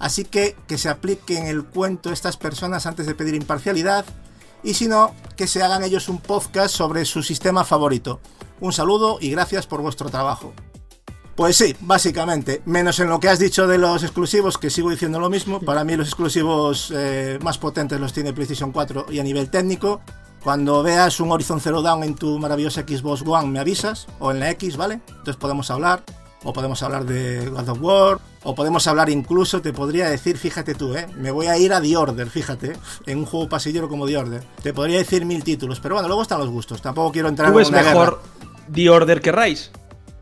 Así 0.00 0.26
que 0.26 0.54
que 0.66 0.76
se 0.76 0.90
apliquen 0.90 1.46
el 1.46 1.64
cuento 1.64 2.12
estas 2.12 2.36
personas 2.36 2.84
antes 2.84 3.06
de 3.06 3.14
pedir 3.14 3.36
imparcialidad 3.36 4.04
y 4.62 4.74
si 4.74 4.86
no, 4.86 5.14
que 5.34 5.46
se 5.46 5.62
hagan 5.62 5.82
ellos 5.82 6.10
un 6.10 6.18
podcast 6.20 6.74
sobre 6.74 7.06
su 7.06 7.22
sistema 7.22 7.64
favorito. 7.64 8.20
Un 8.62 8.72
saludo 8.72 9.18
y 9.20 9.28
gracias 9.32 9.66
por 9.66 9.82
vuestro 9.82 10.08
trabajo. 10.08 10.54
Pues 11.34 11.56
sí, 11.56 11.74
básicamente, 11.80 12.62
menos 12.64 13.00
en 13.00 13.08
lo 13.08 13.18
que 13.18 13.28
has 13.28 13.40
dicho 13.40 13.66
de 13.66 13.76
los 13.76 14.04
exclusivos, 14.04 14.56
que 14.56 14.70
sigo 14.70 14.88
diciendo 14.88 15.18
lo 15.18 15.28
mismo. 15.28 15.58
Para 15.58 15.82
mí 15.82 15.96
los 15.96 16.06
exclusivos 16.06 16.92
eh, 16.94 17.40
más 17.42 17.58
potentes 17.58 17.98
los 17.98 18.12
tiene 18.12 18.32
PlayStation 18.32 18.70
4 18.70 19.06
y 19.10 19.18
a 19.18 19.24
nivel 19.24 19.50
técnico. 19.50 20.00
Cuando 20.44 20.80
veas 20.84 21.18
un 21.18 21.32
Horizon 21.32 21.60
Zero 21.60 21.82
Dawn 21.82 22.04
en 22.04 22.14
tu 22.14 22.38
maravillosa 22.38 22.82
Xbox 22.82 23.22
One 23.26 23.48
me 23.48 23.58
avisas, 23.58 24.06
o 24.20 24.30
en 24.30 24.38
la 24.38 24.50
X, 24.50 24.76
¿vale? 24.76 25.00
Entonces 25.08 25.36
podemos 25.36 25.68
hablar, 25.72 26.04
o 26.44 26.52
podemos 26.52 26.80
hablar 26.84 27.04
de 27.04 27.48
God 27.48 27.68
of 27.68 27.78
War, 27.80 28.18
o 28.44 28.54
podemos 28.54 28.86
hablar 28.86 29.10
incluso, 29.10 29.60
te 29.60 29.72
podría 29.72 30.08
decir, 30.08 30.38
fíjate 30.38 30.76
tú, 30.76 30.94
¿eh? 30.94 31.08
Me 31.16 31.32
voy 31.32 31.46
a 31.46 31.58
ir 31.58 31.72
a 31.72 31.80
The 31.80 31.96
Order, 31.96 32.30
fíjate, 32.30 32.76
en 33.06 33.18
un 33.18 33.26
juego 33.26 33.48
pasillero 33.48 33.88
como 33.88 34.06
The 34.06 34.18
Order. 34.18 34.44
Te 34.62 34.72
podría 34.72 34.98
decir 34.98 35.24
mil 35.24 35.42
títulos, 35.42 35.80
pero 35.80 35.96
bueno, 35.96 36.06
luego 36.06 36.22
están 36.22 36.38
los 36.38 36.50
gustos. 36.50 36.80
Tampoco 36.80 37.10
quiero 37.10 37.28
entrar 37.28 37.50
¿Tú 37.50 37.58
ves 37.58 37.68
en 37.68 37.74
una 37.74 37.82
mejor 37.82 38.20
The 38.72 38.88
Order 38.90 39.20
que 39.20 39.32
Rise? 39.32 39.70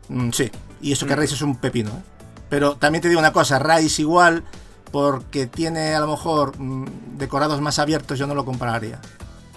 Mm, 0.09 0.31
sí, 0.31 0.49
y 0.81 0.91
eso 0.91 1.05
que 1.05 1.15
Rise 1.15 1.35
es 1.35 1.41
un 1.41 1.57
pepino. 1.57 1.89
¿eh? 1.91 2.01
Pero 2.49 2.75
también 2.75 3.01
te 3.01 3.07
digo 3.09 3.19
una 3.19 3.33
cosa, 3.33 3.59
Rise 3.59 4.01
igual, 4.01 4.43
porque 4.91 5.47
tiene 5.47 5.93
a 5.95 5.99
lo 5.99 6.07
mejor 6.07 6.57
mm, 6.59 7.17
decorados 7.17 7.61
más 7.61 7.79
abiertos, 7.79 8.17
yo 8.19 8.27
no 8.27 8.35
lo 8.35 8.43
compararía. 8.45 8.99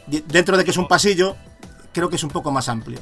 Dentro 0.07 0.57
de 0.57 0.65
que 0.65 0.71
es 0.71 0.77
un 0.77 0.87
pasillo, 0.89 1.35
creo 1.93 2.09
que 2.11 2.17
es 2.17 2.23
un 2.25 2.31
poco 2.31 2.51
más 2.51 2.69
amplio. 2.69 2.99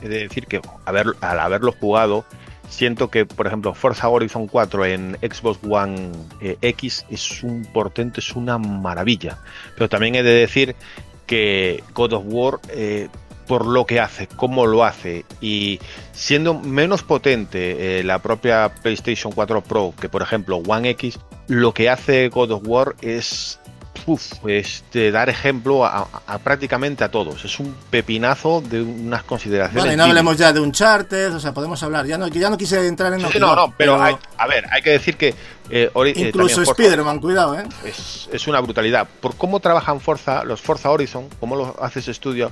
He 0.00 0.08
de 0.08 0.20
decir 0.20 0.46
que 0.46 0.60
haber- 0.86 1.16
al 1.20 1.40
haberlo 1.40 1.72
jugado, 1.72 2.24
siento 2.70 3.10
que, 3.10 3.26
por 3.26 3.46
ejemplo, 3.48 3.74
Forza 3.74 4.08
Horizon 4.08 4.46
4 4.46 4.84
en 4.86 5.16
Xbox 5.20 5.58
One 5.68 6.12
eh, 6.40 6.56
X 6.62 7.04
es 7.10 7.42
un 7.42 7.66
portento, 7.72 8.20
es 8.20 8.36
una 8.36 8.56
maravilla. 8.58 9.38
Pero 9.74 9.88
también 9.88 10.14
he 10.14 10.22
de 10.22 10.30
decir 10.34 10.76
que 11.26 11.82
God 11.94 12.12
of 12.12 12.22
War, 12.26 12.60
eh, 12.68 13.08
por 13.48 13.66
lo 13.66 13.86
que 13.86 13.98
hace, 13.98 14.28
cómo 14.28 14.66
lo 14.66 14.84
hace, 14.84 15.24
y 15.40 15.80
siendo 16.12 16.54
menos 16.54 17.02
potente 17.02 17.98
eh, 17.98 18.04
la 18.04 18.20
propia 18.20 18.72
PlayStation 18.82 19.32
4 19.32 19.62
Pro 19.62 19.94
que, 20.00 20.08
por 20.08 20.22
ejemplo, 20.22 20.58
One 20.58 20.90
X, 20.90 21.18
lo 21.48 21.72
que 21.74 21.88
hace 21.90 22.28
God 22.28 22.52
of 22.52 22.62
War 22.66 22.94
es 23.00 23.58
uf, 24.06 24.32
este, 24.46 25.10
dar 25.10 25.28
ejemplo 25.28 25.84
a, 25.84 26.08
a 26.26 26.38
prácticamente 26.38 27.04
a 27.04 27.10
todos. 27.10 27.44
Es 27.44 27.58
un 27.60 27.74
pepinazo 27.90 28.62
de 28.62 28.80
unas 28.80 29.22
consideraciones. 29.24 29.84
Vale, 29.84 29.96
no 29.96 30.04
hablemos 30.04 30.36
ya 30.38 30.52
de 30.52 30.60
Uncharted, 30.60 31.34
o 31.34 31.40
sea, 31.40 31.52
podemos 31.52 31.82
hablar. 31.82 32.06
Ya 32.06 32.16
no, 32.16 32.28
ya 32.28 32.48
no 32.48 32.56
quise 32.56 32.86
entrar 32.86 33.12
en 33.12 33.20
Sí, 33.20 33.38
no, 33.38 33.54
no, 33.54 33.74
pero, 33.76 34.00
hay- 34.00 34.16
a 34.38 34.46
ver, 34.46 34.64
hay 34.70 34.80
que 34.82 34.90
decir 34.90 35.16
que 35.16 35.28
eh, 35.70 35.90
eh, 35.94 36.12
incluso 36.16 36.64
Forza 36.64 36.72
Spider-Man, 36.82 37.18
cuidado, 37.20 37.58
¿eh? 37.58 37.64
es, 37.84 38.28
es 38.32 38.46
una 38.46 38.60
brutalidad. 38.60 39.06
Por 39.20 39.36
cómo 39.36 39.60
trabajan 39.60 40.00
Forza, 40.00 40.42
los 40.44 40.60
Forza 40.62 40.90
Horizon, 40.90 41.28
cómo 41.40 41.56
lo 41.56 41.76
hace 41.82 41.98
ese 41.98 42.12
estudio, 42.12 42.50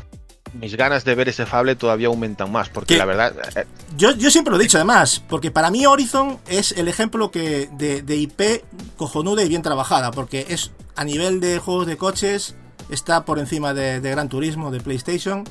mis 0.60 0.76
ganas 0.76 1.04
de 1.04 1.14
ver 1.14 1.28
ese 1.28 1.46
Fable 1.46 1.76
todavía 1.76 2.08
aumentan 2.08 2.50
más, 2.50 2.68
porque 2.68 2.94
¿Qué? 2.94 2.98
la 2.98 3.04
verdad, 3.04 3.34
eh, 3.56 3.66
Yo, 3.96 4.12
yo 4.12 4.30
siempre 4.30 4.52
lo 4.52 4.58
he 4.58 4.62
dicho, 4.62 4.78
además, 4.78 5.22
porque 5.28 5.50
para 5.50 5.70
mí 5.70 5.86
Horizon 5.86 6.38
es 6.46 6.72
el 6.72 6.88
ejemplo 6.88 7.30
que 7.30 7.68
de, 7.72 8.02
de 8.02 8.16
IP 8.16 8.64
cojonuda 8.96 9.42
y 9.42 9.48
bien 9.48 9.62
trabajada, 9.62 10.10
porque 10.10 10.46
es 10.48 10.70
a 10.94 11.04
nivel 11.04 11.40
de 11.40 11.58
juegos 11.58 11.86
de 11.86 11.96
coches, 11.96 12.54
está 12.90 13.24
por 13.24 13.38
encima 13.38 13.74
de, 13.74 14.00
de 14.00 14.10
Gran 14.10 14.28
Turismo, 14.28 14.70
de 14.70 14.80
PlayStation, 14.80 15.44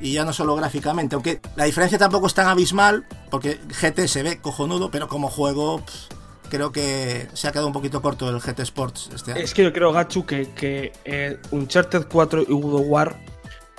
y 0.00 0.12
ya 0.12 0.24
no 0.24 0.32
solo 0.32 0.56
gráficamente, 0.56 1.14
aunque 1.14 1.40
la 1.56 1.64
diferencia 1.64 1.98
tampoco 1.98 2.26
es 2.26 2.34
tan 2.34 2.48
abismal, 2.48 3.06
porque 3.30 3.58
GT 3.68 4.08
se 4.08 4.22
ve 4.22 4.38
cojonudo, 4.38 4.90
pero 4.90 5.08
como 5.08 5.28
juego 5.30 5.78
pff, 5.84 6.14
creo 6.50 6.72
que 6.72 7.28
se 7.32 7.48
ha 7.48 7.52
quedado 7.52 7.66
un 7.66 7.72
poquito 7.72 8.02
corto 8.02 8.28
el 8.28 8.40
GT 8.40 8.60
Sports 8.60 9.10
este 9.14 9.32
año. 9.32 9.40
Es 9.40 9.54
que 9.54 9.64
yo 9.64 9.72
creo, 9.72 9.92
Gachu, 9.92 10.24
que, 10.26 10.50
que 10.50 10.92
eh, 11.04 11.38
Uncharted 11.50 12.06
4 12.10 12.42
y 12.42 12.52
God 12.52 12.82
War, 12.86 13.16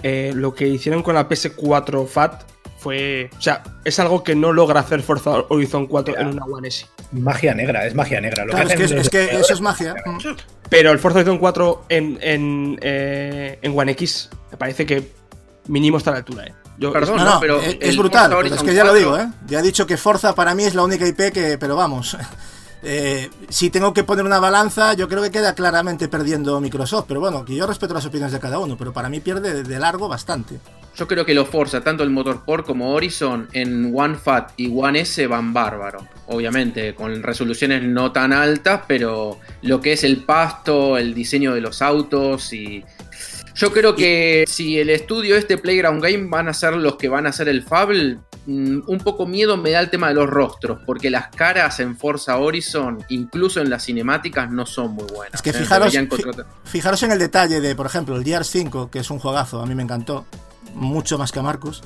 eh, 0.03 0.31
lo 0.35 0.53
que 0.53 0.67
hicieron 0.67 1.03
con 1.03 1.15
la 1.15 1.27
PS4 1.27 2.07
FAT 2.07 2.43
fue. 2.77 3.29
O 3.37 3.41
sea, 3.41 3.63
es 3.83 3.99
algo 3.99 4.23
que 4.23 4.35
no 4.35 4.53
logra 4.53 4.81
hacer 4.81 5.01
Forza 5.01 5.31
Horizon 5.49 5.87
4 5.87 6.17
en 6.19 6.27
una 6.27 6.45
One 6.45 6.67
S. 6.67 6.85
Magia 7.11 7.53
negra, 7.53 7.85
es 7.85 7.95
magia 7.95 8.21
negra. 8.21 8.45
Lo 8.45 8.51
Claro, 8.51 8.69
es 8.69 9.09
que, 9.09 9.23
es 9.25 9.31
eso 9.31 9.53
es 9.53 9.61
magia. 9.61 9.95
Mm. 10.05 10.17
Pero 10.69 10.91
el 10.91 10.99
Forza 10.99 11.19
Horizon 11.19 11.39
4 11.39 11.85
en, 11.89 12.19
en, 12.21 12.79
eh, 12.81 13.57
en 13.61 13.77
One 13.77 13.91
X 13.93 14.29
me 14.51 14.57
parece 14.57 14.85
que 14.85 15.11
mínimo 15.67 15.97
está 15.97 16.11
a 16.11 16.13
la 16.13 16.17
altura, 16.19 16.45
¿eh? 16.45 16.53
Yo- 16.77 16.91
Perdón, 16.91 17.17
No, 17.17 17.23
no, 17.23 17.33
no, 17.35 17.39
pero 17.39 17.61
es, 17.61 17.97
brutal, 17.97 18.35
pero 18.35 18.53
es 18.53 18.61
que 18.61 18.73
ya 18.73 18.83
lo 18.83 18.91
4 18.91 18.93
digo, 18.93 19.17
¿eh? 19.17 19.27
Ya 19.47 19.59
he 19.59 19.63
dicho 19.63 19.87
que 19.87 19.97
Forza 19.97 20.35
para 20.35 20.53
mí 20.53 20.65
es 20.65 20.75
la 20.75 20.83
única 20.83 21.07
IP 21.07 21.31
que, 21.31 21.57
pero 21.57 21.75
vamos, 21.75 22.17
eh, 22.88 23.31
si 23.49 23.71
tengo 23.71 23.95
que 23.95 24.03
poner 24.03 24.23
una 24.23 24.38
balanza, 24.38 24.93
yo 24.93 25.07
creo 25.09 25.23
que 25.23 25.31
queda 25.31 25.55
claramente 25.55 26.07
perdiendo 26.07 26.61
Microsoft, 26.61 27.05
pero 27.07 27.19
bueno, 27.19 27.43
que 27.43 27.55
yo 27.55 27.65
respeto 27.65 27.95
las 27.95 28.05
opiniones 28.05 28.31
de 28.31 28.39
cada 28.39 28.59
uno, 28.59 28.77
pero 28.77 28.93
para 28.93 29.09
mí 29.09 29.21
pierde 29.21 29.63
de, 29.63 29.79
largo 29.79 30.07
bastante. 30.07 30.59
Yo 30.95 31.07
creo 31.07 31.25
que 31.25 31.33
los 31.33 31.49
Forza, 31.49 31.81
tanto 31.81 32.03
el 32.03 32.11
Motorsport 32.11 32.63
como 32.63 32.93
Horizon, 32.93 33.49
en 33.53 33.91
One 33.91 34.15
Fat 34.15 34.51
y 34.57 34.71
One 34.71 34.99
S 34.99 35.25
van 35.25 35.51
bárbaro. 35.51 36.07
Obviamente, 36.27 36.93
con 36.93 37.23
resoluciones 37.23 37.81
no 37.81 38.11
tan 38.11 38.31
altas, 38.31 38.81
pero 38.88 39.39
lo 39.63 39.81
que 39.81 39.93
es 39.93 40.03
el 40.03 40.23
pasto, 40.23 40.99
el 40.99 41.15
diseño 41.15 41.55
de 41.55 41.61
los 41.61 41.81
autos 41.81 42.53
y. 42.53 42.86
Yo 43.55 43.71
creo 43.71 43.95
que 43.95 44.43
si 44.47 44.77
el 44.79 44.89
estudio 44.89 45.38
este 45.38 45.57
Playground 45.57 46.03
Game 46.03 46.27
van 46.27 46.49
a 46.49 46.53
ser 46.53 46.75
los 46.75 46.97
que 46.97 47.07
van 47.07 47.25
a 47.25 47.29
hacer 47.29 47.47
el 47.47 47.63
Fable, 47.63 48.19
un 48.47 48.99
poco 49.03 49.25
miedo 49.25 49.57
me 49.57 49.71
da 49.71 49.79
el 49.79 49.89
tema 49.89 50.09
de 50.09 50.13
los 50.15 50.29
rostros, 50.29 50.79
porque 50.85 51.09
las 51.09 51.29
caras 51.29 51.79
en 51.79 51.97
Forza 51.97 52.37
Horizon, 52.37 53.03
incluso 53.09 53.59
en 53.61 53.69
las 53.69 53.83
cinemáticas, 53.85 54.51
no 54.51 54.65
son 54.65 54.91
muy 54.93 55.05
buenas. 55.05 55.33
Es 55.35 55.41
que 55.41 55.49
¿eh? 55.49 55.53
fijaros, 55.53 57.03
en 57.03 57.11
el 57.11 57.19
detalle 57.19 57.61
de, 57.61 57.75
por 57.75 57.85
ejemplo, 57.85 58.15
el 58.15 58.23
Gears 58.23 58.47
5, 58.49 58.89
que 58.91 58.99
es 58.99 59.09
un 59.09 59.19
juegazo, 59.19 59.61
a 59.61 59.65
mí 59.65 59.73
me 59.75 59.83
encantó, 59.83 60.25
mucho 60.73 61.17
más 61.17 61.31
que 61.31 61.39
a 61.39 61.43
Marcus. 61.43 61.81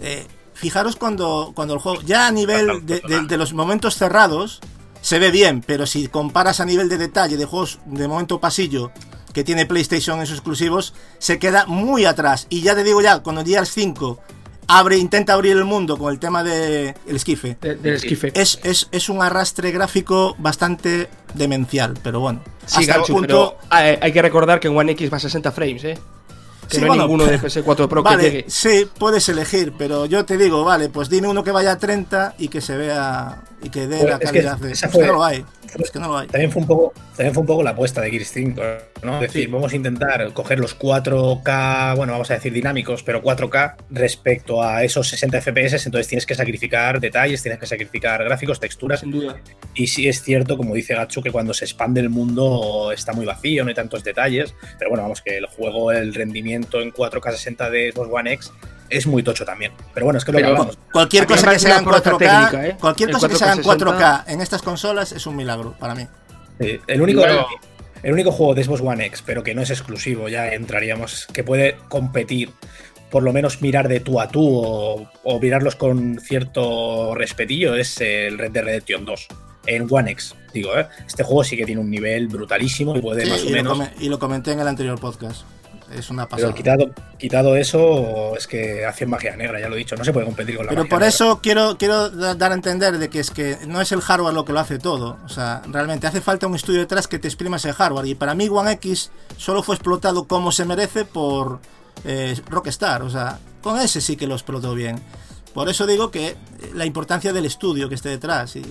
Eh, 0.00 0.26
fijaros 0.54 0.96
cuando, 0.96 1.52
cuando 1.54 1.74
el 1.74 1.80
juego, 1.80 2.00
ya 2.02 2.26
a 2.26 2.30
nivel 2.32 2.86
de, 2.86 3.00
de- 3.00 3.26
de 3.26 3.36
los 3.36 3.52
momentos 3.52 3.96
cerrados, 3.96 4.60
se 5.00 5.18
ve 5.18 5.30
bien, 5.30 5.62
pero 5.66 5.86
si 5.86 6.08
comparas 6.08 6.60
a 6.60 6.64
nivel 6.64 6.88
de 6.88 6.98
detalle 6.98 7.36
de 7.36 7.44
juegos 7.44 7.78
de 7.86 8.08
momento 8.08 8.40
pasillo 8.40 8.90
que 9.32 9.44
tiene 9.44 9.66
PlayStation 9.66 10.18
en 10.20 10.26
sus 10.26 10.36
exclusivos, 10.36 10.94
se 11.18 11.38
queda 11.38 11.66
muy 11.66 12.04
atrás. 12.06 12.46
Y 12.48 12.62
ya 12.62 12.74
te 12.74 12.82
digo 12.82 13.00
ya, 13.02 13.20
cuando 13.20 13.44
Gears 13.44 13.70
5 13.70 14.18
abre, 14.68 14.96
intenta 14.98 15.32
abrir 15.32 15.56
el 15.56 15.64
mundo 15.64 15.96
con 15.98 16.12
el 16.12 16.18
tema 16.20 16.44
de 16.44 16.94
el 17.06 17.16
esquife, 17.16 17.56
de- 17.60 17.74
del 17.76 17.94
esquife. 17.94 18.30
es, 18.34 18.60
es, 18.62 18.88
es 18.92 19.08
un 19.08 19.20
arrastre 19.22 19.70
gráfico 19.72 20.36
bastante 20.38 21.08
demencial, 21.34 21.94
pero 22.02 22.20
bueno. 22.20 22.40
Sí, 22.66 22.80
hasta 22.82 22.96
el 22.96 23.02
punto, 23.02 23.56
pero 23.56 23.58
hay, 23.70 23.98
hay 24.00 24.12
que 24.12 24.20
recordar 24.22 24.60
que 24.60 24.68
en 24.68 24.76
One 24.76 24.92
X 24.92 25.10
va 25.12 25.16
a 25.16 25.20
60 25.20 25.50
frames, 25.52 25.84
¿eh? 25.84 25.98
Que 26.68 26.76
Sí, 26.76 26.78
no 26.78 26.84
hay 26.84 26.88
bueno, 26.98 27.02
ninguno 27.04 27.24
de 27.26 27.38
PS4 27.40 27.88
Pro 27.88 28.02
que 28.02 28.10
vale, 28.10 28.22
llegue. 28.22 28.44
Sí, 28.48 28.86
puedes 28.98 29.28
elegir, 29.28 29.72
pero 29.78 30.06
yo 30.06 30.24
te 30.24 30.36
digo, 30.36 30.64
vale, 30.64 30.88
pues 30.90 31.08
dime 31.08 31.28
uno 31.28 31.42
que 31.42 31.50
vaya 31.50 31.72
a 31.72 31.78
30 31.78 32.34
y 32.38 32.48
que 32.48 32.60
se 32.60 32.76
vea 32.76 33.42
y 33.62 33.70
que 33.70 33.86
dé 33.86 33.96
Pero 33.98 34.10
la 34.10 34.14
es 34.14 34.18
que 34.20 34.26
calidad 34.26 34.58
de. 34.58 34.72
esa 34.72 34.86
Es 34.86 34.92
fue- 34.92 35.00
que 35.02 35.06
no 35.08 35.12
lo 35.14 35.24
hay. 35.24 35.44
Es 35.78 35.90
que 35.90 35.98
no 35.98 36.08
lo 36.08 36.18
hay. 36.18 36.28
También 36.28 36.50
fue 36.50 36.62
un 36.62 36.68
poco, 36.68 36.92
también 37.16 37.34
fue 37.34 37.40
un 37.42 37.46
poco 37.46 37.62
la 37.62 37.70
apuesta 37.70 38.00
de 38.00 38.10
Gears 38.10 38.30
5, 38.32 38.62
¿no? 39.02 39.14
Es 39.16 39.20
decir, 39.32 39.50
vamos 39.50 39.70
a 39.72 39.76
intentar 39.76 40.32
coger 40.32 40.58
los 40.60 40.74
4K, 40.78 41.94
bueno, 41.96 42.12
vamos 42.14 42.30
a 42.30 42.34
decir 42.34 42.52
dinámicos, 42.52 43.02
pero 43.02 43.22
4K 43.22 43.74
respecto 43.90 44.62
a 44.62 44.82
esos 44.84 45.08
60 45.08 45.40
FPS, 45.42 45.84
entonces 45.86 46.08
tienes 46.08 46.24
que 46.24 46.34
sacrificar 46.34 47.00
detalles, 47.00 47.42
tienes 47.42 47.58
que 47.60 47.66
sacrificar 47.66 48.22
gráficos, 48.24 48.60
texturas. 48.60 49.00
Sin 49.00 49.10
duda. 49.10 49.36
Y 49.74 49.88
sí 49.88 50.08
es 50.08 50.22
cierto, 50.22 50.56
como 50.56 50.74
dice 50.74 50.94
Gachu, 50.94 51.22
que 51.22 51.30
cuando 51.30 51.52
se 51.52 51.64
expande 51.66 52.00
el 52.00 52.08
mundo 52.10 52.90
está 52.92 53.12
muy 53.12 53.26
vacío, 53.26 53.62
no 53.64 53.68
hay 53.68 53.74
tantos 53.74 54.02
detalles. 54.04 54.54
Pero 54.78 54.90
bueno, 54.90 55.02
vamos, 55.02 55.20
que 55.20 55.36
el 55.36 55.46
juego, 55.46 55.92
el 55.92 56.14
rendimiento 56.14 56.48
en 56.80 56.92
4K 56.92 57.30
60 57.32 57.70
de 57.70 57.92
Xbox 57.92 58.08
One 58.12 58.32
X 58.34 58.52
es 58.90 59.06
muy 59.06 59.22
tocho 59.22 59.44
también. 59.44 59.72
Pero 59.92 60.04
bueno, 60.06 60.18
es 60.18 60.24
que 60.24 60.32
lo 60.32 60.36
Pero- 60.38 60.48
que 60.48 60.52
hablamos. 60.52 60.78
Cualquier 60.92 61.26
cosa 61.26 61.50
que 61.52 61.58
sea 61.58 61.78
en 61.78 61.86
una 61.88 62.00
proeza 62.00 62.10
4K, 62.12 62.18
técnica, 62.50 62.66
¿eh? 62.66 62.76
cualquier 62.80 63.10
cosa 63.10 63.28
que 63.28 63.36
sea 63.36 63.52
en 63.52 63.62
4K 63.62 63.98
4K 63.98 64.24
en 64.28 64.40
estas 64.40 64.62
consolas 64.62 65.12
es 65.12 65.26
un 65.26 65.36
milagro 65.36 65.74
para 65.78 65.94
mí. 65.94 66.06
Sí, 66.60 66.80
el 66.86 67.00
único. 67.02 67.22
El 68.02 68.12
único 68.12 68.30
juego 68.30 68.54
de 68.54 68.62
Xbox 68.62 68.80
One 68.80 69.04
X, 69.06 69.24
pero 69.26 69.42
que 69.42 69.56
no 69.56 69.62
es 69.62 69.70
exclusivo, 69.70 70.28
ya 70.28 70.52
entraríamos, 70.54 71.26
que 71.32 71.42
puede 71.42 71.76
competir, 71.88 72.52
por 73.10 73.24
lo 73.24 73.32
menos 73.32 73.60
mirar 73.60 73.88
de 73.88 73.98
tú 73.98 74.20
a 74.20 74.28
tú 74.28 74.46
o, 74.56 75.10
o 75.24 75.40
mirarlos 75.40 75.74
con 75.74 76.20
cierto 76.20 77.16
respetillo, 77.16 77.74
es 77.74 78.00
el 78.00 78.38
Red 78.38 78.52
Dead 78.52 78.62
Redemption 78.64 79.04
2. 79.04 79.26
En 79.66 79.86
One 79.90 80.12
X, 80.12 80.36
digo, 80.54 80.78
¿eh? 80.78 80.86
Este 81.08 81.24
juego 81.24 81.42
sí 81.42 81.56
que 81.56 81.66
tiene 81.66 81.80
un 81.80 81.90
nivel 81.90 82.28
brutalísimo 82.28 82.96
y 82.96 83.00
puede 83.02 83.24
Sí, 83.24 83.30
más 83.30 83.42
o 83.42 83.46
y, 83.48 83.52
menos. 83.52 83.78
y 83.98 84.08
lo 84.08 84.18
comenté 84.20 84.52
en 84.52 84.60
el 84.60 84.68
anterior 84.68 84.98
podcast. 85.00 85.42
Es 85.92 86.10
una 86.10 86.28
pasada. 86.28 86.52
Pero 86.52 86.56
quitado, 86.56 86.90
quitado 87.18 87.56
eso, 87.56 88.36
es 88.36 88.46
que 88.46 88.84
hace 88.84 89.06
magia 89.06 89.36
negra, 89.36 89.58
ya 89.60 89.68
lo 89.68 89.74
he 89.74 89.78
dicho, 89.78 89.96
no 89.96 90.04
se 90.04 90.12
puede 90.12 90.26
competir 90.26 90.56
con 90.56 90.66
la 90.66 90.70
Pero 90.70 90.82
magia 90.82 90.90
por 90.90 90.98
negra. 91.00 91.08
eso 91.08 91.40
quiero, 91.42 91.78
quiero 91.78 92.10
da- 92.10 92.34
dar 92.34 92.52
a 92.52 92.54
entender 92.54 92.98
de 92.98 93.08
que 93.08 93.20
es 93.20 93.30
que 93.30 93.56
no 93.66 93.80
es 93.80 93.90
el 93.92 94.00
hardware 94.02 94.34
lo 94.34 94.44
que 94.44 94.52
lo 94.52 94.60
hace 94.60 94.78
todo. 94.78 95.16
O 95.24 95.28
sea, 95.28 95.62
realmente 95.66 96.06
hace 96.06 96.20
falta 96.20 96.46
un 96.46 96.54
estudio 96.54 96.80
detrás 96.80 97.08
que 97.08 97.18
te 97.18 97.26
exprima 97.28 97.56
ese 97.56 97.72
hardware. 97.72 98.06
Y 98.06 98.14
para 98.14 98.34
mí 98.34 98.48
One 98.48 98.72
X 98.72 99.10
solo 99.36 99.62
fue 99.62 99.76
explotado 99.76 100.24
como 100.28 100.52
se 100.52 100.64
merece 100.66 101.04
por 101.06 101.60
eh, 102.04 102.38
Rockstar. 102.50 103.02
O 103.02 103.10
sea, 103.10 103.38
con 103.62 103.78
ese 103.80 104.00
sí 104.00 104.16
que 104.16 104.26
lo 104.26 104.34
explotó 104.34 104.74
bien. 104.74 105.00
Por 105.54 105.68
eso 105.70 105.86
digo 105.86 106.10
que 106.10 106.36
la 106.74 106.84
importancia 106.84 107.32
del 107.32 107.46
estudio 107.46 107.88
que 107.88 107.94
esté 107.94 108.10
detrás. 108.10 108.54
Y, 108.56 108.62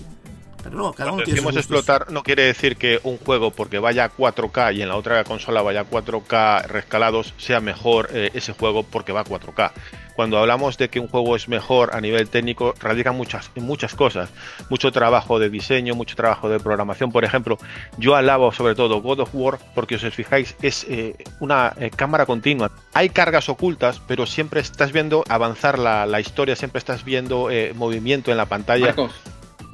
pero 0.70 0.84
no, 0.84 0.94
cada 0.94 1.12
uno 1.12 1.24
Cuando 1.24 1.24
tiene 1.24 1.42
sus 1.42 1.46
decimos 1.46 1.54
gustos. 1.56 1.80
explotar 1.80 2.12
no 2.12 2.24
quiere 2.24 2.44
decir 2.44 2.76
que 2.78 3.00
un 3.04 3.18
juego 3.18 3.52
porque 3.52 3.80
vaya 3.80 4.06
a 4.06 4.12
4K 4.12 4.76
y 4.76 4.82
en 4.82 4.90
la 4.90 4.98
otra 4.98 5.24
consola 5.24 5.62
vaya 5.62 5.82
a 5.82 5.90
4K 5.90 6.68
rescalados 6.68 7.34
sea 7.38 7.62
mejor 7.62 8.10
eh, 8.14 8.32
ese 8.34 8.54
juego 8.54 8.84
porque 8.84 9.14
va 9.14 9.22
a 9.22 9.26
4K. 9.26 9.72
Cuando 10.18 10.40
hablamos 10.40 10.80
de 10.80 10.90
que 10.90 11.00
un 11.00 11.08
juego 11.08 11.36
es 11.36 11.48
mejor 11.48 11.96
a 11.96 12.02
nivel 12.02 12.28
técnico, 12.28 12.74
radican 12.80 13.16
muchas, 13.16 13.52
en 13.54 13.66
muchas 13.66 13.94
cosas. 13.94 14.32
Mucho 14.68 14.92
trabajo 14.92 15.38
de 15.38 15.52
diseño, 15.52 15.94
mucho 15.94 16.16
trabajo 16.16 16.50
de 16.50 16.60
programación. 16.60 17.12
Por 17.12 17.24
ejemplo, 17.24 17.60
yo 18.00 18.16
alabo 18.16 18.52
sobre 18.52 18.74
todo 18.74 19.00
God 19.00 19.20
of 19.20 19.30
War 19.34 19.60
porque, 19.76 20.00
si 20.00 20.08
os 20.08 20.16
fijáis, 20.16 20.56
es 20.64 20.88
eh, 20.90 21.16
una 21.40 21.72
eh, 21.78 21.92
cámara 21.96 22.26
continua. 22.26 22.72
Hay 22.96 23.10
cargas 23.10 23.48
ocultas, 23.48 24.02
pero 24.08 24.26
siempre 24.26 24.60
estás 24.60 24.92
viendo 24.92 25.24
avanzar 25.30 25.78
la, 25.78 26.08
la 26.08 26.20
historia, 26.20 26.56
siempre 26.56 26.80
estás 26.80 27.06
viendo 27.06 27.52
eh, 27.52 27.74
movimiento 27.76 28.32
en 28.32 28.38
la 28.38 28.48
pantalla. 28.48 28.88
Marcos, 28.88 29.12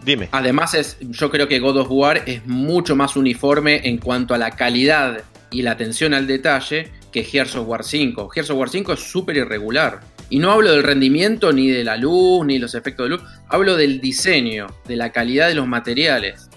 Dime. 0.05 0.29
Además, 0.31 0.73
es, 0.73 0.97
yo 1.01 1.29
creo 1.31 1.47
que 1.47 1.59
God 1.59 1.77
of 1.77 1.87
War 1.89 2.23
es 2.25 2.45
mucho 2.45 2.95
más 2.95 3.15
uniforme 3.15 3.81
en 3.87 3.97
cuanto 3.97 4.33
a 4.33 4.37
la 4.37 4.51
calidad 4.51 5.21
y 5.51 5.61
la 5.61 5.71
atención 5.71 6.13
al 6.13 6.27
detalle 6.27 6.91
que 7.11 7.23
Gears 7.23 7.55
of 7.55 7.67
War 7.67 7.83
5. 7.83 8.27
Gears 8.29 8.49
of 8.49 8.57
War 8.57 8.69
5 8.69 8.93
es 8.93 8.99
súper 8.99 9.37
irregular. 9.37 10.01
Y 10.29 10.39
no 10.39 10.51
hablo 10.51 10.71
del 10.71 10.81
rendimiento, 10.83 11.53
ni 11.53 11.69
de 11.69 11.83
la 11.83 11.95
luz, 11.95 12.45
ni 12.45 12.57
los 12.57 12.73
efectos 12.73 13.05
de 13.05 13.09
luz. 13.11 13.21
Hablo 13.49 13.75
del 13.75 14.01
diseño, 14.01 14.67
de 14.87 14.95
la 14.95 15.11
calidad 15.11 15.47
de 15.47 15.53
los 15.55 15.67
materiales. 15.67 16.49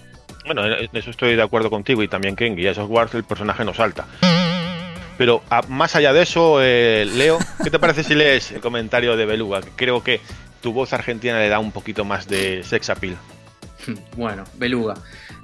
Bueno, 0.45 0.65
en 0.65 0.89
eso 0.93 1.11
estoy 1.11 1.35
de 1.35 1.41
acuerdo 1.43 1.69
contigo 1.69 2.01
y 2.01 2.07
también 2.07 2.35
que 2.35 2.47
en 2.47 2.57
Gears 2.57 2.77
of 2.79 2.89
War 2.89 3.09
el 3.13 3.23
personaje 3.23 3.63
no 3.65 3.73
salta. 3.73 4.07
Pero 5.17 5.43
a- 5.49 5.61
más 5.63 5.95
allá 5.95 6.13
de 6.13 6.21
eso, 6.23 6.59
eh, 6.61 7.05
Leo, 7.15 7.39
¿qué 7.63 7.69
te 7.69 7.79
parece 7.79 8.03
si 8.03 8.13
lees 8.15 8.51
el 8.51 8.61
comentario 8.61 9.15
de 9.17 9.25
Beluga? 9.25 9.61
Que 9.61 9.69
creo 9.75 10.03
que 10.03 10.21
tu 10.61 10.73
voz 10.73 10.93
argentina 10.93 11.37
le 11.39 11.49
da 11.49 11.59
un 11.59 11.71
poquito 11.71 12.05
más 12.05 12.27
de 12.27 12.63
sex 12.63 12.89
appeal. 12.89 13.17
Bueno, 14.17 14.43
beluga. 14.57 14.95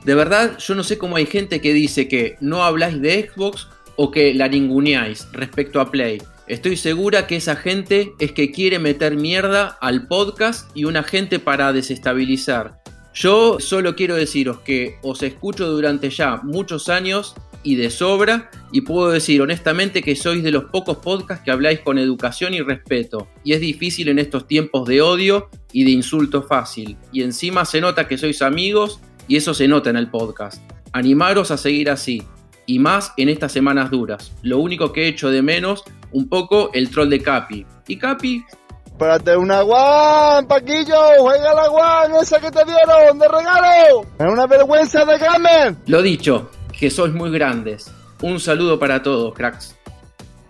De 0.03 0.15
verdad, 0.15 0.57
yo 0.57 0.75
no 0.75 0.83
sé 0.83 0.97
cómo 0.97 1.15
hay 1.15 1.25
gente 1.25 1.61
que 1.61 1.73
dice 1.73 2.07
que 2.07 2.37
no 2.41 2.63
habláis 2.63 3.01
de 3.01 3.29
Xbox 3.29 3.67
o 3.95 4.11
que 4.11 4.33
la 4.33 4.47
ninguneáis 4.47 5.27
respecto 5.31 5.79
a 5.79 5.91
Play. 5.91 6.21
Estoy 6.47 6.75
segura 6.75 7.25
que 7.25 7.37
esa 7.37 7.55
gente 7.55 8.13
es 8.19 8.33
que 8.33 8.51
quiere 8.51 8.79
meter 8.79 9.15
mierda 9.15 9.77
al 9.79 10.07
podcast 10.07 10.69
y 10.75 10.85
una 10.85 11.03
gente 11.03 11.39
para 11.39 11.71
desestabilizar. 11.71 12.81
Yo 13.13 13.59
solo 13.59 13.95
quiero 13.95 14.15
deciros 14.15 14.59
que 14.59 14.97
os 15.03 15.21
escucho 15.23 15.67
durante 15.69 16.09
ya 16.09 16.37
muchos 16.43 16.89
años 16.89 17.35
y 17.63 17.75
de 17.75 17.89
sobra 17.89 18.51
y 18.71 18.81
puedo 18.81 19.09
decir 19.09 19.41
honestamente 19.41 20.01
que 20.01 20.15
sois 20.15 20.43
de 20.43 20.51
los 20.51 20.65
pocos 20.65 20.97
podcasts 20.97 21.43
que 21.43 21.51
habláis 21.51 21.79
con 21.79 21.97
educación 21.97 22.53
y 22.53 22.61
respeto 22.61 23.27
y 23.43 23.53
es 23.53 23.61
difícil 23.61 24.09
en 24.09 24.19
estos 24.19 24.47
tiempos 24.47 24.87
de 24.87 25.01
odio 25.01 25.49
y 25.71 25.83
de 25.83 25.91
insulto 25.91 26.43
fácil 26.43 26.97
y 27.11 27.23
encima 27.23 27.65
se 27.65 27.81
nota 27.81 28.07
que 28.07 28.17
sois 28.17 28.41
amigos 28.41 28.99
y 29.27 29.37
eso 29.37 29.53
se 29.53 29.67
nota 29.67 29.89
en 29.89 29.97
el 29.97 30.09
podcast. 30.09 30.61
Animaros 30.91 31.51
a 31.51 31.57
seguir 31.57 31.89
así 31.89 32.23
y 32.65 32.79
más 32.79 33.13
en 33.17 33.29
estas 33.29 33.51
semanas 33.51 33.89
duras. 33.89 34.31
Lo 34.41 34.59
único 34.59 34.93
que 34.93 35.03
he 35.03 35.07
hecho 35.07 35.31
de 35.31 35.41
menos 35.41 35.83
un 36.11 36.29
poco 36.29 36.71
el 36.73 36.89
troll 36.89 37.09
de 37.09 37.21
Capi. 37.21 37.65
Y 37.87 37.97
Capi 37.97 38.43
Espérate 38.85 39.35
una 39.35 39.63
guan, 39.63 40.47
Paquillo, 40.47 40.95
juega 41.17 41.51
la 41.55 41.67
guan, 41.67 42.15
esa 42.21 42.39
que 42.39 42.51
te 42.51 42.63
dieron 42.63 43.17
de 43.17 43.27
regalo. 43.27 44.05
Es 44.19 44.31
una 44.31 44.45
vergüenza 44.45 45.03
de 45.03 45.17
Carmen. 45.17 45.77
Lo 45.87 46.03
dicho, 46.03 46.51
que 46.83 46.89
sois 46.89 47.13
muy 47.13 47.31
grandes. 47.31 47.89
Un 48.21 48.41
saludo 48.41 48.77
para 48.77 49.01
todos, 49.01 49.33
cracks. 49.33 49.73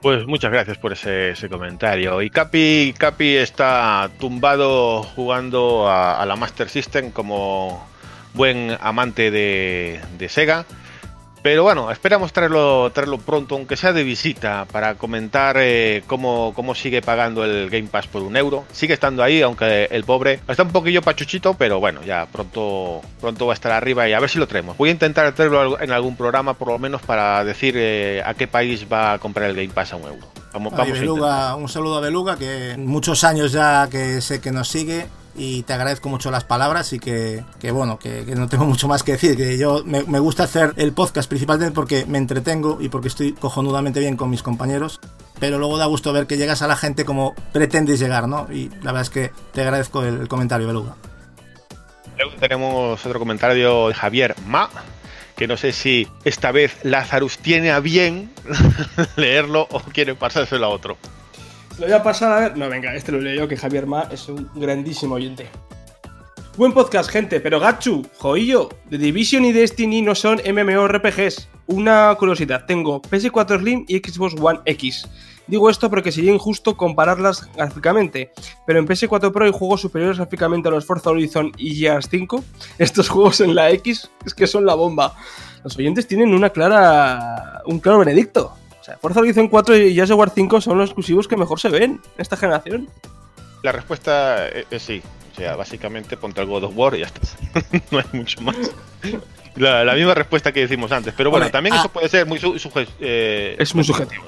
Pues 0.02 0.26
muchas 0.26 0.52
gracias 0.52 0.80
por 0.80 0.92
ese, 0.92 1.48
comentario. 1.48 2.24
Y 2.24 2.32
Capi, 2.32 2.96
Capi 2.98 3.36
está 3.36 4.10
tumbado 4.20 5.04
jugando 5.04 5.88
a, 5.88 6.20
a 6.20 6.26
la 6.26 6.36
Master 6.36 6.70
System 6.70 7.12
como 7.12 7.88
buen 8.34 8.76
amante 8.82 9.30
de, 9.30 10.02
de 10.18 10.28
Sega. 10.28 10.66
Pero 11.44 11.64
bueno, 11.64 11.91
esperamos 11.91 12.32
traerlo, 12.32 12.89
traerlo 12.94 13.18
pronto, 13.18 13.56
aunque 13.56 13.76
sea 13.76 13.91
de 13.91 14.06
visita, 14.06 14.66
para 14.72 14.96
comentar 14.96 15.58
eh, 15.60 16.02
cómo, 16.08 16.54
cómo 16.56 16.74
sigue 16.74 17.02
pagando 17.02 17.44
el 17.44 17.70
Game 17.70 17.89
Pass 17.89 18.08
por 18.08 18.24
un 18.24 18.38
euro. 18.38 18.64
Sigue 18.72 18.94
estando 18.94 19.22
ahí, 19.22 19.41
aunque 19.41 19.89
el 19.91 20.06
pobre 20.06 20.39
está 20.48 20.64
un 20.64 20.72
poquillo 20.72 21.02
pachuchito, 21.02 21.54
pero 21.56 21.82
bueno, 21.82 22.02
ya 22.06 22.28
pronto, 22.28 23.02
pronto 23.20 23.46
va 23.46 23.52
a 23.52 23.56
estar 23.56 23.74
arriba 23.74 24.08
y 24.08 24.14
a 24.14 24.22
ver 24.22 24.30
si 24.30 24.39
lo 24.39 24.48
traemos. 24.48 24.78
Voy 24.78 24.88
a 24.88 24.94
intentar 24.94 25.34
traerlo 25.36 25.82
en 25.82 25.91
algún 25.91 26.16
programa, 26.16 26.54
por 26.54 26.70
lo 26.70 26.80
menos 26.80 27.02
para 27.02 27.44
decir 27.44 27.76
eh, 27.78 28.24
a 28.26 28.34
qué 28.36 28.48
país 28.48 28.88
va 28.91 29.12
a 29.12 29.20
comprar 29.20 29.50
el 29.50 29.56
Game 29.58 29.74
Pass 29.74 29.91
a 29.91 29.98
un 29.98 30.04
euro. 30.04 30.26
Vamos, 30.54 30.72
vamos 30.72 30.98
Beluga, 30.98 31.56
un 31.56 31.68
saludo 31.68 31.98
a 31.98 32.00
Beluga, 32.00 32.38
que 32.38 32.76
muchos 32.78 33.26
años 33.26 33.52
ya 33.52 33.89
que 33.91 34.22
sé 34.22 34.39
que 34.39 34.52
nos 34.52 34.70
sigue 34.70 35.08
y 35.36 35.64
te 35.64 35.74
agradezco 35.74 36.10
mucho 36.10 36.32
las 36.32 36.44
palabras 36.44 36.94
y 36.94 37.00
que, 37.00 37.44
que 37.60 37.72
bueno, 37.72 37.98
que, 38.00 38.26
que 38.26 38.36
no 38.36 38.48
tengo 38.48 38.66
mucho 38.74 38.88
más 38.88 39.04
que 39.04 39.14
decir, 39.14 39.36
que 39.36 39.58
yo 39.58 39.84
me, 39.86 40.04
me 40.04 40.20
gusta 40.20 40.44
hacer 40.44 40.74
el 40.78 40.94
podcast 40.94 41.30
principalmente 41.30 41.74
porque 41.74 42.06
me 42.06 42.18
entretengo 42.18 42.78
y 42.80 42.90
porque 42.90 43.08
estoy 43.08 43.34
cojonudamente 43.34 44.00
bien 44.00 44.16
con 44.16 44.30
mis 44.30 44.44
compañeros, 44.44 45.00
pero 45.40 45.58
luego 45.58 45.78
da 45.78 45.86
gusto 45.86 46.14
ver 46.14 46.28
que 46.28 46.38
llegas 46.38 46.62
a 46.62 46.68
la 46.68 46.76
gente 46.76 47.06
como 47.06 47.34
pretendes 47.52 48.00
llegar, 48.00 48.28
¿no? 48.28 48.48
Y 48.52 48.70
la 48.82 48.92
verdad 48.92 49.02
es 49.02 49.10
que 49.10 49.32
te 49.52 49.62
agradezco 49.62 50.04
el, 50.04 50.22
el 50.22 50.28
comentario, 50.28 50.68
Beluga. 50.68 50.96
Luego 52.18 52.34
tenemos 52.40 53.06
otro 53.06 53.20
comentario 53.20 53.88
de 53.88 53.94
Javier 53.94 54.36
Ma, 54.46 54.70
que 55.36 55.48
no 55.48 55.58
sé 55.58 55.72
si 55.72 56.08
esta 56.24 56.52
vez 56.52 56.78
Lazarus 56.84 57.40
tiene 57.40 57.72
a 57.72 57.80
bien 57.80 58.32
leerlo 59.16 59.68
o 59.72 59.80
quiere 59.80 60.16
pasárselo 60.16 60.68
a 60.68 60.70
otro. 60.70 60.98
Lo 61.80 61.88
voy 61.88 61.94
a 61.94 62.04
pasar 62.04 62.32
a 62.32 62.40
ver. 62.40 62.58
No, 62.58 62.70
venga, 62.70 62.94
este 62.94 63.12
lo 63.12 63.20
leo 63.20 63.36
yo, 63.36 63.48
que 63.48 63.58
Javier 63.58 63.88
Ma 63.88 64.08
es 64.12 64.30
un 64.30 64.50
grandísimo 64.56 65.16
oyente. 65.16 65.50
Buen 66.56 66.72
podcast, 66.72 67.10
gente, 67.10 67.40
pero 67.40 67.60
Gachu, 67.60 68.06
joillo, 68.20 68.70
The 68.92 69.00
Division 69.00 69.44
y 69.44 69.52
Destiny 69.52 70.04
no 70.04 70.14
son 70.14 70.40
MMORPGs. 70.46 71.50
Una 71.66 72.16
curiosidad, 72.20 72.66
tengo 72.68 73.02
PS4 73.02 73.60
Slim 73.60 73.86
y 73.88 73.98
Xbox 73.98 74.36
One 74.40 74.60
X. 74.66 75.08
Digo 75.48 75.68
esto 75.68 75.90
porque 75.90 76.12
sería 76.12 76.32
injusto 76.32 76.78
compararlas 76.78 77.52
gráficamente, 77.56 78.32
pero 78.68 78.78
en 78.78 78.88
PS4 78.88 79.32
Pro 79.32 79.46
hay 79.46 79.52
juegos 79.52 79.82
superiores 79.82 80.18
gráficamente 80.18 80.70
a 80.70 80.72
los 80.72 80.86
Forza 80.86 81.10
Horizon 81.10 81.52
y 81.58 81.76
Gears 81.76 82.08
5. 82.10 82.44
Estos 82.78 83.10
juegos 83.10 83.42
en 83.42 83.56
la 83.56 83.72
X 83.72 84.12
es 84.24 84.36
que 84.36 84.46
son 84.46 84.66
la 84.66 84.76
bomba. 84.76 85.16
Los 85.64 85.76
oyentes 85.78 86.06
tienen 86.06 86.36
una 86.36 86.52
clara. 86.52 87.64
un 87.66 87.80
claro 87.80 88.00
veredicto. 88.00 88.54
O 88.84 88.86
sea, 88.86 88.98
Forza 88.98 89.22
Horizon 89.22 89.48
4 89.48 89.78
y 89.78 89.96
Gears 89.96 90.12
of 90.12 90.20
War 90.20 90.30
5 90.30 90.60
son 90.60 90.78
los 90.78 90.90
exclusivos 90.90 91.26
que 91.30 91.38
mejor 91.38 91.58
se 91.58 91.70
ven 91.70 91.84
en 91.84 92.02
esta 92.18 92.36
generación. 92.36 92.90
La 93.62 93.72
respuesta 93.72 94.50
es, 94.50 94.66
es 94.70 94.82
sí. 94.82 95.02
O 95.32 95.36
sea, 95.38 95.56
básicamente 95.56 96.18
ponte 96.18 96.42
el 96.42 96.48
God 96.48 96.66
of 96.66 96.74
War 96.76 96.94
y 96.96 97.00
ya 97.00 97.06
está. 97.06 97.22
no 97.92 98.00
hay 98.00 98.06
mucho 98.12 98.42
más. 98.42 98.58
La, 99.56 99.86
la 99.86 99.94
misma 99.94 100.14
respuesta 100.16 100.52
que 100.52 100.60
decimos 100.60 100.92
antes. 100.92 101.14
Pero 101.16 101.30
bueno, 101.30 101.46
Hombre, 101.46 101.54
también 101.54 101.76
ah. 101.76 101.80
eso 101.80 101.90
puede 101.94 102.10
ser 102.10 102.26
muy 102.26 102.40
su- 102.40 102.60
eh, 103.00 103.56
Es 103.58 103.74
muy 103.74 103.86
subjetivo. 103.86 104.26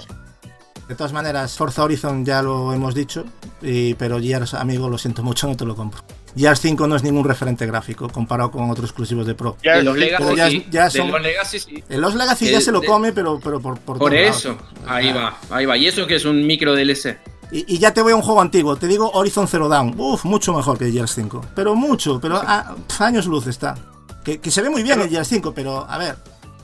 De 0.88 0.94
todas 0.96 1.14
maneras, 1.14 1.58
Forza 1.58 1.84
Horizon 1.84 2.24
ya 2.26 2.42
lo 2.44 2.72
hemos 2.72 2.94
dicho, 2.94 3.26
y, 3.62 3.96
pero 3.96 4.20
Gears, 4.20 4.54
amigo, 4.54 4.88
lo 4.88 4.98
siento 5.00 5.24
mucho, 5.24 5.48
no 5.48 5.58
te 5.58 5.66
lo 5.66 5.76
compro. 5.76 6.02
Gears 6.38 6.60
5 6.60 6.86
no 6.86 6.96
es 6.96 7.02
ningún 7.04 7.24
referente 7.26 7.66
gráfico 7.66 8.08
comparado 8.10 8.52
con 8.52 8.70
otros 8.70 8.90
exclusivos 8.90 9.26
de 9.26 9.34
Pro. 9.34 9.58
De 9.64 9.82
los 9.84 9.98
Legacy, 9.98 10.36
ya- 10.36 10.50
sí. 10.50 10.66
ya 10.70 10.84
De 10.86 10.92
son- 10.92 11.12
los 11.12 11.22
Legacy, 11.22 11.60
sí. 11.60 11.84
En 11.90 12.02
los 12.02 12.14
Legacy 12.14 12.52
ya 12.52 12.62
se 12.62 12.72
lo 12.72 12.82
de- 12.82 12.88
come, 12.88 13.14
pero, 13.14 13.40
pero 13.44 13.60
por, 13.60 13.80
por, 13.80 13.98
Por 13.98 14.14
eso, 14.14 14.50
lados. 14.50 14.64
ahí 14.86 15.12
va, 15.14 15.38
ahí 15.50 15.66
va. 15.66 15.76
Y 15.78 15.88
eso 15.88 16.06
que 16.06 16.16
es 16.16 16.26
un 16.26 16.46
micro 16.46 16.76
DLC. 16.76 17.18
Y, 17.52 17.76
y 17.76 17.78
ya 17.80 17.94
te 17.94 18.02
voy 18.02 18.12
a 18.12 18.16
un 18.16 18.22
juego 18.22 18.42
antiguo, 18.42 18.76
te 18.76 18.88
digo 18.88 19.10
Horizon 19.12 19.48
Zero 19.48 19.70
Dawn. 19.70 19.96
Uf, 19.98 20.26
mucho 20.26 20.54
mejor 20.54 20.78
que 20.78 20.92
Gears 20.92 21.16
5. 21.16 21.42
Pero 21.56 21.74
mucho, 21.74 22.20
pero 22.20 22.36
a, 22.38 22.76
años 23.00 23.26
luz 23.28 23.48
está. 23.48 23.76
Que, 24.24 24.40
que 24.40 24.52
se 24.52 24.62
ve 24.62 24.70
muy 24.70 24.84
bien 24.84 25.00
el 25.02 25.10
Gears 25.10 25.28
5, 25.30 25.54
pero 25.54 25.90
a 25.90 25.98
ver, 25.98 26.18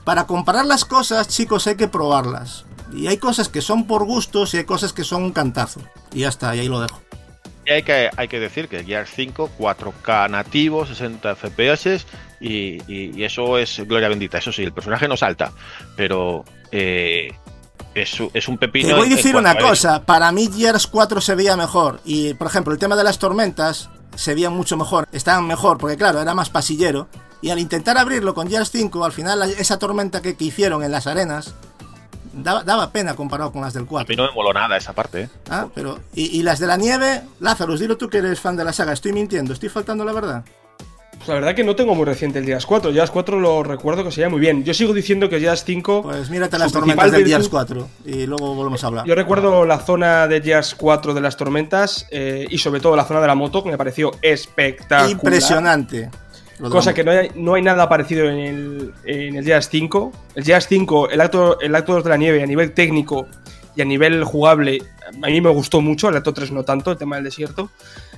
para 0.04 0.26
comparar 0.28 0.66
las 0.66 0.84
cosas, 0.84 1.28
chicos, 1.28 1.66
hay 1.68 1.76
que 1.76 1.88
probarlas. 1.88 2.66
Y 2.94 3.08
hay 3.08 3.18
cosas 3.18 3.50
que 3.50 3.62
son 3.62 3.88
por 3.88 4.06
gustos 4.06 4.54
y 4.54 4.58
hay 4.58 4.64
cosas 4.66 4.94
que 4.94 5.04
son 5.04 5.24
un 5.24 5.32
cantazo. 5.32 5.82
Y 6.14 6.20
ya 6.22 6.30
está, 6.30 6.56
y 6.56 6.60
ahí 6.60 6.68
lo 6.68 6.82
dejo. 6.82 7.02
Y 7.66 7.72
hay 7.72 7.84
que, 7.84 8.10
hay 8.18 8.28
que 8.28 8.40
decir 8.40 8.68
que 8.68 8.84
Gears 8.84 9.12
5, 9.16 9.52
4K 9.60 10.30
nativo, 10.30 10.86
60 10.86 11.36
FPS 11.36 12.06
y, 12.40 12.82
y- 12.92 13.12
y 13.16 13.24
eso 13.24 13.58
es 13.58 13.80
gloria 13.88 14.10
bendita. 14.10 14.40
Eso 14.40 14.52
sí, 14.52 14.64
el 14.64 14.74
personaje 14.74 15.08
no 15.08 15.16
salta, 15.16 15.52
pero 15.96 16.44
eh, 16.72 17.32
es, 17.94 18.48
un 18.48 18.58
pepino. 18.58 18.88
Te 18.90 18.94
voy 18.96 19.12
a 19.12 19.16
decir 19.16 19.36
una 19.36 19.52
eso. 19.52 19.68
cosa, 19.68 20.04
para 20.06 20.32
mí 20.32 20.50
Gears 20.52 20.88
4 20.88 21.22
se 21.22 21.36
veía 21.36 21.56
mejor. 21.56 22.00
Y, 22.04 22.34
por 22.34 22.48
ejemplo, 22.48 22.74
el 22.74 22.80
tema 22.80 22.96
de 22.96 23.04
las 23.04 23.20
tormentas 23.20 23.90
se 24.16 24.34
veía 24.34 24.50
mucho 24.50 24.76
mejor. 24.76 25.08
Estaban 25.12 25.46
mejor, 25.46 25.78
porque 25.78 25.98
claro, 25.98 26.20
era 26.20 26.34
más 26.34 26.50
pasillero. 26.50 27.08
Y 27.44 27.50
al 27.52 27.60
intentar 27.60 27.98
abrirlo 27.98 28.34
con 28.34 28.50
Gears 28.50 28.72
5, 28.72 29.04
al 29.06 29.12
final 29.12 29.42
esa 29.44 29.78
tormenta 29.78 30.22
que, 30.22 30.36
que 30.36 30.46
hicieron 30.46 30.84
en 30.84 30.92
las 30.92 31.06
arenas 31.08 31.54
daba, 32.34 32.64
daba 32.64 32.92
pena 32.92 33.16
comparado 33.16 33.52
con 33.52 33.62
las 33.62 33.74
del 33.74 33.84
A 33.84 33.88
4. 33.88 34.08
mí 34.10 34.16
no 34.16 34.28
me 34.28 34.34
moló 34.34 34.54
nada 34.54 34.78
esa 34.78 34.94
parte. 34.94 35.24
¿eh? 35.24 35.30
Ah, 35.50 35.68
pero, 35.74 36.00
y, 36.14 36.38
y 36.38 36.44
las 36.44 36.60
de 36.60 36.68
la 36.68 36.78
nieve, 36.78 37.22
Lazarus, 37.40 37.80
dilo 37.80 37.98
tú 37.98 38.10
que 38.10 38.20
eres 38.20 38.40
fan 38.40 38.56
de 38.56 38.64
la 38.64 38.74
saga. 38.74 38.94
Estoy 38.94 39.14
mintiendo, 39.14 39.54
estoy 39.54 39.70
faltando 39.70 40.04
la 40.06 40.14
verdad. 40.14 40.44
Pues 41.22 41.28
la 41.28 41.36
verdad 41.36 41.54
que 41.54 41.64
no 41.64 41.76
tengo 41.76 41.94
muy 41.94 42.06
reciente 42.06 42.40
el 42.40 42.46
Gears 42.46 42.66
4. 42.66 42.92
Gears 42.94 43.12
4 43.12 43.40
lo 43.40 43.62
recuerdo 43.62 44.04
que 44.04 44.12
se 44.12 44.22
veía 44.22 44.30
muy 44.30 44.40
bien. 44.40 44.64
Yo 44.64 44.74
sigo 44.74 44.92
diciendo 44.92 45.30
que 45.30 45.40
Gears 45.40 45.64
5. 45.64 46.02
Pues 46.02 46.32
mírate 46.32 46.58
las 46.58 46.72
tormentas 46.72 47.12
del 47.12 47.28
Gears 47.28 47.48
4 47.48 47.88
y 48.06 48.26
luego 48.26 48.56
volvemos 48.56 48.84
a 48.84 48.88
hablar. 48.88 49.06
Yo 49.06 49.14
recuerdo 49.14 49.64
la 49.66 49.78
zona 49.78 50.28
de 50.28 50.42
Gears 50.42 50.74
4 50.74 51.14
de 51.14 51.22
las 51.22 51.38
tormentas 51.38 52.08
eh, 52.10 52.48
y 52.50 52.58
sobre 52.58 52.80
todo 52.80 52.96
la 52.96 53.06
zona 53.06 53.22
de 53.22 53.28
la 53.28 53.36
moto 53.36 53.64
que 53.64 53.70
me 53.70 53.78
pareció 53.78 54.10
espectacular. 54.24 55.12
Impresionante. 55.12 56.10
Cosa 56.70 56.94
que 56.94 57.04
no 57.04 57.12
hay, 57.12 57.32
no 57.36 57.54
hay 57.56 57.62
nada 57.62 57.90
parecido 57.90 58.30
en 58.30 58.38
el, 58.40 58.94
en 59.06 59.36
el 59.36 59.44
Gears 59.46 59.68
5. 59.70 60.12
El 60.36 60.44
Gears 60.44 60.68
5, 60.68 61.10
el 61.10 61.22
acto, 61.22 61.60
el 61.60 61.74
acto 61.76 61.94
2 61.94 62.04
de 62.04 62.10
la 62.10 62.18
nieve 62.18 62.44
a 62.44 62.46
nivel 62.46 62.74
técnico 62.74 63.26
y 63.76 63.82
a 63.82 63.86
nivel 63.86 64.24
jugable, 64.24 64.82
a 65.24 65.28
mí 65.28 65.42
me 65.42 65.50
gustó 65.50 65.82
mucho. 65.82 66.10
El 66.10 66.18
acto 66.18 66.34
3 66.34 66.52
no 66.52 66.64
tanto, 66.64 66.92
el 66.92 66.98
tema 66.98 67.16
del 67.16 67.26
desierto. 67.26 67.70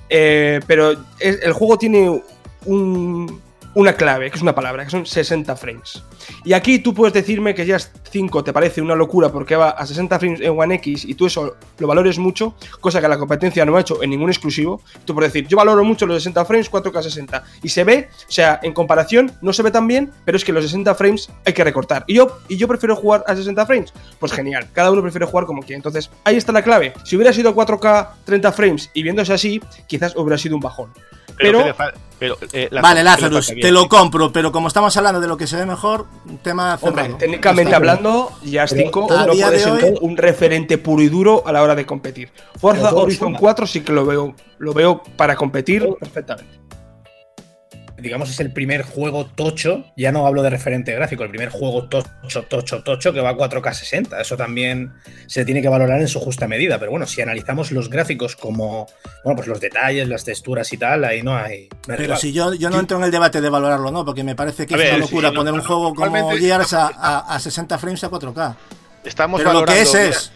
Eh, 0.09 0.59
pero 0.67 0.91
es- 1.19 1.41
el 1.41 1.53
juego 1.53 1.77
tiene 1.77 2.21
un- 2.65 3.41
una 3.75 3.93
clave, 3.93 4.29
que 4.29 4.35
es 4.37 4.41
una 4.41 4.53
palabra, 4.53 4.83
que 4.83 4.91
son 4.91 5.05
60 5.05 5.55
frames. 5.55 6.03
Y 6.45 6.53
aquí 6.53 6.79
tú 6.79 6.93
puedes 6.93 7.13
decirme 7.13 7.55
que 7.55 7.65
Gears 7.65 7.91
5 8.11 8.43
te 8.43 8.53
parece 8.53 8.81
una 8.81 8.95
locura 8.95 9.29
porque 9.31 9.55
va 9.55 9.69
a 9.71 9.85
60 9.85 10.19
frames 10.19 10.41
en 10.41 10.57
One 10.59 10.75
X 10.75 11.05
y 11.05 11.15
tú 11.15 11.25
eso 11.25 11.55
lo 11.79 11.87
valores 11.87 12.19
mucho, 12.19 12.55
cosa 12.79 13.01
que 13.01 13.07
la 13.07 13.17
competencia 13.17 13.65
no 13.65 13.75
ha 13.75 13.81
hecho 13.81 14.03
en 14.03 14.11
ningún 14.11 14.29
exclusivo. 14.29 14.81
Tú 15.05 15.13
puedes 15.15 15.33
decir, 15.33 15.47
yo 15.47 15.57
valoro 15.57 15.83
mucho 15.83 16.05
los 16.05 16.17
60 16.21 16.45
frames, 16.45 16.71
4K 16.71 17.01
60. 17.01 17.43
Y 17.63 17.69
se 17.69 17.83
ve, 17.83 18.09
o 18.27 18.31
sea, 18.31 18.59
en 18.61 18.73
comparación, 18.73 19.31
no 19.41 19.53
se 19.53 19.63
ve 19.63 19.71
tan 19.71 19.87
bien, 19.87 20.11
pero 20.25 20.37
es 20.37 20.45
que 20.45 20.53
los 20.53 20.63
60 20.63 20.93
frames 20.95 21.29
hay 21.45 21.53
que 21.53 21.63
recortar. 21.63 22.03
Y 22.07 22.15
yo, 22.15 22.39
y 22.47 22.57
yo 22.57 22.67
prefiero 22.67 22.95
jugar 22.95 23.23
a 23.27 23.35
60 23.35 23.65
frames. 23.65 23.93
Pues 24.19 24.31
genial, 24.31 24.67
cada 24.73 24.91
uno 24.91 25.01
prefiere 25.01 25.25
jugar 25.25 25.45
como 25.45 25.61
quiere. 25.61 25.77
Entonces, 25.77 26.09
ahí 26.23 26.35
está 26.37 26.51
la 26.51 26.61
clave. 26.61 26.93
Si 27.03 27.15
hubiera 27.15 27.33
sido 27.33 27.55
4K 27.55 28.09
30 28.25 28.51
frames 28.51 28.91
y 28.93 29.01
viéndose 29.03 29.33
así, 29.33 29.61
quizás 29.87 30.15
hubiera 30.15 30.37
sido 30.37 30.55
un 30.55 30.61
bajón. 30.61 30.91
Pero, 31.37 31.37
Pero, 31.37 31.59
¿qué, 31.59 31.65
le 31.65 31.73
fal- 31.73 31.93
Pero, 32.23 32.37
eh, 32.53 32.69
Lazarus, 32.71 32.81
Vale, 32.81 32.95
¿qué 32.95 33.03
le 33.03 33.03
Lazarus, 33.03 33.47
te 33.61 33.71
lo 33.71 33.89
compro, 33.89 34.31
pero 34.31 34.51
como 34.53 34.69
estamos 34.69 34.95
hablando 34.95 35.19
de 35.19 35.27
lo 35.27 35.35
que 35.35 35.45
se 35.45 35.57
ve 35.57 35.65
mejor, 35.65 36.05
tema 36.41 36.77
Hombre, 36.81 37.01
cerrado. 37.03 37.17
técnicamente 37.17 37.63
Está. 37.63 37.75
hablando, 37.75 38.31
Jazz 38.43 38.69
Pero 38.71 38.83
5 38.85 39.11
a 39.13 39.25
no 39.25 39.33
puede 39.33 39.51
de 39.51 39.59
ser 39.59 39.71
hoy- 39.73 39.97
un 40.01 40.15
referente 40.15 40.77
puro 40.77 41.01
y 41.03 41.09
duro 41.09 41.43
a 41.45 41.51
la 41.51 41.61
hora 41.61 41.75
de 41.75 41.85
competir. 41.85 42.31
Forza 42.57 42.93
Horizon 42.95 43.27
suma. 43.29 43.39
4 43.39 43.67
sí 43.67 43.81
que 43.81 43.91
lo 43.91 44.05
veo, 44.05 44.33
lo 44.57 44.73
veo 44.73 45.03
para 45.17 45.35
competir 45.35 45.85
perfectamente. 45.99 46.62
Digamos, 48.03 48.29
es 48.29 48.39
el 48.39 48.51
primer 48.53 48.83
juego 48.83 49.25
tocho, 49.25 49.85
ya 49.97 50.11
no 50.11 50.27
hablo 50.27 50.43
de 50.43 50.51
referente 50.51 50.93
gráfico, 50.93 51.23
el 51.23 51.29
primer 51.29 51.49
juego 51.49 51.85
tocho, 51.89 52.43
tocho, 52.43 52.83
tocho 52.83 53.13
que 53.13 53.21
va 53.21 53.29
a 53.29 53.33
4K 53.35 53.73
60. 53.73 54.21
Eso 54.21 54.37
también 54.37 54.93
se 55.25 55.45
tiene 55.45 55.61
que 55.61 55.69
valorar 55.69 55.99
en 56.01 56.07
su 56.07 56.19
justa 56.19 56.47
medida. 56.47 56.77
Pero 56.77 56.91
bueno, 56.91 57.07
si 57.07 57.21
analizamos 57.21 57.71
los 57.71 57.89
gráficos 57.89 58.35
como, 58.35 58.85
bueno, 59.23 59.35
pues 59.37 59.47
los 59.47 59.59
detalles, 59.59 60.07
las 60.07 60.23
texturas 60.23 60.71
y 60.73 60.77
tal, 60.77 61.03
ahí 61.05 61.23
no 61.23 61.35
hay. 61.35 61.69
no 61.87 61.93
hay 61.93 61.97
Pero 61.97 62.15
si 62.17 62.31
yo, 62.33 62.53
yo 62.53 62.69
no 62.69 62.79
entro 62.79 62.97
en 62.97 63.05
el 63.05 63.11
debate 63.11 63.41
de 63.41 63.49
valorarlo, 63.49 63.89
¿no? 63.89 64.05
Porque 64.05 64.23
me 64.23 64.35
parece 64.35 64.67
que 64.67 64.75
A 64.75 64.77
es 64.77 64.83
ver, 64.83 64.93
una 64.95 64.99
locura 65.05 65.29
sí, 65.29 65.33
no, 65.35 65.39
poner 65.39 65.53
un 65.53 65.61
juego 65.63 65.95
como 65.95 66.31
Gears 66.31 66.73
a, 66.73 66.87
a- 66.87 67.35
a 67.35 67.39
60 67.39 67.77
frames 67.79 68.03
a 68.03 68.09
4K. 68.11 68.55
Estamos 69.03 69.39
Pero 69.41 69.53
lo 69.53 69.65
que 69.65 69.81
es 69.81 69.93
es. 69.95 70.31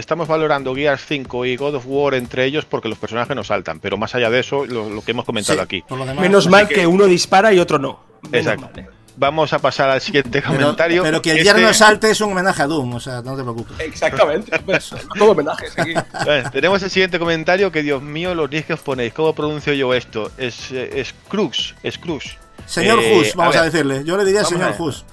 Estamos 0.00 0.26
valorando 0.28 0.74
Gears 0.74 1.04
5 1.06 1.44
y 1.44 1.56
God 1.56 1.74
of 1.76 1.84
War 1.86 2.14
entre 2.14 2.44
ellos 2.46 2.64
porque 2.64 2.88
los 2.88 2.98
personajes 2.98 3.36
nos 3.36 3.48
saltan, 3.48 3.80
pero 3.80 3.96
más 3.98 4.14
allá 4.14 4.30
de 4.30 4.40
eso, 4.40 4.64
lo, 4.66 4.88
lo 4.88 5.02
que 5.02 5.10
hemos 5.12 5.24
comentado 5.26 5.58
Sí, 5.58 5.62
aquí. 5.62 5.82
por 5.86 5.98
lo 5.98 6.06
demás- 6.06 6.22
Menos 6.22 6.48
mal 6.48 6.66
que- 6.66 6.74
que 6.76 6.86
uno 6.86 7.04
dispara 7.04 7.52
y 7.52 7.58
otro 7.58 7.78
no. 7.78 8.00
Menos 8.22 8.46
Exacto. 8.46 8.70
mal, 8.74 8.78
¿eh? 8.84 8.88
Vamos 9.16 9.52
a 9.52 9.58
pasar 9.58 9.90
al 9.90 10.00
siguiente 10.00 10.40
Pero, 10.40 10.54
comentario. 10.54 11.02
pero 11.02 11.20
que 11.20 11.32
el 11.32 11.38
Este- 11.46 11.60
no 11.60 11.74
salte 11.74 12.10
es 12.10 12.20
un 12.22 12.32
homenaje 12.32 12.62
a 12.62 12.66
Doom, 12.66 12.94
o 12.94 13.00
sea, 13.00 13.20
no 13.20 13.36
te 13.36 13.42
preocupes. 13.42 13.78
Exactamente. 13.80 14.58
Pues, 14.64 14.94
todo 15.18 15.32
homenajes 15.32 15.78
aquí. 15.78 15.92
Bueno, 16.24 16.50
tenemos 16.50 16.82
el 16.82 16.88
siguiente 16.90 17.18
comentario 17.18 17.70
que, 17.70 17.82
Dios 17.82 18.00
mío, 18.02 18.34
los 18.34 18.48
días 18.48 18.64
que 18.64 18.72
os 18.72 18.80
ponéis. 18.80 19.12
¿Cómo 19.12 19.34
pronuncio 19.34 19.74
yo 19.74 19.92
esto? 19.92 20.30
Es, 20.38 20.70
eh, 20.72 20.90
es 21.00 21.14
Cruz, 21.28 21.74
es 21.82 21.98
Cruz. 21.98 22.38
Señor 22.64 23.00
Eh, 23.02 23.18
Hus, 23.18 23.34
vamos 23.34 23.56
a, 23.56 23.64
decirle. 23.64 24.02
Yo 24.04 24.16
le 24.16 24.24
diría 24.24 24.42
vamos 24.42 24.60
a 24.62 24.72
señor. 24.72 24.80
Hus. 24.80 25.04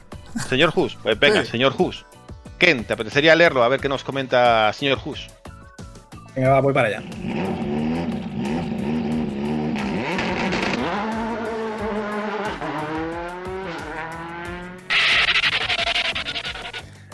Señor 0.47 0.71
Hus, 0.75 0.97
pues 1.03 1.19
venga, 1.19 1.43
Sí. 1.43 1.51
señor 1.51 1.73
Hus. 1.77 2.05
Ken, 2.57 2.83
¿te 2.83 2.93
apetecería 2.93 3.35
leerlo? 3.35 3.63
A 3.63 3.69
ver 3.69 3.79
qué 3.79 3.89
nos 3.89 4.03
comenta 4.03 4.71
señor 4.73 4.99
Hus. 5.03 5.27
Venga, 6.35 6.49
va, 6.49 6.61
voy 6.61 6.73
para 6.73 6.87
allá. 6.87 7.03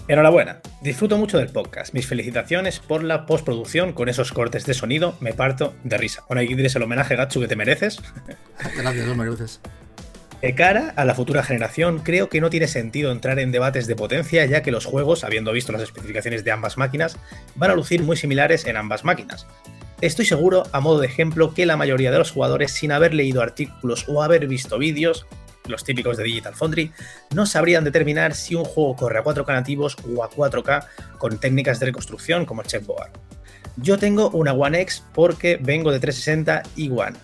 Enhorabuena, 0.07 0.59
disfruto 0.81 1.17
mucho 1.17 1.37
del 1.37 1.47
podcast. 1.47 1.93
Mis 1.93 2.07
felicitaciones 2.07 2.79
por 2.79 3.03
la 3.03 3.25
postproducción 3.25 3.93
con 3.93 4.09
esos 4.09 4.33
cortes 4.33 4.65
de 4.65 4.73
sonido. 4.73 5.15
Me 5.21 5.33
parto 5.33 5.73
de 5.83 5.97
risa. 5.97 6.23
Bueno, 6.27 6.41
aquí 6.41 6.53
tienes 6.55 6.75
el 6.75 6.83
homenaje, 6.83 7.15
Gatsu, 7.15 7.39
que 7.39 7.47
te 7.47 7.55
mereces. 7.55 8.01
Gracias, 8.77 9.07
no 9.07 9.15
me 9.15 9.25
luces. 9.25 9.61
De 10.43 10.55
cara 10.55 10.91
a 10.97 11.05
la 11.05 11.15
futura 11.15 11.41
generación, 11.41 11.99
creo 11.99 12.27
que 12.27 12.41
no 12.41 12.49
tiene 12.49 12.67
sentido 12.67 13.13
entrar 13.13 13.39
en 13.39 13.53
debates 13.53 13.87
de 13.87 13.95
potencia, 13.95 14.45
ya 14.45 14.61
que 14.61 14.73
los 14.73 14.83
juegos, 14.83 15.23
habiendo 15.23 15.53
visto 15.53 15.71
las 15.71 15.81
especificaciones 15.81 16.43
de 16.43 16.51
ambas 16.51 16.77
máquinas, 16.77 17.17
van 17.55 17.71
a 17.71 17.75
lucir 17.75 18.03
muy 18.03 18.17
similares 18.17 18.65
en 18.65 18.75
ambas 18.75 19.05
máquinas. 19.05 19.47
Estoy 20.01 20.25
seguro, 20.25 20.63
a 20.73 20.81
modo 20.81 20.99
de 20.99 21.07
ejemplo, 21.07 21.53
que 21.53 21.65
la 21.65 21.77
mayoría 21.77 22.11
de 22.11 22.17
los 22.17 22.31
jugadores, 22.31 22.73
sin 22.73 22.91
haber 22.91 23.13
leído 23.13 23.41
artículos 23.41 24.03
o 24.09 24.21
haber 24.21 24.45
visto 24.47 24.77
vídeos, 24.77 25.25
los 25.69 25.85
típicos 25.85 26.17
de 26.17 26.25
Digital 26.25 26.55
Foundry, 26.55 26.91
no 27.33 27.45
sabrían 27.45 27.85
determinar 27.85 28.35
si 28.35 28.53
un 28.53 28.65
juego 28.65 28.97
corre 28.97 29.19
a 29.19 29.23
4K 29.23 29.47
nativos 29.47 29.95
o 30.13 30.25
a 30.25 30.29
4K 30.29 30.87
con 31.19 31.37
técnicas 31.37 31.79
de 31.79 31.85
reconstrucción 31.85 32.45
como 32.45 32.63
el 32.63 32.67
checkboard. 32.67 33.11
Yo 33.77 33.97
tengo 33.97 34.29
una 34.31 34.51
One 34.51 34.81
X 34.81 35.05
porque 35.13 35.57
vengo 35.61 35.93
de 35.93 36.01
360 36.01 36.63
y 36.75 36.89
One. 36.89 37.17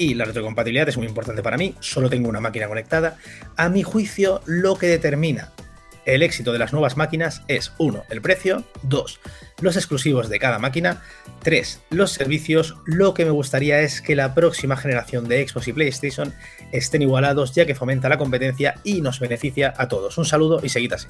Y 0.00 0.14
la 0.14 0.24
retrocompatibilidad 0.24 0.88
es 0.88 0.96
muy 0.96 1.06
importante 1.06 1.42
para 1.42 1.58
mí, 1.58 1.74
solo 1.80 2.08
tengo 2.08 2.30
una 2.30 2.40
máquina 2.40 2.68
conectada. 2.68 3.18
A 3.58 3.68
mi 3.68 3.82
juicio, 3.82 4.40
lo 4.46 4.76
que 4.76 4.86
determina 4.86 5.52
el 6.06 6.22
éxito 6.22 6.54
de 6.54 6.58
las 6.58 6.72
nuevas 6.72 6.96
máquinas 6.96 7.42
es 7.48 7.72
1. 7.76 8.04
El 8.08 8.22
precio, 8.22 8.64
2. 8.84 9.20
Los 9.60 9.76
exclusivos 9.76 10.30
de 10.30 10.38
cada 10.38 10.58
máquina, 10.58 11.02
3. 11.42 11.82
Los 11.90 12.12
servicios. 12.12 12.76
Lo 12.86 13.12
que 13.12 13.26
me 13.26 13.30
gustaría 13.30 13.80
es 13.80 14.00
que 14.00 14.16
la 14.16 14.34
próxima 14.34 14.74
generación 14.74 15.28
de 15.28 15.46
Xbox 15.46 15.68
y 15.68 15.74
PlayStation 15.74 16.32
estén 16.72 17.02
igualados 17.02 17.54
ya 17.54 17.66
que 17.66 17.74
fomenta 17.74 18.08
la 18.08 18.16
competencia 18.16 18.76
y 18.82 19.02
nos 19.02 19.20
beneficia 19.20 19.74
a 19.76 19.86
todos. 19.88 20.16
Un 20.16 20.24
saludo 20.24 20.60
y 20.62 20.70
seguid 20.70 20.94
así. 20.94 21.08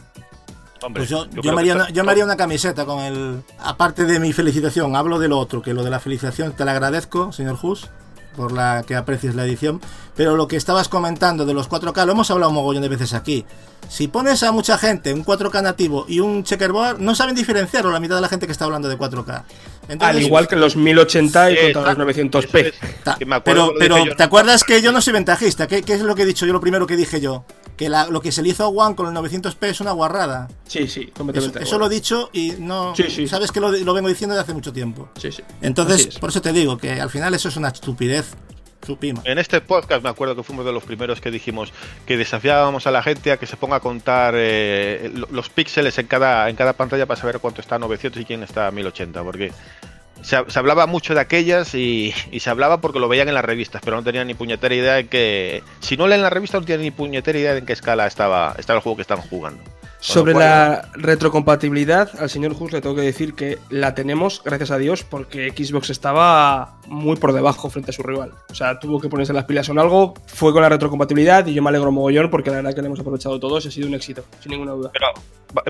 Hombre, 0.83 1.05
Pues 1.07 1.11
yo, 1.11 1.27
me 1.53 1.61
haría 1.61 1.91
yo 1.91 2.03
me 2.03 2.11
haría 2.11 2.25
una 2.25 2.37
camiseta 2.37 2.85
con 2.85 3.05
el. 3.05 3.43
Aparte 3.61 4.05
de 4.05 4.19
mi 4.19 4.33
felicitación, 4.33 4.97
hablo 4.97 5.21
de 5.21 5.29
lo 5.29 5.39
otro, 5.39 5.63
que 5.63 5.75
lo 5.75 5.85
de 5.85 5.91
la 5.91 6.01
felicitación 6.01 6.55
te 6.57 6.65
la 6.65 6.73
agradezco, 6.73 7.31
señor 7.31 7.57
Hus, 7.63 7.89
por 8.37 8.53
la 8.53 8.85
que 8.87 8.95
aprecies 8.97 9.35
la 9.35 9.45
edición. 9.45 9.81
Pero 10.17 10.37
lo 10.37 10.49
que 10.49 10.57
estabas 10.57 10.89
comentando 10.89 11.47
de 11.47 11.55
los 11.55 11.69
4K, 11.71 12.05
lo 12.05 12.13
hemos 12.13 12.31
hablado 12.31 12.51
un 12.51 12.57
mogollón 12.57 12.83
de 12.83 12.89
veces 12.89 13.15
aquí. 13.15 13.45
Si 13.89 14.07
pones 14.09 14.43
a 14.43 14.53
mucha 14.53 14.77
gente 14.77 15.13
un 15.15 15.25
4K 15.25 15.63
nativo 15.63 16.05
y 16.09 16.21
un 16.21 16.45
checkerboard, 16.45 16.99
no 17.01 17.15
saben 17.15 17.35
diferenciarlo 17.35 17.91
la 17.91 18.01
mitad 18.01 18.17
de 18.17 18.21
la 18.21 18.29
gente 18.29 18.47
que 18.47 18.53
está 18.53 18.67
hablando 18.67 18.89
de 18.89 18.99
4K. 18.99 19.45
Entonces, 19.89 20.17
Al 20.17 20.23
igual 20.23 20.47
que 20.47 20.57
los 20.57 20.77
1080 20.77 21.51
y 21.51 21.57
Sí, 21.57 21.73
contra 21.73 21.95
los 21.95 22.09
exacto, 22.17 22.39
900p. 22.39 22.59
eso 22.61 22.69
es. 22.85 23.03
Ta- 23.05 23.17
Que 23.19 23.25
me 23.27 23.37
acuerdo 23.37 23.73
pero, 23.79 23.97
pero 24.03 24.15
¿te 24.17 24.23
acuerdas 24.23 24.63
que 24.65 24.83
yo 24.83 24.93
no 24.93 25.01
soy 25.01 25.15
ventajista? 25.15 25.67
¿Qué, 25.67 25.83
qué 25.83 25.95
es 25.95 26.03
lo 26.03 26.15
que 26.15 26.23
he 26.23 26.27
dicho 26.27 26.45
yo? 26.47 26.53
Lo 26.53 26.61
primero 26.61 26.87
que 26.87 26.97
dije 26.97 27.21
yo. 27.21 27.45
Que 27.81 27.89
la- 27.89 28.09
lo 28.09 28.21
que 28.21 28.31
se 28.31 28.43
le 28.43 28.51
hizo 28.51 28.63
a 28.63 28.69
One 28.69 28.95
con 28.95 29.07
el 29.07 29.15
900p 29.15 29.67
es 29.71 29.81
una 29.81 29.93
guarrada. 29.93 30.49
Sí, 30.67 30.87
sí, 30.87 31.05
Eso, 31.05 31.13
completamente. 31.15 31.63
eso 31.63 31.79
lo 31.79 31.87
he 31.87 31.89
dicho 31.89 32.29
y 32.31 32.53
no. 32.59 32.95
Sí, 32.95 33.05
sí. 33.09 33.27
Sabes 33.27 33.51
que 33.51 33.59
lo, 33.59 33.73
lo 33.73 33.95
vengo 33.95 34.07
diciendo 34.11 34.35
desde 34.35 34.43
hace 34.43 34.53
mucho 34.53 34.71
tiempo. 34.71 35.09
Sí, 35.19 35.33
sí. 35.33 35.43
Entonces, 35.63 36.07
es. 36.09 36.19
por 36.19 36.29
eso 36.29 36.43
te 36.43 36.53
digo 36.53 36.77
que 36.77 37.01
al 37.01 37.09
final 37.09 37.33
eso 37.33 37.49
es 37.49 37.57
una 37.57 37.69
estupidez 37.69 38.35
supima. 38.87 39.23
En 39.25 39.39
este 39.39 39.63
podcast 39.63 40.03
me 40.05 40.11
acuerdo 40.11 40.37
que 40.37 40.43
fuimos 40.43 40.67
de 40.67 40.73
los 40.73 40.83
primeros 40.85 41.23
que 41.23 41.31
dijimos 41.31 41.73
que 42.05 42.19
desafiábamos 42.19 42.87
a 42.87 42.91
la 42.91 43.03
gente 43.03 43.33
a 43.33 43.39
que 43.39 43.47
se 43.47 43.57
ponga 43.57 43.77
a 43.77 43.81
contar 43.81 44.35
eh, 44.37 45.11
lo- 45.15 45.29
los 45.31 45.49
píxeles 45.49 45.97
en 45.99 46.07
cada, 46.07 46.51
en 46.51 46.57
cada 46.57 46.75
pantalla 46.75 47.07
para 47.07 47.19
saber 47.19 47.39
cuánto 47.41 47.63
está 47.63 47.77
a 47.77 47.79
900 47.79 48.21
y 48.21 48.25
quién 48.27 48.43
está 48.43 48.67
a 48.67 48.71
1080, 48.71 49.23
porque 49.25 49.53
se, 50.23 50.39
se 50.49 50.59
hablaba 50.59 50.87
mucho 50.87 51.15
de 51.15 51.21
aquellas 51.21 51.75
y, 51.75 52.15
y 52.31 52.41
se 52.41 52.51
hablaba 52.51 52.81
porque 52.81 52.99
lo 52.99 53.09
veían 53.09 53.29
en 53.29 53.35
las 53.35 53.45
revistas, 53.45 53.83
pero 53.85 53.97
no 53.97 54.03
tenían 54.03 54.27
ni 54.27 54.35
puñetera 54.35 54.75
idea 54.75 54.95
de 54.95 55.07
que... 55.09 55.63
Si 55.81 55.97
no 55.97 56.07
leen 56.07 56.23
la 56.23 56.31
revista 56.31 56.59
no 56.59 56.65
tienen 56.65 56.85
ni 56.85 56.91
puñetera 56.91 57.39
idea 57.39 57.53
de 57.53 57.61
en 57.61 57.67
qué 57.67 57.73
escala 57.73 58.07
estaba, 58.07 58.55
estaba 58.59 58.79
el 58.79 58.83
juego 58.83 58.97
que 58.97 59.03
estaban 59.03 59.25
jugando. 59.29 59.63
Sobre 60.01 60.33
cual, 60.33 60.45
la 60.45 60.89
retrocompatibilidad, 60.95 62.11
al 62.19 62.31
señor 62.31 62.55
Hus 62.59 62.73
le 62.73 62.81
tengo 62.81 62.97
que 62.97 63.03
decir 63.03 63.35
que 63.35 63.59
la 63.69 63.95
tenemos, 63.95 64.43
gracias 64.43 64.71
a 64.71 64.79
Dios, 64.79 65.05
porque 65.05 65.51
Xbox 65.51 65.91
estaba 65.91 66.79
muy 66.87 67.17
por 67.17 67.35
debajo 67.35 67.69
frente 67.69 67.91
a 67.91 67.93
su 67.93 68.03
rival. 68.03 68.33
O 68.51 68.55
sea, 68.55 68.79
tuvo 68.79 68.99
que 68.99 69.11
ponerse 69.11 69.35
las 69.35 69.45
pilas 69.45 69.69
en 69.69 69.79
algo, 69.79 70.15
fue 70.27 70.53
con 70.53 70.63
la 70.63 70.71
retrocompatibilidad 70.71 71.47
y 71.47 71.53
yo 71.53 71.63
me 71.63 71.69
alegro 71.69 71.93
mogollón 71.93 72.31
porque 72.31 72.49
la 72.49 72.57
verdad 72.57 72.75
que 72.75 72.81
le 72.81 72.87
hemos 72.87 73.01
aprovechado 73.01 73.39
todos 73.39 73.67
y 73.67 73.69
ha 73.69 73.71
sido 73.71 73.89
un 73.89 73.95
éxito, 73.95 74.25
sin 74.41 74.53
ninguna 74.53 74.73
duda. 74.73 74.91
Pero 74.93 75.09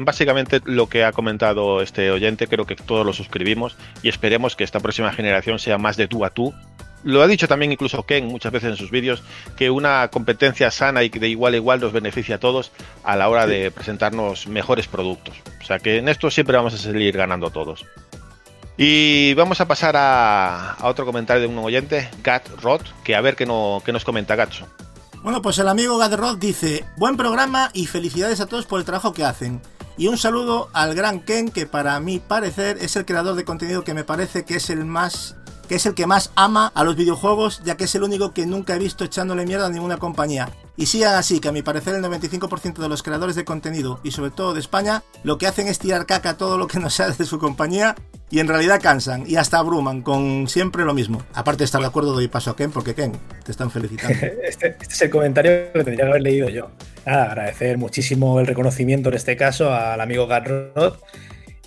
básicamente 0.01 0.61
lo 0.65 0.89
que 0.89 1.05
ha 1.05 1.13
comentado 1.13 1.83
este 1.83 2.11
oyente, 2.11 2.47
creo 2.47 2.67
que 2.67 2.77
todos 2.77 3.05
lo 3.05 3.13
suscribimos 3.13 3.77
y 4.03 4.09
esperemos 4.09 4.57
que 4.57 4.65
esta 4.65 4.81
próxima 4.81 5.13
generación 5.13 5.59
sea 5.59 5.79
más 5.79 5.97
de 5.97 6.09
tú 6.09 6.25
a 6.25 6.31
tú. 6.31 6.55
Lo 7.03 7.23
ha 7.23 7.27
dicho 7.27 7.49
también 7.49 7.73
incluso 7.73 8.03
Ken 8.05 8.27
muchas 8.27 8.53
veces 8.53 8.71
en 8.71 8.77
sus 8.77 8.91
vídeos, 8.91 9.23
que 9.57 9.71
una 9.71 10.09
competencia 10.09 10.71
sana 10.71 11.03
y 11.03 11.09
de 11.09 11.29
igual 11.29 11.55
a 11.55 11.57
igual 11.57 11.81
nos 11.81 11.93
beneficia 11.93 12.37
a 12.37 12.41
todos 12.41 12.73
a 13.05 13.17
la 13.17 13.29
hora 13.29 13.47
de 13.47 13.71
presentarnos 13.71 14.47
mejores 14.47 14.87
productos. 14.87 15.35
O 15.63 15.65
sea 15.65 15.79
que 15.79 15.97
en 15.97 16.09
esto 16.09 16.31
siempre 16.31 16.57
vamos 16.57 16.75
a 16.75 16.79
salir 16.79 17.17
ganando 17.17 17.51
todos. 17.51 17.87
Y 18.77 19.35
vamos 19.35 19.61
a 19.61 19.69
pasar 19.69 19.97
a, 19.97 20.73
a 20.73 20.89
otro 20.89 21.05
comentario 21.07 21.43
de 21.43 21.49
un 21.49 21.59
oyente, 21.59 22.09
Gat 22.23 22.49
Rod, 22.63 22.83
que 23.05 23.15
a 23.15 23.21
ver 23.21 23.37
qué, 23.37 23.47
no, 23.47 23.83
qué 23.85 23.93
nos 23.93 24.05
comenta 24.05 24.37
Gatso. 24.37 24.67
Bueno, 25.23 25.43
pues 25.43 25.59
el 25.59 25.69
amigo 25.69 25.99
Gadrod 25.99 26.39
dice: 26.39 26.87
Buen 26.97 27.19
programa 27.19 27.71
y 27.75 27.87
felicidades 27.87 28.41
a 28.41 28.47
todos 28.47 28.65
por 28.65 28.81
el 28.81 28.87
trabajo 28.87 29.13
que 29.13 29.25
hacen. 29.25 29.61
Y 29.99 30.09
un 30.09 30.17
saludo 30.17 30.71
al 30.73 30.95
gran 30.95 31.21
Ken, 31.21 31.51
que 31.51 31.67
para 31.67 32.01
mi 32.01 32.21
parecer 32.21 32.79
es 32.81 32.97
el 32.97 33.05
creador 33.05 33.35
de 33.35 33.45
contenido 33.45 33.85
que 33.85 33.93
me 33.93 34.03
parece 34.03 34.47
que 34.47 34.57
es 34.57 34.71
el 34.71 34.87
más. 34.87 35.37
Que 35.71 35.77
es 35.77 35.87
el 35.87 35.95
que 35.95 36.05
más 36.05 36.33
ama 36.35 36.73
a 36.75 36.83
los 36.83 36.97
videojuegos, 36.97 37.63
ya 37.65 37.77
que 37.77 37.85
es 37.85 37.95
el 37.95 38.03
único 38.03 38.35
que 38.35 38.45
nunca 38.45 38.75
he 38.75 38.79
visto 38.81 39.05
echándole 39.05 39.47
mierda 39.47 39.67
a 39.67 39.71
ninguna 39.71 39.99
compañía. 39.99 40.49
Y 40.77 40.87
sigan 40.87 41.15
así, 41.15 41.39
que 41.39 41.47
a 41.47 41.53
mi 41.53 41.63
parecer 41.63 41.95
el 41.95 42.03
95% 42.03 42.79
de 42.79 42.89
los 42.89 43.05
creadores 43.05 43.37
de 43.37 43.45
contenido, 43.45 44.01
y 44.03 44.11
sobre 44.11 44.33
todo 44.33 44.53
de 44.53 44.59
España, 44.59 45.05
lo 45.23 45.39
que 45.39 45.47
hacen 45.47 45.69
es 45.69 45.79
tirar 45.79 46.07
caca 46.07 46.31
a 46.31 46.37
todo 46.37 46.59
lo 46.59 46.67
que 46.67 46.81
no 46.81 46.91
sea 46.91 47.11
de 47.11 47.25
su 47.25 47.39
compañía, 47.39 47.95
y 48.31 48.41
en 48.41 48.49
realidad 48.49 48.81
cansan, 48.83 49.31
y 49.31 49.37
hasta 49.37 49.59
abruman 49.59 50.03
con 50.03 50.49
siempre 50.49 50.85
lo 50.85 50.93
mismo. 50.93 51.23
Aparte 51.35 51.59
de 51.59 51.67
estar 51.67 51.81
de 51.81 51.87
acuerdo, 51.87 52.15
doy 52.15 52.27
paso 52.27 52.51
a 52.51 52.57
Ken, 52.57 52.73
porque 52.73 52.97
Ken, 52.97 53.13
te 53.45 53.53
están 53.53 53.71
felicitando. 53.71 54.19
Este, 54.43 54.71
este 54.71 54.93
es 54.93 55.03
el 55.03 55.11
comentario 55.11 55.73
que 55.73 55.85
tendría 55.85 56.07
que 56.07 56.11
haber 56.11 56.23
leído 56.23 56.49
yo. 56.49 56.73
Agradecer 57.05 57.79
muchísimo 57.79 58.41
el 58.41 58.49
reconocimiento 58.49 59.09
en 59.11 59.15
este 59.15 59.37
caso 59.37 59.73
al 59.73 60.01
amigo 60.01 60.27
Garrod. 60.27 60.95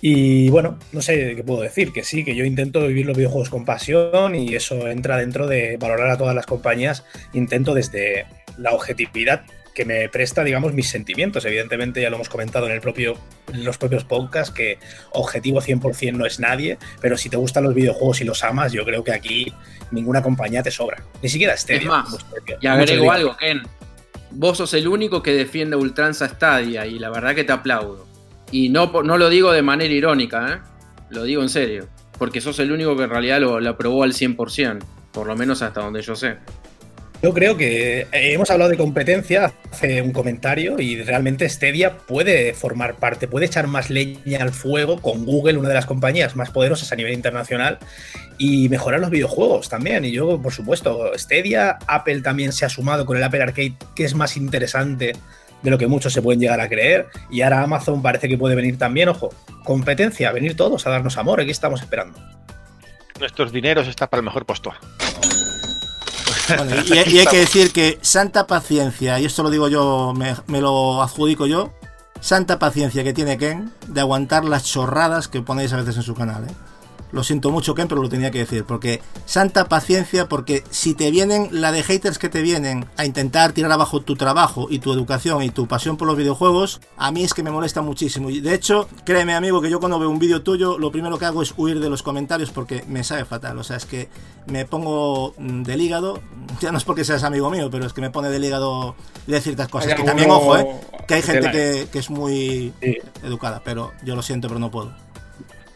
Y 0.06 0.50
bueno, 0.50 0.78
no 0.92 1.00
sé 1.00 1.34
qué 1.34 1.42
puedo 1.42 1.62
decir, 1.62 1.90
que 1.90 2.04
sí, 2.04 2.26
que 2.26 2.36
yo 2.36 2.44
intento 2.44 2.86
vivir 2.86 3.06
los 3.06 3.16
videojuegos 3.16 3.48
con 3.48 3.64
pasión 3.64 4.34
y 4.34 4.54
eso 4.54 4.86
entra 4.88 5.16
dentro 5.16 5.46
de 5.46 5.78
valorar 5.78 6.10
a 6.10 6.18
todas 6.18 6.34
las 6.34 6.44
compañías. 6.44 7.06
Intento 7.32 7.72
desde 7.72 8.26
la 8.58 8.72
objetividad 8.72 9.46
que 9.74 9.86
me 9.86 10.10
presta, 10.10 10.44
digamos, 10.44 10.74
mis 10.74 10.90
sentimientos. 10.90 11.46
Evidentemente, 11.46 12.02
ya 12.02 12.10
lo 12.10 12.16
hemos 12.16 12.28
comentado 12.28 12.66
en, 12.66 12.72
el 12.72 12.82
propio, 12.82 13.16
en 13.50 13.64
los 13.64 13.78
propios 13.78 14.04
podcasts, 14.04 14.52
que 14.52 14.78
objetivo 15.12 15.62
100% 15.62 16.12
no 16.12 16.26
es 16.26 16.38
nadie, 16.38 16.76
pero 17.00 17.16
si 17.16 17.30
te 17.30 17.38
gustan 17.38 17.64
los 17.64 17.74
videojuegos 17.74 18.20
y 18.20 18.24
los 18.24 18.44
amas, 18.44 18.72
yo 18.72 18.84
creo 18.84 19.02
que 19.04 19.12
aquí 19.12 19.54
ninguna 19.90 20.22
compañía 20.22 20.62
te 20.62 20.70
sobra. 20.70 21.02
Ni 21.22 21.30
siquiera 21.30 21.56
Stadia. 21.56 21.80
Es 21.80 21.86
más, 21.86 22.18
y 22.60 22.66
agrego 22.66 23.10
algo, 23.10 23.38
Ken. 23.38 23.62
Vos 24.32 24.58
sos 24.58 24.74
el 24.74 24.86
único 24.86 25.22
que 25.22 25.32
defiende 25.32 25.76
Ultranza 25.76 26.28
Stadia 26.28 26.84
y 26.84 26.98
la 26.98 27.08
verdad 27.08 27.34
que 27.34 27.44
te 27.44 27.54
aplaudo. 27.54 28.12
Y 28.54 28.68
no, 28.68 28.86
no 29.02 29.18
lo 29.18 29.30
digo 29.30 29.50
de 29.50 29.62
manera 29.62 29.92
irónica, 29.92 30.48
¿eh? 30.48 30.58
lo 31.10 31.24
digo 31.24 31.42
en 31.42 31.48
serio. 31.48 31.88
Porque 32.20 32.40
sos 32.40 32.60
el 32.60 32.70
único 32.70 32.96
que 32.96 33.02
en 33.02 33.10
realidad 33.10 33.40
lo, 33.40 33.68
aprobó 33.68 34.04
al 34.04 34.12
100%, 34.12 34.78
por 35.10 35.26
lo 35.26 35.34
menos 35.34 35.60
hasta 35.60 35.80
donde 35.80 36.02
yo 36.02 36.14
sé. 36.14 36.36
Yo 37.20 37.34
creo 37.34 37.56
que 37.56 38.02
eh, 38.02 38.06
hemos 38.12 38.52
hablado 38.52 38.70
de 38.70 38.76
competencia 38.76 39.52
hace 39.72 40.02
un 40.02 40.12
comentario 40.12 40.78
y 40.78 41.02
realmente 41.02 41.48
Stadia 41.48 41.96
puede 41.96 42.54
formar 42.54 42.94
parte, 42.94 43.26
puede 43.26 43.46
echar 43.46 43.66
más 43.66 43.90
leña 43.90 44.42
al 44.42 44.52
fuego 44.52 45.02
con 45.02 45.24
Google, 45.24 45.58
una 45.58 45.70
de 45.70 45.74
las 45.74 45.86
compañías 45.86 46.36
más 46.36 46.50
poderosas 46.50 46.92
a 46.92 46.94
nivel 46.94 47.12
internacional, 47.12 47.80
y 48.38 48.68
mejorar 48.68 49.00
los 49.00 49.10
videojuegos 49.10 49.68
también. 49.68 50.04
Y 50.04 50.12
yo, 50.12 50.40
por 50.40 50.52
supuesto, 50.52 51.10
Stadia, 51.16 51.78
Apple 51.88 52.20
también 52.20 52.52
se 52.52 52.64
ha 52.64 52.68
sumado 52.68 53.04
con 53.04 53.16
el 53.16 53.24
Apple 53.24 53.42
Arcade, 53.42 53.74
que 53.96 54.04
es 54.04 54.14
más 54.14 54.36
interesante 54.36 55.14
de 55.64 55.70
lo 55.70 55.78
que 55.78 55.88
muchos 55.88 56.12
se 56.12 56.22
pueden 56.22 56.40
llegar 56.40 56.60
a 56.60 56.68
creer. 56.68 57.08
Y 57.28 57.42
ahora 57.42 57.62
Amazon 57.62 58.00
parece 58.00 58.28
que 58.28 58.38
puede 58.38 58.54
venir 58.54 58.78
también, 58.78 59.08
ojo, 59.08 59.30
competencia, 59.64 60.30
venir 60.30 60.56
todos 60.56 60.86
a 60.86 60.90
darnos 60.90 61.18
amor, 61.18 61.40
aquí 61.40 61.50
estamos 61.50 61.82
esperando. 61.82 62.16
Nuestros 63.18 63.50
dineros 63.50 63.88
están 63.88 64.08
para 64.08 64.20
el 64.20 64.24
mejor 64.24 64.46
postor 64.46 64.74
y, 66.86 66.92
hay 67.18 67.26
que 67.26 67.38
decir 67.38 67.72
que 67.72 67.98
santa 68.02 68.46
paciencia, 68.46 69.18
y 69.18 69.24
esto 69.24 69.42
lo 69.42 69.50
digo 69.50 69.68
yo, 69.68 70.12
me, 70.14 70.34
me, 70.46 70.60
lo 70.60 71.02
adjudico 71.02 71.46
yo, 71.46 71.72
santa 72.20 72.58
paciencia 72.58 73.04
que 73.04 73.12
tiene 73.12 73.38
Ken 73.38 73.72
de 73.88 74.00
aguantar 74.00 74.44
las 74.44 74.64
chorradas 74.64 75.28
que 75.28 75.40
ponéis 75.40 75.72
a 75.72 75.76
veces 75.76 75.96
en 75.96 76.02
su 76.02 76.14
canal. 76.14 76.44
¿eh? 76.44 76.52
Lo 77.14 77.22
siento 77.22 77.52
mucho, 77.52 77.76
Ken, 77.76 77.86
pero 77.86 78.02
lo 78.02 78.08
tenía 78.08 78.32
que 78.32 78.38
decir. 78.38 78.64
Porque 78.64 79.00
santa 79.24 79.68
paciencia, 79.68 80.28
porque 80.28 80.64
si 80.70 80.94
te 80.94 81.12
vienen 81.12 81.48
la 81.52 81.70
de 81.70 81.84
haters 81.84 82.18
que 82.18 82.28
te 82.28 82.42
vienen 82.42 82.86
a 82.96 83.04
intentar 83.04 83.52
tirar 83.52 83.70
abajo 83.70 84.00
tu 84.00 84.16
trabajo 84.16 84.66
y 84.68 84.80
tu 84.80 84.92
educación 84.92 85.44
y 85.44 85.50
tu 85.50 85.68
pasión 85.68 85.96
por 85.96 86.08
los 86.08 86.16
videojuegos, 86.16 86.80
a 86.96 87.12
mí 87.12 87.22
es 87.22 87.32
que 87.32 87.44
me 87.44 87.52
molesta 87.52 87.82
muchísimo. 87.82 88.30
Y 88.30 88.40
de 88.40 88.52
hecho, 88.52 88.88
créeme, 89.04 89.34
amigo, 89.34 89.60
que 89.60 89.70
yo 89.70 89.78
cuando 89.78 90.00
veo 90.00 90.10
un 90.10 90.18
vídeo 90.18 90.42
tuyo, 90.42 90.76
lo 90.76 90.90
primero 90.90 91.16
que 91.16 91.24
hago 91.24 91.40
es 91.40 91.54
huir 91.56 91.78
de 91.78 91.88
los 91.88 92.02
comentarios 92.02 92.50
porque 92.50 92.84
me 92.88 93.04
sabe 93.04 93.24
fatal. 93.24 93.56
O 93.58 93.62
sea, 93.62 93.76
es 93.76 93.86
que 93.86 94.08
me 94.46 94.64
pongo 94.64 95.34
mm, 95.38 95.62
del 95.62 95.80
hígado. 95.80 96.20
Ya 96.60 96.70
no 96.72 96.78
es 96.78 96.84
porque 96.84 97.04
seas 97.04 97.24
amigo 97.24 97.50
mío, 97.50 97.68
pero 97.70 97.84
es 97.84 97.92
que 97.92 98.00
me 98.00 98.10
pone 98.10 98.28
del 98.30 98.44
hígado 98.44 98.94
de 99.26 99.40
ciertas 99.40 99.68
cosas. 99.68 99.94
Que 99.94 100.02
también, 100.02 100.30
ojo, 100.30 100.56
¿eh? 100.56 100.66
Que 101.06 101.14
hay 101.14 101.22
gente 101.22 101.50
que, 101.50 101.88
que 101.92 101.98
es 101.98 102.10
muy 102.10 102.72
educada, 103.22 103.60
pero 103.64 103.92
yo 104.04 104.14
lo 104.16 104.22
siento, 104.22 104.48
pero 104.48 104.60
no 104.60 104.70
puedo. 104.70 105.03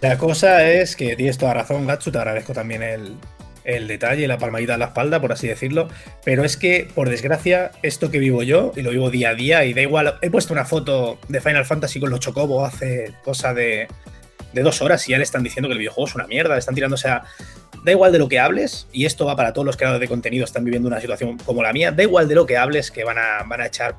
La 0.00 0.16
cosa 0.16 0.68
es 0.68 0.94
que 0.94 1.16
tienes 1.16 1.38
toda 1.38 1.54
razón, 1.54 1.86
Gatsu, 1.86 2.12
te 2.12 2.18
agradezco 2.18 2.52
también 2.52 2.82
el, 2.82 3.16
el 3.64 3.86
detalle, 3.88 4.26
la 4.28 4.38
palmadita 4.38 4.74
en 4.74 4.80
la 4.80 4.86
espalda, 4.86 5.20
por 5.20 5.32
así 5.32 5.48
decirlo. 5.48 5.88
Pero 6.24 6.44
es 6.44 6.56
que, 6.56 6.88
por 6.94 7.08
desgracia, 7.10 7.72
esto 7.82 8.10
que 8.10 8.18
vivo 8.18 8.42
yo, 8.42 8.72
y 8.76 8.82
lo 8.82 8.90
vivo 8.90 9.10
día 9.10 9.30
a 9.30 9.34
día, 9.34 9.64
y 9.64 9.74
da 9.74 9.82
igual, 9.82 10.18
he 10.22 10.30
puesto 10.30 10.52
una 10.52 10.64
foto 10.64 11.18
de 11.28 11.40
Final 11.40 11.66
Fantasy 11.66 12.00
con 12.00 12.10
los 12.10 12.20
Chocobo 12.20 12.64
hace 12.64 13.12
cosa 13.24 13.52
de, 13.52 13.88
de 14.52 14.62
dos 14.62 14.80
horas 14.82 15.06
y 15.08 15.12
ya 15.12 15.18
le 15.18 15.24
están 15.24 15.42
diciendo 15.42 15.68
que 15.68 15.74
el 15.74 15.78
videojuego 15.78 16.08
es 16.08 16.14
una 16.14 16.26
mierda, 16.26 16.54
le 16.54 16.60
están 16.60 16.74
tirando, 16.74 16.94
o 16.94 16.98
sea, 16.98 17.24
da 17.84 17.92
igual 17.92 18.12
de 18.12 18.18
lo 18.18 18.28
que 18.28 18.38
hables, 18.38 18.88
y 18.92 19.04
esto 19.04 19.26
va 19.26 19.36
para 19.36 19.52
todos 19.52 19.66
los 19.66 19.76
creadores 19.76 20.00
de 20.00 20.08
contenido, 20.08 20.44
están 20.44 20.64
viviendo 20.64 20.88
una 20.88 21.00
situación 21.00 21.38
como 21.38 21.62
la 21.62 21.72
mía, 21.72 21.92
da 21.92 22.02
igual 22.02 22.28
de 22.28 22.34
lo 22.34 22.46
que 22.46 22.56
hables, 22.56 22.90
que 22.90 23.04
van 23.04 23.18
a, 23.18 23.42
van 23.46 23.60
a 23.60 23.66
echar 23.66 23.96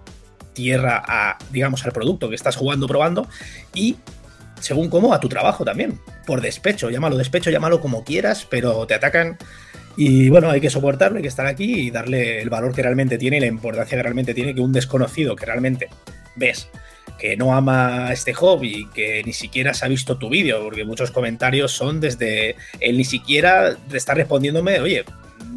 tierra 0.54 1.04
a, 1.06 1.38
digamos, 1.52 1.86
al 1.86 1.92
producto 1.92 2.30
que 2.30 2.36
estás 2.36 2.56
jugando, 2.56 2.88
probando, 2.88 3.28
y 3.74 3.98
según 4.60 4.90
cómo, 4.90 5.14
a 5.14 5.20
tu 5.20 5.30
trabajo 5.30 5.66
también. 5.66 6.00
Por 6.26 6.42
despecho, 6.42 6.90
llámalo 6.90 7.18
despecho, 7.18 7.50
llámalo 7.50 7.82
como 7.82 8.04
quieras, 8.04 8.46
pero 8.50 8.86
te 8.88 8.94
atacan. 8.94 9.38
Y 9.98 10.30
bueno, 10.30 10.50
hay 10.50 10.62
que 10.62 10.70
soportarlo, 10.70 11.18
hay 11.18 11.24
que 11.24 11.28
estar 11.28 11.46
aquí 11.46 11.88
y 11.88 11.92
darle 11.92 12.42
el 12.42 12.50
valor 12.50 12.74
que 12.74 12.84
realmente 12.84 13.18
tiene 13.18 13.38
y 13.38 13.42
la 13.42 13.48
importancia 13.48 13.98
que 13.98 14.04
realmente 14.04 14.34
tiene 14.34 14.56
que 14.56 14.62
un 14.62 14.72
desconocido 14.72 15.36
que 15.36 15.46
realmente 15.46 15.90
ves 16.36 16.70
que 17.20 17.36
no 17.36 17.54
ama 17.54 18.12
este 18.12 18.34
hobby, 18.34 18.88
que 18.94 19.22
ni 19.26 19.34
siquiera 19.34 19.74
se 19.74 19.86
ha 19.86 19.90
visto 19.90 20.18
tu 20.18 20.30
vídeo, 20.30 20.64
porque 20.64 20.86
muchos 20.86 21.12
comentarios 21.12 21.72
son 21.72 22.00
desde 22.00 22.56
él 22.80 22.98
ni 22.98 23.04
siquiera 23.04 23.76
está 23.92 24.14
respondiéndome, 24.14 24.80
oye, 24.80 25.04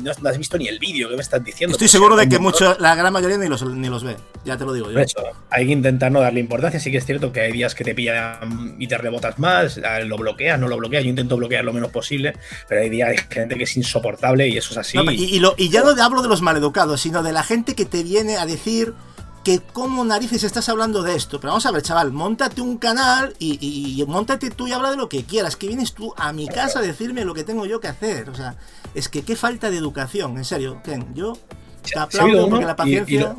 no, 0.02 0.28
has 0.28 0.38
visto 0.38 0.58
ni 0.58 0.68
el 0.68 0.78
vídeo 0.78 1.08
que 1.08 1.16
me 1.16 1.22
estás 1.22 1.42
diciendo. 1.42 1.72
Estoy 1.72 1.88
seguro 1.88 2.16
de 2.16 2.28
que 2.28 2.38
mucho, 2.38 2.76
la 2.78 2.94
gran 2.94 3.12
mayoría 3.12 3.38
ni 3.38 3.48
los, 3.48 3.64
ni 3.64 3.88
los 3.88 4.04
ve, 4.04 4.16
ya 4.44 4.56
te 4.56 4.64
lo 4.64 4.72
digo 4.72 4.90
yo. 4.90 4.96
De 4.96 5.02
hecho, 5.04 5.18
hay 5.50 5.66
que 5.66 5.72
intentar 5.72 6.10
no 6.10 6.20
darle 6.20 6.40
importancia. 6.40 6.80
Sí 6.80 6.90
que 6.90 6.98
es 6.98 7.06
cierto 7.06 7.32
que 7.32 7.40
hay 7.40 7.52
días 7.52 7.74
que 7.74 7.84
te 7.84 7.94
pillan 7.94 8.76
y 8.78 8.86
te 8.86 8.98
rebotas 8.98 9.38
más, 9.38 9.80
lo 10.04 10.16
bloqueas, 10.16 10.58
no 10.58 10.68
lo 10.68 10.76
bloqueas. 10.76 11.04
Yo 11.04 11.10
intento 11.10 11.36
bloquear 11.36 11.64
lo 11.64 11.72
menos 11.72 11.90
posible, 11.90 12.34
pero 12.68 12.80
hay 12.80 12.90
días 12.90 13.10
hay 13.10 13.16
gente 13.30 13.56
que 13.56 13.64
es 13.64 13.76
insoportable 13.76 14.48
y 14.48 14.56
eso 14.56 14.72
es 14.72 14.78
así. 14.78 14.98
y, 14.98 15.38
lo, 15.38 15.54
y 15.56 15.68
ya 15.68 15.82
no 15.82 15.90
hablo 16.02 16.22
de 16.22 16.28
los 16.28 16.42
maleducados, 16.42 17.00
sino 17.00 17.22
de 17.22 17.32
la 17.32 17.42
gente 17.42 17.74
que 17.74 17.84
te 17.84 18.02
viene 18.02 18.36
a 18.36 18.46
decir 18.46 18.94
que 19.44 19.60
cómo 19.60 20.04
narices 20.04 20.44
estás 20.44 20.68
hablando 20.68 21.02
de 21.02 21.14
esto. 21.14 21.40
Pero 21.40 21.50
vamos 21.50 21.66
a 21.66 21.70
ver, 21.70 21.82
chaval, 21.82 22.12
montate 22.12 22.60
un 22.60 22.78
canal 22.78 23.34
y, 23.38 23.58
y, 23.60 24.04
montate 24.06 24.50
tú 24.50 24.68
y 24.68 24.72
habla 24.72 24.90
de 24.90 24.96
lo 24.96 25.08
que 25.08 25.24
quieras. 25.24 25.56
Que 25.56 25.66
vienes 25.66 25.92
tú 25.92 26.14
a 26.16 26.32
mi 26.32 26.48
casa 26.48 26.78
a 26.78 26.82
decirme 26.82 27.24
lo 27.24 27.34
que 27.34 27.44
tengo 27.44 27.66
yo 27.66 27.80
que 27.80 27.88
hacer. 27.88 28.30
O 28.30 28.34
sea, 28.34 28.56
es 28.94 29.08
que 29.08 29.22
qué 29.22 29.36
falta 29.36 29.70
de 29.70 29.76
educación, 29.76 30.36
en 30.36 30.44
serio, 30.44 30.80
Ken. 30.84 31.14
Yo 31.14 31.36
te 31.82 31.98
aplaudo 31.98 32.48
porque 32.48 32.66
la 32.66 32.76
paciencia. 32.76 33.36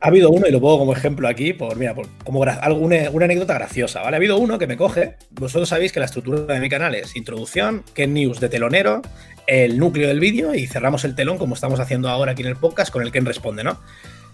ha 0.00 0.06
habido 0.08 0.30
uno, 0.30 0.46
y 0.46 0.50
lo 0.50 0.60
pongo 0.60 0.78
como 0.78 0.92
ejemplo 0.92 1.28
aquí, 1.28 1.52
por, 1.52 1.76
mira, 1.76 1.94
por, 1.94 2.08
como 2.24 2.42
alguna, 2.44 3.10
una 3.10 3.24
anécdota 3.26 3.54
graciosa, 3.54 4.00
¿vale? 4.02 4.16
Ha 4.16 4.18
habido 4.18 4.38
uno 4.38 4.58
que 4.58 4.66
me 4.66 4.76
coge. 4.76 5.16
Vosotros 5.30 5.68
sabéis 5.68 5.92
que 5.92 6.00
la 6.00 6.06
estructura 6.06 6.54
de 6.54 6.60
mi 6.60 6.68
canal 6.68 6.94
es 6.94 7.16
introducción, 7.16 7.84
Ken 7.94 8.14
News 8.14 8.40
de 8.40 8.48
telonero, 8.48 9.02
el 9.46 9.78
núcleo 9.78 10.08
del 10.08 10.20
vídeo 10.20 10.54
y 10.54 10.66
cerramos 10.66 11.04
el 11.04 11.14
telón 11.14 11.38
como 11.38 11.54
estamos 11.54 11.80
haciendo 11.80 12.08
ahora 12.08 12.32
aquí 12.32 12.42
en 12.42 12.48
el 12.48 12.56
podcast 12.56 12.92
con 12.92 13.02
el 13.02 13.12
Ken 13.12 13.26
responde, 13.26 13.64
¿no? 13.64 13.80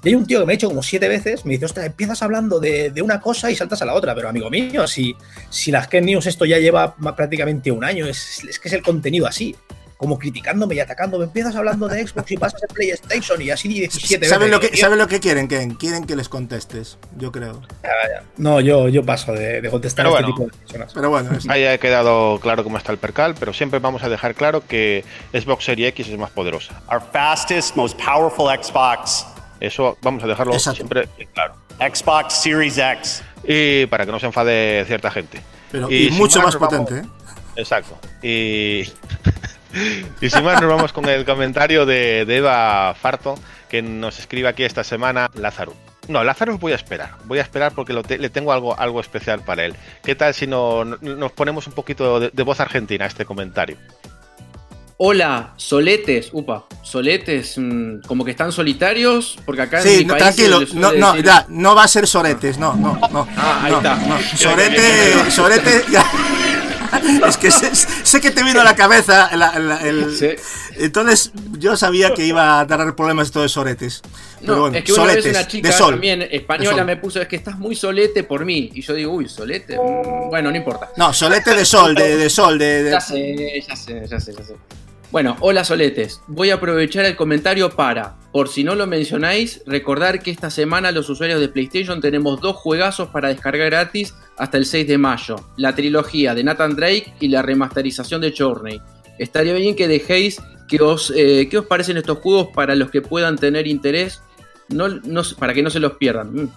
Y 0.05 0.09
hay 0.11 0.15
un 0.15 0.27
tío 0.27 0.41
que 0.41 0.47
me 0.47 0.53
ha 0.53 0.57
hecho 0.57 0.69
como 0.69 0.83
siete 0.83 1.09
veces, 1.09 1.47
me 1.47 1.55
dice, 1.55 1.65
ostras, 1.65 1.87
empiezas 1.87 2.23
hablando 2.23 2.61
de, 2.61 2.93
una 3.03 3.21
cosa 3.21 3.51
y 3.51 3.57
saltas 3.57 3.81
a 3.83 3.87
la 3.87 3.95
otra, 3.95 4.15
pero 4.15 4.29
amigo 4.29 4.51
mío, 4.51 4.87
si, 4.87 5.17
si 5.51 5.71
las 5.71 5.89
Ken 5.89 6.05
News 6.05 6.27
esto 6.27 6.45
ya 6.45 6.59
lleva 6.59 6.95
prácticamente 6.95 7.71
un 7.71 7.85
año, 7.85 8.07
es, 8.07 8.45
es 8.45 8.59
que 8.59 8.69
es 8.69 8.75
el 8.75 8.83
contenido 8.83 9.27
así 9.27 9.57
como 9.97 10.19
criticándome 10.19 10.75
y 10.75 10.81
atacándome. 10.81 11.25
Empiezas 11.25 11.57
hablando 11.57 11.89
de 11.89 12.07
Xbox 12.07 12.31
y 12.33 12.37
pasas 12.37 12.63
en 12.63 12.75
PlayStation 12.75 13.41
y 13.41 13.51
así 13.51 13.69
17 13.69 14.27
¿Saben 14.27 14.51
Lo 14.51 14.61
que, 14.61 14.77
¿Saben 14.77 14.99
lo 14.99 15.07
que 15.07 15.21
quieren, 15.21 15.49
Ken? 15.49 15.75
Quieren 15.75 16.05
que 16.05 16.17
les 16.17 16.29
contestes, 16.29 16.99
yo 17.17 17.33
creo. 17.33 17.63
No, 18.37 18.61
yo, 18.61 18.89
yo 18.89 19.05
paso 19.05 19.33
de, 19.33 19.67
contestar 19.71 20.07
a 20.07 20.11
este 20.11 20.25
tipo 20.25 20.45
de 20.45 20.49
personas. 20.51 20.93
Pero 20.93 21.11
bueno, 21.11 21.31
ahí 21.49 21.65
ha 21.65 21.79
quedado 21.79 22.39
claro 22.41 22.65
cómo 22.65 22.77
está 22.77 22.93
el 22.93 22.99
percal, 22.99 23.35
pero 23.39 23.53
siempre 23.53 23.79
vamos 23.79 24.03
a 24.03 24.09
dejar 24.09 24.35
claro 24.35 24.67
que 24.67 25.05
Xbox 25.33 25.65
Series 25.65 25.89
X 25.91 26.09
es 26.09 26.19
más 26.19 26.31
poderosa. 26.31 26.83
Our 26.91 27.03
fastest, 27.13 27.77
most 27.77 27.99
powerful 27.99 28.49
Xbox 28.49 29.34
eso 29.61 29.97
vamos 30.03 30.23
a 30.25 30.27
dejarlo 30.27 30.59
siempre 30.59 31.09
claro. 31.33 31.55
Xbox 31.79 32.35
Series 32.35 32.79
X. 32.79 33.23
Y 33.47 33.87
para 33.87 34.07
que 34.07 34.13
no 34.13 34.19
se 34.19 34.27
enfade 34.27 34.85
cierta 34.87 35.11
gente. 35.11 35.41
Pero, 35.71 35.91
y, 35.91 36.11
mucho 36.13 36.41
más, 36.41 36.57
potente. 36.57 36.99
¿eh? 36.99 37.03
Exacto. 37.57 37.99
Y, 38.23 38.83
y 40.21 40.31
sin 40.31 40.45
más, 40.45 40.61
nos 40.61 40.71
vamos 40.71 40.93
con 40.93 41.09
el 41.09 41.25
comentario 41.25 41.85
de, 41.85 42.21
Eva 42.21 42.95
Farto, 42.95 43.35
que 43.69 43.83
nos 43.83 44.19
escribe 44.19 44.49
aquí 44.49 44.65
esta 44.65 44.85
semana 44.85 45.31
Lázaro. 45.35 45.75
No, 46.09 46.23
Lázaro 46.23 46.59
voy 46.59 46.73
a 46.73 46.77
esperar. 46.77 47.15
Voy 47.25 47.39
a 47.39 47.43
esperar 47.43 47.73
porque 47.73 47.93
le 47.93 48.29
tengo 48.29 48.53
algo, 48.53 48.79
algo 48.79 49.01
especial 49.01 49.41
para 49.41 49.65
él. 49.65 49.75
¿Qué 50.03 50.15
tal 50.15 50.35
si 50.35 50.47
no, 50.47 50.85
nos 50.85 51.33
ponemos 51.33 51.67
un 51.67 51.73
poquito 51.73 52.21
de 52.21 52.43
voz 52.43 52.61
argentina 52.61 53.07
a 53.07 53.09
este 53.09 53.25
comentario? 53.25 53.79
Hola, 54.97 55.55
soletes, 55.57 56.29
upa, 56.33 56.67
soletes, 56.83 57.55
mm, 57.59 58.03
como 58.07 58.25
que 58.25 58.31
están 58.31 58.53
solitarios, 58.53 59.37
porque 59.45 59.63
acá 59.63 59.83
en 59.83 59.99
mi 59.99 60.05
país 60.05 60.23
tranquilo, 60.23 60.61
no, 60.75 60.93
no, 60.93 61.17
ya, 61.17 61.47
no 61.49 61.75
va 61.75 61.83
a 61.83 61.89
ser 61.89 62.07
soretes, 62.07 62.59
no, 62.59 62.77
no, 62.77 62.97
no. 63.11 63.27
Ah, 63.37 63.63
ahí 63.65 63.73
está. 63.75 63.99
Sorete, 64.37 65.31
sorete, 65.33 65.85
ya. 65.91 66.05
es 67.29 67.37
que 67.37 67.51
sé, 67.51 68.21
que 68.21 68.31
te 68.31 68.45
vino 68.45 68.61
a 68.61 68.65
la 68.65 68.77
cabeza 68.77 69.29
el, 69.83 70.39
entonces 70.77 71.33
yo 71.59 71.77
sabía 71.77 72.15
que 72.15 72.25
iba 72.25 72.61
a 72.61 72.65
dar 72.65 72.95
problemas 72.95 73.27
esto 73.29 73.43
de 73.43 73.49
soretes. 73.49 74.03
no, 74.43 74.69
es 74.69 74.85
que 74.85 74.93
una 74.93 75.05
vez 75.07 75.27
una 75.27 75.47
chica 75.47 75.77
también 75.77 76.23
española 76.31 76.85
me 76.85 76.97
puso, 76.97 77.21
es 77.21 77.29
que 77.29 77.37
estás 77.37 77.59
muy 77.59 77.75
solete 77.75 78.23
por 78.23 78.45
mí. 78.45 78.71
Y 78.75 78.83
yo 78.83 78.95
digo, 78.95 79.13
uy, 79.13 79.29
solete. 79.29 79.77
Mm, 79.77 80.29
bueno, 80.31 80.51
no 80.51 80.57
importa. 80.57 80.91
No, 80.97 81.13
solete 81.13 81.55
de 81.55 81.65
sol, 81.65 81.95
de, 81.95 82.17
de 82.17 82.31
sol, 82.31 82.59
de, 82.59 82.91
Ya 82.91 83.01
sé, 83.01 83.63
ya 83.67 83.77
sé, 83.77 84.07
ya 84.09 84.21
sé, 84.21 84.33
ya 84.33 84.45
sé. 84.45 84.55
Bueno, 85.15 85.37
hola 85.39 85.63
soletes. 85.63 86.23
Voy 86.27 86.51
a 86.51 86.55
aprovechar 86.55 87.05
el 87.05 87.15
comentario 87.15 87.71
para, 87.71 88.17
por 88.33 88.49
si 88.49 88.65
no 88.65 88.75
lo 88.75 88.89
mencionáis, 88.89 89.63
recordar 89.65 90.21
que 90.21 90.33
esta 90.33 90.51
semana 90.51 90.91
los 90.91 91.09
usuarios 91.09 91.39
de 91.39 91.49
PlayStation 91.49 92.01
tenemos 92.01 92.41
dos 92.41 92.57
juegazos 92.57 93.11
para 93.11 93.29
descargar 93.29 93.71
gratis 93.71 94.13
hasta 94.37 94.59
el 94.59 94.67
6 94.67 94.89
de 94.89 94.99
mayo. 94.99 95.37
La 95.57 95.73
trilogía 95.73 96.35
de 96.35 96.43
Nathan 96.43 96.75
Drake 96.75 97.15
y 97.21 97.29
la 97.29 97.43
remasterización 97.43 98.23
de 98.23 98.35
Journey. 98.37 98.81
Estaría 99.17 99.55
bien 99.55 99.77
que 99.77 99.87
dejéis 99.87 100.43
que 100.67 100.83
os, 100.83 101.13
eh, 101.15 101.47
qué 101.49 101.59
os 101.59 101.67
parecen 101.67 101.97
estos 101.97 102.19
juegos 102.19 102.49
para 102.53 102.75
los 102.75 102.91
que 102.91 103.01
puedan 103.01 103.39
tener 103.39 103.69
interés 103.69 104.21
No, 104.69 104.89
no, 104.89 105.23
para 105.39 105.55
que 105.55 105.63
no 105.63 105.71
se 105.71 105.79
los 105.79 105.93
pierdan. 105.93 106.35
Mm. 106.35 106.53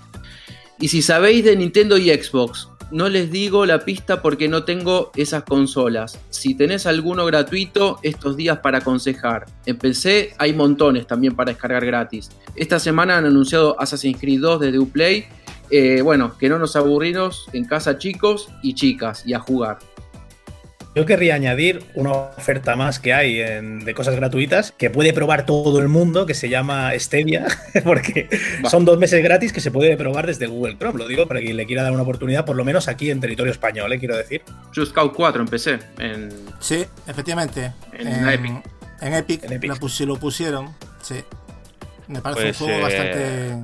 Y 0.79 0.87
si 0.87 1.03
sabéis 1.03 1.45
de 1.45 1.55
Nintendo 1.55 1.95
y 1.95 2.09
Xbox, 2.09 2.69
no 2.91 3.09
les 3.09 3.31
digo 3.31 3.65
la 3.65 3.79
pista 3.79 4.21
porque 4.21 4.47
no 4.47 4.63
tengo 4.63 5.11
esas 5.15 5.43
consolas. 5.43 6.19
Si 6.29 6.55
tenés 6.55 6.85
alguno 6.85 7.25
gratuito, 7.25 7.99
estos 8.03 8.37
días 8.37 8.59
para 8.59 8.79
aconsejar. 8.79 9.45
En 9.65 9.77
PC 9.77 10.33
hay 10.37 10.53
montones 10.53 11.07
también 11.07 11.35
para 11.35 11.51
descargar 11.51 11.85
gratis. 11.85 12.29
Esta 12.55 12.79
semana 12.79 13.17
han 13.17 13.25
anunciado 13.25 13.79
Assassin's 13.79 14.19
Creed 14.19 14.41
2 14.41 14.59
desde 14.61 14.79
Uplay. 14.79 15.25
Eh, 15.69 16.01
bueno, 16.01 16.37
que 16.37 16.47
no 16.47 16.59
nos 16.59 16.75
aburrimos 16.75 17.47
en 17.53 17.65
casa 17.65 17.97
chicos 17.97 18.49
y 18.61 18.73
chicas 18.73 19.23
y 19.25 19.33
a 19.33 19.39
jugar. 19.39 19.79
Yo 20.97 21.05
querría 21.05 21.35
añadir 21.35 21.83
una 21.93 22.11
oferta 22.11 22.75
más 22.75 22.99
que 22.99 23.13
hay 23.13 23.35
de 23.35 23.93
cosas 23.93 24.15
gratuitas 24.15 24.71
que 24.71 24.89
puede 24.89 25.13
probar 25.13 25.45
todo 25.45 25.79
el 25.79 25.89
mundo, 25.89 26.25
que 26.25 26.33
se 26.33 26.49
llama 26.49 26.89
Stevia, 26.97 27.45
porque 27.83 28.27
son 28.67 28.83
dos 28.83 28.97
meses 28.97 29.21
gratis 29.21 29.53
que 29.53 29.61
se 29.61 29.69
puede 29.69 29.95
probar 29.95 30.25
desde 30.25 30.47
Google 30.47 30.75
Chrome. 30.79 30.97
Lo 30.97 31.07
digo 31.07 31.27
para 31.27 31.39
quien 31.39 31.55
le 31.55 31.67
quiera 31.67 31.83
dar 31.83 31.91
una 31.91 32.01
oportunidad, 32.01 32.45
por 32.45 32.55
lo 32.55 32.65
menos 32.65 32.87
aquí 32.87 33.11
en 33.11 33.19
territorio 33.19 33.51
español, 33.51 33.93
¿eh? 33.93 33.99
quiero 33.99 34.17
decir. 34.17 34.41
Just 34.75 34.91
Cause 34.91 35.13
4 35.15 35.39
empecé. 35.39 35.77
En... 35.99 36.29
Sí, 36.59 36.83
efectivamente. 37.05 37.73
En, 37.93 38.27
Epic. 38.27 38.51
En 38.99 39.13
Epic, 39.13 39.43
en 39.43 39.53
Epic. 39.53 39.79
Lo, 39.99 40.15
pusieron, 40.15 40.73
sí. 41.03 41.23
Me 42.07 42.21
parece 42.21 42.41
un 42.41 42.47
pues, 42.47 42.57
juego 42.57 42.81
bastante 42.81 43.19
eh, 43.19 43.63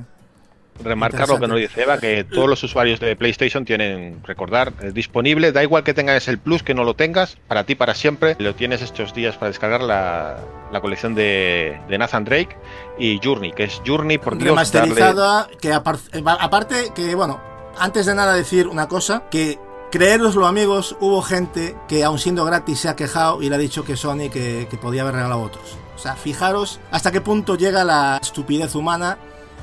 remarcar 0.82 1.28
lo 1.28 1.38
que 1.38 1.48
nos 1.48 1.58
dice 1.58 1.82
Eva, 1.82 1.98
que 1.98 2.24
todos 2.24 2.48
los 2.48 2.62
usuarios 2.62 3.00
de 3.00 3.16
PlayStation 3.16 3.64
tienen, 3.64 4.20
recordar, 4.24 4.72
es 4.82 4.94
disponible, 4.94 5.52
da 5.52 5.62
igual 5.62 5.84
que 5.84 5.94
tengas 5.94 6.28
el 6.28 6.38
Plus, 6.38 6.62
que 6.62 6.74
no 6.74 6.84
lo 6.84 6.94
tengas, 6.94 7.36
para 7.48 7.64
ti 7.64 7.74
para 7.74 7.94
siempre, 7.94 8.36
lo 8.38 8.54
tienes 8.54 8.82
estos 8.82 9.14
días 9.14 9.36
para 9.36 9.48
descargar 9.48 9.82
la, 9.82 10.40
colección 10.80 11.14
de, 11.14 11.78
Nathan 11.88 12.24
Drake 12.24 12.56
y 12.98 13.20
Journey, 13.22 13.52
que 13.52 13.64
es 13.64 13.80
Journey 13.86 14.18
por 14.18 14.36
Dios. 14.36 14.50
Remasterizada, 14.50 15.48
que 15.60 15.72
aparte, 15.72 16.92
que 16.94 17.14
bueno, 17.14 17.40
antes 17.78 18.06
de 18.06 18.14
nada 18.14 18.34
decir 18.34 18.66
una 18.66 18.88
cosa, 18.88 19.24
que 19.30 19.58
creeroslo 19.90 20.46
amigos, 20.46 20.96
hubo 21.00 21.22
gente 21.22 21.76
que 21.86 22.02
aun 22.02 22.18
siendo 22.18 22.44
gratis 22.44 22.80
se 22.80 22.88
ha 22.88 22.96
quejado 22.96 23.42
y 23.42 23.48
le 23.48 23.54
ha 23.54 23.58
dicho 23.58 23.84
que 23.84 23.96
Sony 23.96 24.28
que, 24.32 24.66
que 24.68 24.76
podía 24.76 25.02
haber 25.02 25.14
regalado 25.14 25.40
a 25.40 25.44
otros. 25.44 25.78
O 25.94 25.98
sea, 25.98 26.16
fijaros 26.16 26.80
hasta 26.90 27.12
qué 27.12 27.20
punto 27.20 27.56
llega 27.56 27.84
la 27.84 28.18
estupidez 28.20 28.74
humana 28.74 29.18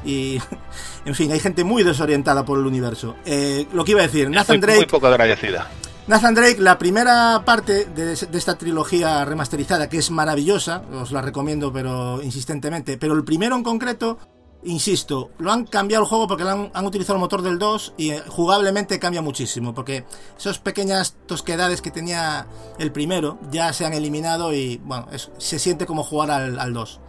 y, 0.05 0.39
en 1.05 1.15
fin, 1.15 1.31
hay 1.31 1.39
gente 1.39 1.63
muy 1.63 1.83
desorientada 1.83 2.45
por 2.45 2.59
el 2.59 2.65
universo. 2.65 3.15
Eh, 3.25 3.67
lo 3.73 3.83
que 3.83 3.91
iba 3.91 4.01
a 4.01 4.03
decir, 4.07 4.29
Nathan 4.29 4.59
Drake. 4.59 4.77
Muy 4.77 4.85
poco 4.85 5.07
agradecida. 5.07 5.69
Nathan 6.07 6.33
Drake, 6.33 6.57
la 6.59 6.77
primera 6.77 7.43
parte 7.45 7.85
de, 7.85 8.13
esta 8.13 8.57
trilogía 8.57 9.23
remasterizada, 9.23 9.87
que 9.87 9.97
es 9.97 10.09
maravillosa, 10.09 10.83
os 10.93 11.11
la 11.11 11.21
recomiendo, 11.21 11.71
pero 11.71 12.21
insistentemente. 12.23 12.97
Pero 12.97 13.13
el 13.13 13.23
primero 13.23 13.55
en 13.55 13.63
concreto, 13.63 14.17
insisto, 14.63 15.29
lo 15.37 15.51
han 15.51 15.65
cambiado 15.65 16.03
el 16.03 16.09
juego 16.09 16.27
porque 16.27 16.43
han, 16.43 16.85
utilizado 16.85 17.15
el 17.15 17.21
motor 17.21 17.43
del 17.43 17.59
2 17.59 17.93
y 17.97 18.09
eh, 18.09 18.23
jugablemente 18.27 18.99
cambia 18.99 19.21
muchísimo. 19.21 19.75
Porque 19.75 20.03
esas 20.37 20.57
pequeñas 20.57 21.15
tosquedades 21.27 21.81
que 21.81 21.91
tenía 21.91 22.47
el 22.79 22.91
primero 22.91 23.37
ya 23.51 23.71
se 23.71 23.85
han 23.85 23.93
eliminado 23.93 24.53
y, 24.53 24.81
bueno, 24.83 25.07
se 25.37 25.59
siente 25.59 25.85
como 25.85 26.03
jugar 26.03 26.31
al, 26.31 26.59
al 26.59 26.73
2. 26.73 26.99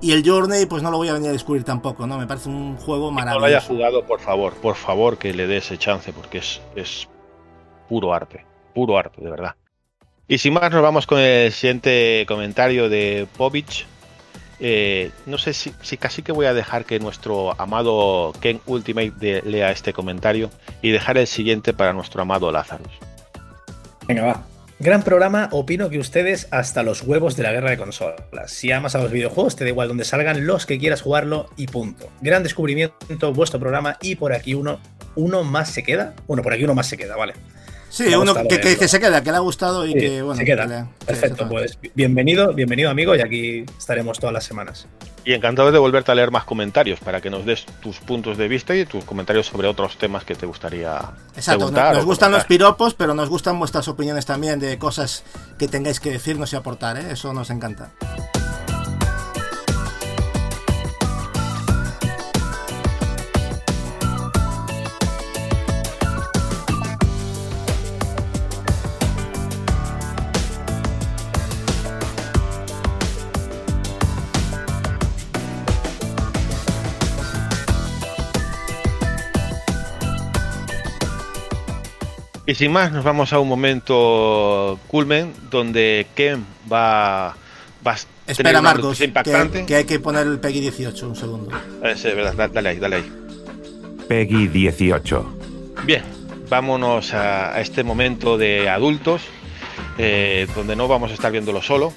Y 0.00 0.12
el 0.12 0.22
Journey, 0.24 0.66
pues 0.66 0.82
no 0.82 0.90
lo 0.90 0.98
voy 0.98 1.08
a 1.08 1.12
venir 1.12 1.30
a 1.30 1.32
descubrir 1.32 1.64
tampoco, 1.64 2.06
¿no? 2.06 2.18
Me 2.18 2.26
parece 2.26 2.48
un 2.48 2.76
juego 2.76 3.10
maravilloso. 3.10 3.40
No 3.40 3.48
lo 3.48 3.56
haya 3.56 3.60
jugado, 3.60 4.06
por 4.06 4.20
favor, 4.20 4.54
por 4.54 4.76
favor, 4.76 5.18
que 5.18 5.34
le 5.34 5.46
dé 5.48 5.56
ese 5.56 5.76
chance, 5.76 6.12
porque 6.12 6.38
es, 6.38 6.60
es 6.76 7.08
puro 7.88 8.14
arte, 8.14 8.44
puro 8.74 8.96
arte, 8.96 9.20
de 9.20 9.30
verdad. 9.30 9.56
Y 10.28 10.38
sin 10.38 10.52
más, 10.52 10.70
nos 10.70 10.82
vamos 10.82 11.06
con 11.06 11.18
el 11.18 11.50
siguiente 11.50 12.24
comentario 12.28 12.88
de 12.88 13.26
Povich. 13.36 13.86
Eh, 14.60 15.10
no 15.26 15.38
sé 15.38 15.52
si, 15.52 15.72
si, 15.82 15.96
casi 15.96 16.22
que 16.22 16.32
voy 16.32 16.46
a 16.46 16.54
dejar 16.54 16.84
que 16.84 16.98
nuestro 17.00 17.60
amado 17.60 18.32
Ken 18.40 18.60
Ultimate 18.66 19.42
lea 19.44 19.70
este 19.70 19.92
comentario 19.92 20.50
y 20.82 20.90
dejar 20.90 21.16
el 21.18 21.26
siguiente 21.26 21.72
para 21.72 21.92
nuestro 21.92 22.22
amado 22.22 22.52
Lazarus. 22.52 22.92
Venga, 24.06 24.24
va. 24.24 24.47
Gran 24.80 25.02
programa, 25.02 25.48
opino 25.50 25.90
que 25.90 25.98
ustedes 25.98 26.46
hasta 26.52 26.84
los 26.84 27.02
huevos 27.02 27.36
de 27.36 27.42
la 27.42 27.50
guerra 27.50 27.70
de 27.70 27.76
consolas. 27.76 28.52
Si 28.52 28.70
amas 28.70 28.94
a 28.94 29.00
los 29.00 29.10
videojuegos, 29.10 29.56
te 29.56 29.64
da 29.64 29.70
igual 29.70 29.88
donde 29.88 30.04
salgan 30.04 30.46
los 30.46 30.66
que 30.66 30.78
quieras 30.78 31.02
jugarlo 31.02 31.50
y 31.56 31.66
punto. 31.66 32.08
Gran 32.20 32.44
descubrimiento, 32.44 33.32
vuestro 33.32 33.58
programa 33.58 33.98
y 34.00 34.14
por 34.14 34.32
aquí 34.32 34.54
uno, 34.54 34.78
uno 35.16 35.42
más 35.42 35.72
se 35.72 35.82
queda. 35.82 36.14
Bueno, 36.28 36.44
por 36.44 36.52
aquí 36.52 36.62
uno 36.62 36.76
más 36.76 36.86
se 36.86 36.96
queda, 36.96 37.16
vale. 37.16 37.34
Sí, 37.90 38.14
uno 38.14 38.34
que, 38.34 38.88
se 38.88 39.00
queda, 39.00 39.22
que 39.22 39.30
le 39.30 39.36
ha 39.36 39.40
gustado 39.40 39.86
y 39.86 39.94
que, 39.94 40.22
bueno, 40.22 40.38
se 40.38 40.44
queda. 40.44 40.88
Perfecto, 41.06 41.48
pues 41.48 41.78
bienvenido, 41.94 42.52
bienvenido 42.52 42.90
amigo, 42.90 43.16
y 43.16 43.20
aquí 43.20 43.64
estaremos 43.78 44.18
todas 44.18 44.32
las 44.32 44.44
semanas. 44.44 44.86
Y 45.24 45.32
encantado 45.34 45.72
de 45.72 45.78
volverte 45.78 46.12
a 46.12 46.14
leer 46.14 46.30
más 46.30 46.44
comentarios 46.44 47.00
para 47.00 47.20
que 47.20 47.28
nos 47.28 47.44
des 47.44 47.66
tus 47.80 47.98
puntos 47.98 48.38
de 48.38 48.48
vista 48.48 48.74
y 48.74 48.84
tus 48.86 49.04
comentarios 49.04 49.46
sobre 49.46 49.68
otros 49.68 49.96
temas 49.98 50.24
que 50.24 50.34
te 50.34 50.46
gustaría. 50.46 51.00
Exacto, 51.34 51.70
nos, 51.70 52.04
gustan 52.04 52.32
los 52.32 52.44
piropos, 52.44 52.94
pero 52.94 53.14
nos 53.14 53.28
gustan 53.28 53.58
vuestras 53.58 53.88
opiniones 53.88 54.26
también 54.26 54.58
de 54.58 54.78
cosas 54.78 55.24
que 55.58 55.68
tengáis 55.68 56.00
que 56.00 56.10
decirnos 56.10 56.52
y 56.52 56.56
aportar, 56.56 56.98
¿eh? 56.98 57.12
eso 57.12 57.32
nos 57.32 57.50
encanta. 57.50 57.90
Y 82.48 82.54
sin 82.54 82.72
más, 82.72 82.90
nos 82.92 83.04
vamos 83.04 83.30
a 83.34 83.40
un 83.40 83.46
momento 83.46 84.80
culmen 84.88 85.34
donde 85.50 86.06
Ken 86.14 86.46
va, 86.72 87.36
va 87.86 87.92
a 87.92 87.98
Espera, 88.26 88.62
Marcos, 88.62 89.02
impactante. 89.02 89.66
Que, 89.66 89.74
hay 89.74 89.84
que 89.84 90.00
poner 90.00 90.26
el 90.26 90.40
Peggy 90.40 90.60
18, 90.60 91.08
un 91.10 91.14
segundo. 91.14 91.54
Eh, 91.84 91.94
sí, 91.94 92.08
verdad, 92.08 92.48
dale 92.50 92.70
ahí, 92.70 92.78
dale 92.78 92.96
ahí. 92.96 93.12
Peggy 94.08 94.48
18. 94.48 95.36
Bien, 95.84 96.02
vámonos 96.48 97.12
a, 97.12 97.60
este 97.60 97.84
momento 97.84 98.38
de 98.38 98.70
adultos, 98.70 99.20
eh, 99.98 100.46
donde 100.54 100.74
no 100.74 100.88
vamos 100.88 101.10
a 101.10 101.14
estar 101.14 101.30
viéndolo 101.30 101.60
solo, 101.60 101.92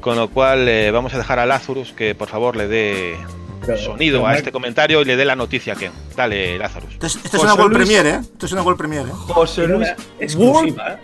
con 0.00 0.14
lo 0.14 0.28
cual 0.28 0.68
eh, 0.68 0.92
vamos 0.92 1.12
a 1.14 1.18
dejar 1.18 1.40
a 1.40 1.46
Lazarus 1.46 1.92
que 1.92 2.14
por 2.14 2.28
favor 2.28 2.54
le 2.54 2.68
dé 2.68 3.16
sonido 3.76 4.26
a 4.26 4.36
este 4.36 4.52
comentario 4.52 5.02
y 5.02 5.04
le 5.04 5.16
dé 5.16 5.24
la 5.24 5.36
noticia 5.36 5.74
que 5.74 5.90
Dale, 6.16 6.58
Lazarus. 6.58 6.94
Esto 6.94 7.06
es, 7.06 7.34
una 7.42 7.54
World 7.54 7.74
Premiere, 7.74 8.10
¿eh? 8.10 8.18
Esto 8.20 8.46
es 8.46 8.52
una 8.52 8.62
World 8.62 8.78
Premiere, 8.78 9.08
¿eh? 9.08 9.12
José 9.12 9.66
Luis. 9.66 9.88
Exclusiva, 10.18 10.98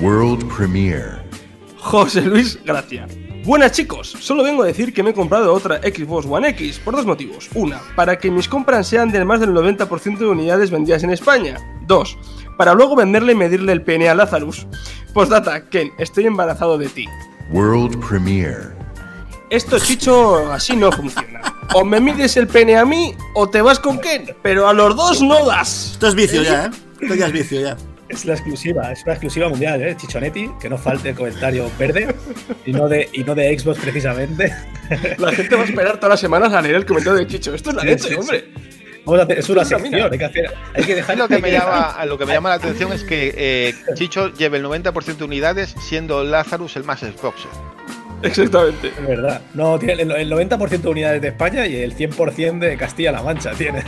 World 0.00 0.54
Premiere. 0.54 1.30
José 1.78 2.22
Luis, 2.22 2.58
gracias. 2.64 3.10
Buenas 3.44 3.72
chicos, 3.72 4.14
solo 4.20 4.44
vengo 4.44 4.62
a 4.62 4.66
decir 4.66 4.92
que 4.92 5.02
me 5.02 5.10
he 5.10 5.14
comprado 5.14 5.54
otra 5.54 5.78
Xbox 5.78 6.26
One 6.26 6.50
X 6.50 6.78
por 6.78 6.94
dos 6.94 7.06
motivos. 7.06 7.48
Una, 7.54 7.80
para 7.96 8.18
que 8.18 8.30
mis 8.30 8.48
compras 8.48 8.86
sean 8.86 9.10
del 9.10 9.24
más 9.24 9.40
del 9.40 9.50
90% 9.50 10.18
de 10.18 10.26
unidades 10.26 10.70
vendidas 10.70 11.02
en 11.04 11.10
España. 11.10 11.56
Dos, 11.86 12.18
para 12.58 12.74
luego 12.74 12.96
venderle 12.96 13.32
y 13.32 13.36
medirle 13.36 13.72
el 13.72 13.82
pene 13.82 14.10
a 14.10 14.14
Lazarus. 14.14 14.66
Postdata, 15.14 15.68
Ken, 15.70 15.90
estoy 15.98 16.26
embarazado 16.26 16.76
de 16.76 16.88
ti. 16.90 17.06
World 17.50 17.98
Premiere. 18.06 18.79
Esto, 19.50 19.80
Chicho, 19.80 20.52
así 20.52 20.76
no 20.76 20.92
funciona. 20.92 21.40
O 21.74 21.84
me 21.84 22.00
mides 22.00 22.36
el 22.36 22.46
pene 22.46 22.76
a 22.76 22.84
mí 22.84 23.16
o 23.34 23.50
te 23.50 23.60
vas 23.60 23.80
con 23.80 23.98
Ken, 23.98 24.34
pero 24.42 24.68
a 24.68 24.72
los 24.72 24.94
dos 24.94 25.22
no 25.22 25.44
das. 25.44 25.90
Esto 25.92 26.06
es 26.06 26.14
vicio 26.14 26.42
ya, 26.42 26.66
¿eh? 26.66 26.70
Esto 27.00 27.14
ya 27.16 27.26
es 27.26 27.32
vicio 27.32 27.60
ya. 27.60 27.76
Es 28.08 28.24
la 28.24 28.34
exclusiva, 28.34 28.92
es 28.92 29.02
una 29.02 29.12
exclusiva 29.12 29.48
mundial, 29.48 29.82
¿eh? 29.82 29.96
Chichonetti, 29.96 30.50
que 30.60 30.68
no 30.68 30.78
falte 30.78 31.10
el 31.10 31.16
comentario 31.16 31.68
verde 31.78 32.14
y 32.64 32.72
no 32.72 32.88
de, 32.88 33.08
y 33.12 33.24
no 33.24 33.34
de 33.34 33.58
Xbox 33.58 33.80
precisamente. 33.80 34.54
La 35.18 35.32
gente 35.32 35.56
va 35.56 35.62
a 35.62 35.64
esperar 35.64 35.96
todas 35.96 36.10
las 36.10 36.20
semanas 36.20 36.52
a 36.52 36.62
leer 36.62 36.76
el 36.76 36.86
comentario 36.86 37.18
de 37.18 37.26
Chicho. 37.26 37.52
Esto 37.52 37.70
es 37.70 37.76
la 37.76 37.82
leche, 37.82 38.16
hombre. 38.16 38.52
Vamos 39.04 39.20
a 39.20 39.24
hacer, 39.24 39.38
es 39.38 39.48
una 39.48 39.64
sección, 39.64 40.12
hay 40.12 40.18
que, 40.18 40.24
hacer, 40.24 40.54
hay 40.74 40.84
que 40.84 40.94
dejar 40.94 41.18
lo 41.18 41.26
que, 41.26 41.38
me 41.38 41.50
llama, 41.50 42.04
lo 42.04 42.18
que 42.18 42.26
me 42.26 42.34
llama 42.34 42.50
la 42.50 42.56
atención 42.56 42.92
es 42.92 43.02
que 43.02 43.34
eh, 43.36 43.74
Chicho 43.94 44.32
lleve 44.34 44.58
el 44.58 44.64
90% 44.64 45.16
de 45.16 45.24
unidades, 45.24 45.74
siendo 45.80 46.22
Lazarus 46.22 46.76
el 46.76 46.84
más 46.84 47.00
Xbox. 47.00 47.46
Exactamente. 48.22 48.88
Es 48.88 49.06
verdad. 49.06 49.40
No, 49.54 49.78
tiene 49.78 50.02
el, 50.02 50.30
90% 50.30 50.68
de 50.68 50.88
unidades 50.88 51.22
de 51.22 51.28
España 51.28 51.66
y 51.66 51.76
el 51.76 51.96
100% 51.96 52.58
de 52.58 52.76
Castilla-La 52.76 53.22
Mancha 53.22 53.52
tiene. 53.52 53.84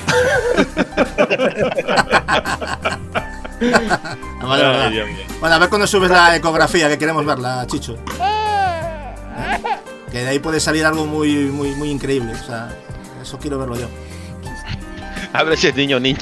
bueno, 4.40 5.54
a 5.54 5.58
ver 5.58 5.68
cuando 5.68 5.86
subes 5.86 6.10
la 6.10 6.36
ecografía, 6.36 6.88
que 6.88 6.98
queremos 6.98 7.24
verla, 7.24 7.66
Chicho. 7.66 7.96
Que 10.10 10.18
de 10.18 10.28
ahí 10.28 10.38
puede 10.38 10.60
salir 10.60 10.84
algo 10.84 11.06
muy, 11.06 11.34
muy, 11.46 11.74
muy 11.74 11.90
increíble. 11.90 12.32
O 12.32 12.44
sea, 12.44 12.68
eso 13.20 13.38
quiero 13.38 13.58
verlo 13.58 13.76
yo. 13.76 13.88
A 15.32 15.44
ver 15.44 15.56
si 15.56 15.68
es 15.68 15.76
niño 15.76 15.96
o 15.96 16.00
niña. 16.00 16.18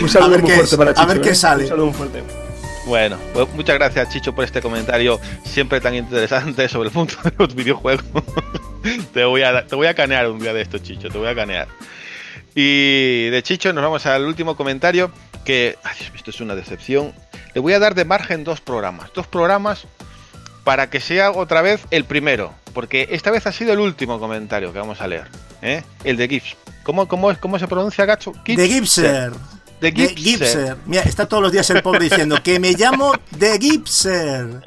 Un 0.00 0.08
saludo 0.08 0.38
muy 0.38 0.50
fuerte 0.50 0.76
para 0.76 0.92
Chicho. 0.92 1.02
A 1.02 1.06
ver 1.06 1.20
qué 1.20 1.30
¿eh? 1.30 1.34
sale. 1.34 1.62
Un 1.64 1.68
saludo 1.68 1.86
muy 1.86 1.94
fuerte. 1.94 2.45
Bueno, 2.86 3.18
pues 3.34 3.48
muchas 3.54 3.74
gracias 3.74 4.10
Chicho 4.10 4.32
por 4.32 4.44
este 4.44 4.62
comentario 4.62 5.18
siempre 5.44 5.80
tan 5.80 5.96
interesante 5.96 6.68
sobre 6.68 6.88
el 6.88 6.94
mundo 6.94 7.14
de 7.24 7.32
los 7.36 7.52
videojuegos. 7.52 8.04
te, 9.12 9.24
voy 9.24 9.42
a, 9.42 9.66
te 9.66 9.74
voy 9.74 9.88
a 9.88 9.94
canear 9.94 10.30
un 10.30 10.38
día 10.38 10.52
de 10.54 10.62
esto, 10.62 10.78
Chicho, 10.78 11.08
te 11.08 11.18
voy 11.18 11.26
a 11.26 11.34
canear. 11.34 11.66
Y 12.54 13.28
de 13.28 13.42
Chicho 13.42 13.72
nos 13.72 13.82
vamos 13.82 14.06
al 14.06 14.24
último 14.24 14.56
comentario 14.56 15.10
que, 15.44 15.76
ay, 15.82 15.96
esto 16.14 16.30
es 16.30 16.40
una 16.40 16.54
decepción. 16.54 17.12
Le 17.54 17.60
voy 17.60 17.72
a 17.72 17.80
dar 17.80 17.96
de 17.96 18.04
margen 18.04 18.44
dos 18.44 18.60
programas, 18.60 19.10
dos 19.12 19.26
programas 19.26 19.88
para 20.62 20.88
que 20.88 21.00
sea 21.00 21.32
otra 21.32 21.62
vez 21.62 21.82
el 21.90 22.04
primero, 22.04 22.54
porque 22.72 23.08
esta 23.10 23.32
vez 23.32 23.48
ha 23.48 23.52
sido 23.52 23.72
el 23.72 23.80
último 23.80 24.20
comentario 24.20 24.72
que 24.72 24.78
vamos 24.78 25.00
a 25.00 25.08
leer, 25.08 25.26
¿eh? 25.60 25.82
el 26.04 26.16
de 26.16 26.28
Gibbs. 26.28 26.56
¿Cómo, 26.84 27.08
cómo, 27.08 27.32
es, 27.32 27.38
¿Cómo 27.38 27.58
se 27.58 27.66
pronuncia, 27.66 28.04
Gacho? 28.04 28.32
De 28.46 28.68
Gipser. 28.68 29.32
De 29.80 29.92
Gipser. 29.92 30.16
Gipser. 30.16 30.76
Mira, 30.86 31.02
está 31.02 31.26
todos 31.26 31.42
los 31.42 31.52
días 31.52 31.68
el 31.70 31.82
pobre 31.82 32.00
diciendo 32.00 32.42
que 32.42 32.58
me 32.58 32.72
llamo 32.72 33.12
De 33.32 33.58
Gipser. 33.58 34.62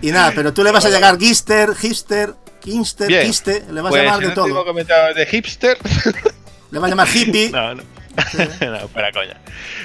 Y 0.00 0.10
nada, 0.10 0.32
pero 0.34 0.52
tú 0.54 0.64
le 0.64 0.70
vas 0.72 0.84
a 0.84 0.90
llegar 0.90 1.18
Gister, 1.18 1.74
Hipster, 1.74 2.34
Kinster. 2.60 3.22
Kiste, 3.22 3.64
le 3.70 3.80
vas 3.82 3.90
Pues 3.90 4.00
a 4.00 4.04
llamar 4.04 4.22
el 4.22 4.34
de 4.34 4.40
último 4.40 4.64
todo. 4.64 5.14
de 5.14 5.26
hipster. 5.26 5.78
Le 6.72 6.78
vas 6.80 6.86
a 6.88 6.90
llamar 6.90 7.08
hippie. 7.14 7.50
no, 7.50 7.74
no. 7.76 7.82
no, 8.60 8.88
para 8.88 9.12
coña. 9.12 9.38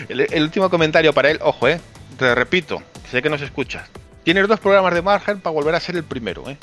El, 0.09 0.21
el 0.21 0.43
último 0.43 0.69
comentario 0.69 1.13
para 1.13 1.29
él, 1.29 1.39
ojo, 1.43 1.67
eh. 1.67 1.79
Te 2.17 2.33
repito, 2.33 2.81
sé 3.11 3.21
que 3.21 3.29
nos 3.29 3.41
escuchas. 3.41 3.87
Tienes 4.23 4.47
dos 4.47 4.59
programas 4.59 4.93
de 4.93 5.01
margen 5.01 5.41
para 5.41 5.53
volver 5.53 5.75
a 5.75 5.79
ser 5.79 5.95
el 5.95 6.03
primero, 6.03 6.49
eh. 6.49 6.57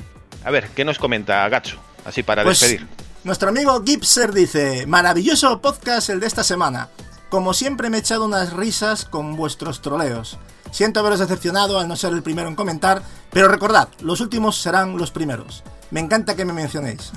A 0.45 0.51
ver, 0.51 0.69
¿qué 0.75 0.85
nos 0.85 0.99
comenta 0.99 1.49
Gacho? 1.49 1.77
Así 2.05 2.23
para 2.23 2.43
Pues, 2.43 2.59
despedir. 2.61 2.87
Nuestro 3.25 3.51
amigo 3.51 3.81
Gipser 3.85 4.33
dice, 4.33 4.87
maravilloso 4.87 5.61
podcast 5.61 6.09
el 6.11 6.21
de 6.21 6.27
esta 6.27 6.43
semana. 6.43 6.89
Como 7.29 7.53
siempre 7.53 7.91
me 7.91 7.99
he 7.99 8.01
echado 8.01 8.25
unas 8.25 8.55
risas 8.55 9.05
con 9.05 9.37
vuestros 9.37 9.83
troleos. 9.83 10.39
Siento 10.71 11.01
haberos 11.01 11.19
decepcionado 11.19 11.79
al 11.79 11.87
no 11.87 11.95
ser 11.95 12.15
el 12.15 12.23
primero 12.23 12.49
en 12.49 12.55
comentar, 12.55 13.03
pero 13.31 13.49
recordad, 13.49 13.89
los 14.01 14.23
últimos 14.23 14.61
serán 14.61 14.97
los 14.97 15.11
primeros. 15.11 15.63
Me 15.91 16.01
encanta 16.01 16.37
que 16.37 16.47
me 16.47 16.55
mencionéis. 16.55 17.13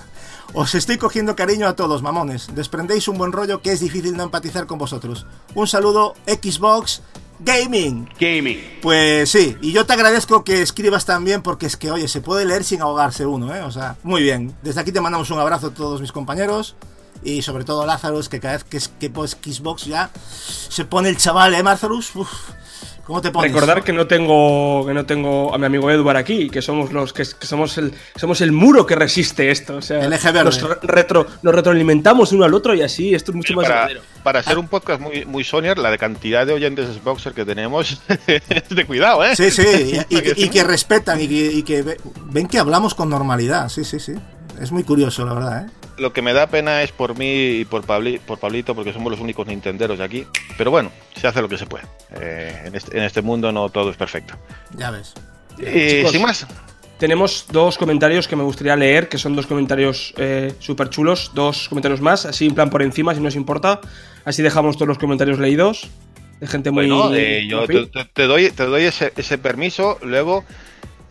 Os 0.53 0.75
estoy 0.75 0.97
cogiendo 0.97 1.37
cariño 1.37 1.65
a 1.65 1.77
todos, 1.77 2.01
mamones. 2.01 2.49
Desprendéis 2.53 3.07
un 3.07 3.17
buen 3.17 3.31
rollo 3.31 3.61
que 3.61 3.71
es 3.71 3.79
difícil 3.79 4.17
no 4.17 4.23
empatizar 4.23 4.67
con 4.67 4.79
vosotros. 4.79 5.25
Un 5.55 5.67
saludo, 5.67 6.13
Xbox 6.27 7.01
Gaming. 7.39 8.09
Gaming. 8.19 8.79
Pues 8.81 9.31
sí, 9.31 9.55
y 9.61 9.71
yo 9.71 9.85
te 9.85 9.93
agradezco 9.93 10.43
que 10.43 10.61
escribas 10.61 11.05
también 11.05 11.41
porque 11.41 11.67
es 11.67 11.77
que, 11.77 11.89
oye, 11.89 12.09
se 12.09 12.19
puede 12.19 12.43
leer 12.43 12.65
sin 12.65 12.81
ahogarse 12.81 13.25
uno, 13.25 13.55
¿eh? 13.55 13.61
O 13.61 13.71
sea, 13.71 13.95
muy 14.03 14.21
bien. 14.23 14.53
Desde 14.61 14.81
aquí 14.81 14.91
te 14.91 14.99
mandamos 14.99 15.31
un 15.31 15.39
abrazo 15.39 15.67
a 15.67 15.73
todos 15.73 16.01
mis 16.01 16.11
compañeros 16.11 16.75
y 17.23 17.41
sobre 17.41 17.63
todo 17.63 17.85
Lazarus, 17.85 18.29
que 18.29 18.39
cada 18.39 18.55
vez 18.55 18.63
que 18.63 18.77
es 18.77 18.87
que 18.87 19.09
pues 19.09 19.37
Xbox 19.43 19.85
ya 19.85 20.09
se 20.69 20.85
pone 20.85 21.09
el 21.09 21.17
chaval, 21.17 21.53
¿eh, 21.53 21.63
Lazarus? 21.63 22.15
Uf, 22.15 22.29
¿Cómo 23.05 23.19
te 23.21 23.31
pones? 23.31 23.51
Recordar 23.51 23.83
que 23.83 23.91
no 23.91 24.07
tengo 24.07 24.85
que 24.85 24.93
no 24.93 25.05
tengo 25.05 25.53
a 25.53 25.57
mi 25.57 25.65
amigo 25.65 25.89
Edward 25.91 26.17
aquí, 26.17 26.49
que 26.49 26.61
somos 26.61 26.93
los 26.93 27.11
que, 27.13 27.23
que 27.23 27.47
somos 27.47 27.77
el 27.77 27.93
somos 28.15 28.39
el 28.41 28.51
muro 28.51 28.85
que 28.85 28.95
resiste 28.95 29.49
esto, 29.51 29.77
o 29.77 29.81
sea, 29.81 30.05
El 30.05 30.13
eje 30.13 30.31
verde. 30.31 30.45
nos 30.45 30.61
re- 30.61 30.77
retro 30.83 31.27
nos 31.41 31.53
retroalimentamos 31.53 32.31
uno 32.31 32.45
al 32.45 32.53
otro 32.53 32.73
y 32.75 32.81
así 32.83 33.13
esto 33.13 33.31
es 33.31 33.35
mucho 33.35 33.53
más 33.55 33.63
Para, 33.65 33.75
verdadero. 33.81 34.01
para 34.23 34.43
ser 34.43 34.57
un 34.59 34.67
podcast 34.67 35.01
muy, 35.01 35.25
muy 35.25 35.43
Sonyer, 35.43 35.77
la 35.79 35.89
de 35.91 35.97
cantidad 35.97 36.45
de 36.45 36.53
oyentes 36.53 36.87
Xboxer 36.95 37.33
que 37.33 37.43
tenemos 37.43 37.99
es 38.27 38.69
de 38.69 38.85
cuidado, 38.85 39.25
¿eh? 39.25 39.35
Sí, 39.35 39.49
sí, 39.51 39.63
y, 40.09 40.15
y 40.17 40.21
que, 40.21 40.33
y 40.37 40.49
que 40.49 40.63
respetan 40.63 41.19
y 41.19 41.27
que, 41.27 41.51
y 41.51 41.63
que 41.63 41.81
ve- 41.81 41.97
ven 42.27 42.47
que 42.47 42.59
hablamos 42.59 42.93
con 42.95 43.09
normalidad, 43.09 43.67
sí, 43.69 43.83
sí, 43.83 43.99
sí. 43.99 44.13
Es 44.61 44.71
muy 44.71 44.83
curioso, 44.83 45.25
la 45.25 45.33
verdad, 45.33 45.65
¿eh? 45.65 45.71
Lo 46.01 46.11
que 46.13 46.21
me 46.23 46.33
da 46.33 46.47
pena 46.47 46.81
es 46.81 46.91
por 46.91 47.15
mí 47.17 47.59
y 47.59 47.65
por, 47.65 47.85
Pabli- 47.85 48.19
por 48.19 48.39
Pablito, 48.39 48.73
porque 48.73 48.91
somos 48.91 49.11
los 49.11 49.19
únicos 49.21 49.45
nintenderos 49.45 49.99
de 49.99 50.03
aquí. 50.03 50.25
Pero 50.57 50.71
bueno, 50.71 50.91
se 51.15 51.27
hace 51.27 51.41
lo 51.41 51.47
que 51.47 51.57
se 51.57 51.67
puede. 51.67 51.83
Eh, 52.19 52.63
en, 52.65 52.75
este, 52.75 52.97
en 52.97 53.03
este 53.03 53.21
mundo 53.21 53.51
no 53.51 53.69
todo 53.69 53.91
es 53.91 53.97
perfecto. 53.97 54.33
Ya 54.75 54.89
ves. 54.91 55.13
Y 55.59 55.89
Chicos, 55.97 56.11
sin 56.11 56.21
más, 56.23 56.47
Tenemos 56.97 57.45
dos 57.51 57.77
comentarios 57.77 58.27
que 58.27 58.35
me 58.35 58.43
gustaría 58.43 58.75
leer, 58.75 59.09
que 59.09 59.17
son 59.17 59.35
dos 59.35 59.45
comentarios 59.47 60.13
eh, 60.17 60.53
súper 60.59 60.89
chulos, 60.89 61.31
dos 61.35 61.67
comentarios 61.69 62.01
más, 62.01 62.25
así 62.25 62.45
en 62.47 62.55
plan 62.55 62.69
por 62.69 62.81
encima, 62.81 63.13
si 63.15 63.21
no 63.21 63.27
os 63.27 63.35
importa. 63.35 63.79
Así 64.25 64.41
dejamos 64.41 64.75
todos 64.77 64.87
los 64.87 64.97
comentarios 64.97 65.37
leídos. 65.39 65.87
De 66.39 66.47
gente 66.47 66.71
muy. 66.71 66.87
bueno, 66.89 67.13
eh, 67.13 67.45
yo 67.47 67.67
te- 67.67 67.85
te 68.13 68.23
doy, 68.25 68.49
te 68.49 68.65
doy 68.65 68.83
ese, 68.85 69.13
ese 69.15 69.37
permiso. 69.37 69.99
Luego, 70.01 70.43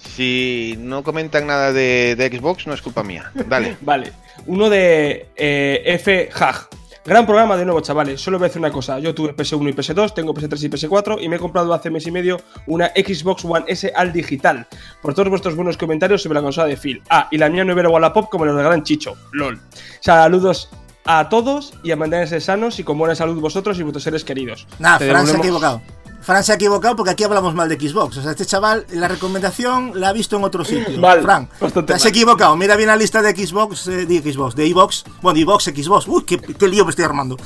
si 0.02 0.76
no 0.78 1.02
comentan 1.02 1.46
nada 1.46 1.72
de, 1.72 2.16
de 2.16 2.28
Xbox, 2.28 2.66
no 2.66 2.74
es 2.74 2.82
culpa 2.82 3.02
mía. 3.02 3.30
Dale. 3.34 3.76
Vale. 3.80 4.12
Uno 4.46 4.70
de 4.70 5.28
eh, 5.36 5.82
F. 5.84 6.30
Hag. 6.34 6.68
Gran 7.04 7.24
programa 7.24 7.56
de 7.56 7.64
nuevo, 7.64 7.80
chavales. 7.80 8.20
Solo 8.20 8.38
voy 8.38 8.44
a 8.44 8.48
decir 8.48 8.60
una 8.60 8.70
cosa. 8.70 8.98
Yo 8.98 9.14
tuve 9.14 9.34
PS1 9.34 9.70
y 9.70 9.72
PS2, 9.72 10.12
tengo 10.12 10.34
PS3 10.34 10.64
y 10.64 10.68
PS4 10.68 11.22
y 11.22 11.28
me 11.28 11.36
he 11.36 11.38
comprado 11.38 11.72
hace 11.72 11.88
mes 11.90 12.06
y 12.06 12.10
medio 12.10 12.38
una 12.66 12.88
Xbox 12.88 13.44
One 13.44 13.64
S 13.68 13.90
al 13.96 14.12
digital. 14.12 14.66
Por 15.00 15.14
todos 15.14 15.30
vuestros 15.30 15.56
buenos 15.56 15.78
comentarios 15.78 16.22
sobre 16.22 16.34
la 16.36 16.42
consola 16.42 16.66
de 16.66 16.76
Phil. 16.76 17.02
Ah, 17.08 17.26
y 17.30 17.38
la 17.38 17.48
mía 17.48 17.64
no 17.64 17.78
era 17.78 17.88
Wallapop 17.88 18.28
como 18.28 18.44
los 18.44 18.54
de 18.54 18.62
Gran 18.62 18.82
Chicho. 18.82 19.16
LOL. 19.32 19.58
Saludos 20.00 20.68
a 21.06 21.28
todos 21.30 21.72
y 21.82 21.90
a 21.90 21.96
mantenerse 21.96 22.38
sanos 22.38 22.78
y 22.78 22.84
con 22.84 22.98
buena 22.98 23.14
salud 23.14 23.40
vosotros 23.40 23.78
y 23.78 23.82
vuestros 23.82 24.04
seres 24.04 24.22
queridos. 24.22 24.66
Nada, 24.78 24.98
Te 24.98 25.08
Fran 25.08 25.26
se 25.26 25.36
ha 25.36 25.38
equivocado. 25.38 25.80
Fran 26.20 26.44
se 26.44 26.52
ha 26.52 26.54
equivocado 26.56 26.96
porque 26.96 27.12
aquí 27.12 27.24
hablamos 27.24 27.54
mal 27.54 27.68
de 27.68 27.76
Xbox. 27.80 28.18
O 28.18 28.22
sea, 28.22 28.30
este 28.32 28.44
chaval, 28.44 28.86
la 28.92 29.08
recomendación 29.08 29.92
la 29.94 30.10
ha 30.10 30.12
visto 30.12 30.36
en 30.36 30.44
otro 30.44 30.64
sitio. 30.64 30.98
Mal, 30.98 31.22
Fran, 31.22 31.48
bastante 31.60 31.92
te 31.92 31.96
has 31.96 32.04
mal. 32.04 32.10
equivocado. 32.10 32.56
Mira 32.56 32.76
bien 32.76 32.88
la 32.88 32.96
lista 32.96 33.22
de 33.22 33.34
Xbox, 33.34 33.86
eh, 33.88 34.06
de 34.06 34.32
Xbox, 34.32 34.54
de 34.54 34.68
Xbox. 34.70 35.04
Bueno, 35.22 35.38
de 35.38 35.44
Xbox, 35.44 35.64
Xbox. 35.64 36.06
Uy, 36.08 36.24
qué, 36.24 36.38
qué 36.38 36.68
lío 36.68 36.84
me 36.84 36.90
estoy 36.90 37.04
armando. 37.06 37.36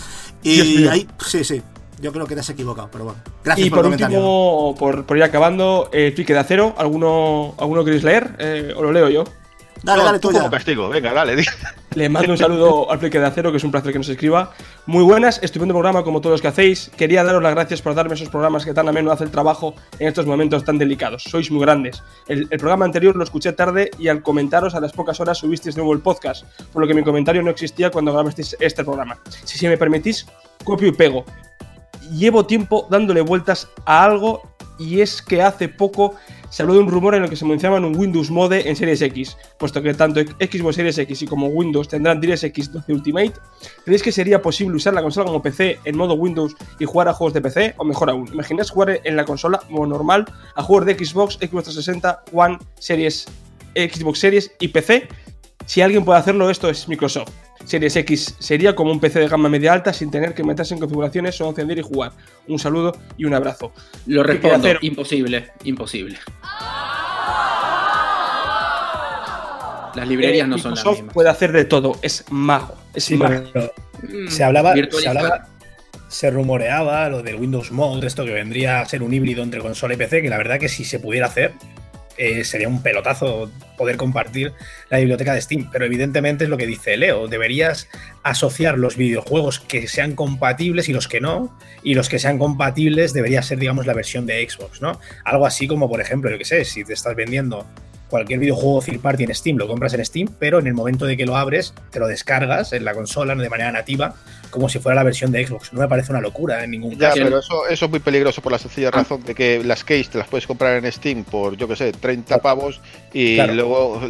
Y 0.43 0.87
ahí, 0.89 1.09
sí, 1.25 1.45
sí. 1.45 1.63
Yo 2.01 2.13
creo 2.13 2.27
que 2.27 2.35
te 2.35 2.41
has 2.41 2.51
equivocado, 2.51 2.89
pero 2.91 3.05
bueno. 3.05 3.21
Gracias 3.45 3.67
Y 3.67 3.71
por, 3.71 3.79
por 3.79 3.85
el 3.87 3.93
comentario. 3.93 4.19
último, 4.19 4.75
por, 4.79 5.05
por 5.07 5.17
ir 5.17 5.23
acabando, 5.23 5.89
el 5.93 6.13
pique 6.13 6.33
de 6.35 6.41
acero. 6.41 6.75
¿Alguno, 6.77 7.55
¿alguno 7.59 7.85
queréis 7.85 8.03
leer? 8.03 8.35
Eh, 8.41 8.75
¿O 8.77 8.83
lo 8.83 8.91
leo 8.93 9.09
yo? 9.09 9.25
Dale, 9.85 9.99
No, 10.01 10.05
dale, 10.07 10.19
tú 10.19 10.29
tú 10.29 10.35
ya. 10.35 10.41
como 10.41 10.51
castigo, 10.51 10.89
venga, 10.89 11.13
dale. 11.13 11.45
Le 11.95 12.09
mando 12.09 12.33
un 12.33 12.39
saludo 12.39 12.91
al 12.91 12.99
Plique 12.99 13.21
de 13.21 13.27
Acero, 13.27 13.53
que 13.53 13.59
es 13.59 13.65
un 13.65 13.71
placer 13.71 13.93
que 13.93 13.99
nos 13.99 14.09
escriba. 14.09 14.53
Muy 14.87 15.05
buenas, 15.05 15.41
estupendo 15.43 15.73
programa 15.75 16.03
como 16.03 16.21
todos 16.21 16.35
los 16.35 16.43
que 16.43 16.49
hacéis. 16.49 16.91
Quería 16.97 17.23
daros 17.23 17.43
las 17.43 17.55
gracias 17.55 17.83
por 17.83 17.95
darme 17.95 18.15
esos 18.15 18.29
programas 18.29 18.65
que 18.65 18.75
tan 18.75 18.89
ameno 18.89 19.13
hace 19.13 19.23
el 19.23 19.31
trabajo 19.31 19.75
en 20.01 20.09
estos 20.09 20.27
momentos 20.27 20.65
tan 20.65 20.77
delicados. 20.77 21.23
Sois 21.23 21.51
muy 21.53 21.61
grandes. 21.61 22.03
El, 22.27 22.49
el 22.51 22.59
programa 22.59 22.85
anterior 22.85 23.15
lo 23.15 23.23
escuché 23.23 23.53
tarde 23.53 23.91
y 23.97 24.09
al 24.09 24.23
comentaros 24.23 24.75
a 24.75 24.81
las 24.81 24.93
pocas 24.93 25.21
horas 25.21 25.39
subisteis 25.39 25.77
de 25.77 25.83
nuevo 25.83 25.95
el 25.95 26.01
podcast, 26.01 26.45
por 26.73 26.83
lo 26.83 26.89
que 26.89 26.95
mi 26.95 27.05
comentario 27.05 27.43
no 27.43 27.51
existía 27.51 27.91
cuando 27.91 28.13
grabasteis 28.13 28.57
este 28.59 28.83
programa. 28.83 29.19
Si, 29.45 29.57
si 29.57 29.69
me 29.69 29.79
permitís, 29.79 30.27
copio 30.65 30.89
y 30.89 30.93
pego. 30.93 31.25
Llevo 32.13 32.45
tiempo 32.45 32.89
dándole 32.91 33.21
vueltas 33.21 33.69
a 33.87 34.05
algo 34.05 34.43
y 34.79 35.01
es 35.01 35.23
que 35.23 35.43
hace 35.43 35.69
poco 35.69 36.17
se 36.55 36.63
habló 36.63 36.75
de 36.75 36.81
un 36.83 36.89
rumor 36.89 37.17
en 37.17 37.25
el 37.25 37.29
que 37.29 37.35
se 37.35 37.45
mencionaban 37.45 37.85
un 37.85 37.97
Windows 37.97 38.31
Mode 38.31 38.69
en 38.69 38.77
Series 38.77 39.03
X, 39.03 39.37
puesto 39.59 39.83
que 39.83 39.93
tanto 39.93 40.21
Xbox 40.21 40.77
Series 40.77 40.97
X 40.99 41.23
y 41.23 41.27
como 41.27 41.49
Windows 41.49 41.89
tendrán 41.89 42.21
DirectX 42.21 42.73
12 42.73 42.93
Ultimate. 42.93 43.33
¿Creéis 43.85 44.05
que 44.05 44.13
sería 44.13 44.41
posible 44.41 44.77
usar 44.77 44.95
la 44.95 45.03
consola 45.03 45.27
como 45.27 45.43
PC 45.43 45.81
en 45.85 45.97
modo 45.97 46.15
Windows 46.15 46.55
y 46.79 46.85
jugar 46.85 47.09
a 47.09 47.13
juegos 47.13 47.35
de 47.35 47.41
PC? 47.41 47.75
O 47.77 47.85
mejor 47.85 48.09
aún, 48.09 48.29
imagináis 48.33 48.71
jugar 48.71 49.01
en 49.03 49.17
la 49.17 49.25
consola 49.25 49.59
como 49.67 49.85
normal 49.85 50.27
a 50.55 50.63
juegos 50.63 50.87
de 50.87 50.95
Xbox, 50.95 51.35
Xbox 51.35 51.65
360, 51.65 52.23
One, 52.33 52.59
Series, 52.79 53.27
Xbox 53.75 54.21
Series 54.21 54.53
y 54.61 54.69
PC. 54.69 55.09
Si 55.67 55.81
alguien 55.81 56.05
puede 56.05 56.21
hacerlo, 56.21 56.51
esto 56.51 56.71
es 56.71 56.87
Microsoft. 56.87 57.33
Series 57.65 57.97
X 57.97 58.37
sería 58.39 58.75
como 58.75 58.91
un 58.93 59.01
PC 59.01 59.21
de 59.21 59.29
gama 59.29 59.49
media 59.49 59.73
alta 59.73 59.93
sin 59.93 60.11
tener 60.11 60.35
que 60.35 60.45
meterse 60.45 60.75
en 60.75 60.81
configuraciones 60.81 61.41
o 61.41 61.49
encender 61.49 61.79
y 61.79 61.83
jugar. 61.83 62.13
Un 62.47 62.59
saludo 62.59 62.97
y 63.17 63.25
un 63.25 63.35
abrazo. 63.35 63.73
Lo 64.07 64.23
¿Qué 64.23 64.39
quiere 64.39 64.49
respondo. 64.49 64.57
hacer? 64.69 64.79
Imposible, 64.83 65.51
imposible. 65.65 66.19
Las 69.95 70.09
librerías 70.09 70.47
Eh, 70.47 70.51
no 70.51 70.59
son 70.59 70.75
las 70.75 70.85
mismas. 70.85 71.15
puede 71.15 71.29
hacer 71.29 71.53
de 71.53 71.65
todo, 71.65 71.97
es 72.03 72.25
mago. 72.31 72.75
Es 72.95 73.05
Sí, 73.05 73.17
mago. 73.17 73.45
Mm, 74.03 74.29
se 74.29 74.43
hablaba, 74.45 74.75
se 74.91 75.09
hablaba, 75.09 75.47
se 76.09 76.31
rumoreaba 76.31 77.09
lo 77.09 77.23
del 77.23 77.37
Windows 77.37 77.71
Mode, 77.71 78.07
esto 78.07 78.25
que 78.25 78.33
vendría 78.33 78.81
a 78.81 78.87
ser 78.87 79.03
un 79.05 79.15
híbrido 79.15 79.43
entre 79.43 79.61
consola 79.61 79.95
y 79.95 79.97
PC, 79.97 80.21
que 80.21 80.29
la 80.29 80.37
verdad 80.37 80.59
que 80.59 80.69
si 80.69 80.85
se 80.85 80.99
pudiera 80.99 81.27
hacer, 81.27 81.53
eh, 82.17 82.45
sería 82.45 82.69
un 82.69 82.83
pelotazo 82.83 83.51
poder 83.77 83.97
compartir 83.97 84.53
la 84.91 84.99
biblioteca 84.99 85.35
de 85.35 85.41
Steam. 85.41 85.69
Pero 85.73 85.85
evidentemente 85.85 86.45
es 86.45 86.51
lo 86.51 86.57
que 86.57 86.67
dice 86.67 86.97
Leo, 86.97 87.29
deberías 87.29 87.89
asociar 88.23 88.79
los 88.79 88.97
videojuegos 88.97 89.61
que 89.61 89.89
sean 89.89 90.15
compatibles 90.15 90.89
y 90.89 90.93
los 90.93 91.09
que 91.09 91.21
no, 91.21 91.57
y 91.83 91.95
los 91.95 92.09
que 92.09 92.19
sean 92.19 92.39
compatibles 92.39 93.13
debería 93.13 93.43
ser, 93.43 93.59
digamos, 93.59 93.87
la 93.87 93.95
versión 93.95 94.27
de 94.27 94.49
Xbox, 94.49 94.81
¿no? 94.81 95.01
Algo 95.25 95.47
así 95.47 95.67
como, 95.67 95.89
por 95.89 96.01
ejemplo, 96.01 96.31
yo 96.31 96.39
que 96.39 96.45
sé, 96.45 96.65
si 96.65 96.85
te 96.85 96.93
estás 96.93 97.15
vendiendo 97.17 97.67
cualquier 98.09 98.39
videojuego 98.39 98.81
third 98.83 99.01
party 99.01 99.25
en 99.25 99.35
Steam, 99.35 99.57
lo 99.57 99.67
compras 99.67 99.95
en 99.95 100.05
Steam, 100.05 100.29
pero 100.39 100.59
en 100.59 100.67
el 100.67 100.75
momento 100.75 101.05
de 101.07 101.17
que 101.17 101.27
lo 101.27 101.37
abres, 101.37 101.75
te 101.91 101.99
lo 101.99 102.07
descargas 102.07 102.73
en 102.73 102.85
la 102.85 102.95
consola 102.95 103.35
de 103.35 103.49
manera 103.51 103.73
nativa, 103.73 104.15
como 104.51 104.69
si 104.69 104.79
fuera 104.79 104.95
la 104.97 105.03
versión 105.03 105.33
de 105.33 105.47
Xbox. 105.47 105.73
No 105.73 105.81
me 105.81 105.89
parece 105.89 106.13
una 106.13 106.21
locura 106.21 106.63
en 106.63 106.71
ningún 106.71 106.93
Ya, 106.99 107.09
caso. 107.11 107.23
pero 107.25 107.39
eso, 107.39 107.67
eso 107.69 107.85
es 107.87 107.91
muy 107.91 108.01
peligroso 108.01 108.41
por 108.43 108.53
la 108.53 108.59
sencilla 108.59 108.91
razón 108.91 109.25
de 109.25 109.35
que 109.35 109.65
las 109.65 109.83
case 109.83 110.05
te 110.13 110.19
las 110.19 110.29
puedes 110.29 110.47
comprar 110.47 110.77
en 110.85 110.91
Steam 110.93 111.25
por, 111.25 111.57
yo 111.57 111.67
que 111.67 111.77
sé, 111.77 111.93
30 111.93 112.39
pavos 112.39 112.81
y 113.13 113.35
Claro. 113.37 113.55
luego, 113.55 114.01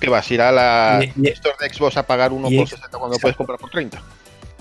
¿qué 0.00 0.08
vas? 0.10 0.28
Ir 0.30 0.40
a 0.40 0.50
la 0.50 1.00
Y- 1.16 1.28
y- 1.28 1.28
Store 1.28 1.54
de 1.60 1.72
Xbox 1.72 1.96
a 1.98 2.06
pagar 2.06 2.32
uno 2.32 2.48
y 2.50 2.56
por 2.56 2.62
ex- 2.64 2.70
60 2.70 2.98
cuando 2.98 3.14
exacto. 3.16 3.22
puedes 3.22 3.36
comprar 3.36 3.58
por 3.58 3.70
30. 3.70 4.02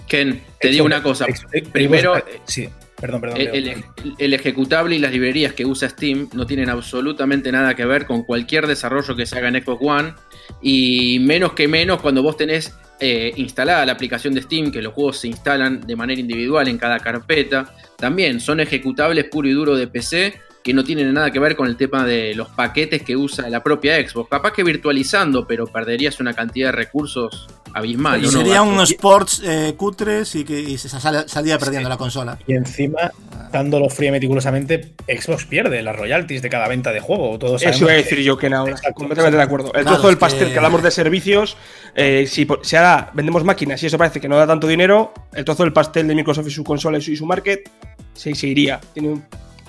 Ken, 0.08 0.44
te 0.60 0.68
digo 0.68 0.86
una 0.86 1.02
cosa. 1.02 1.26
Xbox- 1.26 1.72
Primero, 1.72 2.14
Xbox- 2.16 2.24
sí. 2.46 2.70
Perdón, 3.00 3.22
perdón. 3.22 3.42
El, 3.42 3.66
Leo. 3.66 3.76
el- 4.04 4.14
el 4.18 4.34
ejecutable 4.34 4.96
y 4.96 5.00
las 5.00 5.12
librerías 5.12 5.54
que 5.54 5.66
usa 5.66 5.90
Steam 5.90 6.30
no 6.34 6.46
tienen 6.46 6.70
absolutamente 6.70 7.52
nada 7.52 7.76
que 7.76 7.86
ver 7.86 8.06
con 8.06 8.24
cualquier 8.24 8.68
desarrollo 8.68 9.16
que 9.16 9.26
se 9.26 9.38
haga 9.38 9.50
en 9.50 9.62
Xbox 9.64 9.82
One. 9.86 10.14
Y 10.62 11.20
menos 11.20 11.54
que 11.54 11.68
menos 11.68 12.02
cuando 12.02 12.24
vos 12.24 12.38
tenés 12.38 12.74
eh, 13.02 13.34
instalada 13.36 13.86
la 13.86 13.92
aplicación 13.92 14.34
de 14.34 14.42
Steam, 14.42 14.72
que 14.72 14.82
los 14.82 14.94
juegos 14.94 15.18
se 15.18 15.28
instalan 15.28 15.82
de 15.82 15.96
manera 15.98 16.22
individual 16.22 16.68
en 16.70 16.78
cada 16.78 17.00
carpeta. 17.00 17.74
También 17.98 18.40
son 18.40 18.60
ejecutables 18.62 19.26
puro 19.26 19.48
y 19.50 19.52
duro 19.52 19.76
de 19.76 19.88
PC 19.88 20.34
que 20.66 20.74
no 20.74 20.84
tienen 20.84 21.14
nada 21.14 21.30
que 21.30 21.38
ver 21.38 21.56
con 21.56 21.68
el 21.68 21.78
tema 21.78 22.04
de 22.08 22.34
los 22.34 22.50
paquetes 22.50 23.04
que 23.04 23.16
usa 23.16 23.48
la 23.52 23.62
propia 23.62 23.98
Xbox. 23.98 24.32
Capaz 24.32 24.52
que 24.52 24.64
virtualizando, 24.64 25.46
pero 25.46 25.68
perderías 25.68 26.20
una 26.20 26.34
cantidad 26.34 26.70
de 26.70 26.72
recursos 26.72 27.46
abismal. 27.72 28.20
Y 28.24 28.26
¿o 28.26 28.32
no, 28.32 28.38
serían 28.40 28.64
Gato? 28.64 28.70
unos 28.74 28.94
ports 28.96 29.44
eh, 29.46 29.76
cutres 29.78 30.34
y 30.34 30.44
que 30.44 30.60
y 30.60 30.80
se 30.80 30.90
sal- 30.90 31.26
salía 31.30 31.60
perdiendo 31.60 31.88
la 31.88 31.98
consola. 31.98 32.40
Y 32.48 32.56
encima, 32.56 33.12
dándolo 33.52 33.92
frío 33.92 34.10
y 34.10 34.14
meticulosamente, 34.14 34.94
Xbox 35.08 35.46
pierde 35.46 35.84
las 35.84 35.96
royalties 35.96 36.42
de 36.42 36.50
cada 36.50 36.68
venta 36.68 36.92
de 36.92 37.00
juego. 37.00 37.38
Todos 37.38 37.62
Eso 37.62 37.84
iba 37.84 37.92
a 37.92 37.96
que- 37.98 38.02
decir 38.02 38.20
yo 38.22 38.36
que 38.36 38.50
no, 38.50 38.68
Exacto, 38.68 38.96
completamente 38.96 39.38
de 39.38 39.44
acuerdo. 39.44 39.68
El 39.68 39.84
Claro, 39.84 39.90
trozo 39.98 40.08
del 40.08 40.18
pastel 40.18 40.48
que- 40.48 40.54
que... 40.54 40.58
hablamos 40.58 40.82
de 40.82 40.90
servicios, 40.90 41.58
eh, 41.94 42.26
si, 42.28 42.48
si 42.64 42.76
ahora 42.76 43.12
vendemos 43.14 43.44
máquinas 43.44 43.84
y 43.84 43.86
eso 43.86 44.00
parece 44.00 44.20
que 44.20 44.28
no 44.28 44.36
da 44.36 44.48
tanto 44.48 44.66
dinero, 44.66 45.14
el 45.36 45.46
trozo 45.46 45.62
del 45.62 45.74
pastel 45.74 46.08
de 46.08 46.16
Microsoft 46.16 46.48
y 46.48 46.52
su 46.52 46.64
consola 46.64 46.98
y 46.98 47.02
su, 47.02 47.12
y 47.12 47.18
su 47.18 47.28
market 47.28 47.70
se, 48.16 48.34
se 48.34 48.48
iría. 48.48 48.82
Tiene 48.96 49.10
un 49.10 49.24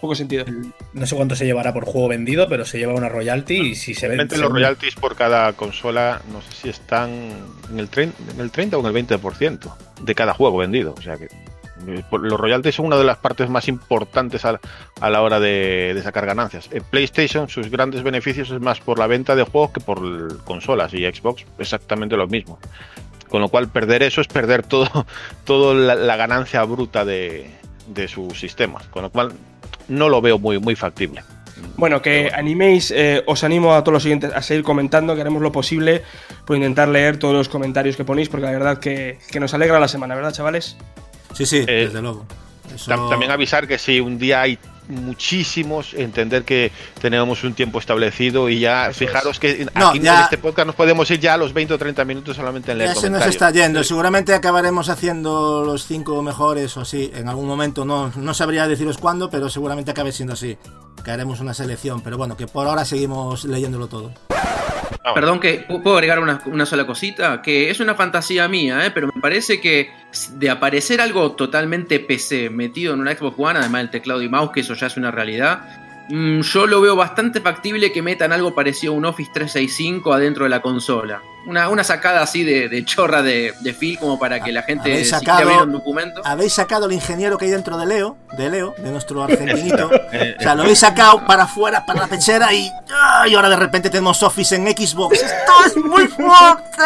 poco 0.06 0.14
sentido. 0.14 0.44
No 0.92 1.06
sé 1.06 1.14
cuánto 1.16 1.36
se 1.36 1.44
llevará 1.44 1.72
por 1.72 1.84
juego 1.84 2.08
vendido, 2.08 2.48
pero 2.48 2.64
se 2.64 2.78
lleva 2.78 2.94
una 2.94 3.08
royalty 3.08 3.56
y 3.60 3.74
si 3.74 3.94
se 3.94 4.08
vende. 4.08 4.36
Los 4.36 4.50
royalties 4.52 4.94
por 4.94 5.14
cada 5.16 5.52
consola, 5.54 6.22
no 6.32 6.40
sé 6.42 6.48
si 6.62 6.68
están 6.68 7.10
en 7.70 7.78
el, 7.78 7.88
30, 7.88 8.32
en 8.34 8.40
el 8.40 8.50
30 8.50 8.78
o 8.78 8.80
en 8.88 8.96
el 8.96 9.06
20% 9.06 9.74
de 10.02 10.14
cada 10.14 10.32
juego 10.34 10.58
vendido. 10.58 10.94
O 10.98 11.02
sea 11.02 11.16
que 11.16 11.24
eh, 11.88 12.02
por- 12.08 12.20
los 12.22 12.38
royalties 12.40 12.74
son 12.74 12.86
una 12.86 12.96
de 12.96 13.04
las 13.04 13.18
partes 13.18 13.48
más 13.50 13.68
importantes 13.68 14.44
a, 14.44 14.58
a 15.00 15.10
la 15.10 15.22
hora 15.22 15.38
de, 15.40 15.92
de 15.94 16.02
sacar 16.02 16.24
ganancias. 16.26 16.68
En 16.72 16.82
PlayStation 16.84 17.48
sus 17.48 17.70
grandes 17.70 18.02
beneficios 18.02 18.50
es 18.50 18.60
más 18.60 18.80
por 18.80 18.98
la 18.98 19.06
venta 19.06 19.34
de 19.36 19.42
juegos 19.42 19.72
que 19.72 19.80
por 19.80 20.42
consolas 20.44 20.94
y 20.94 21.04
Xbox 21.04 21.44
exactamente 21.58 22.16
lo 22.16 22.26
mismo. 22.26 22.58
Con 23.28 23.40
lo 23.40 23.48
cual 23.48 23.68
perder 23.68 24.04
eso 24.04 24.20
es 24.20 24.28
perder 24.28 24.62
todo, 24.62 24.88
todo 25.44 25.74
la, 25.74 25.94
la 25.96 26.16
ganancia 26.16 26.62
bruta 26.64 27.04
de, 27.04 27.50
de 27.88 28.08
sus 28.08 28.38
sistemas. 28.38 28.84
Con 28.86 29.02
lo 29.02 29.10
cual 29.10 29.32
no 29.88 30.08
lo 30.08 30.20
veo 30.20 30.38
muy, 30.38 30.58
muy 30.58 30.74
factible. 30.76 31.22
Bueno, 31.76 32.00
que 32.02 32.30
animéis, 32.34 32.90
eh, 32.90 33.22
os 33.26 33.44
animo 33.44 33.74
a 33.74 33.82
todos 33.82 33.94
los 33.94 34.02
siguientes 34.02 34.32
a 34.34 34.40
seguir 34.42 34.62
comentando, 34.62 35.14
que 35.14 35.20
haremos 35.20 35.42
lo 35.42 35.52
posible 35.52 36.02
por 36.46 36.56
intentar 36.56 36.88
leer 36.88 37.18
todos 37.18 37.34
los 37.34 37.48
comentarios 37.48 37.96
que 37.96 38.04
ponéis, 38.04 38.28
porque 38.28 38.46
la 38.46 38.52
verdad 38.52 38.78
que, 38.78 39.18
que 39.30 39.40
nos 39.40 39.52
alegra 39.54 39.78
la 39.80 39.88
semana, 39.88 40.14
¿verdad, 40.14 40.32
chavales? 40.32 40.76
Sí, 41.34 41.44
sí, 41.44 41.58
Eh, 41.66 41.86
desde 41.86 42.00
luego. 42.00 42.24
Eso- 42.74 43.08
También 43.08 43.30
avisar 43.30 43.66
que 43.68 43.78
si 43.78 44.00
un 44.00 44.18
día 44.18 44.40
hay 44.42 44.58
muchísimos, 44.88 45.94
entender 45.94 46.44
que 46.44 46.72
tenemos 47.00 47.44
un 47.44 47.54
tiempo 47.54 47.78
establecido 47.78 48.48
y 48.48 48.60
ya 48.60 48.90
fijaros 48.92 49.38
que 49.38 49.66
No, 49.74 49.88
aquí 49.88 50.00
ya- 50.00 50.16
en 50.18 50.22
este 50.24 50.38
podcast 50.38 50.66
nos 50.66 50.76
podemos 50.76 51.10
ir 51.10 51.20
ya 51.20 51.34
a 51.34 51.36
los 51.36 51.52
20 51.52 51.74
o 51.74 51.78
30 51.78 52.04
minutos 52.04 52.36
solamente 52.36 52.72
en 52.72 52.78
leer 52.78 52.94
Ya 52.94 53.00
se 53.00 53.10
nos 53.10 53.26
está 53.26 53.50
yendo. 53.50 53.82
Seguramente 53.84 54.34
acabaremos 54.34 54.88
haciendo 54.88 55.64
los 55.64 55.86
cinco 55.86 56.22
mejores 56.22 56.76
o 56.76 56.80
así. 56.82 57.10
En 57.14 57.28
algún 57.28 57.46
momento 57.46 57.84
no, 57.84 58.12
no 58.16 58.34
sabría 58.34 58.66
deciros 58.68 58.98
cuándo, 58.98 59.30
pero 59.30 59.48
seguramente 59.50 59.90
acabe 59.90 60.12
siendo 60.12 60.34
así. 60.34 60.56
Que 61.04 61.10
haremos 61.10 61.40
una 61.40 61.54
selección. 61.54 62.00
Pero 62.00 62.16
bueno, 62.18 62.36
que 62.36 62.46
por 62.46 62.66
ahora 62.66 62.84
seguimos 62.84 63.44
leyéndolo 63.44 63.86
todo. 63.86 64.12
Perdón 65.14 65.40
que 65.40 65.66
puedo 65.82 65.94
agregar 65.94 66.18
una, 66.18 66.40
una 66.46 66.66
sola 66.66 66.86
cosita, 66.86 67.40
que 67.42 67.70
es 67.70 67.80
una 67.80 67.94
fantasía 67.94 68.48
mía, 68.48 68.86
¿eh? 68.86 68.90
pero 68.90 69.08
me 69.14 69.20
parece 69.20 69.60
que 69.60 69.90
de 70.32 70.50
aparecer 70.50 71.00
algo 71.00 71.32
totalmente 71.32 72.00
PC 72.00 72.50
metido 72.50 72.94
en 72.94 73.00
una 73.00 73.14
Xbox 73.14 73.36
One, 73.38 73.58
además 73.58 73.82
del 73.82 73.90
teclado 73.90 74.22
y 74.22 74.28
mouse, 74.28 74.50
que 74.52 74.60
eso 74.60 74.74
ya 74.74 74.88
es 74.88 74.96
una 74.96 75.10
realidad, 75.10 76.06
mm, 76.08 76.40
yo 76.40 76.66
lo 76.66 76.80
veo 76.80 76.96
bastante 76.96 77.40
factible 77.40 77.92
que 77.92 78.02
metan 78.02 78.32
algo 78.32 78.54
parecido 78.54 78.92
a 78.92 78.96
un 78.96 79.04
Office 79.04 79.30
365 79.32 80.12
adentro 80.12 80.44
de 80.44 80.50
la 80.50 80.60
consola. 80.60 81.22
Una, 81.46 81.68
una 81.68 81.84
sacada 81.84 82.22
así 82.22 82.42
de, 82.42 82.68
de 82.68 82.84
chorra 82.84 83.22
de, 83.22 83.54
de 83.60 83.72
Phil 83.72 83.98
como 83.98 84.18
para 84.18 84.40
que 84.40 84.50
la 84.52 84.62
gente 84.62 84.90
Habéis 84.92 85.10
sacado, 85.10 85.62
un 85.62 85.72
documento. 85.72 86.20
habéis 86.24 86.52
sacado 86.54 86.86
el 86.86 86.92
ingeniero 86.92 87.38
que 87.38 87.44
hay 87.44 87.52
dentro 87.52 87.78
de 87.78 87.86
Leo, 87.86 88.16
de 88.36 88.50
Leo, 88.50 88.74
de 88.78 88.90
nuestro 88.90 89.22
argentinito. 89.22 89.88
o 90.38 90.42
sea, 90.42 90.54
lo 90.56 90.62
habéis 90.62 90.80
sacado 90.80 91.24
para 91.24 91.44
afuera, 91.44 91.86
para 91.86 92.00
la 92.00 92.06
pechera 92.08 92.52
y, 92.52 92.68
y 93.28 93.34
ahora 93.34 93.48
de 93.48 93.56
repente 93.56 93.90
tenemos 93.90 94.20
Office 94.24 94.56
en 94.56 94.66
Xbox. 94.66 95.22
¡Esto 95.22 95.52
es 95.66 95.76
muy 95.76 96.08
fuerte! 96.08 96.82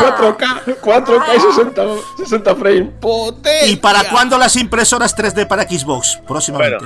4K, 0.00 0.76
4K 0.80 1.36
y 1.36 1.40
60, 1.40 1.82
60 2.18 2.54
frames. 2.56 2.88
¡Potencia! 3.00 3.66
¿Y 3.66 3.76
para 3.76 4.04
cuándo 4.10 4.36
las 4.38 4.56
impresoras 4.56 5.16
3D 5.16 5.46
para 5.46 5.62
Xbox? 5.62 6.20
Próximamente. 6.26 6.84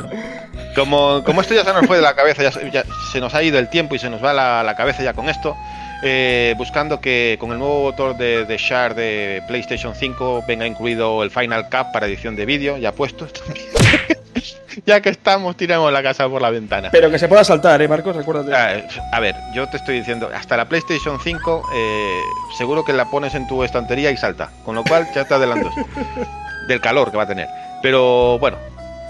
Como, 0.75 1.25
como 1.25 1.41
esto 1.41 1.55
ya 1.55 1.65
se 1.65 1.73
nos 1.73 1.87
fue 1.87 1.97
de 1.97 2.03
la 2.03 2.15
cabeza, 2.15 2.43
ya, 2.43 2.53
se- 2.53 2.71
ya 2.71 2.85
se 3.13 3.21
nos 3.21 3.35
ha 3.35 3.43
ido 3.43 3.59
el 3.59 3.69
tiempo 3.69 3.95
y 3.95 3.99
se 3.99 4.11
nos 4.11 4.23
va 4.23 4.33
la, 4.33 4.63
la 4.63 4.77
cabeza 4.77 5.03
ya 5.03 5.15
con 5.15 5.29
esto, 5.29 5.57
eh, 6.03 6.55
buscando 6.57 7.01
que 7.01 7.37
con 7.41 7.53
el 7.53 7.59
nuevo 7.59 7.83
motor 7.85 8.17
de, 8.17 8.45
de 8.45 8.57
Share 8.59 8.95
de 8.95 9.43
PlayStation 9.49 9.95
5 9.95 10.45
venga 10.47 10.67
incluido 10.67 11.23
el 11.23 11.31
Final 11.31 11.65
Cut 11.71 11.93
para 11.93 12.07
edición 12.07 12.37
de 12.37 12.47
vídeo, 12.47 12.77
ya 12.79 12.93
puesto. 12.93 13.27
ya 14.87 15.01
que 15.01 15.09
estamos, 15.09 15.57
tiramos 15.57 15.93
la 15.93 16.03
casa 16.03 16.29
por 16.29 16.43
la 16.43 16.51
ventana. 16.51 16.91
Pero 16.93 17.11
que 17.11 17.19
se 17.19 17.29
pueda 17.29 17.45
saltar, 17.45 17.81
¿eh, 17.81 17.89
Marcos? 17.89 18.15
Recuérdate. 18.15 18.55
Ah, 18.55 18.83
A 19.13 19.21
ver, 19.21 19.35
yo 19.55 19.69
te 19.69 19.79
estoy 19.79 19.99
diciendo, 19.99 20.29
hasta 20.35 20.57
la 20.57 20.67
PlayStation 20.69 21.19
5 21.19 21.63
eh, 21.75 22.21
seguro 22.59 22.85
que 22.85 22.93
la 22.93 23.11
pones 23.11 23.35
en 23.35 23.47
tu 23.47 23.63
estantería 23.65 24.11
y 24.11 24.17
salta, 24.17 24.51
con 24.65 24.75
lo 24.75 24.85
cual 24.85 25.09
ya 25.15 25.25
te 25.25 25.35
adelanto 25.35 25.71
del 26.69 26.81
calor 26.81 27.11
que 27.11 27.17
va 27.17 27.23
a 27.23 27.29
tener. 27.29 27.49
Pero 27.83 28.39
bueno, 28.39 28.59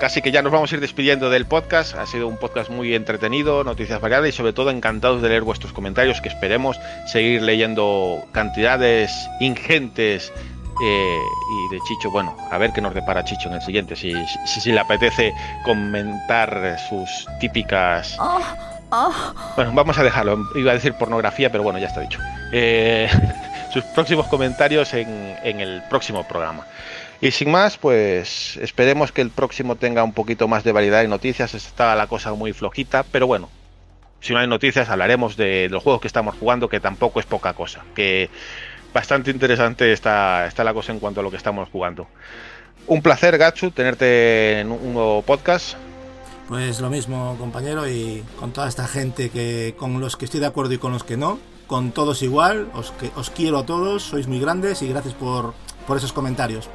casi 0.00 0.22
que 0.22 0.30
ya 0.30 0.42
nos 0.42 0.52
vamos 0.52 0.72
a 0.72 0.74
ir 0.74 0.80
despidiendo 0.80 1.30
del 1.30 1.46
podcast. 1.46 1.94
Ha 1.96 2.06
sido 2.06 2.28
un 2.28 2.36
podcast 2.36 2.70
muy 2.70 2.94
entretenido, 2.94 3.64
noticias 3.64 4.00
variadas 4.00 4.28
y 4.28 4.32
sobre 4.32 4.52
todo 4.52 4.70
encantados 4.70 5.22
de 5.22 5.28
leer 5.28 5.42
vuestros 5.42 5.72
comentarios, 5.72 6.20
que 6.20 6.28
esperemos 6.28 6.78
seguir 7.06 7.42
leyendo 7.42 8.24
cantidades 8.32 9.12
ingentes. 9.40 10.32
eh, 10.82 11.18
y 11.50 11.74
de 11.74 11.80
Chicho, 11.88 12.10
bueno, 12.10 12.36
a 12.50 12.58
ver 12.58 12.70
qué 12.72 12.82
nos 12.82 12.92
depara 12.94 13.24
Chicho 13.24 13.48
en 13.48 13.54
el 13.54 13.62
siguiente, 13.62 13.96
si, 13.96 14.12
si, 14.44 14.60
si 14.60 14.72
le 14.72 14.80
apetece 14.80 15.32
comentar 15.64 16.78
sus 16.90 17.26
típicas 17.40 18.18
bueno, 19.56 19.72
vamos 19.74 19.98
a 19.98 20.02
dejarlo. 20.02 20.38
Iba 20.54 20.72
a 20.72 20.74
decir 20.74 20.94
pornografía, 20.94 21.50
pero 21.50 21.64
bueno, 21.64 21.78
ya 21.78 21.88
está 21.88 22.00
dicho. 22.00 22.20
Eh, 22.52 23.08
sus 23.72 23.84
próximos 23.84 24.26
comentarios 24.26 24.94
en, 24.94 25.36
en 25.42 25.60
el 25.60 25.82
próximo 25.88 26.24
programa. 26.24 26.66
Y 27.20 27.30
sin 27.30 27.50
más, 27.50 27.78
pues 27.78 28.56
esperemos 28.58 29.10
que 29.12 29.22
el 29.22 29.30
próximo 29.30 29.76
tenga 29.76 30.04
un 30.04 30.12
poquito 30.12 30.48
más 30.48 30.64
de 30.64 30.72
variedad 30.72 31.00
de 31.00 31.08
noticias. 31.08 31.54
Está 31.54 31.94
la 31.94 32.06
cosa 32.06 32.34
muy 32.34 32.52
flojita, 32.52 33.04
pero 33.04 33.26
bueno, 33.26 33.48
si 34.20 34.32
no 34.32 34.40
hay 34.40 34.46
noticias 34.46 34.88
hablaremos 34.88 35.36
de 35.36 35.68
los 35.70 35.82
juegos 35.82 36.00
que 36.00 36.08
estamos 36.08 36.34
jugando, 36.38 36.68
que 36.68 36.80
tampoco 36.80 37.20
es 37.20 37.26
poca 37.26 37.54
cosa. 37.54 37.84
Que 37.94 38.28
bastante 38.92 39.30
interesante 39.30 39.92
está, 39.92 40.46
está 40.46 40.64
la 40.64 40.74
cosa 40.74 40.92
en 40.92 40.98
cuanto 40.98 41.20
a 41.20 41.22
lo 41.22 41.30
que 41.30 41.36
estamos 41.36 41.68
jugando. 41.70 42.06
Un 42.86 43.02
placer, 43.02 43.36
Gatsu, 43.38 43.70
tenerte 43.70 44.60
en 44.60 44.70
un 44.70 44.94
nuevo 44.94 45.22
podcast. 45.22 45.76
Pues 46.48 46.80
lo 46.80 46.90
mismo, 46.90 47.36
compañero, 47.38 47.88
y 47.88 48.22
con 48.38 48.52
toda 48.52 48.68
esta 48.68 48.86
gente 48.86 49.30
que 49.30 49.74
con 49.76 50.00
los 50.00 50.16
que 50.16 50.26
estoy 50.26 50.38
de 50.38 50.46
acuerdo 50.46 50.74
y 50.74 50.78
con 50.78 50.92
los 50.92 51.02
que 51.02 51.16
no, 51.16 51.40
con 51.66 51.90
todos 51.90 52.22
igual, 52.22 52.68
os, 52.74 52.92
que, 52.92 53.10
os 53.16 53.30
quiero 53.30 53.58
a 53.58 53.66
todos, 53.66 54.04
sois 54.04 54.28
muy 54.28 54.38
grandes 54.38 54.82
y 54.82 54.88
gracias 54.88 55.14
por, 55.14 55.54
por 55.86 55.96
esos 55.96 56.12
comentarios. 56.12 56.70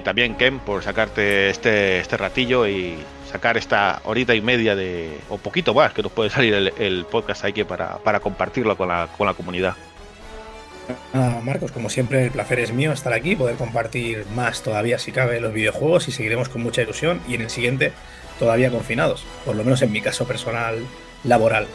Y 0.00 0.02
también 0.02 0.34
Ken 0.36 0.60
por 0.60 0.82
sacarte 0.82 1.50
este, 1.50 1.98
este 2.00 2.16
ratillo 2.16 2.66
y 2.66 2.96
sacar 3.30 3.58
esta 3.58 4.00
horita 4.04 4.34
y 4.34 4.40
media 4.40 4.74
de, 4.74 5.18
o 5.28 5.36
poquito 5.36 5.74
más, 5.74 5.92
que 5.92 6.02
nos 6.02 6.10
puede 6.10 6.30
salir 6.30 6.54
el, 6.54 6.72
el 6.78 7.04
podcast 7.04 7.44
aquí 7.44 7.64
para, 7.64 7.98
para 7.98 8.20
compartirlo 8.20 8.78
con 8.78 8.88
la, 8.88 9.08
con 9.18 9.26
la 9.26 9.34
comunidad. 9.34 9.74
Ah, 11.12 11.40
Marcos, 11.44 11.70
como 11.70 11.90
siempre, 11.90 12.24
el 12.24 12.30
placer 12.30 12.60
es 12.60 12.72
mío 12.72 12.92
estar 12.92 13.12
aquí, 13.12 13.36
poder 13.36 13.56
compartir 13.56 14.24
más 14.34 14.62
todavía 14.62 14.98
si 14.98 15.12
cabe 15.12 15.38
los 15.38 15.52
videojuegos 15.52 16.08
y 16.08 16.12
seguiremos 16.12 16.48
con 16.48 16.62
mucha 16.62 16.80
ilusión 16.80 17.20
y 17.28 17.34
en 17.34 17.42
el 17.42 17.50
siguiente 17.50 17.92
todavía 18.38 18.70
confinados, 18.70 19.26
por 19.44 19.54
lo 19.54 19.64
menos 19.64 19.82
en 19.82 19.92
mi 19.92 20.00
caso 20.00 20.26
personal 20.26 20.78
laboral. 21.24 21.66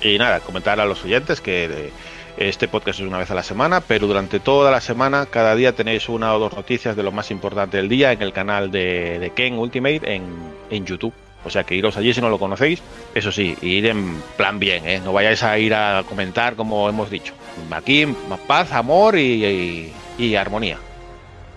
Y 0.00 0.16
nada, 0.16 0.40
comentar 0.40 0.80
a 0.80 0.86
los 0.86 1.04
oyentes 1.04 1.42
que 1.42 1.66
eh, 1.66 1.90
este 2.38 2.68
podcast 2.68 3.00
es 3.00 3.06
una 3.06 3.18
vez 3.18 3.30
a 3.30 3.34
la 3.34 3.42
semana, 3.42 3.80
pero 3.80 4.06
durante 4.06 4.40
toda 4.40 4.70
la 4.70 4.80
semana, 4.80 5.26
cada 5.26 5.54
día 5.54 5.74
tenéis 5.74 6.08
una 6.08 6.34
o 6.34 6.38
dos 6.38 6.52
noticias 6.54 6.96
de 6.96 7.02
lo 7.02 7.12
más 7.12 7.30
importante 7.30 7.76
del 7.76 7.88
día 7.88 8.12
en 8.12 8.22
el 8.22 8.32
canal 8.32 8.70
de, 8.70 9.18
de 9.18 9.30
Ken 9.30 9.58
Ultimate 9.58 10.14
en, 10.14 10.24
en 10.70 10.86
YouTube. 10.86 11.12
O 11.44 11.50
sea 11.50 11.64
que 11.64 11.74
iros 11.74 11.96
allí 11.96 12.12
si 12.14 12.20
no 12.20 12.30
lo 12.30 12.38
conocéis. 12.38 12.82
Eso 13.14 13.32
sí, 13.32 13.56
ir 13.62 13.86
en 13.86 14.20
plan 14.36 14.58
bien, 14.58 14.86
¿eh? 14.86 15.00
No 15.04 15.12
vayáis 15.12 15.42
a 15.42 15.58
ir 15.58 15.74
a 15.74 16.04
comentar 16.08 16.56
como 16.56 16.88
hemos 16.88 17.10
dicho. 17.10 17.32
Aquí 17.70 18.06
paz, 18.46 18.72
amor 18.72 19.16
y 19.18 19.92
armonía. 20.36 20.78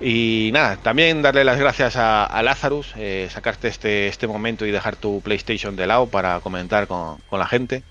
Y 0.03 0.49
nada, 0.51 0.77
también 0.77 1.21
darle 1.21 1.43
las 1.43 1.59
gracias 1.59 1.95
a, 1.95 2.25
a 2.25 2.41
Lazarus, 2.41 2.93
eh, 2.97 3.27
sacarte 3.29 3.67
este, 3.67 4.07
este 4.07 4.25
momento 4.25 4.65
y 4.65 4.71
dejar 4.71 4.95
tu 4.95 5.21
PlayStation 5.21 5.75
de 5.75 5.85
lado 5.85 6.07
para 6.07 6.39
comentar 6.39 6.87
con, 6.87 7.17
con 7.29 7.39
la 7.39 7.45
gente. 7.45 7.83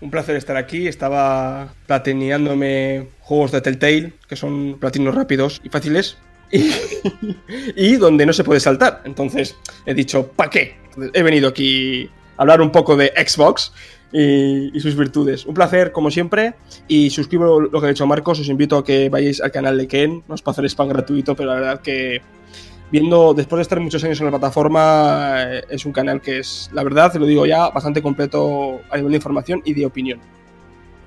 Un 0.00 0.10
placer 0.10 0.36
estar 0.36 0.56
aquí. 0.56 0.86
Estaba 0.86 1.74
platineándome 1.86 3.08
juegos 3.20 3.52
de 3.52 3.60
Telltale, 3.60 4.14
que 4.28 4.36
son 4.36 4.78
platinos 4.78 5.14
rápidos 5.14 5.60
y 5.64 5.68
fáciles. 5.68 6.16
y, 6.50 7.96
donde 7.98 8.26
no 8.26 8.32
se 8.32 8.44
puede 8.44 8.60
saltar. 8.60 9.02
Entonces 9.04 9.56
he 9.86 9.94
dicho, 9.94 10.28
¿para 10.28 10.50
qué? 10.50 10.76
He 11.12 11.22
venido 11.22 11.48
aquí 11.48 12.10
a 12.36 12.42
hablar 12.42 12.60
un 12.60 12.70
poco 12.70 12.96
de 12.96 13.12
Xbox 13.16 13.72
y, 14.12 14.76
y 14.76 14.80
sus 14.80 14.96
virtudes. 14.96 15.46
Un 15.46 15.54
placer, 15.54 15.90
como 15.90 16.10
siempre, 16.10 16.54
y 16.86 17.10
suscribo 17.10 17.60
lo 17.60 17.80
que 17.80 17.86
ha 17.86 17.90
dicho 17.90 18.06
Marcos, 18.06 18.40
os 18.40 18.48
invito 18.48 18.78
a 18.78 18.84
que 18.84 19.08
vayáis 19.08 19.40
al 19.40 19.50
canal 19.50 19.76
de 19.76 19.88
Ken, 19.88 20.22
no 20.28 20.34
es 20.34 20.42
para 20.42 20.52
hacer 20.52 20.66
spam 20.66 20.88
gratuito, 20.88 21.34
pero 21.34 21.48
la 21.48 21.54
verdad 21.56 21.80
que 21.80 22.22
viendo, 22.94 23.34
después 23.34 23.58
de 23.58 23.62
estar 23.62 23.80
muchos 23.80 24.04
años 24.04 24.20
en 24.20 24.26
la 24.26 24.30
plataforma, 24.30 25.42
eh, 25.48 25.64
es 25.68 25.84
un 25.84 25.90
canal 25.90 26.20
que 26.20 26.38
es, 26.38 26.70
la 26.72 26.84
verdad, 26.84 27.10
te 27.10 27.18
lo 27.18 27.26
digo 27.26 27.44
ya, 27.44 27.68
bastante 27.70 28.00
completo 28.00 28.82
a 28.88 28.96
nivel 28.96 29.10
de 29.10 29.16
información 29.16 29.60
y 29.64 29.74
de 29.74 29.84
opinión. 29.84 30.20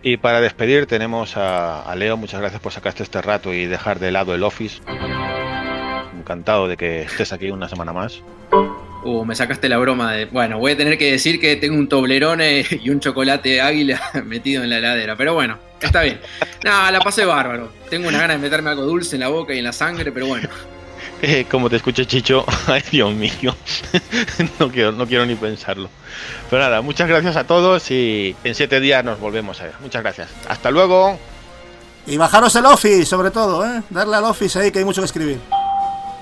Y 0.03 0.17
para 0.17 0.41
despedir 0.41 0.85
tenemos 0.85 1.37
a, 1.37 1.83
a 1.83 1.95
Leo, 1.95 2.17
muchas 2.17 2.41
gracias 2.41 2.59
por 2.59 2.73
sacarte 2.73 3.03
este 3.03 3.21
rato 3.21 3.53
y 3.53 3.67
dejar 3.67 3.99
de 3.99 4.11
lado 4.11 4.35
el 4.35 4.43
office. 4.43 4.81
Encantado 6.19 6.67
de 6.67 6.75
que 6.75 7.03
estés 7.03 7.31
aquí 7.31 7.51
una 7.51 7.69
semana 7.69 7.93
más. 7.93 8.21
Uh, 9.05 9.23
me 9.23 9.33
sacaste 9.33 9.69
la 9.69 9.77
broma 9.77 10.11
de. 10.11 10.25
Bueno, 10.25 10.59
voy 10.59 10.73
a 10.73 10.77
tener 10.77 10.97
que 10.97 11.09
decir 11.09 11.39
que 11.39 11.55
tengo 11.55 11.77
un 11.77 11.87
toblerone 11.87 12.65
y 12.83 12.89
un 12.89 12.99
chocolate 12.99 13.61
águila 13.61 14.01
metido 14.25 14.61
en 14.61 14.71
la 14.71 14.79
heladera. 14.79 15.15
Pero 15.15 15.35
bueno, 15.35 15.57
está 15.79 16.01
bien. 16.01 16.19
Nada, 16.65 16.91
la 16.91 16.99
pasé 16.99 17.23
bárbaro. 17.23 17.71
Tengo 17.89 18.09
una 18.09 18.19
ganas 18.19 18.41
de 18.41 18.43
meterme 18.43 18.71
algo 18.71 18.83
dulce 18.83 19.15
en 19.15 19.21
la 19.21 19.29
boca 19.29 19.53
y 19.53 19.59
en 19.59 19.63
la 19.63 19.71
sangre, 19.71 20.11
pero 20.11 20.27
bueno. 20.27 20.49
Eh, 21.21 21.45
como 21.49 21.69
te 21.69 21.77
escucho, 21.77 22.03
Chicho, 22.03 22.45
ay 22.67 22.83
Dios 22.91 23.11
mío, 23.13 23.55
no 24.59 24.69
quiero, 24.71 24.91
no 24.91 25.07
quiero 25.07 25.25
ni 25.25 25.35
pensarlo. 25.35 25.89
Pero 26.49 26.61
nada, 26.61 26.81
muchas 26.81 27.07
gracias 27.07 27.35
a 27.35 27.45
todos 27.45 27.89
y 27.89 28.35
en 28.43 28.53
siete 28.53 28.79
días 28.79 29.03
nos 29.03 29.19
volvemos 29.19 29.59
a 29.61 29.65
ver. 29.65 29.73
Muchas 29.81 30.03
gracias. 30.03 30.29
Hasta 30.47 30.69
luego. 30.69 31.17
Y 32.05 32.17
bajaros 32.17 32.55
el 32.55 32.65
Office, 32.65 33.05
sobre 33.05 33.31
todo, 33.31 33.65
¿eh? 33.65 33.81
Darle 33.89 34.15
al 34.15 34.25
Office 34.25 34.59
ahí 34.59 34.71
que 34.71 34.79
hay 34.79 34.85
mucho 34.85 35.01
que 35.01 35.05
escribir. 35.05 35.39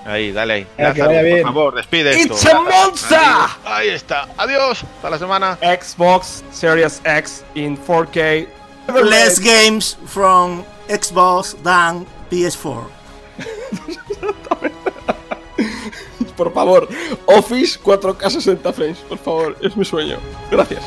Ahí, 0.05 0.31
dale 0.31 0.53
ahí. 0.53 0.67
Lázaro, 0.77 1.11
por 1.11 1.23
bien. 1.23 1.43
favor, 1.43 1.75
despide 1.75 2.21
It's 2.21 2.43
esto. 2.43 2.57
a 2.57 2.61
monster! 2.61 3.19
Ahí 3.65 3.89
está. 3.89 4.27
Adiós. 4.37 4.83
Hasta 4.83 5.09
la 5.09 5.17
semana. 5.17 5.57
Xbox 5.61 6.43
Series 6.51 7.01
X 7.03 7.43
in 7.55 7.77
4K. 7.77 8.47
Less 9.03 9.39
games 9.39 9.97
from 10.05 10.63
Xbox 10.87 11.55
than 11.63 12.05
PS4. 12.31 12.83
Por 16.35 16.53
favor, 16.53 16.87
Office 17.25 17.79
4K 17.81 18.29
60 18.29 18.73
frames, 18.73 18.97
por 18.99 19.17
favor, 19.17 19.57
es 19.61 19.75
mi 19.77 19.85
sueño. 19.85 20.17
Gracias. 20.51 20.83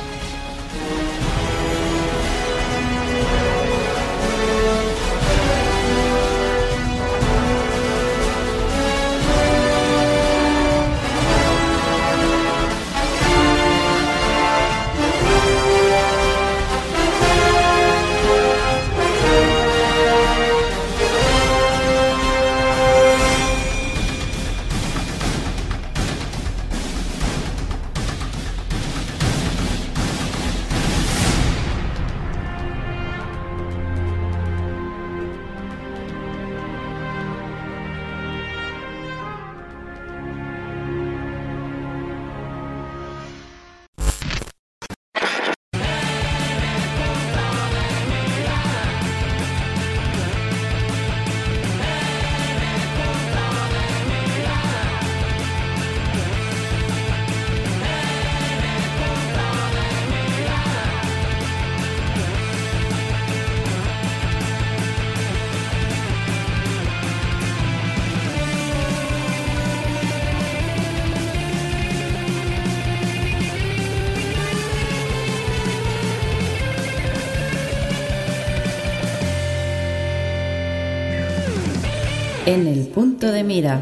De 83.33 83.43
mira. 83.43 83.81